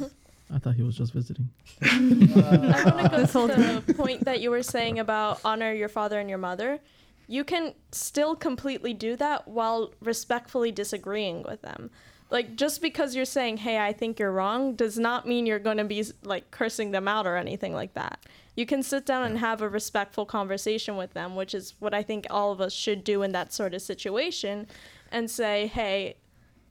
I 0.50 0.58
thought 0.58 0.76
he 0.76 0.82
was 0.82 0.96
just 0.96 1.12
visiting. 1.12 1.50
I 1.82 1.98
want 1.98 3.12
to 3.12 3.30
go 3.32 3.46
to 3.54 3.82
the 3.86 3.94
point 3.94 4.24
that 4.24 4.40
you 4.40 4.50
were 4.50 4.62
saying 4.62 4.98
about 4.98 5.40
honor 5.44 5.72
your 5.72 5.90
father 5.90 6.18
and 6.18 6.28
your 6.28 6.38
mother. 6.38 6.80
You 7.28 7.44
can 7.44 7.74
still 7.92 8.34
completely 8.34 8.94
do 8.94 9.14
that 9.16 9.46
while 9.46 9.92
respectfully 10.00 10.72
disagreeing 10.72 11.44
with 11.44 11.62
them. 11.62 11.90
Like 12.30 12.56
just 12.56 12.82
because 12.82 13.14
you're 13.14 13.24
saying, 13.24 13.58
"Hey, 13.58 13.78
I 13.78 13.92
think 13.92 14.18
you're 14.18 14.32
wrong," 14.32 14.74
does 14.74 14.98
not 14.98 15.26
mean 15.26 15.46
you're 15.46 15.58
going 15.58 15.76
to 15.76 15.84
be 15.84 16.04
like 16.24 16.50
cursing 16.50 16.90
them 16.90 17.06
out 17.06 17.26
or 17.26 17.36
anything 17.36 17.74
like 17.74 17.94
that. 17.94 18.24
You 18.56 18.66
can 18.66 18.82
sit 18.82 19.06
down 19.06 19.24
and 19.24 19.38
have 19.38 19.62
a 19.62 19.68
respectful 19.68 20.26
conversation 20.26 20.96
with 20.96 21.14
them, 21.14 21.36
which 21.36 21.54
is 21.54 21.74
what 21.78 21.94
I 21.94 22.02
think 22.02 22.26
all 22.28 22.50
of 22.50 22.60
us 22.60 22.72
should 22.72 23.04
do 23.04 23.22
in 23.22 23.32
that 23.32 23.52
sort 23.52 23.72
of 23.72 23.82
situation, 23.82 24.66
and 25.12 25.30
say, 25.30 25.68
"Hey, 25.68 26.16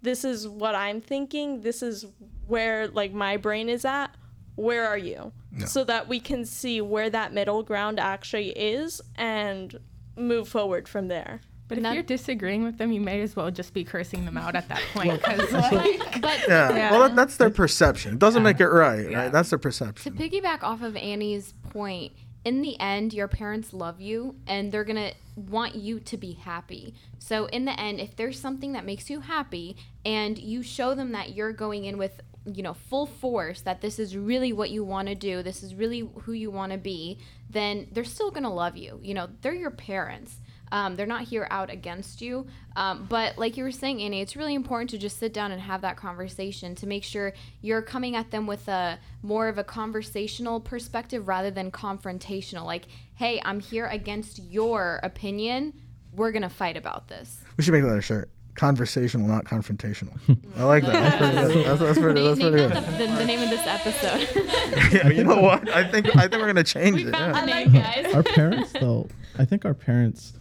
this 0.01 0.24
is 0.24 0.47
what 0.47 0.76
I'm 0.76 1.01
thinking. 1.01 1.62
This 1.62 1.82
is 1.82 2.05
where 2.47 2.88
like 2.88 3.14
my 3.14 3.38
brain 3.38 3.70
is 3.70 3.86
at. 3.86 4.08
Where 4.55 4.88
are 4.88 4.97
you? 4.97 5.32
So 5.66 5.84
that 5.86 6.08
we 6.08 6.20
can 6.20 6.45
see 6.45 6.82
where 6.82 7.10
that 7.10 7.34
middle 7.34 7.64
ground 7.64 7.99
actually 7.99 8.49
is 8.49 9.01
and 9.16 9.80
move 10.18 10.47
forward 10.47 10.88
from 10.88 11.07
there. 11.07 11.41
But 11.68 11.78
if 11.80 11.84
Not- 11.84 11.95
you're 11.95 12.03
disagreeing 12.03 12.63
with 12.63 12.78
them, 12.78 12.91
you 12.93 13.01
may 13.01 13.20
as 13.22 13.36
well 13.36 13.51
just 13.51 13.74
be 13.74 13.84
cursing 13.84 14.24
them 14.26 14.38
out 14.38 14.55
at 14.55 14.70
that 14.70 14.82
point. 14.93 15.22
'cause, 15.22 15.51
like, 15.51 16.22
But 16.22 16.47
yeah, 16.47 16.74
Yeah. 16.76 16.91
well 16.91 17.01
that, 17.01 17.15
that's 17.15 17.36
their 17.38 17.49
perception 17.49 18.13
it 18.13 18.20
doesn't 18.20 18.41
make 18.43 18.59
it 18.61 18.68
right 18.70 19.13
right 19.13 19.32
that's 19.32 19.49
their 19.49 19.59
perception. 19.59 20.15
to 20.15 20.18
piggyback 20.18 20.63
off 20.63 20.82
of 20.82 20.95
Annie's 20.95 21.53
point, 21.70 22.13
in 22.45 22.61
the 22.61 22.80
end, 22.80 23.13
your 23.13 23.28
parents 23.28 23.74
love 23.74 23.99
you 23.99 24.36
and 24.47 24.72
they're 24.72 24.86
going 24.86 24.95
to 25.09 25.13
want 25.36 25.76
you 25.76 25.99
to 25.99 26.15
be 26.15 26.32
happy. 26.32 26.95
So, 27.20 27.45
in 27.47 27.65
the 27.65 27.78
end, 27.78 27.99
if 27.99 28.15
there's 28.15 28.39
something 28.39 28.72
that 28.72 28.86
makes 28.86 29.09
you 29.09 29.20
happy 29.20 29.76
and 30.05 30.38
you 30.38 30.63
show 30.63 30.95
them 30.95 31.11
that 31.11 31.36
you're 31.36 31.51
going 31.51 31.84
in 31.84 31.97
with, 31.97 32.22
you 32.54 32.64
know, 32.64 32.74
full 32.74 33.06
force, 33.06 33.62
that 33.62 33.82
this 33.82 34.00
is 34.00 34.16
really 34.16 34.54
what 34.54 34.70
you 34.70 34.84
want 34.84 35.08
to 35.08 35.16
do, 35.16 35.43
this 35.43 35.64
is 35.64 35.76
really 35.76 36.10
who 36.22 36.34
you 36.34 36.50
want 36.50 36.72
to 36.72 36.78
be, 36.78 37.20
then 37.50 37.88
they're 37.91 38.04
still 38.04 38.32
going 38.32 38.43
to 38.43 38.50
love 38.50 38.78
you. 38.78 39.00
You 39.02 39.14
know, 39.14 39.28
they're 39.41 39.54
your 39.54 39.72
parents. 39.72 40.38
Um, 40.72 40.95
they're 40.95 41.06
not 41.06 41.24
here 41.24 41.48
out 41.50 41.70
against 41.70 42.22
you. 42.22 42.45
Um, 42.76 43.06
but 43.10 43.38
like 43.38 43.56
you 43.56 43.64
were 43.64 43.72
saying, 43.72 44.02
Annie, 44.02 44.22
it's 44.22 44.36
really 44.36 44.54
important 44.54 44.89
to 44.89 44.98
just 44.98 45.18
sit 45.18 45.34
down 45.34 45.52
and 45.52 45.62
have 45.62 45.82
that 45.82 45.95
conversation 45.95 46.76
to 46.76 46.88
make 46.88 47.04
sure 47.04 47.34
you're 47.62 47.82
coming 47.82 48.16
at 48.16 48.32
them 48.32 48.48
with 48.48 48.68
a 48.68 49.00
more 49.22 49.48
of 49.48 49.58
a 49.58 49.64
conversational 49.64 50.60
perspective 50.60 51.28
rather 51.28 51.52
than 51.52 51.72
confrontational. 51.72 52.66
Like, 52.66 52.86
hey, 53.16 53.41
I'm 53.45 53.62
here 53.62 53.88
against 53.88 54.39
your 54.39 55.00
opinion. 55.04 55.74
We're 56.14 56.32
gonna 56.32 56.50
fight 56.50 56.76
about 56.76 57.08
this. 57.08 57.39
we 57.56 57.64
should 57.64 57.74
make 57.74 57.84
another 57.84 58.02
shirt 58.02 58.30
conversational 58.58 59.28
not 59.28 59.45
confrontational. 59.45 60.18
I 60.58 60.64
like 60.64 60.84
that. 60.84 60.93
That's 60.93 61.18
pretty 61.18 61.53
good. 61.53 61.66
That's, 61.68 61.80
that's 61.80 61.99
pretty, 61.99 62.22
that's 62.24 62.39
pretty 62.39 62.58
good. 62.58 62.72
The, 62.72 62.82
the, 62.82 63.16
the 63.20 63.26
name 63.26 63.41
of 63.41 63.49
this 63.49 63.66
episode. 63.66 64.91
yeah, 64.91 65.08
you 65.10 65.24
know 65.24 65.39
what? 65.39 65.70
I 65.70 65.84
think 65.89 66.14
i 66.18 66.22
think 66.28 66.34
we're 66.34 66.47
gonna 66.47 66.64
change 66.64 66.97
we 66.97 67.08
it. 67.10 67.12
found 67.16 67.36
yeah. 67.36 67.41
the 67.64 67.70
name, 67.70 67.72
guys. 67.72 68.14
our 68.14 68.24
parents 68.24 68.72
though 68.74 69.08
i 69.38 69.45
think 69.45 69.64
our 69.64 69.74
parents 69.74 70.34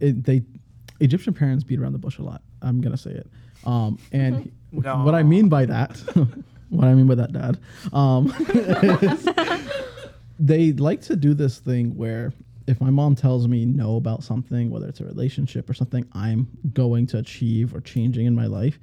it, 0.00 0.24
they 0.24 0.42
egyptian 1.00 1.32
parents 1.32 1.62
beat 1.64 1.78
around 1.78 1.92
the 1.92 1.98
bush 1.98 2.18
a 2.18 2.22
lot. 2.22 2.42
I'm 2.60 2.80
gonna 2.80 2.96
say 2.96 3.12
it. 3.12 3.30
Um, 3.64 3.98
and 4.10 4.50
No. 4.72 5.04
what 5.04 5.14
i 5.14 5.22
mean 5.22 5.48
by 5.48 5.64
that 5.66 5.96
what 6.68 6.86
i 6.88 6.94
mean 6.94 7.06
by 7.06 7.14
that 7.14 7.32
dad 7.32 7.60
um, 7.92 8.34
is 8.48 9.28
they 10.40 10.72
like 10.72 11.00
to 11.02 11.14
do 11.16 11.32
this 11.34 11.58
thing 11.60 11.96
where 11.96 12.32
if 12.72 12.80
my 12.80 12.90
mom 12.90 13.14
tells 13.14 13.46
me 13.46 13.64
no 13.64 13.96
about 13.96 14.24
something 14.24 14.70
whether 14.70 14.88
it's 14.88 15.00
a 15.00 15.04
relationship 15.04 15.68
or 15.70 15.74
something 15.74 16.04
i'm 16.14 16.48
going 16.72 17.06
to 17.06 17.18
achieve 17.18 17.74
or 17.74 17.80
changing 17.80 18.26
in 18.26 18.34
my 18.34 18.46
life 18.46 18.78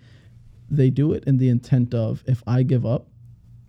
they 0.70 0.90
do 0.90 1.12
it 1.14 1.24
in 1.26 1.38
the 1.38 1.50
intent 1.50 1.94
of 1.94 2.24
if 2.28 2.42
i 2.48 2.64
give 2.64 2.86
up 2.86 3.08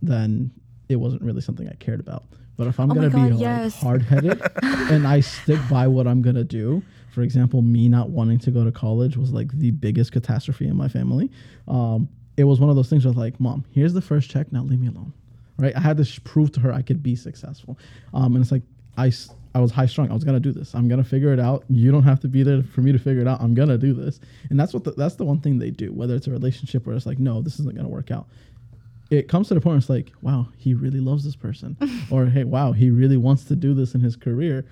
then 0.01 0.49
it 0.87 0.95
wasn't 0.95 1.21
really 1.21 1.41
something 1.41 1.67
i 1.67 1.73
cared 1.75 1.99
about. 1.99 2.23
But 2.57 2.67
if 2.67 2.79
i'm 2.79 2.91
Oh 2.91 2.95
gonna 2.95 3.09
be 3.09 3.29
God, 3.31 3.41
like 3.41 3.73
hard-headed 3.73 4.41
and 4.63 5.07
i 5.07 5.19
stick 5.19 5.59
by 5.69 5.87
what 5.87 6.05
i'm 6.07 6.21
gonna 6.21 6.43
do 6.43 6.83
for 7.11 7.21
example 7.23 7.61
me 7.61 7.89
not 7.89 8.09
wanting 8.09 8.39
to 8.39 8.51
go 8.51 8.63
to 8.63 8.71
college 8.71 9.17
was 9.17 9.31
like 9.33 9.51
the 9.53 9.71
biggest 9.71 10.11
catastrophe 10.11 10.67
in 10.67 10.75
my 10.77 10.87
family. 10.87 11.29
Um, 11.67 12.07
it 12.37 12.45
was 12.45 12.59
one 12.59 12.69
of 12.69 12.75
those 12.77 12.89
things 12.89 13.03
where 13.05 13.13
like 13.13 13.39
mom 13.39 13.65
here's 13.71 13.93
the 13.93 14.01
first 14.01 14.29
check 14.29 14.51
now 14.51 14.61
leave 14.63 14.79
me 14.79 14.87
alone. 14.87 15.11
Right? 15.57 15.75
I 15.75 15.79
had 15.79 15.97
to 15.97 16.05
sh- 16.05 16.19
prove 16.23 16.51
to 16.53 16.59
her 16.61 16.71
i 16.71 16.81
could 16.81 17.01
be 17.01 17.15
successful. 17.15 17.77
Um, 18.13 18.35
and 18.35 18.43
it's 18.43 18.51
like 18.51 18.63
I, 18.97 19.11
I 19.53 19.59
was 19.59 19.71
high 19.71 19.85
strung. 19.85 20.09
I 20.09 20.13
was 20.13 20.23
gonna 20.23 20.39
do 20.39 20.51
this. 20.51 20.73
I'm 20.73 20.87
gonna 20.87 21.03
figure 21.03 21.33
it 21.33 21.39
out. 21.39 21.65
You 21.69 21.91
don't 21.91 22.03
have 22.03 22.19
to 22.21 22.27
be 22.27 22.43
there 22.43 22.63
for 22.63 22.81
me 22.81 22.91
to 22.91 22.99
figure 22.99 23.21
it 23.21 23.27
out. 23.27 23.41
I'm 23.41 23.53
gonna 23.53 23.77
do 23.77 23.93
this. 23.93 24.19
And 24.49 24.59
that's 24.59 24.73
what 24.73 24.83
the, 24.83 24.91
that's 24.91 25.15
the 25.15 25.25
one 25.25 25.39
thing 25.39 25.59
they 25.59 25.71
do 25.71 25.91
whether 25.91 26.15
it's 26.15 26.27
a 26.27 26.31
relationship 26.31 26.85
where 26.85 26.95
it's 26.95 27.05
like 27.05 27.19
no 27.19 27.41
this 27.41 27.59
isn't 27.59 27.75
gonna 27.75 27.89
work 27.89 28.11
out. 28.11 28.27
It 29.09 29.27
comes 29.27 29.49
to 29.49 29.53
the 29.53 29.59
point 29.59 29.73
where 29.73 29.77
it's 29.77 29.89
like, 29.89 30.13
wow, 30.21 30.47
he 30.55 30.73
really 30.73 31.01
loves 31.01 31.25
this 31.25 31.35
person, 31.35 31.75
or 32.11 32.27
hey, 32.27 32.45
wow, 32.45 32.71
he 32.71 32.89
really 32.89 33.17
wants 33.17 33.43
to 33.45 33.57
do 33.57 33.73
this 33.73 33.93
in 33.93 33.99
his 33.99 34.15
career, 34.15 34.65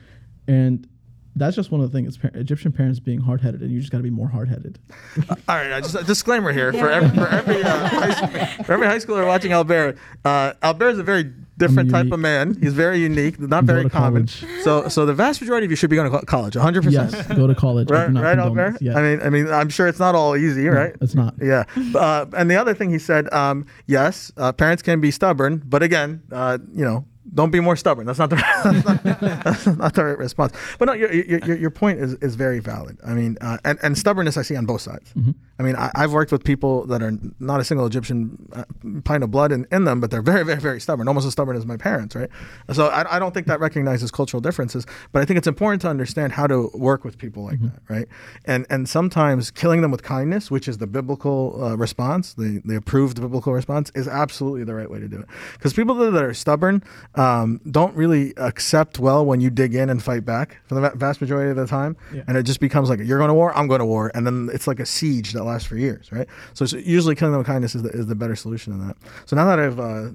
and 0.48 0.88
that's 1.36 1.56
just 1.56 1.72
one 1.72 1.82
of 1.82 1.92
the 1.92 1.98
things. 1.98 2.18
Par- 2.18 2.32
Egyptian 2.34 2.72
parents 2.72 3.00
being 3.00 3.22
hard 3.22 3.42
headed, 3.42 3.62
and 3.62 3.72
you 3.72 3.80
just 3.80 3.92
got 3.92 3.98
to 4.00 4.04
be 4.04 4.10
more 4.10 4.28
hard 4.30 4.50
headed. 4.50 4.80
All 5.30 5.56
right, 5.56 5.72
uh, 5.72 5.82
just 5.82 5.96
a 5.96 6.04
disclaimer 6.04 6.52
here 6.52 6.74
for 6.74 6.90
every 6.90 7.10
for 7.18 7.28
every, 7.28 7.64
uh, 7.64 7.88
high, 7.88 8.14
school, 8.14 8.64
for 8.66 8.74
every 8.74 8.88
high 8.88 8.98
schooler 8.98 9.26
watching 9.28 9.52
Albier. 9.52 9.98
Uh, 10.26 10.54
Albier 10.64 10.92
is 10.92 11.00
a 11.00 11.04
very 11.04 11.32
different 11.58 11.90
type 11.92 12.10
of 12.12 12.20
man. 12.20 12.56
He's 12.62 12.74
very 12.74 13.00
unique, 13.00 13.38
not 13.40 13.66
very 13.66 13.90
common. 13.90 14.28
college. 14.28 14.46
So, 14.64 14.88
so 14.88 15.06
the 15.06 15.14
vast 15.14 15.42
majority 15.42 15.66
of 15.66 15.72
you 15.72 15.76
should 15.76 15.90
be 15.90 15.98
going 15.98 16.10
to 16.10 16.18
co- 16.20 16.24
college, 16.26 16.56
100. 16.56 16.84
percent 16.86 17.12
Yes, 17.12 17.22
percent 17.22 17.38
go 17.40 17.48
to 17.48 17.56
college. 17.56 17.92
I 17.92 17.96
Right, 17.96 18.08
do 18.08 18.14
not 18.14 18.24
right, 18.24 18.38
Albier. 18.38 18.72
this. 18.74 18.82
Yeah, 18.82 18.98
I 18.98 19.02
mean, 19.02 19.22
I 19.22 19.30
mean, 19.30 19.48
I'm 19.50 19.68
sure 19.70 19.88
it's 19.88 20.00
not 20.00 20.16
all 20.16 20.38
easy, 20.38 20.64
No, 20.66 20.72
right? 20.72 20.96
It's 21.02 21.16
not. 21.16 21.36
Yeah. 21.42 21.66
Uh, 21.96 22.26
and 22.38 22.50
the 22.50 22.56
other 22.56 22.74
thing 22.74 22.90
he 22.92 23.00
said, 23.00 23.32
um, 23.34 23.66
yes, 23.88 24.32
uh, 24.38 24.54
parents 24.54 24.82
can 24.82 25.02
be 25.02 25.12
stubborn, 25.12 25.62
but 25.66 25.84
again, 25.84 26.22
uh, 26.32 26.60
you 26.74 26.86
know, 26.86 27.04
don't 27.34 27.52
be 27.52 27.60
more 27.60 27.76
stubborn. 27.76 28.06
That's 28.08 28.20
not 28.20 28.30
the 28.30 28.36
that's 29.44 29.68
not 29.68 29.94
the 29.94 30.06
right 30.06 30.18
response. 30.18 30.54
But 30.78 30.86
no, 30.86 30.94
your 30.94 31.12
your, 31.12 31.40
your, 31.40 31.58
your 31.58 31.70
point 31.70 32.00
is, 32.00 32.14
is 32.16 32.36
very 32.36 32.60
valid. 32.60 32.98
I 33.06 33.14
mean, 33.14 33.38
uh, 33.42 33.58
and 33.66 33.80
and 33.82 33.98
stubbornness 33.98 34.38
I 34.38 34.42
see 34.44 34.56
on 34.56 34.66
both 34.66 34.82
sides. 34.82 35.12
Mhm. 35.14 35.36
I 35.60 35.64
mean, 35.64 35.76
I, 35.76 35.91
I've 35.93 36.14
worked 36.14 36.32
with 36.32 36.43
people 36.45 36.86
that 36.88 37.03
are 37.03 37.12
not 37.39 37.60
a 37.60 37.64
single 37.66 37.86
Egyptian 37.86 38.47
uh, 38.53 38.64
pint 39.03 39.24
of 39.24 39.30
blood 39.32 39.51
in, 39.51 39.68
in 39.72 39.84
them, 39.84 39.99
but 39.99 40.10
they're 40.10 40.22
very, 40.22 40.43
very, 40.45 40.60
very 40.60 40.80
stubborn, 40.80 41.07
almost 41.10 41.28
as 41.28 41.34
stubborn 41.34 41.57
as 41.57 41.66
my 41.66 41.76
parents, 41.76 42.16
right? 42.16 42.30
So 42.72 42.88
I, 42.88 43.18
I 43.18 43.20
don't 43.20 43.34
think 43.34 43.47
that 43.47 43.60
recognizes 43.60 44.10
cultural 44.10 44.39
differences, 44.39 44.86
but 45.12 45.22
I 45.22 45.26
think 45.26 45.38
it's 45.38 45.47
important 45.47 45.82
to 45.82 45.89
understand 45.89 46.32
how 46.34 46.47
to 46.47 46.70
work 46.74 47.03
with 47.03 47.18
people 47.18 47.43
like 47.43 47.60
that, 47.62 47.82
right? 47.89 48.07
And 48.45 48.66
and 48.70 48.88
sometimes 48.88 49.51
killing 49.51 49.82
them 49.82 49.91
with 49.91 50.01
kindness, 50.01 50.49
which 50.49 50.68
is 50.70 50.78
the 50.78 50.88
biblical 50.88 51.62
uh, 51.62 51.76
response, 51.76 52.34
the, 52.36 52.62
the 52.64 52.76
approved 52.78 53.20
biblical 53.20 53.51
response, 53.51 53.91
is 53.95 54.07
absolutely 54.07 54.64
the 54.64 54.74
right 54.76 54.89
way 54.89 54.99
to 54.99 55.07
do 55.10 55.20
it. 55.20 55.28
Because 55.53 55.74
people 55.74 55.95
that 55.95 56.24
are 56.24 56.34
stubborn 56.34 56.82
um, 57.16 57.60
don't 57.70 57.93
really 57.95 58.34
accept 58.38 58.97
well 58.99 59.26
when 59.26 59.41
you 59.41 59.49
dig 59.49 59.76
in 59.76 59.89
and 59.89 60.01
fight 60.01 60.24
back 60.24 60.57
for 60.68 60.76
the 60.76 60.89
vast 60.95 61.20
majority 61.20 61.49
of 61.51 61.57
the 61.57 61.68
time, 61.68 61.97
Yeah. 62.14 62.22
and 62.28 62.38
it 62.38 62.43
just 62.43 62.62
becomes 62.62 62.89
like 62.89 62.99
you're 62.99 63.18
going 63.18 63.28
to 63.30 63.34
war, 63.34 63.55
I'm 63.57 63.68
going 63.68 63.80
to 63.80 63.86
war, 63.86 64.10
and 64.16 64.26
then 64.26 64.49
it's 64.53 64.68
like 64.68 64.80
a 64.80 64.86
siege 64.86 65.34
that 65.34 65.43
lasts 65.50 65.68
for 65.68 65.76
years, 65.78 66.12
right? 66.12 66.28
So 66.54 66.64
it's 66.64 66.74
usually 66.74 67.16
killing 67.16 67.32
them 67.34 67.39
with 67.39 67.47
kindness 67.47 67.76
is 67.76 67.84
the, 67.84 67.89
is 67.89 68.08
the 68.08 68.16
better 68.16 68.36
solution 68.36 68.78
than 68.78 68.88
that. 68.88 68.97
So 69.26 69.36
now 69.36 69.45
that 69.45 69.60
I've 69.60 69.80
uh, 69.80 70.10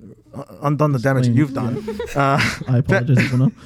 undone 0.62 0.92
the 0.92 0.98
damage 0.98 1.26
that 1.26 1.38
Explained. 1.38 1.38
you've 1.38 1.54
done, 1.54 2.16
uh, 2.16 2.40
I 2.68 2.78
apologize, 2.78 3.18
everyone. 3.18 3.50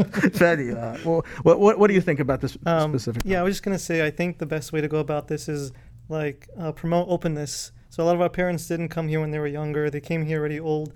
Fedi, 0.00 0.74
uh, 0.74 0.98
well, 1.04 1.24
what, 1.42 1.60
what 1.60 1.78
what 1.78 1.88
do 1.88 1.94
you 1.94 2.00
think 2.00 2.20
about 2.20 2.40
this 2.40 2.56
Um, 2.66 2.90
specific? 2.92 3.22
Yeah, 3.24 3.40
I 3.40 3.42
was 3.42 3.52
just 3.54 3.62
gonna 3.62 3.78
say 3.78 4.04
I 4.04 4.10
think 4.10 4.38
the 4.38 4.46
best 4.46 4.72
way 4.72 4.80
to 4.80 4.88
go 4.88 4.98
about 4.98 5.28
this 5.28 5.48
is 5.48 5.72
like 6.08 6.48
uh, 6.58 6.72
promote 6.72 7.06
openness. 7.08 7.72
So 7.90 8.02
a 8.02 8.06
lot 8.06 8.14
of 8.14 8.20
our 8.20 8.28
parents 8.30 8.66
didn't 8.66 8.88
come 8.88 9.08
here 9.08 9.20
when 9.20 9.30
they 9.30 9.38
were 9.38 9.46
younger. 9.46 9.90
They 9.90 10.00
came 10.00 10.24
here 10.24 10.38
already 10.40 10.60
old, 10.60 10.92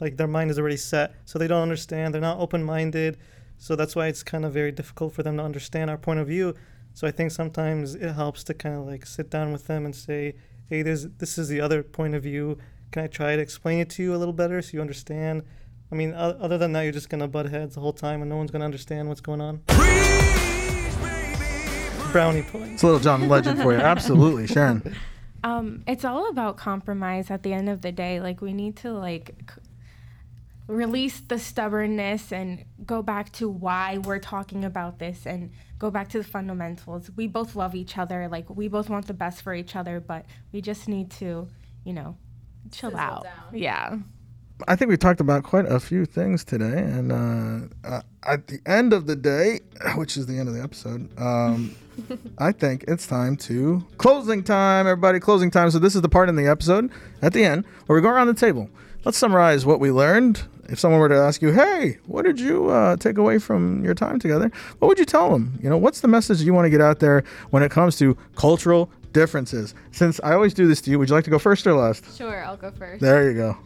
like 0.00 0.16
their 0.16 0.26
mind 0.28 0.50
is 0.50 0.58
already 0.58 0.76
set, 0.76 1.14
so 1.24 1.38
they 1.38 1.48
don't 1.48 1.62
understand. 1.62 2.14
They're 2.14 2.20
not 2.20 2.38
open-minded, 2.38 3.18
so 3.58 3.76
that's 3.76 3.94
why 3.96 4.06
it's 4.06 4.22
kind 4.22 4.44
of 4.44 4.52
very 4.52 4.72
difficult 4.72 5.12
for 5.12 5.22
them 5.22 5.36
to 5.38 5.42
understand 5.42 5.90
our 5.90 5.98
point 5.98 6.20
of 6.20 6.26
view. 6.28 6.54
So 6.96 7.06
I 7.06 7.10
think 7.10 7.30
sometimes 7.30 7.94
it 7.94 8.12
helps 8.14 8.42
to 8.44 8.54
kind 8.54 8.74
of 8.74 8.86
like 8.86 9.04
sit 9.04 9.28
down 9.28 9.52
with 9.52 9.66
them 9.66 9.84
and 9.84 9.94
say, 9.94 10.34
"Hey, 10.70 10.80
there's 10.80 11.06
this 11.18 11.36
is 11.36 11.46
the 11.48 11.60
other 11.60 11.82
point 11.82 12.14
of 12.14 12.22
view. 12.22 12.56
Can 12.90 13.04
I 13.04 13.06
try 13.06 13.36
to 13.36 13.42
explain 13.42 13.80
it 13.80 13.90
to 13.90 14.02
you 14.02 14.14
a 14.14 14.16
little 14.16 14.32
better 14.32 14.62
so 14.62 14.70
you 14.72 14.80
understand?" 14.80 15.42
I 15.92 15.94
mean, 15.94 16.14
other 16.14 16.56
than 16.56 16.72
that, 16.72 16.84
you're 16.84 16.92
just 16.92 17.10
gonna 17.10 17.28
butt 17.28 17.50
heads 17.50 17.74
the 17.74 17.82
whole 17.82 17.92
time, 17.92 18.22
and 18.22 18.30
no 18.30 18.38
one's 18.38 18.50
gonna 18.50 18.64
understand 18.64 19.08
what's 19.08 19.20
going 19.20 19.42
on. 19.42 19.60
Brownie 22.12 22.40
points. 22.44 22.72
It's 22.72 22.82
a 22.82 22.86
little 22.86 23.00
John 23.00 23.28
Legend 23.28 23.60
for 23.60 23.74
you. 23.74 23.78
Absolutely, 23.78 24.46
Sharon. 24.46 24.96
Um, 25.44 25.84
it's 25.86 26.04
all 26.04 26.28
about 26.28 26.56
compromise 26.56 27.30
at 27.30 27.44
the 27.44 27.52
end 27.52 27.68
of 27.68 27.80
the 27.80 27.92
day. 27.92 28.20
Like 28.20 28.40
we 28.40 28.52
need 28.52 28.74
to 28.78 28.90
like 28.92 29.34
c- 29.54 29.60
release 30.66 31.20
the 31.20 31.38
stubbornness 31.38 32.32
and 32.32 32.64
go 32.84 33.02
back 33.02 33.32
to 33.32 33.48
why 33.48 33.98
we're 33.98 34.18
talking 34.18 34.64
about 34.64 34.98
this 34.98 35.26
and 35.26 35.50
go 35.78 35.90
back 35.90 36.08
to 36.08 36.18
the 36.18 36.24
fundamentals. 36.24 37.10
We 37.16 37.28
both 37.28 37.54
love 37.54 37.74
each 37.74 37.96
other. 37.98 38.28
Like 38.28 38.48
we 38.50 38.68
both 38.68 38.88
want 38.88 39.06
the 39.06 39.14
best 39.14 39.42
for 39.42 39.54
each 39.54 39.76
other, 39.76 40.00
but 40.00 40.26
we 40.52 40.60
just 40.60 40.88
need 40.88 41.10
to, 41.12 41.48
you 41.84 41.92
know, 41.92 42.16
chill 42.72 42.90
Sizzle 42.90 43.00
out. 43.00 43.24
down. 43.24 43.32
Yeah. 43.52 43.98
I 44.66 44.74
think 44.74 44.88
we 44.88 44.96
talked 44.96 45.20
about 45.20 45.42
quite 45.42 45.66
a 45.66 45.78
few 45.78 46.06
things 46.06 46.42
today, 46.42 46.78
and 46.78 47.12
uh, 47.12 47.68
uh, 47.86 48.00
at 48.22 48.46
the 48.46 48.58
end 48.64 48.94
of 48.94 49.06
the 49.06 49.14
day, 49.14 49.60
which 49.96 50.16
is 50.16 50.24
the 50.24 50.38
end 50.38 50.48
of 50.48 50.54
the 50.54 50.62
episode, 50.62 51.10
um, 51.20 51.76
I 52.38 52.52
think 52.52 52.84
it's 52.88 53.06
time 53.06 53.36
to 53.36 53.84
closing 53.98 54.42
time, 54.42 54.86
everybody. 54.86 55.20
Closing 55.20 55.50
time. 55.50 55.70
So 55.70 55.78
this 55.78 55.94
is 55.94 56.00
the 56.00 56.08
part 56.08 56.30
in 56.30 56.36
the 56.36 56.46
episode 56.46 56.90
at 57.20 57.34
the 57.34 57.44
end 57.44 57.66
where 57.84 57.96
we 57.96 58.02
go 58.02 58.08
around 58.08 58.28
the 58.28 58.34
table. 58.34 58.70
Let's 59.04 59.18
summarize 59.18 59.66
what 59.66 59.78
we 59.78 59.90
learned. 59.90 60.42
If 60.68 60.78
someone 60.80 61.00
were 61.00 61.08
to 61.08 61.16
ask 61.16 61.42
you, 61.42 61.52
"Hey, 61.52 61.98
what 62.06 62.24
did 62.24 62.40
you 62.40 62.70
uh, 62.70 62.96
take 62.96 63.18
away 63.18 63.38
from 63.38 63.84
your 63.84 63.94
time 63.94 64.18
together?" 64.18 64.50
What 64.78 64.88
would 64.88 64.98
you 64.98 65.04
tell 65.04 65.30
them? 65.30 65.58
You 65.62 65.70
know, 65.70 65.78
what's 65.78 66.00
the 66.00 66.08
message 66.08 66.42
you 66.42 66.52
want 66.54 66.66
to 66.66 66.70
get 66.70 66.80
out 66.80 66.98
there 67.00 67.24
when 67.50 67.62
it 67.62 67.70
comes 67.70 67.96
to 67.98 68.16
cultural 68.34 68.90
differences? 69.12 69.74
Since 69.92 70.20
I 70.22 70.32
always 70.34 70.54
do 70.54 70.66
this 70.66 70.80
to 70.82 70.90
you, 70.90 70.98
would 70.98 71.08
you 71.08 71.14
like 71.14 71.24
to 71.24 71.30
go 71.30 71.38
first 71.38 71.66
or 71.66 71.74
last? 71.74 72.16
Sure, 72.16 72.44
I'll 72.44 72.56
go 72.56 72.70
first. 72.70 73.00
There 73.00 73.30
you 73.30 73.36
go. 73.36 73.56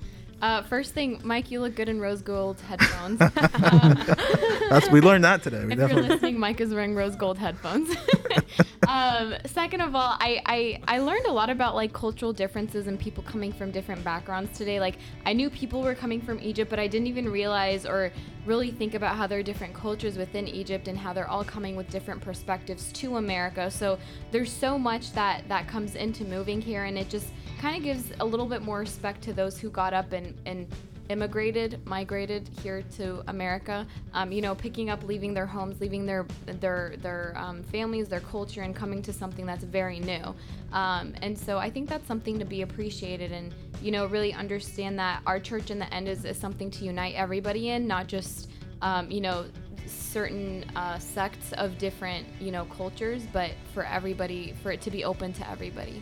Uh, 0.41 0.63
first 0.63 0.95
thing, 0.95 1.21
Mike, 1.23 1.51
you 1.51 1.61
look 1.61 1.75
good 1.75 1.89
in 1.89 2.01
rose 2.01 2.23
gold 2.23 2.61
headphones. 2.61 3.19
That's 4.71 4.91
we 4.91 5.01
learned 5.03 5.25
that 5.25 5.43
today. 5.43 5.67
We 5.67 5.73
if 5.73 5.91
you're 5.91 6.03
listening, 6.03 6.39
Mike 6.39 6.61
is 6.63 6.73
wearing 6.73 6.95
rose 6.95 7.15
gold 7.15 7.37
headphones. 7.37 7.95
um, 8.89 9.35
second 9.45 9.83
of 9.83 9.95
all, 9.95 10.17
I, 10.19 10.41
I 10.47 10.81
I 10.97 10.99
learned 11.01 11.27
a 11.27 11.33
lot 11.33 11.51
about 11.51 11.75
like 11.75 11.93
cultural 11.93 12.33
differences 12.33 12.87
and 12.87 12.99
people 12.99 13.23
coming 13.23 13.53
from 13.53 13.71
different 13.71 14.03
backgrounds 14.03 14.57
today. 14.57 14.81
Like 14.81 14.97
I 15.27 15.35
knew 15.35 15.51
people 15.51 15.83
were 15.83 15.95
coming 15.95 16.23
from 16.23 16.39
Egypt, 16.41 16.71
but 16.71 16.79
I 16.79 16.87
didn't 16.87 17.09
even 17.09 17.29
realize 17.29 17.85
or 17.85 18.11
really 18.47 18.71
think 18.71 18.95
about 18.95 19.17
how 19.17 19.27
there 19.27 19.39
are 19.39 19.43
different 19.43 19.75
cultures 19.75 20.17
within 20.17 20.49
Egypt 20.49 20.89
and 20.89 20.97
how 20.97 21.13
they're 21.13 21.29
all 21.29 21.45
coming 21.45 21.77
with 21.77 21.91
different 21.91 22.21
perspectives 22.21 22.93
to 22.93 23.17
America. 23.17 23.71
So 23.71 23.99
there's 24.31 24.53
so 24.53 24.79
much 24.79 25.13
that 25.13 25.47
that 25.49 25.69
comes 25.69 25.95
into 25.95 26.25
moving 26.25 26.61
here, 26.61 26.85
and 26.85 26.99
it 26.99 27.09
just 27.09 27.29
kind 27.61 27.77
of 27.77 27.83
gives 27.83 28.13
a 28.21 28.25
little 28.25 28.47
bit 28.47 28.63
more 28.63 28.79
respect 28.79 29.23
to 29.23 29.33
those 29.33 29.59
who 29.59 29.71
got 29.71 29.93
up 29.93 30.13
and 30.13 30.35
and 30.47 30.67
immigrated, 31.11 31.85
migrated 31.87 32.49
here 32.63 32.83
to 32.97 33.23
America. 33.27 33.87
Um, 34.15 34.31
you 34.31 34.41
know, 34.41 34.55
picking 34.55 34.89
up, 34.89 35.03
leaving 35.03 35.35
their 35.35 35.47
homes, 35.47 35.81
leaving 35.81 36.07
their 36.07 36.25
their 36.47 36.95
their 36.99 37.35
um, 37.37 37.63
families, 37.65 38.09
their 38.09 38.21
culture, 38.21 38.63
and 38.63 38.75
coming 38.75 39.03
to 39.03 39.13
something 39.13 39.45
that's 39.45 39.65
very 39.65 39.99
new. 39.99 40.35
Um, 40.73 41.15
and 41.21 41.37
so 41.37 41.59
I 41.59 41.69
think 41.69 41.89
that's 41.89 42.07
something 42.07 42.39
to 42.39 42.45
be 42.45 42.63
appreciated, 42.63 43.33
and 43.33 43.53
you 43.83 43.91
know, 43.91 44.07
really 44.07 44.33
understand 44.33 44.99
that 45.01 45.21
our 45.27 45.41
church 45.41 45.71
in 45.71 45.79
the 45.79 45.93
end 45.93 46.09
is, 46.09 46.25
is 46.25 46.39
something 46.39 46.71
to 46.71 46.85
unite 46.85 47.15
everybody 47.17 47.71
in, 47.71 47.87
not 47.87 48.07
just 48.07 48.49
um, 48.81 49.11
you 49.11 49.21
know 49.21 49.47
certain 49.87 50.65
uh, 50.77 50.99
sects 50.99 51.53
of 51.55 51.77
different 51.77 52.27
you 52.41 52.53
know 52.53 52.65
cultures, 52.67 53.23
but 53.33 53.51
for 53.75 53.85
everybody, 53.85 54.55
for 54.63 54.71
it 54.71 54.81
to 54.83 54.91
be 54.91 55.05
open 55.05 55.33
to 55.33 55.51
everybody. 55.51 56.01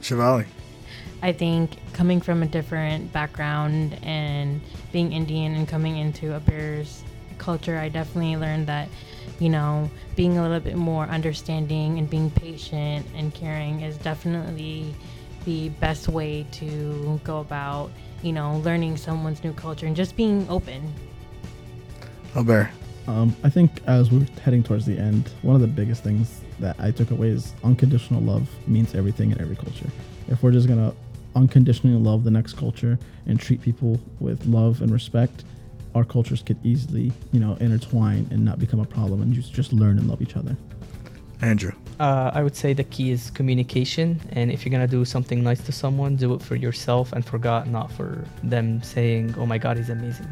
Shivali. 0.00 0.46
I 1.22 1.32
think 1.32 1.76
coming 1.92 2.20
from 2.20 2.42
a 2.42 2.46
different 2.46 3.12
background 3.12 3.98
and 4.02 4.60
being 4.92 5.12
Indian 5.12 5.54
and 5.54 5.66
coming 5.66 5.96
into 5.96 6.34
a 6.34 6.40
bear's 6.40 7.02
culture, 7.38 7.78
I 7.78 7.88
definitely 7.88 8.36
learned 8.36 8.66
that, 8.66 8.88
you 9.38 9.48
know, 9.48 9.90
being 10.14 10.38
a 10.38 10.42
little 10.42 10.60
bit 10.60 10.76
more 10.76 11.04
understanding 11.04 11.98
and 11.98 12.08
being 12.08 12.30
patient 12.30 13.06
and 13.14 13.32
caring 13.34 13.80
is 13.80 13.96
definitely 13.98 14.94
the 15.44 15.68
best 15.80 16.08
way 16.08 16.44
to 16.52 17.20
go 17.24 17.40
about, 17.40 17.90
you 18.22 18.32
know, 18.32 18.58
learning 18.58 18.96
someone's 18.96 19.42
new 19.44 19.52
culture 19.52 19.86
and 19.86 19.96
just 19.96 20.16
being 20.16 20.46
open. 20.48 20.92
Albier. 22.34 22.70
Um, 23.08 23.34
I 23.44 23.50
think 23.50 23.70
as 23.86 24.10
we're 24.10 24.26
heading 24.42 24.64
towards 24.64 24.84
the 24.84 24.98
end, 24.98 25.30
one 25.42 25.54
of 25.54 25.60
the 25.60 25.68
biggest 25.68 26.02
things 26.02 26.40
that 26.58 26.74
I 26.78 26.90
took 26.90 27.12
away 27.12 27.28
is 27.28 27.54
unconditional 27.62 28.20
love 28.20 28.48
means 28.66 28.94
everything 28.94 29.30
in 29.30 29.40
every 29.40 29.54
culture. 29.54 29.88
If 30.28 30.42
we're 30.42 30.52
just 30.52 30.68
gonna 30.68 30.92
unconditionally 31.34 31.98
love 31.98 32.24
the 32.24 32.30
next 32.30 32.54
culture 32.54 32.98
and 33.26 33.38
treat 33.38 33.60
people 33.60 34.00
with 34.20 34.46
love 34.46 34.82
and 34.82 34.90
respect, 34.90 35.44
our 35.94 36.04
cultures 36.04 36.42
could 36.42 36.58
easily, 36.64 37.12
you 37.32 37.40
know, 37.40 37.56
intertwine 37.60 38.26
and 38.30 38.44
not 38.44 38.58
become 38.58 38.80
a 38.80 38.84
problem 38.84 39.22
and 39.22 39.32
just 39.32 39.52
just 39.52 39.72
learn 39.72 39.98
and 39.98 40.08
love 40.08 40.20
each 40.22 40.36
other. 40.36 40.56
Andrew. 41.42 41.72
Uh, 42.00 42.30
I 42.34 42.42
would 42.42 42.56
say 42.56 42.72
the 42.72 42.84
key 42.84 43.10
is 43.10 43.30
communication, 43.30 44.20
and 44.32 44.50
if 44.50 44.64
you're 44.64 44.70
gonna 44.70 44.86
do 44.86 45.04
something 45.04 45.42
nice 45.42 45.62
to 45.64 45.72
someone, 45.72 46.16
do 46.16 46.34
it 46.34 46.42
for 46.42 46.56
yourself 46.56 47.12
and 47.12 47.24
for 47.24 47.38
God, 47.38 47.68
not 47.68 47.90
for 47.90 48.24
them 48.42 48.82
saying, 48.82 49.34
"Oh 49.38 49.46
my 49.46 49.58
God, 49.58 49.76
he's 49.76 49.90
amazing." 49.90 50.28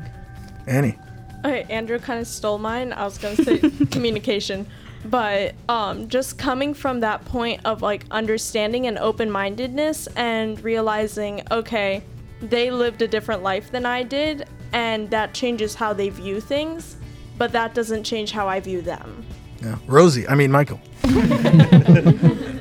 Annie. 0.67 0.99
Okay, 1.45 1.67
Andrew 1.69 1.99
kind 1.99 2.21
of 2.21 2.27
stole 2.27 2.59
mine. 2.59 2.93
I 2.93 3.05
was 3.05 3.19
gonna 3.19 3.37
say 3.37 3.59
communication, 3.91 4.67
but 5.05 5.55
um, 5.69 6.09
just 6.09 6.39
coming 6.39 6.75
from 6.75 7.01
that 7.01 7.25
point 7.25 7.61
of 7.65 7.83
like 7.83 8.05
understanding 8.11 8.87
and 8.87 8.99
open-mindedness 8.99 10.07
and 10.17 10.63
realizing, 10.63 11.43
okay, 11.51 12.03
they 12.41 12.71
lived 12.71 13.03
a 13.03 13.09
different 13.09 13.43
life 13.43 13.71
than 13.71 13.87
I 13.87 14.03
did, 14.03 14.47
and 14.73 15.11
that 15.11 15.35
changes 15.35 15.75
how 15.75 15.93
they 15.93 16.09
view 16.09 16.41
things, 16.41 16.97
but 17.39 17.53
that 17.53 17.75
doesn't 17.75 18.05
change 18.05 18.33
how 18.33 18.49
I 18.49 18.61
view 18.61 18.81
them. 18.83 19.25
Yeah. 19.63 19.77
Rosie. 19.87 20.29
I 20.29 20.35
mean 20.35 20.51
Michael. 20.51 20.81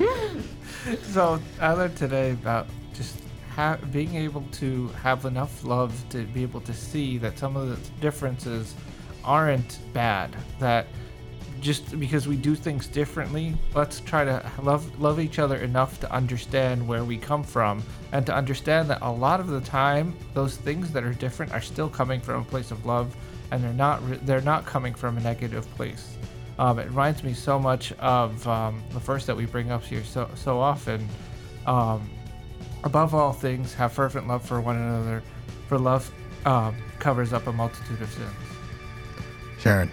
So 1.14 1.40
I 1.62 1.74
learned 1.74 1.96
today 1.96 2.32
about 2.32 2.66
just 2.96 3.20
ha- 3.56 3.78
being 3.92 4.16
able 4.16 4.42
to 4.54 4.88
have 5.04 5.26
enough 5.26 5.64
love 5.64 5.94
to 6.10 6.24
be 6.26 6.42
able 6.42 6.62
to 6.62 6.74
see 6.74 7.20
that 7.20 7.38
some 7.38 7.56
of 7.56 7.70
the 7.70 7.78
differences 8.02 8.74
aren't 9.24 9.78
bad. 9.94 10.36
That 10.60 10.88
just 11.64 11.98
because 11.98 12.28
we 12.28 12.36
do 12.36 12.56
things 12.56 12.88
differently, 12.88 13.56
let's 13.74 14.02
try 14.02 14.26
to 14.26 14.52
love 14.62 15.00
love 15.00 15.20
each 15.20 15.40
other 15.40 15.56
enough 15.58 16.00
to 16.02 16.12
understand 16.12 16.86
where 16.86 17.06
we 17.06 17.18
come 17.18 17.42
from 17.42 17.82
and 18.12 18.26
to 18.26 18.36
understand 18.36 18.90
that 18.90 19.00
a 19.02 19.10
lot 19.10 19.40
of 19.40 19.48
the 19.48 19.62
time 19.62 20.14
those 20.34 20.58
things 20.58 20.92
that 20.92 21.06
are 21.06 21.14
different 21.14 21.54
are 21.54 21.62
still 21.62 21.90
coming 21.90 22.20
from 22.20 22.42
a 22.42 22.44
place 22.44 22.70
of 22.70 22.86
love 22.86 23.16
and 23.52 23.64
they're 23.64 23.74
not 23.74 24.06
re- 24.08 24.20
they're 24.24 24.42
not 24.42 24.66
coming 24.66 24.94
from 24.94 25.18
a 25.18 25.22
negative 25.22 25.66
place. 25.76 26.18
Um, 26.60 26.80
it 26.80 26.88
reminds 26.88 27.24
me 27.24 27.34
so 27.34 27.58
much 27.58 27.94
of 27.94 28.46
um, 28.48 28.84
the 28.92 29.00
verse 29.00 29.26
that 29.26 29.36
we 29.36 29.46
bring 29.46 29.72
up 29.72 29.84
here 29.84 30.04
so 30.04 30.30
so 30.36 30.60
often. 30.60 31.08
Um, 31.66 32.10
above 32.84 33.16
all 33.16 33.32
things, 33.32 33.74
have 33.76 33.94
fervent 33.94 34.28
love 34.28 34.46
for 34.46 34.60
one 34.60 34.76
another, 34.76 35.24
for 35.70 35.80
love 35.80 36.12
um, 36.46 36.76
covers 37.00 37.32
up 37.32 37.48
a 37.48 37.54
multitude 37.54 38.02
of 38.02 38.12
sins. 38.12 38.34
Sharon. 39.60 39.90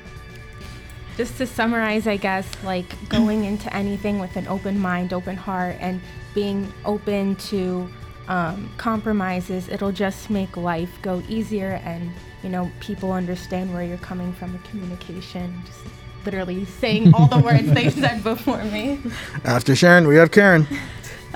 Just 1.20 1.36
to 1.36 1.46
summarize, 1.46 2.06
I 2.06 2.16
guess, 2.16 2.48
like 2.64 2.86
going 3.10 3.44
into 3.44 3.70
anything 3.76 4.20
with 4.20 4.36
an 4.36 4.48
open 4.48 4.78
mind, 4.78 5.12
open 5.12 5.36
heart, 5.36 5.76
and 5.78 6.00
being 6.32 6.72
open 6.86 7.36
to 7.50 7.90
um, 8.28 8.70
compromises, 8.78 9.68
it'll 9.68 9.92
just 9.92 10.30
make 10.30 10.56
life 10.56 10.90
go 11.02 11.22
easier 11.28 11.78
and, 11.84 12.10
you 12.42 12.48
know, 12.48 12.72
people 12.80 13.12
understand 13.12 13.70
where 13.74 13.82
you're 13.82 13.98
coming 13.98 14.32
from, 14.32 14.52
the 14.52 14.58
communication. 14.70 15.62
Just 15.66 15.80
literally 16.24 16.64
saying 16.64 17.12
all 17.12 17.26
the 17.26 17.38
words 17.38 17.70
they 17.70 17.90
said 18.02 18.24
before 18.24 18.64
me. 18.64 18.98
After 19.44 19.76
Sharon, 19.76 20.08
we 20.08 20.16
have 20.16 20.30
Karen. 20.30 20.66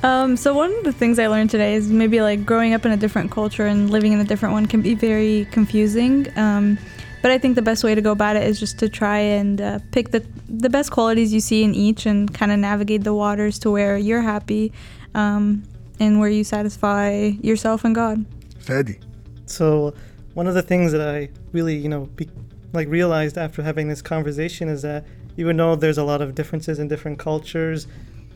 Um, 0.03 0.39
so 0.39 0.55
one 0.55 0.73
of 0.73 0.85
the 0.85 0.93
things 0.93 1.19
I 1.19 1.27
learned 1.27 1.51
today 1.51 1.75
is 1.75 1.91
maybe 1.91 2.23
like 2.23 2.47
growing 2.47 2.73
up 2.73 2.87
in 2.87 2.93
a 2.93 2.97
different 2.97 3.31
culture 3.31 3.67
and 3.67 3.91
living 3.91 4.15
in 4.15 4.21
a 4.21 4.25
different 4.25 4.55
one 4.55 4.65
can 4.65 4.81
be 4.81 4.95
very 4.95 5.47
confusing. 5.51 6.27
Um, 6.39 6.79
but 7.25 7.33
I 7.33 7.39
think 7.39 7.55
the 7.55 7.63
best 7.63 7.83
way 7.83 7.95
to 7.95 8.03
go 8.03 8.13
about 8.13 8.37
it 8.37 8.43
is 8.43 8.61
just 8.61 8.79
to 8.81 8.87
try 8.91 9.17
and 9.17 9.59
uh, 9.59 9.79
pick 9.93 10.11
the 10.11 10.23
the 10.47 10.69
best 10.69 10.91
qualities 10.91 11.33
you 11.33 11.41
see 11.41 11.63
in 11.65 11.75
each 11.75 12.05
and 12.05 12.33
kind 12.35 12.53
of 12.53 12.59
navigate 12.59 13.03
the 13.03 13.15
waters 13.15 13.59
to 13.61 13.71
where 13.71 13.97
you're 13.97 14.21
happy, 14.21 14.73
um, 15.15 15.63
and 15.99 16.21
where 16.21 16.29
you 16.29 16.45
satisfy 16.45 17.33
yourself 17.41 17.83
and 17.83 17.95
God. 17.95 18.27
Fedi. 18.59 19.03
So, 19.47 19.95
one 20.35 20.47
of 20.47 20.53
the 20.53 20.61
things 20.61 20.93
that 20.93 21.01
I 21.01 21.31
really, 21.53 21.75
you 21.75 21.89
know, 21.89 22.11
be, 22.15 22.29
like 22.75 22.89
realized 22.89 23.39
after 23.39 23.63
having 23.63 23.89
this 23.89 24.03
conversation 24.03 24.69
is 24.69 24.83
that 24.83 25.07
even 25.39 25.57
though 25.57 25.77
there's 25.77 25.97
a 25.97 26.05
lot 26.05 26.21
of 26.21 26.35
differences 26.35 26.79
in 26.79 26.89
different 26.89 27.19
cultures, 27.19 27.87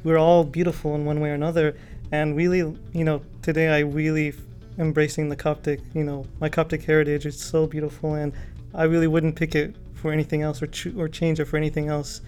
we're 0.02 0.16
all 0.16 0.44
beautiful 0.44 0.94
in 0.94 1.04
one 1.04 1.20
way 1.20 1.28
or 1.28 1.34
another. 1.34 1.76
And 2.10 2.34
really, 2.34 2.60
you 2.94 3.04
know, 3.04 3.20
today 3.42 3.68
I 3.68 3.80
really 3.80 4.32
embracing 4.78 5.28
the 5.28 5.36
Coptic, 5.36 5.80
you 5.92 6.04
know, 6.04 6.24
my 6.40 6.48
Coptic 6.48 6.84
heritage. 6.84 7.26
It's 7.26 7.44
so 7.44 7.66
beautiful, 7.66 8.14
and 8.14 8.32
I 8.74 8.84
really 8.84 9.06
wouldn't 9.06 9.36
pick 9.36 9.54
it 9.54 9.76
for 9.94 10.12
anything 10.12 10.42
else 10.42 10.62
or 10.62 10.68
or 10.96 11.08
change 11.08 11.40
it 11.40 11.46
for 11.46 11.56
anything 11.56 11.88
else. 11.88 12.20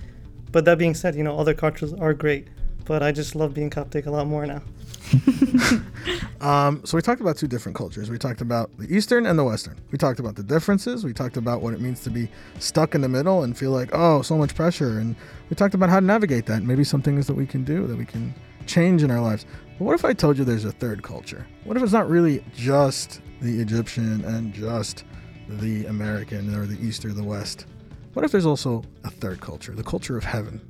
But 0.52 0.64
that 0.64 0.78
being 0.78 0.94
said, 0.94 1.14
you 1.14 1.22
know, 1.22 1.38
other 1.38 1.54
cultures 1.54 1.92
are 1.94 2.12
great, 2.14 2.48
but 2.84 3.02
I 3.02 3.12
just 3.12 3.34
love 3.34 3.54
being 3.54 3.70
Coptic 3.70 4.06
a 4.06 4.10
lot 4.10 4.26
more 4.26 4.46
now. 4.46 4.62
Um, 6.40 6.80
so 6.86 6.96
we 6.96 7.02
talked 7.02 7.20
about 7.20 7.36
two 7.36 7.46
different 7.46 7.76
cultures. 7.76 8.08
We 8.08 8.16
talked 8.16 8.40
about 8.40 8.70
the 8.78 8.92
Eastern 8.94 9.26
and 9.26 9.38
the 9.38 9.44
Western. 9.44 9.78
We 9.90 9.98
talked 9.98 10.20
about 10.20 10.36
the 10.36 10.42
differences. 10.42 11.04
We 11.04 11.12
talked 11.12 11.36
about 11.36 11.60
what 11.60 11.74
it 11.74 11.80
means 11.80 12.00
to 12.04 12.10
be 12.10 12.30
stuck 12.58 12.94
in 12.94 13.02
the 13.02 13.10
middle 13.10 13.42
and 13.42 13.56
feel 13.56 13.72
like, 13.72 13.90
oh, 13.92 14.22
so 14.22 14.38
much 14.38 14.54
pressure. 14.54 14.98
And 14.98 15.14
we 15.50 15.56
talked 15.56 15.74
about 15.74 15.90
how 15.90 16.00
to 16.00 16.06
navigate 16.06 16.46
that. 16.46 16.62
Maybe 16.62 16.82
some 16.82 17.02
things 17.02 17.26
that 17.26 17.34
we 17.34 17.46
can 17.46 17.62
do 17.62 17.86
that 17.86 17.96
we 17.96 18.06
can 18.06 18.34
change 18.66 19.02
in 19.02 19.10
our 19.10 19.20
lives. 19.20 19.44
But 19.78 19.84
what 19.84 19.94
if 19.94 20.04
I 20.04 20.14
told 20.14 20.38
you 20.38 20.44
there's 20.44 20.64
a 20.64 20.72
third 20.72 21.02
culture? 21.02 21.46
What 21.64 21.76
if 21.76 21.82
it's 21.82 21.92
not 21.92 22.08
really 22.08 22.42
just 22.56 23.20
the 23.42 23.60
Egyptian 23.60 24.24
and 24.24 24.54
just 24.54 25.04
the 25.58 25.86
American 25.86 26.54
or 26.54 26.66
the 26.66 26.80
East 26.84 27.04
or 27.04 27.12
the 27.12 27.24
West? 27.24 27.66
What 28.14 28.24
if 28.24 28.32
there's 28.32 28.46
also 28.46 28.82
a 29.04 29.10
third 29.10 29.40
culture, 29.40 29.72
the 29.72 29.84
culture 29.84 30.16
of 30.16 30.24
heaven? 30.24 30.60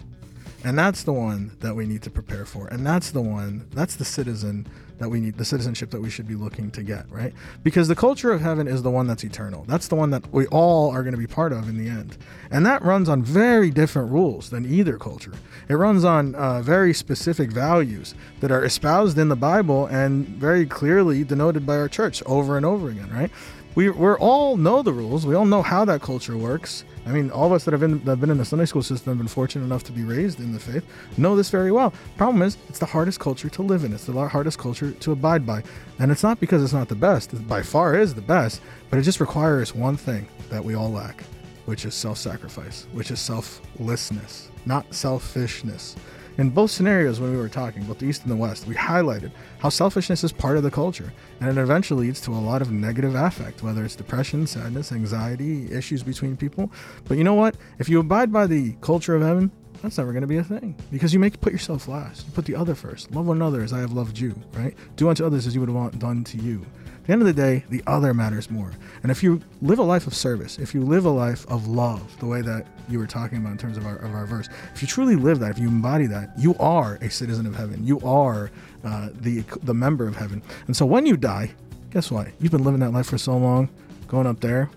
And 0.62 0.78
that's 0.78 1.04
the 1.04 1.12
one 1.12 1.56
that 1.60 1.74
we 1.74 1.86
need 1.86 2.02
to 2.02 2.10
prepare 2.10 2.44
for. 2.44 2.66
And 2.68 2.86
that's 2.86 3.10
the 3.12 3.22
one, 3.22 3.66
that's 3.72 3.96
the 3.96 4.04
citizen 4.04 4.66
that 4.98 5.08
we 5.08 5.18
need, 5.18 5.38
the 5.38 5.44
citizenship 5.44 5.90
that 5.90 6.00
we 6.02 6.10
should 6.10 6.28
be 6.28 6.34
looking 6.34 6.70
to 6.72 6.82
get, 6.82 7.10
right? 7.10 7.32
Because 7.62 7.88
the 7.88 7.96
culture 7.96 8.30
of 8.30 8.42
heaven 8.42 8.68
is 8.68 8.82
the 8.82 8.90
one 8.90 9.06
that's 9.06 9.24
eternal. 9.24 9.64
That's 9.66 9.88
the 9.88 9.94
one 9.94 10.10
that 10.10 10.30
we 10.30 10.46
all 10.48 10.90
are 10.90 11.02
going 11.02 11.14
to 11.14 11.18
be 11.18 11.26
part 11.26 11.54
of 11.54 11.70
in 11.70 11.82
the 11.82 11.88
end. 11.88 12.18
And 12.50 12.66
that 12.66 12.82
runs 12.82 13.08
on 13.08 13.22
very 13.22 13.70
different 13.70 14.12
rules 14.12 14.50
than 14.50 14.70
either 14.70 14.98
culture. 14.98 15.32
It 15.70 15.74
runs 15.76 16.04
on 16.04 16.34
uh, 16.34 16.60
very 16.60 16.92
specific 16.92 17.50
values 17.50 18.14
that 18.40 18.50
are 18.50 18.62
espoused 18.62 19.16
in 19.16 19.30
the 19.30 19.36
Bible 19.36 19.86
and 19.86 20.28
very 20.28 20.66
clearly 20.66 21.24
denoted 21.24 21.64
by 21.64 21.78
our 21.78 21.88
church 21.88 22.22
over 22.26 22.58
and 22.58 22.66
over 22.66 22.90
again, 22.90 23.08
right? 23.10 23.30
We, 23.74 23.88
we 23.88 24.12
all 24.14 24.56
know 24.56 24.82
the 24.82 24.92
rules. 24.92 25.26
We 25.26 25.34
all 25.36 25.44
know 25.44 25.62
how 25.62 25.84
that 25.84 26.02
culture 26.02 26.36
works. 26.36 26.84
I 27.06 27.12
mean, 27.12 27.30
all 27.30 27.46
of 27.46 27.52
us 27.52 27.64
that 27.64 27.72
have, 27.72 27.80
been, 27.80 27.98
that 28.00 28.12
have 28.12 28.20
been 28.20 28.30
in 28.30 28.38
the 28.38 28.44
Sunday 28.44 28.64
school 28.64 28.82
system 28.82 29.12
have 29.12 29.18
been 29.18 29.28
fortunate 29.28 29.64
enough 29.64 29.84
to 29.84 29.92
be 29.92 30.02
raised 30.02 30.40
in 30.40 30.52
the 30.52 30.58
faith 30.58 30.84
know 31.16 31.36
this 31.36 31.50
very 31.50 31.70
well. 31.70 31.92
Problem 32.16 32.42
is, 32.42 32.56
it's 32.68 32.78
the 32.78 32.86
hardest 32.86 33.20
culture 33.20 33.48
to 33.48 33.62
live 33.62 33.84
in. 33.84 33.92
It's 33.92 34.04
the 34.04 34.28
hardest 34.28 34.58
culture 34.58 34.90
to 34.90 35.12
abide 35.12 35.46
by. 35.46 35.62
And 35.98 36.10
it's 36.10 36.22
not 36.22 36.40
because 36.40 36.62
it's 36.62 36.72
not 36.72 36.88
the 36.88 36.94
best. 36.94 37.32
It 37.32 37.46
by 37.46 37.62
far 37.62 37.94
is 37.94 38.14
the 38.14 38.20
best, 38.20 38.60
but 38.90 38.98
it 38.98 39.02
just 39.02 39.20
requires 39.20 39.74
one 39.74 39.96
thing 39.96 40.26
that 40.48 40.64
we 40.64 40.74
all 40.74 40.90
lack, 40.90 41.22
which 41.66 41.84
is 41.84 41.94
self 41.94 42.18
sacrifice, 42.18 42.86
which 42.92 43.10
is 43.10 43.20
selflessness, 43.20 44.50
not 44.66 44.92
selfishness. 44.92 45.96
In 46.40 46.48
both 46.48 46.70
scenarios, 46.70 47.20
when 47.20 47.32
we 47.32 47.36
were 47.36 47.50
talking, 47.50 47.82
both 47.82 47.98
the 47.98 48.06
East 48.06 48.22
and 48.22 48.30
the 48.30 48.36
West, 48.36 48.66
we 48.66 48.74
highlighted 48.74 49.30
how 49.58 49.68
selfishness 49.68 50.24
is 50.24 50.32
part 50.32 50.56
of 50.56 50.62
the 50.62 50.70
culture, 50.70 51.12
and 51.38 51.50
it 51.50 51.60
eventually 51.60 52.06
leads 52.06 52.18
to 52.22 52.30
a 52.30 52.40
lot 52.40 52.62
of 52.62 52.72
negative 52.72 53.14
affect, 53.14 53.62
whether 53.62 53.84
it's 53.84 53.94
depression, 53.94 54.46
sadness, 54.46 54.90
anxiety, 54.90 55.70
issues 55.70 56.02
between 56.02 56.38
people. 56.38 56.72
But 57.04 57.18
you 57.18 57.24
know 57.24 57.34
what? 57.34 57.58
If 57.78 57.90
you 57.90 58.00
abide 58.00 58.32
by 58.32 58.46
the 58.46 58.72
culture 58.80 59.14
of 59.14 59.20
heaven, 59.20 59.50
that's 59.82 59.98
never 59.98 60.12
going 60.12 60.22
to 60.22 60.26
be 60.26 60.38
a 60.38 60.42
thing 60.42 60.76
because 60.90 61.12
you 61.12 61.20
make 61.20 61.38
put 61.42 61.52
yourself 61.52 61.86
last. 61.88 62.24
You 62.24 62.32
put 62.32 62.46
the 62.46 62.56
other 62.56 62.74
first. 62.74 63.10
Love 63.12 63.26
one 63.26 63.36
another 63.36 63.60
as 63.60 63.74
I 63.74 63.80
have 63.80 63.92
loved 63.92 64.18
you, 64.18 64.34
right? 64.54 64.74
Do 64.96 65.10
unto 65.10 65.26
others 65.26 65.46
as 65.46 65.54
you 65.54 65.60
would 65.60 65.68
want 65.68 65.98
done 65.98 66.24
to 66.24 66.38
you. 66.38 66.64
The 67.10 67.14
end 67.14 67.22
of 67.22 67.26
the 67.26 67.42
day, 67.42 67.64
the 67.68 67.82
other 67.88 68.14
matters 68.14 68.52
more. 68.52 68.70
And 69.02 69.10
if 69.10 69.20
you 69.20 69.40
live 69.62 69.80
a 69.80 69.82
life 69.82 70.06
of 70.06 70.14
service, 70.14 70.60
if 70.60 70.76
you 70.76 70.80
live 70.80 71.06
a 71.06 71.10
life 71.10 71.44
of 71.48 71.66
love, 71.66 72.16
the 72.20 72.26
way 72.26 72.40
that 72.40 72.68
you 72.88 73.00
were 73.00 73.06
talking 73.08 73.38
about 73.38 73.50
in 73.50 73.58
terms 73.58 73.76
of 73.76 73.84
our, 73.84 73.96
of 73.96 74.14
our 74.14 74.26
verse, 74.26 74.48
if 74.72 74.80
you 74.80 74.86
truly 74.86 75.16
live 75.16 75.40
that, 75.40 75.50
if 75.50 75.58
you 75.58 75.66
embody 75.66 76.06
that, 76.06 76.30
you 76.38 76.54
are 76.60 77.00
a 77.00 77.10
citizen 77.10 77.46
of 77.46 77.56
heaven. 77.56 77.84
You 77.84 77.98
are 78.02 78.52
uh, 78.84 79.08
the 79.12 79.42
the 79.64 79.74
member 79.74 80.06
of 80.06 80.14
heaven. 80.14 80.40
And 80.68 80.76
so 80.76 80.86
when 80.86 81.04
you 81.04 81.16
die, 81.16 81.50
guess 81.90 82.12
what? 82.12 82.28
You've 82.38 82.52
been 82.52 82.62
living 82.62 82.78
that 82.78 82.92
life 82.92 83.06
for 83.06 83.18
so 83.18 83.36
long. 83.36 83.68
Going 84.06 84.28
up 84.28 84.38
there, 84.38 84.70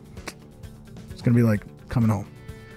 it's 1.11 1.21
gonna 1.21 1.37
be 1.37 1.43
like 1.43 1.63
coming 1.87 2.09
home. 2.09 2.25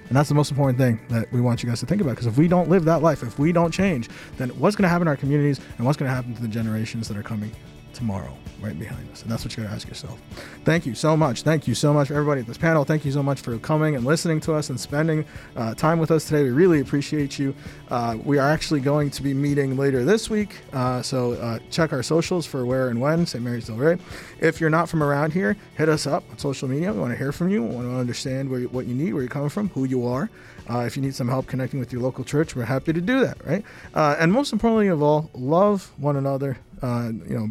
And 0.08 0.18
that's 0.18 0.28
the 0.28 0.34
most 0.34 0.50
important 0.50 0.76
thing 0.76 1.00
that 1.08 1.32
we 1.32 1.40
want 1.40 1.62
you 1.62 1.70
guys 1.70 1.80
to 1.80 1.86
think 1.86 2.02
about. 2.02 2.10
Because 2.10 2.26
if 2.26 2.36
we 2.36 2.46
don't 2.46 2.68
live 2.68 2.84
that 2.84 3.00
life, 3.00 3.22
if 3.22 3.38
we 3.38 3.52
don't 3.52 3.72
change, 3.72 4.10
then 4.36 4.50
what's 4.50 4.76
going 4.76 4.82
to 4.84 4.88
happen 4.88 5.08
in 5.08 5.08
our 5.08 5.16
communities 5.16 5.60
and 5.78 5.86
what's 5.86 5.98
going 5.98 6.08
to 6.08 6.14
happen 6.14 6.32
to 6.32 6.42
the 6.42 6.46
generations 6.46 7.08
that 7.08 7.16
are 7.16 7.24
coming 7.24 7.50
tomorrow 7.96 8.36
right 8.60 8.78
behind 8.78 9.10
us? 9.10 9.22
And 9.22 9.30
that's 9.30 9.44
what 9.44 9.56
you 9.56 9.62
got 9.62 9.70
to 9.70 9.74
ask 9.74 9.88
yourself. 9.88 10.20
Thank 10.64 10.86
you 10.86 10.94
so 10.94 11.16
much. 11.16 11.42
Thank 11.42 11.66
you 11.66 11.74
so 11.74 11.92
much 11.92 12.08
for 12.08 12.14
everybody 12.14 12.42
at 12.42 12.46
this 12.46 12.58
panel. 12.58 12.84
Thank 12.84 13.04
you 13.04 13.12
so 13.12 13.22
much 13.22 13.40
for 13.40 13.58
coming 13.58 13.96
and 13.96 14.04
listening 14.04 14.40
to 14.40 14.54
us 14.54 14.70
and 14.70 14.78
spending 14.78 15.24
uh, 15.56 15.74
time 15.74 15.98
with 15.98 16.10
us 16.10 16.26
today. 16.26 16.42
We 16.44 16.50
really 16.50 16.80
appreciate 16.80 17.38
you. 17.38 17.54
Uh, 17.88 18.16
we 18.22 18.38
are 18.38 18.48
actually 18.50 18.80
going 18.80 19.10
to 19.10 19.22
be 19.22 19.34
meeting 19.34 19.76
later 19.76 20.04
this 20.04 20.28
week. 20.28 20.56
Uh, 20.72 21.02
so 21.02 21.32
uh, 21.34 21.58
check 21.70 21.92
our 21.92 22.02
socials 22.02 22.46
for 22.46 22.66
where 22.66 22.88
and 22.88 23.00
when, 23.00 23.26
St. 23.26 23.42
Mary's 23.42 23.66
Del 23.66 23.76
Rey. 23.76 23.98
If 24.40 24.60
you're 24.60 24.70
not 24.70 24.88
from 24.88 25.02
around 25.02 25.32
here, 25.32 25.56
hit 25.76 25.88
us 25.88 26.06
up 26.06 26.22
on 26.30 26.38
social 26.38 26.68
media. 26.68 26.92
We 26.92 27.00
want 27.00 27.12
to 27.12 27.18
hear 27.18 27.32
from 27.32 27.48
you. 27.48 27.62
We 27.62 27.74
want 27.74 27.88
to 27.88 27.96
understand 27.96 28.50
you, 28.50 28.68
what 28.68 28.86
you 28.86 28.94
need, 28.94 29.14
where 29.14 29.22
you're 29.22 29.30
coming 29.30 29.48
from, 29.48 29.70
who 29.70 29.84
you 29.84 30.06
are. 30.06 30.30
Uh, 30.68 30.80
if 30.80 30.96
you 30.96 31.02
need 31.02 31.14
some 31.14 31.28
help 31.28 31.46
connecting 31.46 31.80
with 31.80 31.92
your 31.92 32.02
local 32.02 32.24
church, 32.24 32.56
we're 32.56 32.64
happy 32.64 32.92
to 32.92 33.00
do 33.00 33.20
that, 33.20 33.44
right? 33.46 33.64
Uh, 33.94 34.16
and 34.18 34.32
most 34.32 34.52
importantly 34.52 34.88
of 34.88 35.00
all, 35.02 35.30
love 35.34 35.92
one 35.96 36.16
another. 36.16 36.58
You 36.82 37.12
know, 37.28 37.50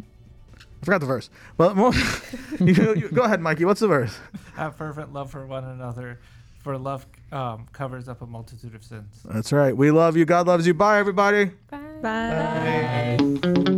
I 0.85 0.93
forgot 0.93 1.01
the 1.01 1.07
verse. 1.07 1.31
Well, 1.57 1.73
you, 2.59 2.93
you, 2.95 3.09
go 3.09 3.23
ahead, 3.23 3.41
Mikey. 3.41 3.65
What's 3.65 3.79
the 3.79 3.87
verse? 3.87 4.15
Have 4.55 4.75
fervent 4.75 5.13
love 5.13 5.31
for 5.31 5.43
one 5.47 5.63
another, 5.63 6.19
for 6.59 6.77
love 6.77 7.07
um, 7.31 7.65
covers 7.73 8.07
up 8.07 8.21
a 8.21 8.27
multitude 8.27 8.75
of 8.75 8.83
sins. 8.83 9.21
That's 9.25 9.51
right. 9.51 9.75
We 9.75 9.89
love 9.89 10.15
you. 10.15 10.25
God 10.25 10.45
loves 10.45 10.67
you. 10.67 10.75
Bye, 10.75 10.99
everybody. 10.99 11.45
Bye. 11.71 13.17
Bye. 13.17 13.74